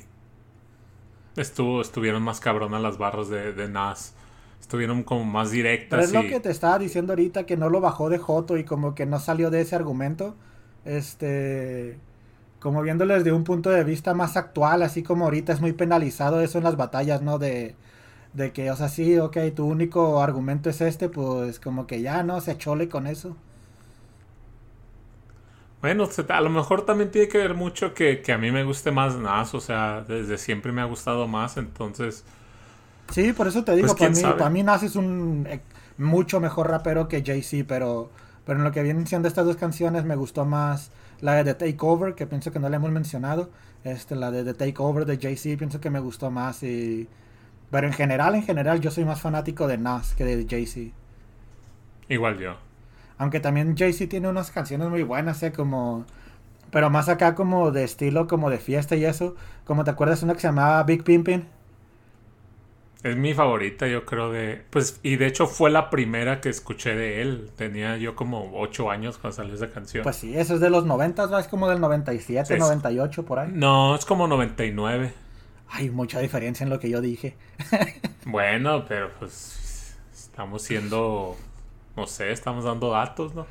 Estuvo, 1.38 1.82
estuvieron 1.82 2.22
más 2.22 2.42
cabronas 2.42 2.82
las 2.82 2.98
barras 2.98 3.30
de, 3.30 3.54
de 3.54 3.70
Nas. 3.70 4.14
Estuvieron 4.60 5.04
como 5.04 5.24
más 5.24 5.52
directas. 5.52 5.90
Pero 5.90 6.04
es 6.04 6.10
y... 6.12 6.14
lo 6.14 6.36
que 6.36 6.42
te 6.42 6.52
estaba 6.52 6.78
diciendo 6.80 7.14
ahorita, 7.14 7.46
que 7.46 7.56
no 7.56 7.70
lo 7.70 7.80
bajó 7.80 8.10
de 8.10 8.18
Joto 8.18 8.58
y 8.58 8.66
como 8.66 8.94
que 8.94 9.06
no 9.06 9.20
salió 9.22 9.52
de 9.52 9.62
ese 9.62 9.76
argumento. 9.76 10.36
Este. 10.84 11.98
Como 12.60 12.82
viéndolo 12.82 13.14
desde 13.14 13.32
un 13.32 13.46
punto 13.46 13.70
de 13.70 13.86
vista 13.86 14.14
más 14.14 14.38
actual, 14.38 14.82
así 14.84 15.04
como 15.04 15.26
ahorita 15.26 15.54
es 15.54 15.62
muy 15.62 15.74
penalizado 15.74 16.42
eso 16.42 16.58
en 16.58 16.66
las 16.66 16.76
batallas, 16.78 17.22
¿no? 17.22 17.40
De, 17.40 17.76
de 18.34 18.54
que, 18.54 18.72
o 18.72 18.76
sea, 18.76 18.90
sí, 18.90 19.18
ok, 19.20 19.38
tu 19.56 19.66
único 19.68 20.22
argumento 20.22 20.70
es 20.70 20.82
este, 20.82 21.10
pues 21.10 21.60
como 21.60 21.88
que 21.88 22.02
ya, 22.02 22.24
¿no? 22.24 22.42
Se 22.42 22.52
achole 22.52 22.90
con 22.90 23.08
eso. 23.08 23.38
Bueno, 25.86 26.10
a 26.30 26.42
lo 26.42 26.50
mejor 26.50 26.84
también 26.84 27.12
tiene 27.12 27.28
que 27.28 27.38
ver 27.38 27.54
mucho 27.54 27.94
que, 27.94 28.24
que 28.24 28.34
a 28.34 28.40
mí 28.40 28.50
me 28.50 28.64
guste 28.64 28.90
más 28.90 29.18
Nas, 29.18 29.54
o 29.54 29.62
sea, 29.62 30.04
desde 30.08 30.40
siempre 30.40 30.72
me 30.72 30.82
ha 30.82 30.86
gustado 30.86 31.28
más, 31.28 31.58
entonces... 31.58 32.24
Sí, 33.12 33.34
por 33.34 33.48
eso 33.48 33.64
te 33.64 33.76
digo, 33.76 33.96
Pues, 33.96 34.00
para, 34.00 34.10
mí, 34.10 34.36
para 34.36 34.50
mí 34.50 34.64
Nas 34.64 34.82
es 34.82 34.96
un 34.96 35.46
eh, 35.48 35.62
mucho 36.00 36.40
mejor 36.40 36.72
rapero 36.72 37.08
que 37.08 37.24
Jay-Z, 37.24 37.66
pero, 37.68 38.10
pero 38.48 38.58
en 38.58 38.66
lo 38.66 38.72
que 38.72 38.82
vienen 38.82 39.06
siendo 39.06 39.28
estas 39.28 39.46
dos 39.46 39.58
canciones 39.58 40.06
me 40.06 40.16
gustó 40.16 40.44
más 40.44 40.90
la 41.22 41.36
de 41.36 41.54
The 41.54 41.54
Takeover, 41.54 42.16
que 42.16 42.26
pienso 42.26 42.52
que 42.52 42.58
no 42.58 42.68
la 42.68 42.78
hemos 42.78 42.90
mencionado, 42.90 43.52
este, 43.84 44.16
la 44.16 44.32
de 44.32 44.44
The 44.44 44.56
Takeover 44.56 45.06
de 45.06 45.20
Jay-Z, 45.20 45.56
pienso 45.60 45.80
que 45.82 45.92
me 45.92 46.00
gustó 46.00 46.32
más 46.32 46.64
y... 46.64 47.08
Pero 47.70 47.86
en 47.86 47.94
general, 47.94 48.34
en 48.34 48.42
general, 48.42 48.82
yo 48.82 48.90
soy 48.90 49.06
más 49.06 49.22
fanático 49.22 49.68
de 49.68 49.78
Nas 49.78 50.16
que 50.16 50.26
de 50.26 50.48
Jay-Z. 50.50 50.96
Igual 52.10 52.40
yo. 52.40 52.65
Aunque 53.18 53.40
también 53.40 53.76
Jay-Z 53.78 54.10
tiene 54.10 54.28
unas 54.30 54.52
canciones 54.52 54.90
muy 54.90 55.04
buenas, 55.04 55.42
¿eh? 55.44 55.52
Como... 55.52 56.06
Pero 56.72 56.90
más 56.90 57.08
acá 57.10 57.36
como 57.36 57.72
de 57.72 57.84
estilo, 57.86 58.28
como 58.28 58.50
de 58.50 58.58
fiesta 58.58 58.96
y 58.96 59.06
eso. 59.06 59.36
Como 59.66 59.84
te 59.84 59.92
acuerdas 59.92 60.24
una 60.24 60.34
que 60.34 60.42
se 60.42 60.48
llamaba 60.48 60.84
Big 60.84 61.04
Pimpin'. 61.04 61.46
Es 63.04 63.16
mi 63.16 63.36
favorita, 63.36 63.88
yo 63.88 64.04
creo 64.04 64.32
de... 64.32 64.64
Pues, 64.72 65.00
y 65.04 65.18
de 65.18 65.28
hecho 65.28 65.46
fue 65.46 65.70
la 65.70 65.92
primera 65.92 66.42
que 66.42 66.50
escuché 66.50 66.96
de 66.96 67.22
él. 67.22 67.52
Tenía 67.56 67.98
yo 67.98 68.16
como 68.16 68.52
8 68.56 68.90
años 68.90 69.20
cuando 69.20 69.36
salió 69.36 69.54
esa 69.54 69.70
canción. 69.70 70.04
Pues 70.04 70.16
sí, 70.16 70.36
eso 70.36 70.56
es 70.56 70.60
de 70.60 70.72
los 70.72 70.86
90, 70.86 71.28
¿no? 71.28 71.38
Es 71.38 71.48
como 71.48 71.70
del 71.70 71.80
97, 71.80 72.56
Es- 72.56 72.60
98, 72.60 73.24
por 73.24 73.38
ahí. 73.40 73.52
No, 73.54 73.96
es 73.96 74.06
como 74.06 74.28
99. 74.28 75.14
Hay 75.70 75.92
mucha 75.92 76.20
diferencia 76.20 76.64
en 76.64 76.70
lo 76.72 76.80
que 76.80 76.90
yo 76.90 77.00
dije. 77.02 77.36
Bueno, 78.26 78.86
pero 78.88 79.12
pues 79.20 79.96
estamos 80.12 80.64
siendo... 80.64 81.38
No 81.96 82.08
sé, 82.08 82.32
estamos 82.32 82.66
dando 82.66 82.92
datos, 82.92 83.34
¿no? 83.34 83.46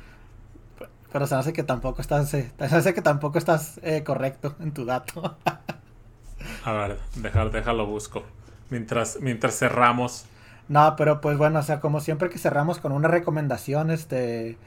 Pero 1.11 1.27
se 1.27 1.35
hace 1.35 1.53
que 1.53 1.63
tampoco 1.63 2.01
estás, 2.01 2.33
eh, 2.33 2.51
se 2.57 2.75
hace 2.75 2.93
que 2.93 3.01
tampoco 3.01 3.37
estás 3.37 3.79
eh, 3.83 4.03
correcto 4.03 4.55
en 4.59 4.73
tu 4.73 4.85
dato. 4.85 5.37
A 6.65 6.73
ver, 6.73 6.99
dejar, 7.15 7.51
déjalo 7.51 7.85
busco. 7.85 8.23
Mientras, 8.69 9.19
mientras 9.21 9.57
cerramos. 9.57 10.25
No, 10.67 10.95
pero 10.95 11.21
pues 11.21 11.37
bueno, 11.37 11.59
o 11.59 11.63
sea, 11.63 11.79
como 11.79 11.99
siempre 12.01 12.29
que 12.29 12.39
cerramos 12.39 12.79
con 12.79 12.91
una 12.91 13.07
recomendación, 13.07 13.91
este, 13.91 14.57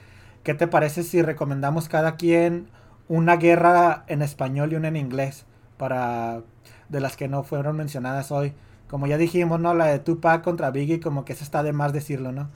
¿qué 0.42 0.54
te 0.54 0.68
parece 0.68 1.02
si 1.02 1.22
recomendamos 1.22 1.88
cada 1.88 2.16
quien 2.16 2.68
una 3.08 3.36
guerra 3.36 4.04
en 4.06 4.22
español 4.22 4.72
y 4.72 4.76
una 4.76 4.88
en 4.88 4.96
inglés 4.96 5.44
para 5.76 6.42
de 6.88 7.00
las 7.00 7.16
que 7.16 7.28
no 7.28 7.42
fueron 7.42 7.76
mencionadas 7.76 8.30
hoy? 8.32 8.54
Como 8.88 9.06
ya 9.06 9.18
dijimos, 9.18 9.60
¿no? 9.60 9.74
La 9.74 9.86
de 9.86 9.98
Tupac 9.98 10.42
contra 10.42 10.70
Biggie, 10.70 11.00
como 11.00 11.24
que 11.24 11.34
eso 11.34 11.44
está 11.44 11.62
de 11.62 11.72
más 11.72 11.92
decirlo, 11.92 12.32
¿no? 12.32 12.48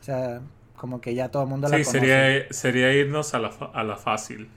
O 0.00 0.02
sea, 0.02 0.40
como 0.78 1.00
que 1.02 1.14
ya 1.14 1.30
todo 1.30 1.44
el 1.44 1.50
mundo 1.50 1.68
la 1.68 1.82
Sí, 1.82 1.84
conoce. 1.84 2.22
sería, 2.24 2.52
sería 2.52 2.92
irnos 2.92 3.32
a 3.34 3.38
la, 3.38 3.48
a 3.48 3.84
la 3.84 3.96
fácil. 3.96 4.48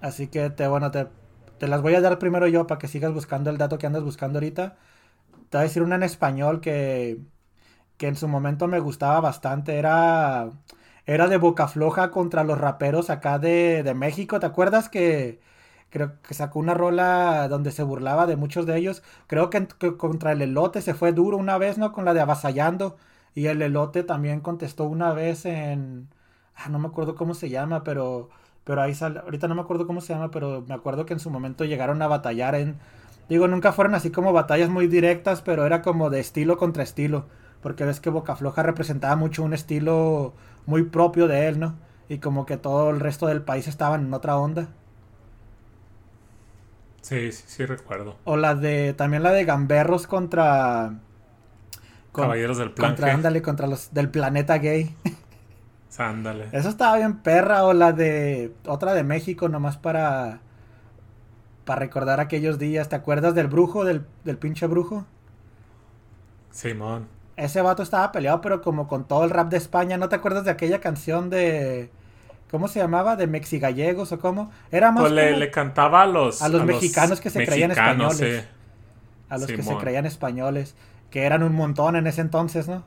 Así 0.00 0.28
que 0.28 0.50
te, 0.50 0.68
bueno, 0.68 0.90
te, 0.90 1.08
te 1.58 1.68
las 1.68 1.82
voy 1.82 1.94
a 1.94 2.00
dar 2.00 2.18
primero 2.18 2.46
yo 2.48 2.66
para 2.66 2.78
que 2.78 2.88
sigas 2.88 3.12
buscando 3.12 3.50
el 3.50 3.58
dato 3.58 3.78
que 3.78 3.86
andas 3.86 4.02
buscando 4.04 4.38
ahorita. 4.38 4.76
Te 5.50 5.58
voy 5.58 5.60
a 5.60 5.64
decir 5.68 5.82
una 5.82 5.96
en 5.96 6.02
español 6.04 6.60
que, 6.60 7.20
que 7.98 8.08
en 8.08 8.16
su 8.16 8.28
momento 8.28 8.68
me 8.68 8.80
gustaba 8.80 9.20
bastante. 9.20 9.76
Era, 9.78 10.50
era 11.06 11.28
de 11.28 11.38
boca 11.38 11.68
floja 11.68 12.10
contra 12.12 12.44
los 12.44 12.58
raperos 12.58 13.10
acá 13.10 13.38
de, 13.38 13.82
de 13.84 13.94
México. 13.94 14.40
¿Te 14.40 14.46
acuerdas 14.46 14.88
que 14.90 15.40
creo 15.90 16.20
que 16.22 16.34
sacó 16.34 16.58
una 16.60 16.74
rola 16.74 17.48
donde 17.48 17.72
se 17.72 17.82
burlaba 17.84 18.26
de 18.26 18.36
muchos 18.36 18.66
de 18.66 18.78
ellos? 18.78 19.02
Creo 19.28 19.50
que, 19.50 19.68
que 19.68 19.96
contra 19.96 20.32
el 20.32 20.42
elote 20.42 20.82
se 20.82 20.94
fue 20.94 21.12
duro 21.12 21.36
una 21.38 21.58
vez, 21.58 21.78
¿no? 21.78 21.92
Con 21.92 22.04
la 22.06 22.14
de 22.14 22.20
avasallando. 22.22 22.98
Y 23.36 23.48
el 23.48 23.60
elote 23.60 24.02
también 24.02 24.40
contestó 24.40 24.84
una 24.84 25.12
vez 25.12 25.44
en... 25.44 26.08
Ah, 26.54 26.70
no 26.70 26.78
me 26.78 26.88
acuerdo 26.88 27.14
cómo 27.14 27.34
se 27.34 27.50
llama, 27.50 27.84
pero... 27.84 28.30
Pero 28.64 28.80
ahí 28.80 28.94
sale... 28.94 29.20
Ahorita 29.20 29.46
no 29.46 29.54
me 29.54 29.60
acuerdo 29.60 29.86
cómo 29.86 30.00
se 30.00 30.14
llama, 30.14 30.30
pero 30.30 30.64
me 30.66 30.72
acuerdo 30.74 31.04
que 31.04 31.12
en 31.12 31.20
su 31.20 31.28
momento 31.28 31.66
llegaron 31.66 32.00
a 32.00 32.08
batallar 32.08 32.54
en... 32.54 32.78
Digo, 33.28 33.46
nunca 33.46 33.72
fueron 33.72 33.94
así 33.94 34.10
como 34.10 34.32
batallas 34.32 34.70
muy 34.70 34.86
directas, 34.86 35.42
pero 35.42 35.66
era 35.66 35.82
como 35.82 36.08
de 36.08 36.20
estilo 36.20 36.56
contra 36.56 36.82
estilo. 36.82 37.26
Porque 37.60 37.84
ves 37.84 38.00
que 38.00 38.08
Boca 38.08 38.36
Floja 38.36 38.62
representaba 38.62 39.16
mucho 39.16 39.44
un 39.44 39.52
estilo 39.52 40.32
muy 40.64 40.84
propio 40.84 41.28
de 41.28 41.46
él, 41.48 41.60
¿no? 41.60 41.74
Y 42.08 42.18
como 42.20 42.46
que 42.46 42.56
todo 42.56 42.88
el 42.88 43.00
resto 43.00 43.26
del 43.26 43.42
país 43.42 43.68
estaban 43.68 44.06
en 44.06 44.14
otra 44.14 44.38
onda. 44.38 44.68
Sí, 47.02 47.32
sí, 47.32 47.44
sí 47.46 47.66
recuerdo. 47.66 48.16
O 48.24 48.38
la 48.38 48.54
de... 48.54 48.94
También 48.94 49.22
la 49.22 49.32
de 49.32 49.44
Gamberros 49.44 50.06
contra... 50.06 51.00
con- 52.16 52.24
Caballeros 52.24 52.58
del 52.58 52.72
Plan 52.72 52.90
Contra, 52.92 53.12
ándale, 53.14 53.42
contra 53.42 53.66
los 53.66 53.92
del 53.94 54.08
planeta 54.10 54.58
gay. 54.58 54.94
Ándale. 55.98 56.48
Eso 56.52 56.68
estaba 56.68 56.96
bien 56.98 57.18
perra. 57.20 57.64
O 57.64 57.72
la 57.72 57.92
de... 57.92 58.52
Otra 58.66 58.92
de 58.92 59.02
México, 59.02 59.48
nomás 59.48 59.78
para... 59.78 60.40
Para 61.64 61.80
recordar 61.80 62.20
aquellos 62.20 62.58
días. 62.58 62.88
¿Te 62.90 62.96
acuerdas 62.96 63.34
del 63.34 63.46
brujo? 63.46 63.82
Del, 63.84 64.04
del 64.24 64.36
pinche 64.36 64.66
brujo. 64.66 65.06
Simón. 66.50 67.08
Ese 67.36 67.60
vato 67.60 67.82
estaba 67.82 68.12
peleado, 68.12 68.40
pero 68.40 68.62
como 68.62 68.88
con 68.88 69.06
todo 69.08 69.24
el 69.24 69.30
rap 69.30 69.48
de 69.48 69.56
España. 69.58 69.96
¿No 69.98 70.08
te 70.08 70.16
acuerdas 70.16 70.44
de 70.44 70.50
aquella 70.50 70.80
canción 70.80 71.30
de... 71.30 71.90
¿Cómo 72.50 72.68
se 72.68 72.78
llamaba? 72.78 73.16
¿De 73.16 73.26
mexigallegos 73.26 74.12
o 74.12 74.18
cómo? 74.20 74.50
Era 74.70 74.92
más 74.92 75.00
Pues 75.02 75.12
le, 75.12 75.26
como 75.28 75.38
le 75.38 75.50
cantaba 75.50 76.02
a 76.02 76.06
los... 76.06 76.42
a 76.42 76.48
los 76.48 76.64
mexicanos 76.64 77.20
que 77.20 77.30
se 77.30 77.44
creían 77.44 77.70
españoles. 77.72 78.16
sí. 78.18 78.48
a 79.28 79.38
los 79.38 79.46
que 79.46 79.62
se 79.62 79.76
creían 79.78 80.06
españoles. 80.06 80.74
Que 81.10 81.24
eran 81.24 81.42
un 81.42 81.54
montón 81.54 81.96
en 81.96 82.06
ese 82.06 82.20
entonces, 82.20 82.68
¿no? 82.68 82.84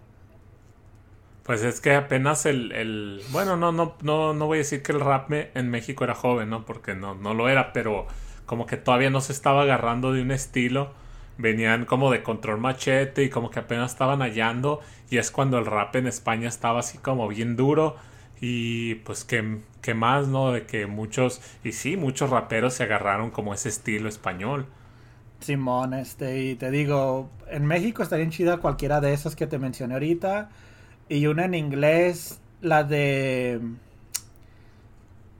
Pues 1.43 1.63
es 1.63 1.81
que 1.81 1.95
apenas 1.95 2.45
el, 2.45 2.71
el- 2.73 3.23
bueno, 3.29 3.57
no, 3.57 3.71
no, 3.71 3.95
no, 4.03 4.33
no 4.33 4.45
voy 4.47 4.57
a 4.57 4.59
decir 4.59 4.83
que 4.83 4.91
el 4.91 4.99
rap 4.99 5.31
en 5.31 5.69
México 5.69 6.03
era 6.03 6.13
joven, 6.15 6.49
¿no? 6.49 6.65
Porque 6.65 6.93
no, 6.95 7.15
no 7.15 7.33
lo 7.33 7.49
era, 7.49 7.73
pero 7.73 8.05
como 8.45 8.65
que 8.65 8.77
todavía 8.77 9.09
no 9.09 9.21
se 9.21 9.31
estaba 9.33 9.63
agarrando 9.63 10.13
de 10.13 10.21
un 10.21 10.31
estilo. 10.31 10.93
Venían 11.37 11.85
como 11.85 12.11
de 12.11 12.21
control 12.23 12.59
machete 12.59 13.23
y 13.23 13.29
como 13.29 13.49
que 13.49 13.59
apenas 13.59 13.91
estaban 13.91 14.19
hallando. 14.21 14.81
Y 15.09 15.17
es 15.17 15.31
cuando 15.31 15.57
el 15.57 15.65
rap 15.65 15.95
en 15.95 16.07
España 16.07 16.47
estaba 16.49 16.79
así 16.81 16.97
como 16.99 17.27
bien 17.27 17.55
duro. 17.55 17.95
Y 18.41 18.95
pues 18.95 19.23
que, 19.25 19.59
que 19.81 19.93
más, 19.95 20.27
¿no? 20.27 20.51
De 20.51 20.65
que 20.65 20.85
muchos, 20.87 21.41
y 21.63 21.71
sí, 21.71 21.97
muchos 21.97 22.29
raperos 22.29 22.73
se 22.75 22.83
agarraron 22.83 23.31
como 23.31 23.53
ese 23.53 23.69
estilo 23.69 24.07
español. 24.09 24.67
Simón, 25.39 25.93
este, 25.93 26.43
y 26.43 26.55
te 26.55 26.69
digo, 26.71 27.29
en 27.49 27.65
México 27.65 28.03
estaría 28.03 28.29
chida 28.29 28.57
cualquiera 28.57 29.01
de 29.01 29.13
esas 29.13 29.35
que 29.35 29.47
te 29.47 29.57
mencioné 29.57 29.93
ahorita. 29.95 30.49
Y 31.07 31.27
una 31.27 31.45
en 31.45 31.53
inglés, 31.55 32.39
la 32.61 32.83
de... 32.83 33.61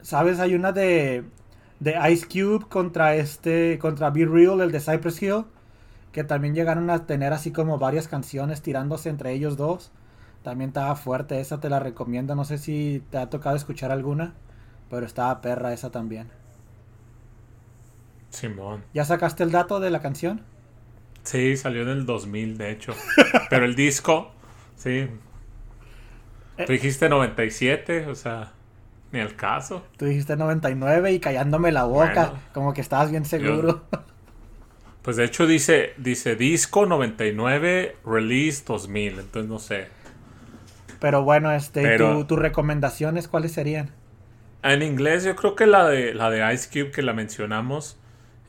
¿Sabes? 0.02 0.40
Hay 0.40 0.56
una 0.56 0.72
de, 0.72 1.26
de 1.80 2.12
Ice 2.12 2.26
Cube 2.28 2.66
contra 2.68 3.16
este, 3.16 3.78
contra 3.80 4.10
Be 4.10 4.26
Real, 4.26 4.62
el 4.62 4.72
de 4.72 4.80
Cypress 4.80 5.22
Hill. 5.22 5.46
Que 6.12 6.24
también 6.24 6.56
llegaron 6.56 6.90
a 6.90 7.06
tener 7.06 7.34
así 7.34 7.52
como 7.52 7.78
varias 7.78 8.08
canciones 8.08 8.62
tirándose 8.62 9.10
entre 9.10 9.34
ellos 9.34 9.58
dos. 9.58 9.92
También 10.44 10.70
estaba 10.70 10.96
fuerte, 10.96 11.40
esa 11.40 11.60
te 11.60 11.70
la 11.70 11.80
recomiendo. 11.80 12.34
No 12.36 12.46
sé 12.46 12.58
si 12.58 13.04
te 13.12 13.18
ha 13.18 13.30
tocado 13.30 13.56
escuchar 13.56 13.92
alguna. 13.92 14.34
Pero 14.90 15.06
estaba 15.06 15.42
perra 15.42 15.74
esa 15.74 15.92
también. 15.92 16.39
Simón. 18.30 18.84
¿Ya 18.94 19.06
sacaste 19.06 19.44
el 19.44 19.52
dato 19.52 19.80
de 19.80 19.90
la 19.90 20.02
canción? 20.02 20.42
Sí, 21.24 21.58
salió 21.58 21.82
en 21.84 21.90
el 21.90 22.06
2000, 22.06 22.58
de 22.58 22.72
hecho. 22.72 22.94
Pero 23.50 23.66
el 23.66 23.76
disco, 23.76 24.32
sí. 24.76 25.08
Eh. 26.58 26.66
Tú 26.66 26.72
dijiste 26.74 27.10
97, 27.10 28.08
o 28.08 28.16
sea, 28.16 28.52
Ni 29.12 29.20
el 29.20 29.36
caso. 29.36 29.84
Tú 29.98 30.06
dijiste 30.06 30.36
99 30.36 31.12
y 31.14 31.20
callándome 31.20 31.72
la 31.72 31.84
boca, 31.86 32.26
Bueno. 32.28 32.40
como 32.54 32.74
que 32.74 32.82
estabas 32.82 33.10
bien 33.12 33.26
seguro. 33.26 33.84
Pues 35.02 35.18
de 35.18 35.24
hecho 35.26 35.48
dice, 35.48 35.94
dice 35.98 36.36
disco 36.36 36.86
99, 36.86 37.96
release 38.06 38.64
2000. 38.68 39.20
Entonces 39.20 39.50
no 39.50 39.58
sé. 39.60 39.88
Pero 41.00 41.24
bueno, 41.24 41.52
este, 41.52 41.82
¿y 41.82 41.86
Pero- 41.86 42.18
tu- 42.20 42.26
tus 42.26 42.40
recomendaciones 42.40 43.28
cuáles 43.28 43.54
serían? 43.54 43.92
En 44.62 44.82
inglés 44.84 45.24
yo 45.24 45.36
creo 45.38 45.56
que 45.56 45.66
la 45.66 45.88
de, 45.88 46.14
la 46.14 46.30
de 46.30 46.54
Ice 46.54 46.68
Cube 46.70 46.92
que 46.92 47.02
la 47.02 47.14
mencionamos. 47.14 47.98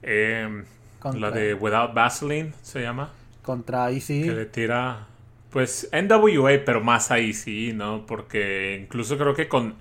Eh, 0.03 0.65
Contra- 0.99 1.21
la 1.21 1.31
de 1.31 1.55
Without 1.55 1.95
Vaseline 1.95 2.53
se 2.63 2.83
llama. 2.83 3.11
Contra 3.43 3.91
Que 4.23 4.31
Easy. 4.31 4.31
le 4.35 4.47
tira. 4.47 5.07
Pues 5.51 5.89
NWA, 5.93 6.65
pero 6.65 6.81
más 6.81 7.11
ahí 7.11 7.33
sí, 7.33 7.73
¿no? 7.75 8.07
Porque 8.07 8.79
incluso 8.83 9.19
creo 9.19 9.35
que 9.35 9.49
con, 9.49 9.75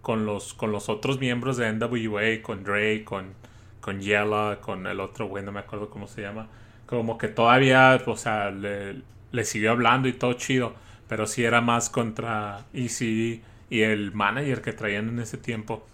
con, 0.00 0.26
los, 0.26 0.54
con 0.54 0.72
los 0.72 0.88
otros 0.88 1.18
miembros 1.20 1.56
de 1.56 1.72
NWA, 1.72 2.42
con 2.42 2.64
Dre, 2.64 3.04
con, 3.04 3.34
con 3.80 4.00
Yella, 4.00 4.60
con 4.60 4.86
el 4.86 5.00
otro 5.00 5.26
güey, 5.26 5.44
no 5.44 5.52
me 5.52 5.60
acuerdo 5.60 5.90
cómo 5.90 6.06
se 6.08 6.22
llama. 6.22 6.48
Como 6.86 7.18
que 7.18 7.28
todavía, 7.28 8.00
o 8.06 8.16
sea, 8.16 8.50
le, 8.50 9.02
le 9.32 9.44
siguió 9.44 9.72
hablando 9.72 10.08
y 10.08 10.12
todo 10.14 10.34
chido. 10.34 10.74
Pero 11.08 11.26
sí 11.26 11.44
era 11.44 11.60
más 11.60 11.90
contra 11.90 12.66
Easy 12.72 13.42
y 13.70 13.80
el 13.82 14.12
manager 14.12 14.62
que 14.62 14.72
traían 14.72 15.08
en 15.08 15.18
ese 15.20 15.36
tiempo. 15.38 15.86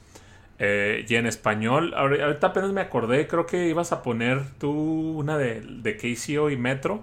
Eh, 0.58 1.06
y 1.08 1.14
en 1.16 1.26
español, 1.26 1.94
ahori- 1.96 2.22
ahorita 2.22 2.48
apenas 2.48 2.72
me 2.72 2.80
acordé, 2.80 3.28
creo 3.28 3.46
que 3.46 3.68
ibas 3.68 3.92
a 3.92 4.02
poner 4.02 4.42
tú 4.58 4.72
una 5.18 5.38
de, 5.38 5.60
de 5.60 5.96
KCO 5.96 6.50
y 6.50 6.56
Metro, 6.56 7.02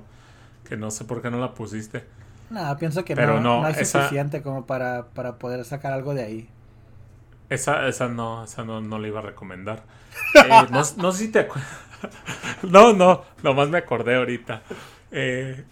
que 0.69 0.77
no 0.77 0.91
sé 0.91 1.05
por 1.05 1.21
qué 1.21 1.31
no 1.31 1.39
la 1.39 1.53
pusiste. 1.53 2.05
No, 2.49 2.77
pienso 2.77 3.03
que 3.05 3.15
Pero 3.15 3.39
no, 3.39 3.67
no, 3.67 3.67
esa- 3.67 3.85
suficiente 3.85 4.41
como 4.43 4.65
para, 4.65 5.13
para 5.13 5.37
poder 5.39 5.63
sacar 5.65 5.93
algo 5.93 6.13
de 6.13 6.23
ahí. 6.23 6.49
Esa, 7.49 7.87
esa 7.87 8.07
no, 8.09 8.43
esa 8.43 8.63
no, 8.65 8.81
no 8.81 8.97
la 8.99 9.07
iba 9.07 9.19
a 9.19 9.23
recomendar. 9.23 9.83
Eh, 10.39 10.67
no, 10.71 10.81
no 10.97 11.11
sé 11.11 11.25
si 11.25 11.31
te 11.31 11.39
acuerdas. 11.39 11.69
No, 12.63 12.93
no, 12.93 13.23
nomás 13.43 13.69
me 13.69 13.79
acordé 13.79 14.15
ahorita. 14.15 14.61
Eh, 15.11 15.63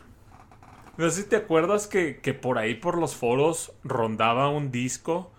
no 0.98 1.10
sé 1.10 1.24
si 1.24 1.30
te 1.30 1.36
acuerdas 1.36 1.88
que, 1.88 2.20
que 2.22 2.34
por 2.34 2.58
ahí 2.58 2.76
por 2.76 2.98
los 2.98 3.16
foros 3.16 3.74
rondaba 3.84 4.50
un 4.50 4.72
disco 4.72 5.33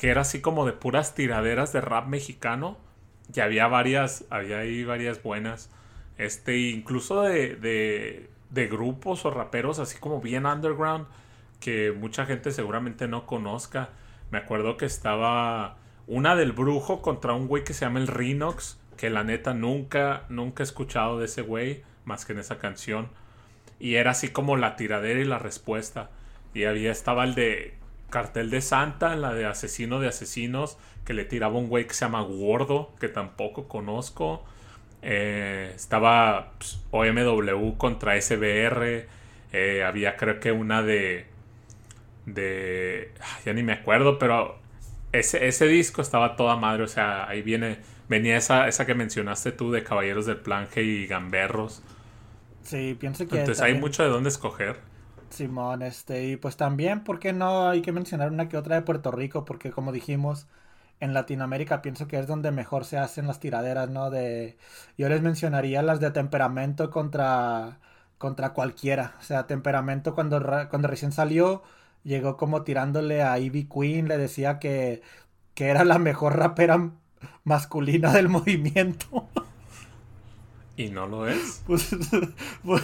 que 0.00 0.08
era 0.08 0.22
así 0.22 0.40
como 0.40 0.64
de 0.64 0.72
puras 0.72 1.14
tiraderas 1.14 1.74
de 1.74 1.82
rap 1.82 2.06
mexicano. 2.06 2.78
Y 3.34 3.40
había 3.40 3.68
varias, 3.68 4.24
había 4.30 4.60
ahí 4.60 4.82
varias 4.82 5.22
buenas. 5.22 5.68
Este, 6.16 6.56
incluso 6.56 7.20
de, 7.20 7.56
de, 7.56 8.30
de 8.48 8.66
grupos 8.66 9.26
o 9.26 9.30
raperos 9.30 9.78
así 9.78 9.98
como 9.98 10.22
bien 10.22 10.46
underground 10.46 11.06
que 11.60 11.92
mucha 11.92 12.24
gente 12.24 12.50
seguramente 12.50 13.08
no 13.08 13.26
conozca. 13.26 13.90
Me 14.30 14.38
acuerdo 14.38 14.78
que 14.78 14.86
estaba 14.86 15.76
una 16.06 16.34
del 16.34 16.52
brujo 16.52 17.02
contra 17.02 17.34
un 17.34 17.46
güey 17.46 17.62
que 17.62 17.74
se 17.74 17.84
llama 17.84 18.00
el 18.00 18.06
Rinox, 18.06 18.80
que 18.96 19.10
la 19.10 19.22
neta 19.22 19.52
nunca, 19.52 20.24
nunca 20.30 20.62
he 20.62 20.64
escuchado 20.64 21.18
de 21.18 21.26
ese 21.26 21.42
güey, 21.42 21.82
más 22.06 22.24
que 22.24 22.32
en 22.32 22.38
esa 22.38 22.58
canción. 22.58 23.10
Y 23.78 23.96
era 23.96 24.12
así 24.12 24.30
como 24.30 24.56
la 24.56 24.76
tiradera 24.76 25.20
y 25.20 25.24
la 25.24 25.38
respuesta. 25.38 26.08
Y 26.54 26.64
había, 26.64 26.90
estaba 26.90 27.24
el 27.24 27.34
de 27.34 27.74
Cartel 28.10 28.50
de 28.50 28.60
Santa, 28.60 29.16
la 29.16 29.32
de 29.32 29.46
Asesino 29.46 30.00
de 30.00 30.08
Asesinos, 30.08 30.78
que 31.04 31.14
le 31.14 31.24
tiraba 31.24 31.58
un 31.58 31.68
güey 31.68 31.86
que 31.86 31.94
se 31.94 32.04
llama 32.04 32.22
Gordo, 32.22 32.94
que 33.00 33.08
tampoco 33.08 33.68
conozco. 33.68 34.44
Eh, 35.02 35.72
estaba 35.74 36.52
pues, 36.58 36.80
OMW 36.90 37.76
contra 37.76 38.20
SBR. 38.20 39.06
Eh, 39.52 39.82
había 39.84 40.16
creo 40.16 40.40
que 40.40 40.52
una 40.52 40.82
de... 40.82 41.26
de... 42.26 43.12
Ya 43.44 43.52
ni 43.52 43.62
me 43.62 43.72
acuerdo, 43.72 44.18
pero 44.18 44.58
ese, 45.12 45.46
ese 45.48 45.66
disco 45.66 46.02
estaba 46.02 46.36
toda 46.36 46.56
madre. 46.56 46.82
O 46.84 46.88
sea, 46.88 47.28
ahí 47.28 47.42
viene... 47.42 47.78
Venía 48.08 48.36
esa, 48.36 48.66
esa 48.66 48.86
que 48.86 48.94
mencionaste 48.94 49.52
tú 49.52 49.70
de 49.70 49.84
Caballeros 49.84 50.26
del 50.26 50.38
Planje 50.38 50.82
y 50.82 51.06
Gamberros. 51.06 51.82
Sí, 52.62 52.96
pienso 52.98 53.26
que 53.28 53.38
Entonces 53.38 53.62
hay 53.62 53.74
mucho 53.74 54.02
de 54.02 54.08
dónde 54.08 54.28
escoger. 54.28 54.89
Simón, 55.30 55.82
este, 55.82 56.26
y 56.28 56.36
pues 56.36 56.56
también, 56.56 57.04
¿por 57.04 57.18
qué 57.18 57.32
no 57.32 57.68
hay 57.68 57.82
que 57.82 57.92
mencionar 57.92 58.30
una 58.32 58.48
que 58.48 58.56
otra 58.56 58.76
de 58.76 58.82
Puerto 58.82 59.10
Rico? 59.10 59.44
Porque 59.44 59.70
como 59.70 59.92
dijimos, 59.92 60.46
en 61.00 61.14
Latinoamérica 61.14 61.82
pienso 61.82 62.06
que 62.08 62.18
es 62.18 62.26
donde 62.26 62.50
mejor 62.52 62.84
se 62.84 62.98
hacen 62.98 63.26
las 63.26 63.40
tiraderas, 63.40 63.88
¿no? 63.90 64.10
De, 64.10 64.58
yo 64.98 65.08
les 65.08 65.22
mencionaría 65.22 65.82
las 65.82 66.00
de 66.00 66.10
temperamento 66.10 66.90
contra, 66.90 67.80
contra 68.18 68.52
cualquiera. 68.52 69.14
O 69.20 69.22
sea, 69.22 69.46
temperamento 69.46 70.14
cuando, 70.14 70.40
cuando 70.68 70.88
recién 70.88 71.12
salió, 71.12 71.62
llegó 72.04 72.36
como 72.36 72.62
tirándole 72.62 73.22
a 73.22 73.38
Ivy 73.38 73.68
Queen, 73.68 74.08
le 74.08 74.18
decía 74.18 74.58
que, 74.58 75.02
que 75.54 75.68
era 75.68 75.84
la 75.84 75.98
mejor 75.98 76.36
rapera 76.38 76.90
masculina 77.44 78.12
del 78.12 78.28
movimiento. 78.30 79.28
Y 80.76 80.88
no 80.90 81.06
lo 81.06 81.28
es. 81.28 81.62
Pues, 81.66 81.94
pues, 82.64 82.82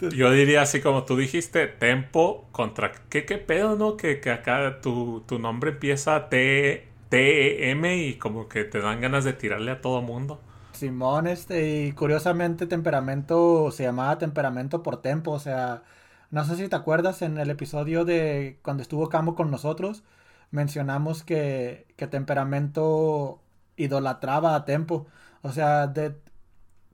Yo 0.00 0.30
diría 0.30 0.62
así 0.62 0.80
como 0.80 1.04
tú 1.04 1.16
dijiste, 1.16 1.66
tempo 1.66 2.48
contra... 2.52 2.92
¿Qué, 3.08 3.24
qué 3.24 3.38
pedo, 3.38 3.76
no? 3.76 3.96
Que, 3.96 4.20
que 4.20 4.30
acá 4.30 4.80
tu, 4.80 5.22
tu 5.26 5.38
nombre 5.38 5.70
empieza 5.72 6.28
T, 6.28 6.92
T-E-M 7.08 7.96
y 8.06 8.18
como 8.18 8.48
que 8.48 8.64
te 8.64 8.80
dan 8.80 9.00
ganas 9.00 9.24
de 9.24 9.32
tirarle 9.34 9.70
a 9.72 9.80
todo 9.80 10.02
mundo. 10.02 10.40
Simón, 10.72 11.28
este, 11.28 11.86
y 11.86 11.92
curiosamente 11.92 12.66
temperamento 12.66 13.70
se 13.70 13.84
llamaba 13.84 14.18
temperamento 14.18 14.82
por 14.82 15.00
tempo, 15.00 15.30
o 15.30 15.38
sea, 15.38 15.84
no 16.30 16.44
sé 16.44 16.56
si 16.56 16.68
te 16.68 16.74
acuerdas 16.74 17.22
en 17.22 17.38
el 17.38 17.50
episodio 17.50 18.04
de 18.04 18.58
cuando 18.62 18.82
estuvo 18.82 19.08
Camo 19.08 19.36
con 19.36 19.50
nosotros, 19.52 20.02
mencionamos 20.50 21.22
que, 21.22 21.86
que 21.96 22.08
temperamento 22.08 23.40
idolatraba 23.76 24.56
a 24.56 24.64
tempo, 24.64 25.06
o 25.42 25.52
sea, 25.52 25.86
de, 25.86 26.16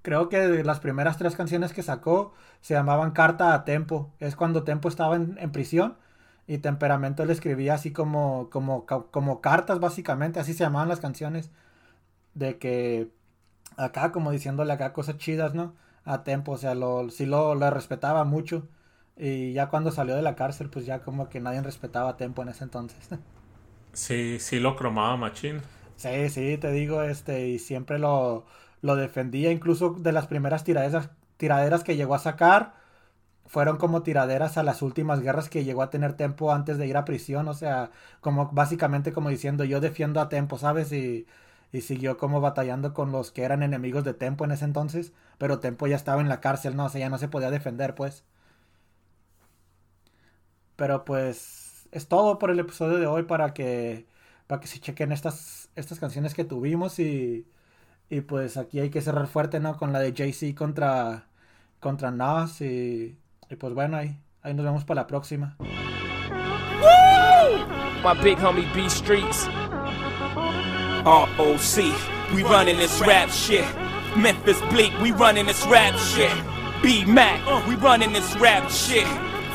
creo 0.02 0.28
que 0.28 0.64
las 0.64 0.80
primeras 0.80 1.18
tres 1.18 1.36
canciones 1.36 1.72
que 1.72 1.82
sacó 1.82 2.32
se 2.60 2.74
llamaban 2.74 3.12
Carta 3.12 3.54
a 3.54 3.64
Tempo, 3.64 4.12
es 4.20 4.36
cuando 4.36 4.64
Tempo 4.64 4.88
estaba 4.88 5.16
en, 5.16 5.36
en 5.40 5.52
prisión 5.52 5.96
y 6.46 6.58
temperamento 6.58 7.24
le 7.24 7.32
escribía 7.32 7.74
así 7.74 7.92
como, 7.92 8.50
como, 8.50 8.86
como 8.86 9.40
cartas 9.40 9.80
básicamente, 9.80 10.40
así 10.40 10.52
se 10.54 10.64
llamaban 10.64 10.88
las 10.88 11.00
canciones, 11.00 11.50
de 12.34 12.58
que 12.58 13.12
acá 13.76 14.12
como 14.12 14.30
diciéndole 14.32 14.72
acá 14.72 14.92
cosas 14.92 15.18
chidas, 15.18 15.54
¿no? 15.54 15.76
A 16.04 16.24
Tempo, 16.24 16.52
o 16.52 16.58
sea, 16.58 16.74
lo, 16.74 17.10
sí 17.10 17.26
lo, 17.26 17.54
lo 17.54 17.70
respetaba 17.70 18.24
mucho. 18.24 18.68
Y 19.16 19.52
ya 19.52 19.68
cuando 19.68 19.92
salió 19.92 20.16
de 20.16 20.22
la 20.22 20.36
cárcel, 20.36 20.70
pues 20.70 20.86
ya 20.86 21.02
como 21.02 21.28
que 21.28 21.40
nadie 21.40 21.62
respetaba 21.62 22.10
a 22.10 22.16
Tempo 22.16 22.42
en 22.42 22.50
ese 22.50 22.64
entonces. 22.64 23.08
Sí, 23.92 24.38
sí 24.40 24.58
lo 24.60 24.74
cromaba 24.76 25.16
machín. 25.16 25.62
Sí, 25.96 26.30
sí, 26.30 26.56
te 26.58 26.72
digo, 26.72 27.02
este, 27.02 27.48
y 27.48 27.58
siempre 27.58 27.98
lo, 27.98 28.46
lo 28.82 28.96
defendía, 28.96 29.50
incluso 29.52 29.90
de 29.98 30.12
las 30.12 30.26
primeras 30.26 30.64
tiraderas, 30.64 31.10
tiraderas 31.36 31.84
que 31.84 31.96
llegó 31.96 32.14
a 32.14 32.18
sacar, 32.18 32.74
fueron 33.46 33.78
como 33.78 34.02
tiraderas 34.02 34.58
a 34.58 34.62
las 34.62 34.82
últimas 34.82 35.20
guerras 35.20 35.48
que 35.50 35.64
llegó 35.64 35.82
a 35.82 35.90
tener 35.90 36.14
Tempo 36.14 36.52
antes 36.52 36.78
de 36.78 36.86
ir 36.86 36.96
a 36.96 37.04
prisión, 37.04 37.48
o 37.48 37.54
sea, 37.54 37.90
como 38.20 38.50
básicamente 38.52 39.12
como 39.12 39.30
diciendo, 39.30 39.64
yo 39.64 39.80
defiendo 39.80 40.20
a 40.20 40.28
Tempo, 40.28 40.58
¿sabes? 40.58 40.92
Y, 40.92 41.26
y 41.72 41.82
siguió 41.82 42.16
como 42.18 42.40
batallando 42.40 42.94
con 42.94 43.12
los 43.12 43.30
que 43.32 43.44
eran 43.44 43.62
enemigos 43.62 44.04
de 44.04 44.14
Tempo 44.14 44.44
en 44.44 44.52
ese 44.52 44.64
entonces, 44.64 45.12
pero 45.38 45.60
Tempo 45.60 45.86
ya 45.86 45.96
estaba 45.96 46.20
en 46.20 46.28
la 46.28 46.40
cárcel, 46.40 46.76
¿no? 46.76 46.86
O 46.86 46.88
sea, 46.88 47.00
ya 47.00 47.10
no 47.10 47.18
se 47.18 47.28
podía 47.28 47.50
defender, 47.50 47.94
pues. 47.94 48.24
Pero 50.76 51.04
pues 51.04 51.88
es 51.92 52.08
todo 52.08 52.38
por 52.38 52.50
el 52.50 52.58
episodio 52.60 52.98
de 52.98 53.06
hoy 53.06 53.24
para 53.24 53.52
que 53.54 54.06
para 54.46 54.60
que 54.60 54.68
se 54.68 54.80
chequen 54.80 55.12
estas 55.12 55.70
estas 55.76 55.98
canciones 56.00 56.34
que 56.34 56.44
tuvimos 56.44 56.98
y 56.98 57.46
y 58.10 58.20
pues 58.22 58.56
aquí 58.56 58.80
hay 58.80 58.90
que 58.90 59.00
cerrar 59.00 59.28
fuerte, 59.28 59.60
¿no? 59.60 59.76
Con 59.76 59.92
la 59.92 60.00
de 60.00 60.12
Jay-Z 60.12 60.54
contra 60.58 61.24
contra 61.78 62.10
Nas 62.10 62.60
y, 62.60 63.16
y 63.48 63.56
pues 63.56 63.72
bueno, 63.72 63.96
ahí 63.96 64.18
ahí 64.42 64.52
nos 64.52 64.64
vemos 64.64 64.84
para 64.84 65.02
la 65.02 65.06
próxima. 65.06 65.56
My 68.02 68.14
big 68.22 68.38
homie 68.38 68.66
B 68.74 68.88
Streets. 68.88 69.48
ROC, 71.04 72.34
we 72.34 72.42
running 72.42 72.76
this 72.78 73.00
rap 73.00 73.30
shit. 73.30 73.64
Memphis 74.16 74.60
Bleak, 74.70 74.92
we 75.00 75.12
running 75.12 75.46
this 75.46 75.64
rap 75.66 75.94
shit. 75.98 76.32
B 76.82 77.04
Mac, 77.04 77.40
we 77.68 77.76
running 77.76 78.12
this 78.12 78.34
rap 78.36 78.70
shit. 78.70 79.06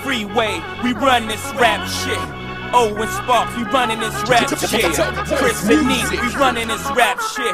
Freeway, 0.03 0.61
we 0.83 0.93
run 0.93 1.27
this 1.27 1.43
rap 1.55 1.87
shit. 1.87 2.44
Oh, 2.73 2.93
Owen 2.95 3.07
Sparks, 3.07 3.55
we 3.57 3.63
running 3.69 3.99
this 3.99 4.15
rap 4.29 4.49
shit. 4.49 4.95
Chris 5.37 5.61
Denise, 5.67 6.09
we 6.11 6.29
running 6.39 6.67
this 6.67 6.83
rap 6.95 7.19
shit. 7.35 7.53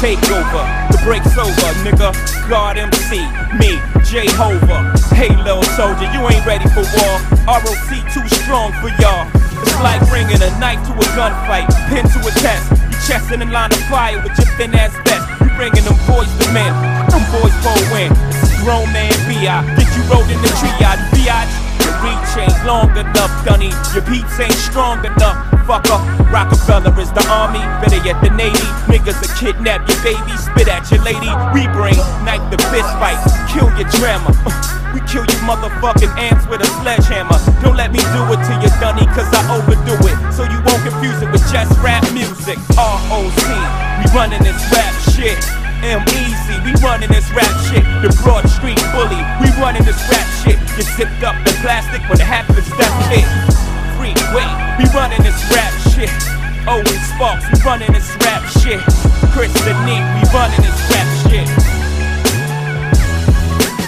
Take 0.00 0.22
over, 0.30 0.62
the 0.90 0.98
break's 1.04 1.36
over, 1.38 1.70
nigga. 1.84 2.14
God 2.48 2.78
MC, 2.78 3.20
me, 3.58 3.76
J 4.06 4.26
Hover. 4.34 4.80
Hey, 5.14 5.34
little 5.42 5.66
soldier, 5.74 6.06
you 6.14 6.22
ain't 6.30 6.44
ready 6.46 6.66
for 6.70 6.82
war. 6.82 7.14
ROC 7.46 7.90
too 8.14 8.26
strong 8.42 8.72
for 8.80 8.88
y'all. 9.02 9.26
It's 9.62 9.78
like 9.82 10.00
bringing 10.08 10.40
a 10.40 10.50
knife 10.58 10.80
to 10.86 10.92
a 10.94 11.06
gunfight, 11.18 11.66
pin 11.90 12.06
to 12.06 12.18
a 12.22 12.32
test. 12.38 12.70
You 12.88 12.96
chesting 13.06 13.42
in 13.42 13.50
line 13.50 13.72
of 13.72 13.82
fire 13.90 14.22
with 14.22 14.38
your 14.38 14.48
thin 14.56 14.74
ass 14.74 14.94
vest. 15.04 15.26
You 15.42 15.50
bringing 15.58 15.84
them 15.84 15.98
boys 16.06 16.30
to 16.40 16.46
men, 16.54 16.72
them 17.10 17.24
boys 17.34 17.54
pull 17.60 17.78
win. 17.90 18.10
Grown 18.64 18.90
man 18.92 19.12
B.I. 19.28 19.64
Get 19.76 19.88
you 19.96 20.02
rolled 20.10 20.30
in 20.30 20.40
the 20.42 20.50
triage, 20.56 21.02
biatch. 21.14 21.67
Reach 22.02 22.32
ain't 22.38 22.58
long 22.66 22.90
enough, 22.96 23.32
Dunny. 23.44 23.72
Your 23.94 24.04
peeps 24.04 24.38
ain't 24.40 24.52
strong 24.52 25.04
enough. 25.04 25.36
Fucker, 25.66 26.00
Rockefeller 26.32 26.94
is 27.00 27.12
the 27.12 27.24
army, 27.28 27.60
better 27.84 28.00
yet 28.04 28.20
the 28.24 28.30
navy. 28.30 28.68
Niggas 28.88 29.20
will 29.20 29.34
kidnap 29.36 29.88
your 29.88 30.00
baby, 30.02 30.34
spit 30.36 30.68
at 30.68 30.90
your 30.90 31.02
lady. 31.02 31.28
We 31.52 31.68
bring 31.76 31.98
knife 32.24 32.44
the 32.50 32.58
fist 32.72 32.88
fight, 32.96 33.20
kill 33.52 33.68
your 33.76 33.88
drama. 33.98 34.32
We 34.94 35.00
kill 35.04 35.20
you 35.20 35.38
motherfucking 35.44 36.16
ants 36.16 36.46
with 36.48 36.62
a 36.62 36.66
sledgehammer. 36.80 37.36
Don't 37.60 37.76
let 37.76 37.92
me 37.92 37.98
do 37.98 38.24
it 38.32 38.40
to 38.48 38.54
you, 38.56 38.72
Dunny, 38.80 39.04
cause 39.12 39.28
I 39.36 39.44
overdo 39.52 39.92
it. 40.08 40.16
So 40.32 40.44
you 40.44 40.58
won't 40.64 40.82
confuse 40.82 41.20
it 41.20 41.30
with 41.30 41.44
just 41.52 41.76
rap 41.84 42.02
music. 42.14 42.56
ROC, 42.72 43.36
we 44.00 44.04
running 44.16 44.42
this 44.42 44.56
rap 44.72 44.94
shit. 45.12 45.67
M 45.82 46.02
Easy, 46.10 46.58
we 46.66 46.74
running 46.82 47.08
this 47.08 47.30
rap 47.30 47.46
shit. 47.70 47.86
The 48.02 48.10
Broad 48.26 48.50
Street 48.50 48.80
Bully, 48.90 49.22
we 49.38 49.46
running 49.62 49.84
this 49.86 49.98
rap 50.10 50.26
shit. 50.42 50.58
You 50.74 50.82
zipped 50.82 51.22
up 51.22 51.38
the 51.46 51.54
plastic 51.62 52.02
when 52.10 52.18
it 52.18 52.26
happens, 52.26 52.66
that's 52.74 53.06
it. 53.14 53.28
Freeway, 53.94 54.48
we 54.74 54.84
running 54.90 55.22
this 55.22 55.38
rap 55.54 55.70
shit. 55.94 56.10
Owen 56.66 56.98
Sparks, 57.14 57.46
we 57.46 57.62
running 57.62 57.92
this 57.92 58.10
rap 58.26 58.42
shit. 58.58 58.82
Chris 59.30 59.54
the 59.62 59.74
Nick, 59.86 60.02
we 60.18 60.22
running 60.34 60.62
this 60.66 60.78
rap 60.90 61.08
shit. 61.30 61.46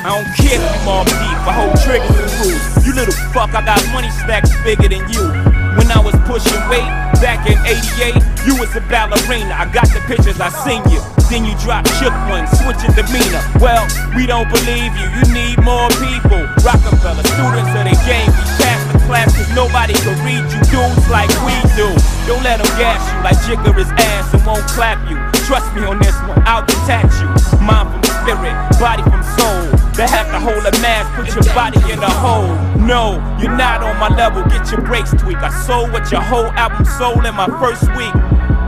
I 0.07 0.15
don't 0.15 0.31
care 0.39 0.57
if 0.57 0.63
you 0.63 0.81
mom 0.87 1.05
deep, 1.05 1.41
I 1.45 1.53
hold 1.53 1.75
triggers 1.83 2.09
and 2.09 2.33
rules. 2.41 2.87
You 2.87 2.95
little 2.95 3.19
fuck, 3.35 3.53
I 3.53 3.67
got 3.67 3.83
money 3.93 4.11
stacks 4.11 4.55
bigger 4.63 4.89
than 4.89 5.05
you. 5.11 5.27
When 5.75 5.91
I 5.91 5.99
was 5.99 6.15
pushing 6.25 6.57
weight 6.71 6.89
back 7.21 7.51
in 7.51 7.59
88, 7.67 8.30
you 8.47 8.57
was 8.57 8.75
a 8.77 8.81
ballerina. 8.89 9.53
I 9.53 9.69
got 9.69 9.89
the 9.93 10.01
pictures, 10.07 10.41
I 10.41 10.49
seen 10.65 10.83
you. 10.89 11.01
Then 11.29 11.45
you 11.47 11.55
drop 11.63 11.87
shook 12.01 12.15
one, 12.27 12.47
switching 12.49 12.91
demeanor. 12.97 13.43
Well, 13.63 13.87
we 14.17 14.27
don't 14.27 14.49
believe 14.51 14.91
you, 14.99 15.07
you 15.15 15.25
need 15.31 15.63
more 15.63 15.89
people. 16.03 16.43
Rockefeller, 16.67 17.23
students 17.23 17.73
of 17.77 17.85
the 17.87 17.97
game, 18.03 18.31
we 18.35 18.45
pass 18.59 18.81
the 18.93 18.99
class 19.07 19.31
cause 19.37 19.51
nobody 19.55 19.95
can 19.95 20.19
read 20.27 20.43
you 20.51 20.61
dudes 20.71 21.07
like 21.09 21.31
we 21.47 21.55
do. 21.79 21.87
Don't 22.27 22.43
let 22.43 22.59
them 22.59 22.71
gas 22.79 22.99
you 23.13 23.19
like 23.23 23.39
Jigger 23.47 23.75
ass 23.99 24.35
and 24.35 24.45
won't 24.47 24.67
clap 24.75 24.99
you. 25.09 25.17
Trust 25.47 25.71
me 25.75 25.85
on 25.85 25.99
this 25.99 26.17
one, 26.27 26.43
I'll 26.47 26.67
detach 26.67 27.15
you. 27.23 27.31
Mind 27.63 27.91
from 27.91 28.03
spirit, 28.23 28.55
body 28.79 29.03
from 29.03 29.23
soul. 29.39 29.70
They 29.97 30.07
have 30.07 30.31
to 30.31 30.41
hold 30.41 30.65
a 30.65 30.73
mask, 30.81 31.13
put 31.15 31.35
your 31.35 31.55
body 31.55 31.81
in 31.93 31.99
a 31.99 32.11
hole. 32.11 32.49
No, 32.79 33.21
you're 33.41 33.57
not 33.57 33.83
on 33.83 33.99
my 33.99 34.09
level, 34.09 34.43
get 34.45 34.71
your 34.71 34.81
brakes 34.81 35.11
tweaked. 35.11 35.43
I 35.43 35.51
sold 35.67 35.93
what 35.93 36.11
your 36.11 36.23
whole 36.23 36.49
album 36.57 36.85
sold 36.85 37.27
in 37.27 37.35
my 37.35 37.47
first 37.61 37.85
week. 37.99 38.15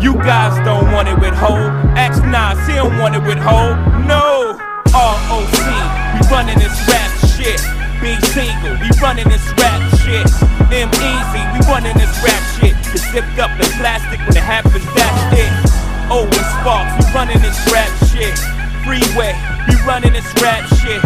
You 0.03 0.15
guys 0.19 0.59
don't 0.67 0.91
want 0.91 1.09
it 1.09 1.19
with 1.23 1.33
Ho. 1.39 1.71
X 1.97 2.19
Nas, 2.27 2.59
he 2.67 2.75
don't 2.75 2.99
want 2.99 3.15
it 3.15 3.23
with 3.23 3.39
Ho. 3.39 3.79
No, 4.05 4.59
ROC, 4.91 5.55
we 6.13 6.21
running 6.29 6.59
this 6.59 6.75
rap 6.91 7.11
shit. 7.33 7.63
Big 8.03 8.19
single, 8.35 8.75
we 8.83 8.91
running 9.01 9.29
this 9.31 9.47
rap 9.57 9.79
shit. 10.03 10.27
M 10.75 10.91
Easy, 10.91 11.43
we 11.55 11.59
running 11.71 11.97
this 11.97 12.13
rap 12.19 12.43
shit. 12.59 12.75
It's 12.93 13.07
zipped 13.15 13.39
up 13.39 13.55
in 13.57 13.71
plastic 13.79 14.19
when 14.27 14.37
it 14.37 14.43
happens, 14.43 14.85
that's 14.93 15.39
it. 15.39 15.53
Owen 16.11 16.33
Sparks, 16.61 16.93
we 16.99 17.15
running 17.15 17.41
this 17.41 17.57
rap 17.71 17.89
shit. 18.11 18.62
Freeway, 18.85 19.33
we 19.69 19.75
running 19.87 20.13
this 20.13 20.27
rap 20.43 20.67
shit. 20.83 21.01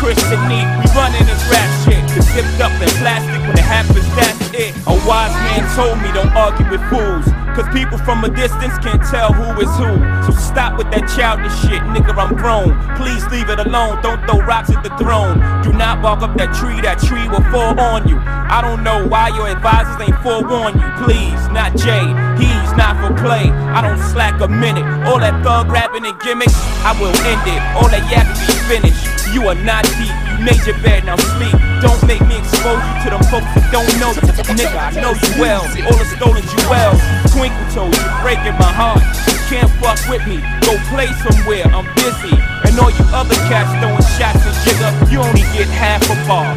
Chris 0.00 0.18
and 0.32 0.40
Neat, 0.48 0.64
we 0.80 0.86
running 0.96 1.26
this 1.26 1.42
rap 1.50 1.68
shit. 1.84 2.00
It's 2.16 2.26
zipped 2.32 2.60
up 2.60 2.72
in 2.80 2.88
plastic 3.00 3.40
when 3.46 3.58
it 3.58 3.68
happens, 3.68 4.06
that's 4.16 4.50
it. 4.54 4.74
A 4.86 4.96
wise 5.06 5.34
man 5.44 5.68
told 5.76 6.00
me 6.00 6.10
don't 6.12 6.32
argue 6.34 6.68
with 6.70 6.80
fools. 6.88 7.26
Cause 7.58 7.74
people 7.74 7.98
from 7.98 8.22
a 8.22 8.30
distance 8.30 8.78
can't 8.78 9.02
tell 9.10 9.32
who 9.32 9.50
is 9.58 9.74
who. 9.82 9.90
So 10.22 10.30
stop 10.38 10.78
with 10.78 10.94
that 10.94 11.10
childish 11.10 11.50
shit, 11.58 11.82
nigga, 11.90 12.14
I'm 12.14 12.38
grown. 12.38 12.78
Please 12.94 13.26
leave 13.34 13.50
it 13.50 13.58
alone, 13.58 13.98
don't 13.98 14.22
throw 14.30 14.38
rocks 14.46 14.70
at 14.70 14.86
the 14.86 14.94
throne. 14.94 15.42
Do 15.66 15.74
not 15.74 15.98
walk 15.98 16.22
up 16.22 16.38
that 16.38 16.54
tree, 16.54 16.78
that 16.86 17.02
tree 17.02 17.26
will 17.26 17.42
fall 17.50 17.74
on 17.74 18.06
you. 18.06 18.14
I 18.22 18.62
don't 18.62 18.86
know 18.86 19.02
why 19.10 19.34
your 19.34 19.50
advisors 19.50 19.98
ain't 19.98 20.14
forewarn 20.22 20.78
you. 20.78 20.86
Please, 21.02 21.42
not 21.50 21.74
Jay, 21.74 22.06
he's 22.38 22.70
not 22.78 22.94
for 23.02 23.10
play. 23.18 23.50
I 23.74 23.82
don't 23.82 23.98
slack 24.14 24.38
a 24.38 24.46
minute. 24.46 24.86
All 25.10 25.18
that 25.18 25.42
thug 25.42 25.66
rapping 25.66 26.06
and 26.06 26.14
gimmicks, 26.22 26.54
I 26.86 26.94
will 27.02 27.10
end 27.26 27.42
it. 27.42 27.58
All 27.74 27.90
that 27.90 28.06
yapping 28.06 28.38
be 28.38 28.54
finished. 28.70 29.34
You 29.34 29.50
are 29.50 29.58
not 29.58 29.82
deep, 29.98 30.14
you 30.30 30.46
made 30.46 30.62
your 30.62 30.78
bed, 30.78 31.10
now 31.10 31.18
sleep. 31.34 31.67
Don't 31.78 32.02
make 32.10 32.22
me 32.26 32.34
expose 32.38 32.82
you 32.82 32.94
to 33.06 33.08
them 33.14 33.22
folks 33.30 33.46
that 33.54 33.70
don't 33.70 33.86
know 34.02 34.10
you. 34.10 34.26
Nigga, 34.58 34.78
I 34.78 34.90
know 34.98 35.14
you 35.14 35.30
well. 35.38 35.62
All 35.62 35.94
the 35.94 36.08
stolen 36.18 36.42
jewels. 36.42 36.98
Twinkle 37.30 37.68
toes, 37.70 37.94
you're 37.94 38.18
breaking 38.18 38.58
my 38.58 38.66
heart. 38.66 38.98
You 39.30 39.38
can't 39.46 39.70
fuck 39.78 40.00
with 40.10 40.26
me. 40.26 40.42
Go 40.66 40.74
play 40.90 41.06
somewhere, 41.22 41.70
I'm 41.70 41.86
busy. 41.94 42.34
And 42.66 42.74
all 42.82 42.90
you 42.90 43.06
other 43.14 43.38
cats 43.46 43.70
throwing 43.78 44.02
shots 44.18 44.42
and 44.42 44.58
jigger, 44.66 44.90
you 45.06 45.22
only 45.22 45.46
get 45.54 45.70
half 45.70 46.02
a 46.10 46.18
bar. 46.26 46.50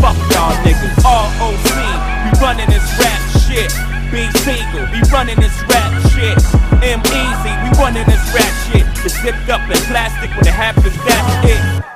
Fuck 0.00 0.16
y'all 0.32 0.56
niggas. 0.64 0.96
ROC, 1.04 1.52
we 2.24 2.30
running 2.40 2.70
this 2.72 2.86
rap 2.96 3.20
shit. 3.44 3.68
Big 4.08 4.32
single, 4.40 4.88
we 4.88 5.04
running 5.12 5.36
this 5.36 5.56
rap 5.68 5.92
shit. 6.16 6.40
M 6.80 7.04
Easy, 7.12 7.52
we 7.60 7.68
running 7.76 8.08
this 8.08 8.24
rap 8.32 8.52
shit. 8.72 8.88
It's 9.04 9.20
zipped 9.20 9.52
up 9.52 9.62
in 9.68 9.76
plastic 9.92 10.32
when 10.32 10.48
it 10.48 10.56
happens, 10.56 10.96
that's 11.04 11.52
it. 11.52 11.91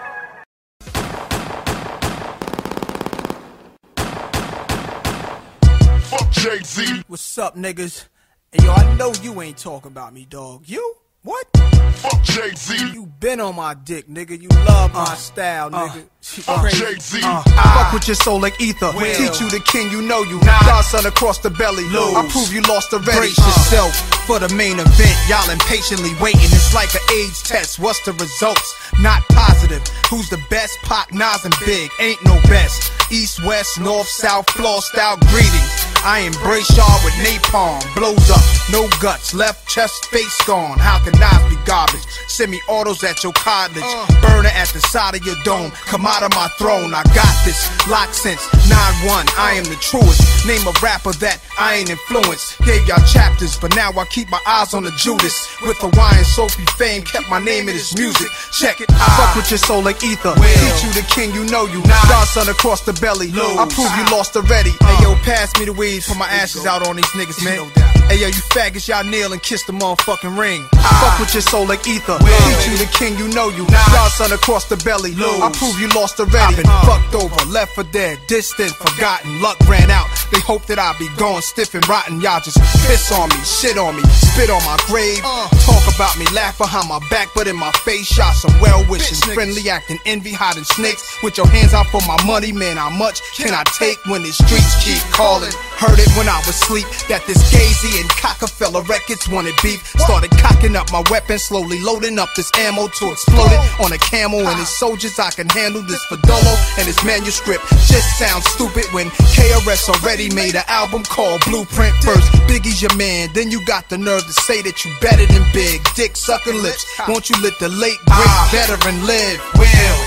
What's 7.09 7.39
up, 7.39 7.55
niggas? 7.55 8.07
Hey, 8.51 8.65
yo, 8.65 8.73
I 8.73 8.95
know 8.97 9.13
you 9.23 9.41
ain't 9.41 9.57
talking 9.59 9.93
about 9.93 10.13
me, 10.13 10.27
dog. 10.29 10.65
You? 10.67 10.97
What? 11.23 11.47
Fuck 11.55 12.23
Jay-Z. 12.25 12.93
You 12.93 13.07
been 13.07 13.41
on 13.41 13.55
my 13.55 13.75
dick, 13.75 14.09
nigga. 14.09 14.41
You 14.41 14.49
love 14.67 14.93
my 14.93 15.03
uh, 15.03 15.15
style, 15.15 15.71
uh, 15.73 15.89
nigga. 15.89 16.03
Uh, 16.49 16.63
fuck 16.63 16.71
Jay-Z. 16.73 17.21
Uh, 17.23 17.43
Fuck 17.43 17.93
with 17.93 18.09
your 18.09 18.17
soul 18.17 18.41
like 18.41 18.61
ether. 18.61 18.91
Will. 18.95 19.15
Teach 19.15 19.41
you 19.41 19.49
the 19.51 19.63
king, 19.65 19.89
you 19.91 20.03
know 20.03 20.23
you. 20.23 20.41
Godson 20.41 21.07
across 21.07 21.39
the 21.39 21.51
belly. 21.51 21.85
Lose. 21.85 22.15
I 22.15 22.27
prove 22.29 22.53
you 22.53 22.63
lost 22.63 22.93
already. 22.93 23.19
Brace 23.19 23.39
yourself 23.39 23.95
for 24.27 24.41
the 24.41 24.53
main 24.55 24.81
event. 24.81 25.17
Y'all 25.29 25.49
impatiently 25.49 26.11
waiting. 26.21 26.43
It's 26.43 26.75
like 26.75 26.93
an 26.93 27.03
AIDS 27.21 27.41
test. 27.43 27.79
What's 27.79 28.05
the 28.05 28.15
results? 28.15 28.75
Not 28.99 29.23
positive. 29.29 29.83
Who's 30.11 30.29
the 30.29 30.43
best? 30.51 30.77
Pac, 30.83 31.15
Nas, 31.15 31.45
and 31.45 31.55
Big. 31.65 31.89
Ain't 32.01 32.25
no 32.25 32.35
best. 32.51 32.91
East, 33.13 33.45
west, 33.45 33.79
north, 33.81 34.09
south, 34.09 34.51
floor 34.51 34.83
style 34.83 35.19
greetings. 35.31 35.96
I 36.07 36.21
embrace 36.21 36.71
y'all 36.77 37.03
with 37.03 37.15
napalm. 37.15 37.83
Blows 37.97 38.31
up, 38.31 38.39
no 38.71 38.87
guts, 39.03 39.35
left 39.35 39.69
chest, 39.69 40.07
face 40.07 40.39
gone. 40.47 40.79
How 40.79 41.03
can 41.03 41.19
Nas 41.19 41.43
be 41.51 41.59
garbage? 41.67 42.07
Send 42.29 42.53
me 42.53 42.61
autos 42.69 43.03
at 43.03 43.25
your 43.25 43.33
cottage. 43.33 43.83
Uh. 43.83 44.07
Burner 44.23 44.55
at 44.55 44.69
the 44.69 44.79
side 44.79 45.17
of 45.17 45.27
your 45.27 45.35
dome. 45.43 45.73
Come 45.91 46.07
out 46.07 46.23
of 46.23 46.31
my 46.31 46.47
throne. 46.59 46.95
I 46.95 47.03
got 47.11 47.35
this. 47.45 47.59
Lock 47.91 48.15
since 48.15 48.39
9-1. 48.71 49.27
I 49.35 49.59
am 49.59 49.65
the 49.65 49.75
truest. 49.83 50.47
Name 50.47 50.63
a 50.69 50.73
rapper 50.79 51.11
that 51.19 51.43
I 51.59 51.75
ain't 51.83 51.91
influenced. 51.91 52.63
Gave 52.63 52.87
y'all 52.87 53.03
chapters, 53.03 53.59
but 53.59 53.75
now 53.75 53.91
I 53.91 54.05
keep 54.07 54.31
my 54.31 54.41
eyes 54.47 54.75
on 54.75 54.85
the 54.85 54.93
Judas. 54.93 55.35
With 55.67 55.79
Hawaiian 55.79 56.25
Sophie 56.25 56.67
fame, 56.79 57.03
kept 57.03 57.29
my 57.29 57.43
name 57.43 57.69
in 57.69 57.75
his 57.75 57.99
music. 57.99 58.31
Check 58.55 58.81
it. 58.81 58.87
I 58.95 59.11
fuck 59.19 59.35
with 59.35 59.51
your 59.51 59.59
soul 59.59 59.83
like 59.83 60.05
ether. 60.05 60.35
Teach 60.39 60.85
you 60.87 60.93
the 60.95 61.07
king, 61.11 61.35
you 61.35 61.43
know 61.51 61.67
you. 61.67 61.83
Godson 62.07 62.47
across 62.49 62.87
the 62.87 62.93
belly. 63.03 63.35
I 63.35 63.67
prove 63.75 63.91
you 63.99 64.07
lost 64.15 64.37
already. 64.37 64.71
Uh. 64.81 64.87
Hey 64.87 65.03
yo, 65.03 65.15
pass 65.27 65.51
me 65.59 65.65
the 65.67 65.73
weed. 65.73 65.96
Put 66.05 66.19
my 66.19 66.29
ashes 66.29 66.67
out 66.67 66.87
on 66.87 66.97
these 66.97 67.07
niggas, 67.17 67.43
man. 67.45 67.71
Hey 68.09 68.21
yo, 68.21 68.29
you 68.29 68.43
faggots, 68.55 68.87
y'all 68.87 69.03
kneel 69.03 69.33
and 69.33 69.43
kiss 69.43 69.65
the 69.65 69.73
motherfucking 69.73 70.39
ring. 70.39 70.63
Fuck 71.01 71.19
with 71.19 71.35
your 71.35 71.43
soul 71.43 71.67
like 71.67 71.87
ether. 71.89 72.19
Teach 72.19 72.69
you 72.69 72.77
the 72.79 72.89
king, 72.93 73.19
you 73.19 73.29
know 73.35 73.49
you. 73.49 73.67
Godson 73.91 74.33
across 74.33 74.69
the 74.69 74.77
belly. 74.85 75.13
I 75.17 75.51
prove 75.53 75.81
you 75.81 75.89
lost 75.89 76.21
already. 76.21 76.57
Been 76.57 76.67
fucked 76.87 77.15
over, 77.15 77.35
left 77.51 77.75
for 77.75 77.85
dead, 77.85 78.19
distant, 78.29 78.71
forgotten. 78.71 79.41
Luck 79.43 79.59
ran 79.69 79.91
out. 79.91 80.07
They 80.31 80.41
hope 80.41 80.67
that 80.67 80.79
I 80.79 80.95
be 80.99 81.09
gone 81.17 81.43
stiff 81.43 81.75
and 81.75 81.87
rotten. 81.89 82.21
Y'all 82.21 82.41
just 82.41 82.59
piss 82.87 83.11
on 83.11 83.29
me, 83.31 83.41
shit 83.43 83.79
on 83.79 83.97
me, 83.97 84.03
spit 84.11 84.51
on 84.51 84.63
my 84.63 84.79
grave. 84.87 85.23
Talk 85.67 85.87
about 85.95 86.19
me, 86.19 86.27
laugh 86.35 86.59
behind 86.59 86.89
my 86.89 86.99
back, 87.11 87.29
but 87.35 87.47
in 87.47 87.57
my 87.57 87.71
face, 87.87 88.07
shot 88.07 88.35
some 88.35 88.55
well 88.61 88.85
wishing, 88.89 89.19
friendly 89.35 89.69
acting, 89.71 89.99
envy, 90.07 90.33
hiding 90.33 90.65
snakes. 90.65 91.03
With 91.23 91.37
your 91.37 91.47
hands 91.49 91.75
out 91.75 91.87
for 91.87 92.01
my 92.07 92.19
money, 92.27 92.53
man, 92.53 92.77
how 92.77 92.91
much 92.91 93.23
can 93.35 93.55
I 93.55 93.63
take 93.79 93.99
when 94.07 94.23
the 94.23 94.33
streets 94.33 94.75
keep 94.85 95.03
calling? 95.11 95.51
Heard 95.87 96.03
it 96.03 96.11
when 96.19 96.27
I 96.27 96.43
was 96.43 96.51
asleep 96.51 96.87
that 97.07 97.23
this 97.31 97.39
Gazy 97.55 98.03
and 98.03 98.11
Cockefeller 98.11 98.83
records 98.91 99.29
wanted 99.31 99.55
beef. 99.63 99.87
Started 100.03 100.35
cocking 100.35 100.75
up 100.75 100.91
my 100.91 100.99
weapon, 101.15 101.39
slowly 101.39 101.79
loading 101.79 102.19
up 102.19 102.35
this 102.35 102.51
ammo 102.59 102.89
to 102.91 103.05
explode 103.15 103.55
it 103.55 103.63
on 103.79 103.95
a 103.95 103.99
camel 104.03 104.43
and 104.43 104.59
his 104.59 104.69
soldiers. 104.69 105.15
I 105.23 105.31
can 105.31 105.47
handle 105.49 105.83
this 105.87 106.03
Fadolo 106.11 106.55
and 106.83 106.91
his 106.91 106.99
manuscript. 107.07 107.63
Just 107.87 108.19
sounds 108.19 108.51
stupid 108.51 108.91
when 108.91 109.15
KRS 109.31 109.87
already 109.95 110.27
made 110.35 110.59
an 110.59 110.67
album 110.67 111.05
called 111.05 111.41
Blueprint. 111.47 111.95
First, 112.03 112.27
Biggie's 112.51 112.83
your 112.83 112.95
man, 112.99 113.31
then 113.33 113.53
you 113.55 113.65
got 113.65 113.89
the 113.89 113.99
nerve 113.99 114.27
to 114.27 114.33
say 114.33 114.63
that 114.63 114.85
you 114.85 114.91
better 115.01 115.27
than 115.31 115.47
Big. 115.55 115.87
Dick 115.95 116.17
sucking 116.17 116.67
lips, 116.67 116.83
won't 117.07 117.31
you 117.31 117.37
let 117.47 117.55
the 117.61 117.69
late 117.69 118.03
great 118.11 118.35
veteran 118.51 119.07
live? 119.07 119.39
Will. 119.55 119.99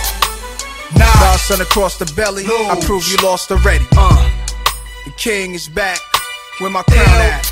Nah. 0.99 1.07
Godson 1.23 1.61
across 1.61 1.97
the 1.97 2.11
belly, 2.19 2.43
I 2.43 2.75
prove 2.83 3.07
you 3.07 3.15
lost 3.23 3.51
already. 3.51 3.85
Uh, 3.95 4.38
the 5.09 5.15
king 5.17 5.53
is 5.55 5.67
back, 5.67 5.97
where 6.59 6.69
my 6.69 6.83
crown 6.83 7.21
at? 7.21 7.51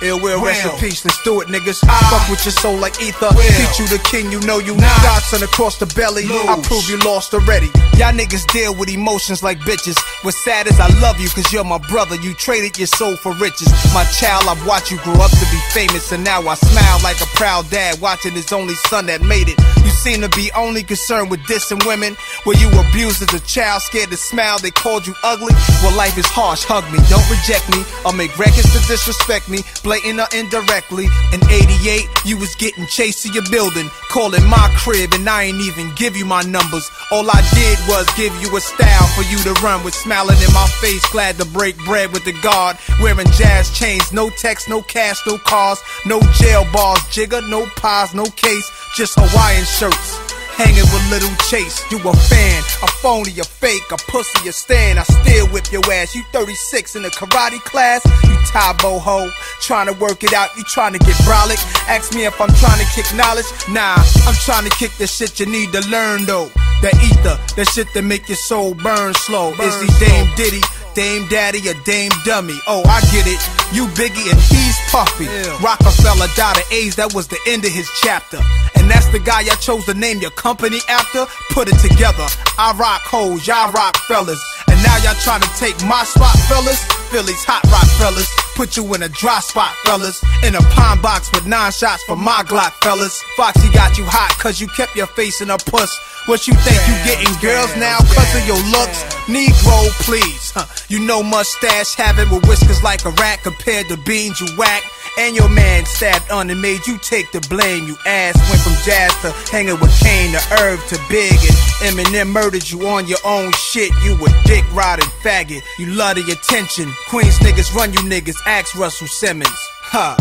Ill 0.00 0.20
will 0.20 0.44
rest 0.44 0.64
in 0.64 0.70
peace, 0.78 1.04
let's 1.04 1.20
do 1.24 1.40
it, 1.40 1.48
niggas. 1.48 1.82
Ah. 1.88 1.90
Fuck 2.12 2.30
with 2.30 2.44
your 2.44 2.52
soul 2.52 2.76
like 2.76 3.00
ether. 3.02 3.34
Well. 3.34 3.42
Teach 3.58 3.80
you 3.80 3.88
the 3.88 3.98
king, 4.04 4.30
you 4.30 4.38
know 4.46 4.58
you 4.58 4.76
Nah. 4.76 5.02
Godson 5.02 5.42
across 5.42 5.78
the 5.78 5.86
belly. 5.98 6.22
I 6.28 6.60
prove 6.62 6.88
you 6.88 6.98
lost 6.98 7.34
already. 7.34 7.66
Y'all 7.98 8.14
niggas 8.14 8.46
deal 8.52 8.76
with 8.78 8.88
emotions 8.90 9.42
like 9.42 9.58
bitches. 9.60 9.98
What's 10.22 10.38
sad 10.44 10.68
is 10.68 10.78
I 10.78 10.86
love 11.00 11.18
you 11.18 11.28
cause 11.30 11.52
you're 11.52 11.64
my 11.64 11.78
brother. 11.90 12.14
You 12.14 12.32
traded 12.34 12.78
your 12.78 12.86
soul 12.86 13.16
for 13.16 13.32
riches. 13.34 13.72
My 13.92 14.04
child, 14.04 14.44
I've 14.46 14.64
watched 14.66 14.92
you 14.92 14.98
grow 14.98 15.18
up 15.18 15.32
to 15.32 15.46
be 15.50 15.58
famous. 15.74 16.12
And 16.12 16.22
now 16.22 16.46
I 16.46 16.54
smile 16.54 16.98
like 17.02 17.20
a 17.20 17.26
proud 17.34 17.68
dad 17.70 18.00
watching 18.00 18.34
his 18.34 18.52
only 18.52 18.74
son 18.86 19.06
that 19.06 19.22
made 19.22 19.48
it. 19.48 19.58
Seem 19.98 20.20
to 20.20 20.28
be 20.30 20.50
only 20.54 20.84
concerned 20.84 21.28
with 21.28 21.40
dissing 21.40 21.84
women. 21.84 22.16
Were 22.46 22.54
you 22.54 22.70
abused 22.78 23.20
as 23.20 23.34
a 23.34 23.44
child, 23.44 23.82
scared 23.82 24.10
to 24.10 24.16
smile? 24.16 24.58
They 24.58 24.70
called 24.70 25.06
you 25.06 25.14
ugly? 25.24 25.52
Well, 25.82 25.96
life 25.96 26.16
is 26.16 26.26
harsh. 26.26 26.62
Hug 26.62 26.86
me, 26.94 27.02
don't 27.10 27.26
reject 27.26 27.66
me. 27.74 27.82
I'll 28.06 28.14
make 28.14 28.38
records 28.38 28.70
to 28.72 28.80
disrespect 28.86 29.50
me, 29.50 29.66
blatant 29.82 30.20
or 30.20 30.30
indirectly. 30.30 31.10
In 31.34 31.42
88, 31.50 32.06
you 32.24 32.38
was 32.38 32.54
getting 32.54 32.86
chased 32.86 33.26
to 33.26 33.32
your 33.32 33.42
building, 33.50 33.90
calling 34.08 34.46
my 34.46 34.70
crib, 34.78 35.14
and 35.14 35.28
I 35.28 35.50
ain't 35.50 35.60
even 35.60 35.90
give 35.96 36.16
you 36.16 36.24
my 36.24 36.42
numbers. 36.42 36.88
All 37.10 37.26
I 37.28 37.42
did 37.52 37.78
was 37.90 38.06
give 38.14 38.30
you 38.38 38.54
a 38.56 38.60
style 38.60 39.08
for 39.18 39.26
you 39.26 39.38
to 39.50 39.52
run 39.66 39.82
with, 39.82 39.94
smiling 39.94 40.38
in 40.38 40.52
my 40.54 40.68
face, 40.78 41.04
glad 41.10 41.38
to 41.38 41.44
break 41.44 41.76
bread 41.84 42.12
with 42.12 42.24
the 42.24 42.38
guard. 42.38 42.78
Wearing 43.02 43.26
jazz 43.34 43.74
chains, 43.76 44.12
no 44.12 44.30
text, 44.30 44.68
no 44.68 44.80
cash, 44.80 45.18
no 45.26 45.38
cars, 45.38 45.82
no 46.06 46.20
jail 46.38 46.64
bars, 46.72 47.02
jigger, 47.10 47.42
no 47.42 47.66
pies, 47.76 48.14
no 48.14 48.24
case, 48.38 48.70
just 48.94 49.18
Hawaiian 49.18 49.66
shirts. 49.90 50.18
Hanging 50.58 50.90
with 50.90 51.08
Little 51.08 51.34
Chase, 51.48 51.84
you 51.92 51.98
a 51.98 52.12
fan, 52.12 52.62
a 52.82 52.88
phony, 52.98 53.30
a 53.38 53.44
fake, 53.44 53.86
a 53.92 53.96
pussy, 54.10 54.48
a 54.48 54.52
stand. 54.52 54.98
I 54.98 55.04
still 55.04 55.46
whip 55.48 55.70
your 55.70 55.84
ass. 55.92 56.16
You 56.16 56.24
36 56.32 56.96
in 56.96 57.04
a 57.04 57.10
karate 57.10 57.62
class, 57.62 58.04
you 58.24 58.34
tie 58.50 58.72
boho. 58.78 59.30
Trying 59.60 59.86
to 59.86 59.92
work 59.92 60.24
it 60.24 60.32
out, 60.32 60.50
you 60.56 60.64
trying 60.64 60.94
to 60.94 60.98
get 60.98 61.14
brolic. 61.22 61.62
Ask 61.86 62.12
me 62.12 62.26
if 62.26 62.40
I'm 62.40 62.52
trying 62.54 62.84
to 62.84 62.90
kick 62.92 63.06
knowledge. 63.14 63.46
Nah, 63.70 64.02
I'm 64.26 64.34
trying 64.34 64.64
to 64.64 64.70
kick 64.70 64.90
the 64.98 65.06
shit 65.06 65.38
you 65.38 65.46
need 65.46 65.72
to 65.72 65.88
learn 65.88 66.24
though. 66.24 66.50
That 66.82 66.94
ether, 67.06 67.38
that 67.54 67.68
shit 67.72 67.86
that 67.94 68.02
make 68.02 68.28
your 68.28 68.36
soul 68.36 68.74
burn 68.74 69.14
slow. 69.14 69.52
Is 69.52 69.80
he 69.80 70.04
Dame 70.04 70.28
Diddy? 70.34 70.60
Dame 70.98 71.28
Daddy 71.28 71.62
or 71.70 71.78
Dame 71.86 72.10
Dummy. 72.24 72.58
Oh, 72.66 72.82
I 72.82 72.98
get 73.14 73.22
it. 73.30 73.38
You 73.70 73.86
Biggie 73.94 74.26
and 74.26 74.40
he's 74.50 74.74
Puffy. 74.90 75.30
Rockefeller 75.62 76.26
died 76.34 76.58
of 76.58 76.66
AIDS, 76.72 76.96
that 76.96 77.14
was 77.14 77.28
the 77.28 77.38
end 77.46 77.62
of 77.64 77.70
his 77.70 77.86
chapter. 78.02 78.42
And 78.74 78.90
that's 78.90 79.06
the 79.14 79.22
guy 79.22 79.46
I 79.46 79.54
chose 79.62 79.86
to 79.86 79.94
name 79.94 80.18
your 80.18 80.34
company 80.34 80.82
after. 80.90 81.30
Put 81.54 81.70
it 81.70 81.78
together. 81.78 82.26
I 82.58 82.74
rock 82.74 83.06
hoes, 83.06 83.46
y'all 83.46 83.70
rock 83.70 83.94
fellas. 84.10 84.42
And 84.66 84.74
now 84.82 84.98
y'all 85.06 85.14
trying 85.22 85.46
to 85.46 85.52
take 85.54 85.78
my 85.86 86.02
spot, 86.02 86.34
fellas. 86.50 86.82
Philly's 87.10 87.44
hot 87.44 87.64
rock 87.72 87.88
fellas. 87.96 88.28
Put 88.54 88.76
you 88.76 88.84
in 88.94 89.02
a 89.02 89.08
dry 89.08 89.40
spot, 89.40 89.72
fellas. 89.84 90.22
In 90.44 90.54
a 90.54 90.62
pine 90.74 91.00
box 91.00 91.30
with 91.32 91.46
nine 91.46 91.72
shots 91.72 92.02
for 92.04 92.16
my 92.16 92.42
Glock, 92.44 92.72
fellas. 92.82 93.22
Foxy 93.36 93.70
got 93.72 93.96
you 93.96 94.04
hot 94.04 94.36
cause 94.38 94.60
you 94.60 94.68
kept 94.68 94.94
your 94.96 95.06
face 95.06 95.40
in 95.40 95.50
a 95.50 95.58
puss. 95.58 95.96
What 96.26 96.46
you 96.46 96.54
think 96.54 96.76
you 96.84 96.94
getting 97.08 97.32
girls 97.40 97.74
now 97.76 97.96
cause 97.98 98.34
of 98.36 98.44
your 98.46 98.60
looks? 98.68 99.00
Negro, 99.24 99.88
please. 100.04 100.52
Huh. 100.52 100.66
You 100.88 101.00
know 101.00 101.22
mustache 101.22 101.94
having 101.94 102.28
with 102.30 102.46
whiskers 102.46 102.82
like 102.82 103.04
a 103.04 103.10
rat 103.16 103.42
compared 103.42 103.88
to 103.88 103.96
beans 103.96 104.40
you 104.40 104.48
whack. 104.58 104.82
And 105.18 105.34
your 105.34 105.48
man 105.48 105.84
stabbed 105.84 106.30
on 106.30 106.48
and 106.50 106.62
made 106.62 106.86
you 106.86 106.98
take 106.98 107.32
the 107.32 107.40
blame. 107.48 107.86
You 107.88 107.96
ass 108.06 108.36
went 108.50 108.62
from 108.62 108.76
jazz 108.84 109.10
to 109.22 109.32
hanging 109.50 109.80
with 109.80 109.90
Kane 109.98 110.30
to 110.30 110.42
Irv 110.62 110.78
to 110.88 110.98
Big. 111.08 111.34
And 111.82 111.96
Eminem 111.98 112.30
murdered 112.30 112.70
you 112.70 112.86
on 112.86 113.08
your 113.08 113.18
own 113.24 113.50
shit. 113.52 113.90
You 114.04 114.14
a 114.14 114.28
dick 114.44 114.64
riding 114.74 115.10
faggot. 115.22 115.62
You 115.78 115.86
love 115.86 116.16
the 116.16 116.30
attention. 116.30 116.92
Queens 117.08 117.38
niggas 117.38 117.74
run 117.74 117.92
you 117.92 118.00
niggas. 118.00 118.36
Ask 118.46 118.74
Russell 118.74 119.06
Simmons. 119.06 119.58
Ha, 119.90 120.16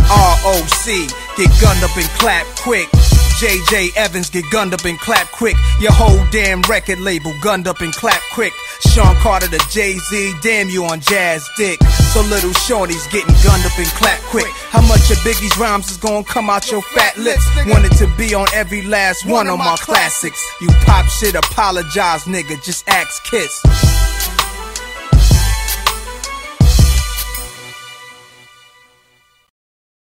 ROC. 0.45 1.09
Get 1.35 1.61
gunned 1.61 1.83
up 1.83 1.95
and 1.97 2.07
clap 2.19 2.45
quick. 2.57 2.87
JJ 3.37 3.95
Evans 3.95 4.29
get 4.31 4.45
gunned 4.49 4.73
up 4.73 4.85
and 4.85 4.97
clap 4.99 5.31
quick. 5.31 5.55
Your 5.79 5.91
whole 5.91 6.25
damn 6.31 6.61
record 6.63 6.99
label 6.99 7.33
gunned 7.43 7.67
up 7.67 7.81
and 7.81 7.93
clap 7.93 8.21
quick. 8.33 8.53
Sean 8.79 9.15
Carter 9.17 9.47
to 9.47 9.59
Jay 9.69 9.93
Z, 9.93 10.33
damn 10.41 10.69
you 10.69 10.85
on 10.85 11.01
jazz 11.01 11.47
dick. 11.57 11.79
So 12.13 12.21
little 12.21 12.53
Shorty's 12.53 13.05
getting 13.07 13.35
gunned 13.43 13.65
up 13.65 13.77
and 13.77 13.87
clap 13.99 14.19
quick. 14.21 14.47
How 14.69 14.81
much 14.81 15.11
of 15.11 15.17
Biggie's 15.17 15.55
rhymes 15.57 15.91
is 15.91 15.97
gonna 15.97 16.23
come 16.23 16.49
out 16.49 16.71
your 16.71 16.81
fat 16.81 17.17
lips? 17.17 17.45
Wanted 17.67 17.91
to 17.97 18.07
be 18.17 18.33
on 18.33 18.47
every 18.53 18.81
last 18.83 19.25
one 19.25 19.47
of 19.47 19.59
my 19.59 19.75
classics. 19.77 20.43
You 20.59 20.69
pop 20.85 21.05
shit, 21.05 21.35
apologize, 21.35 22.23
nigga. 22.23 22.63
Just 22.63 22.87
ask 22.87 23.23
Kiss. 23.23 24.06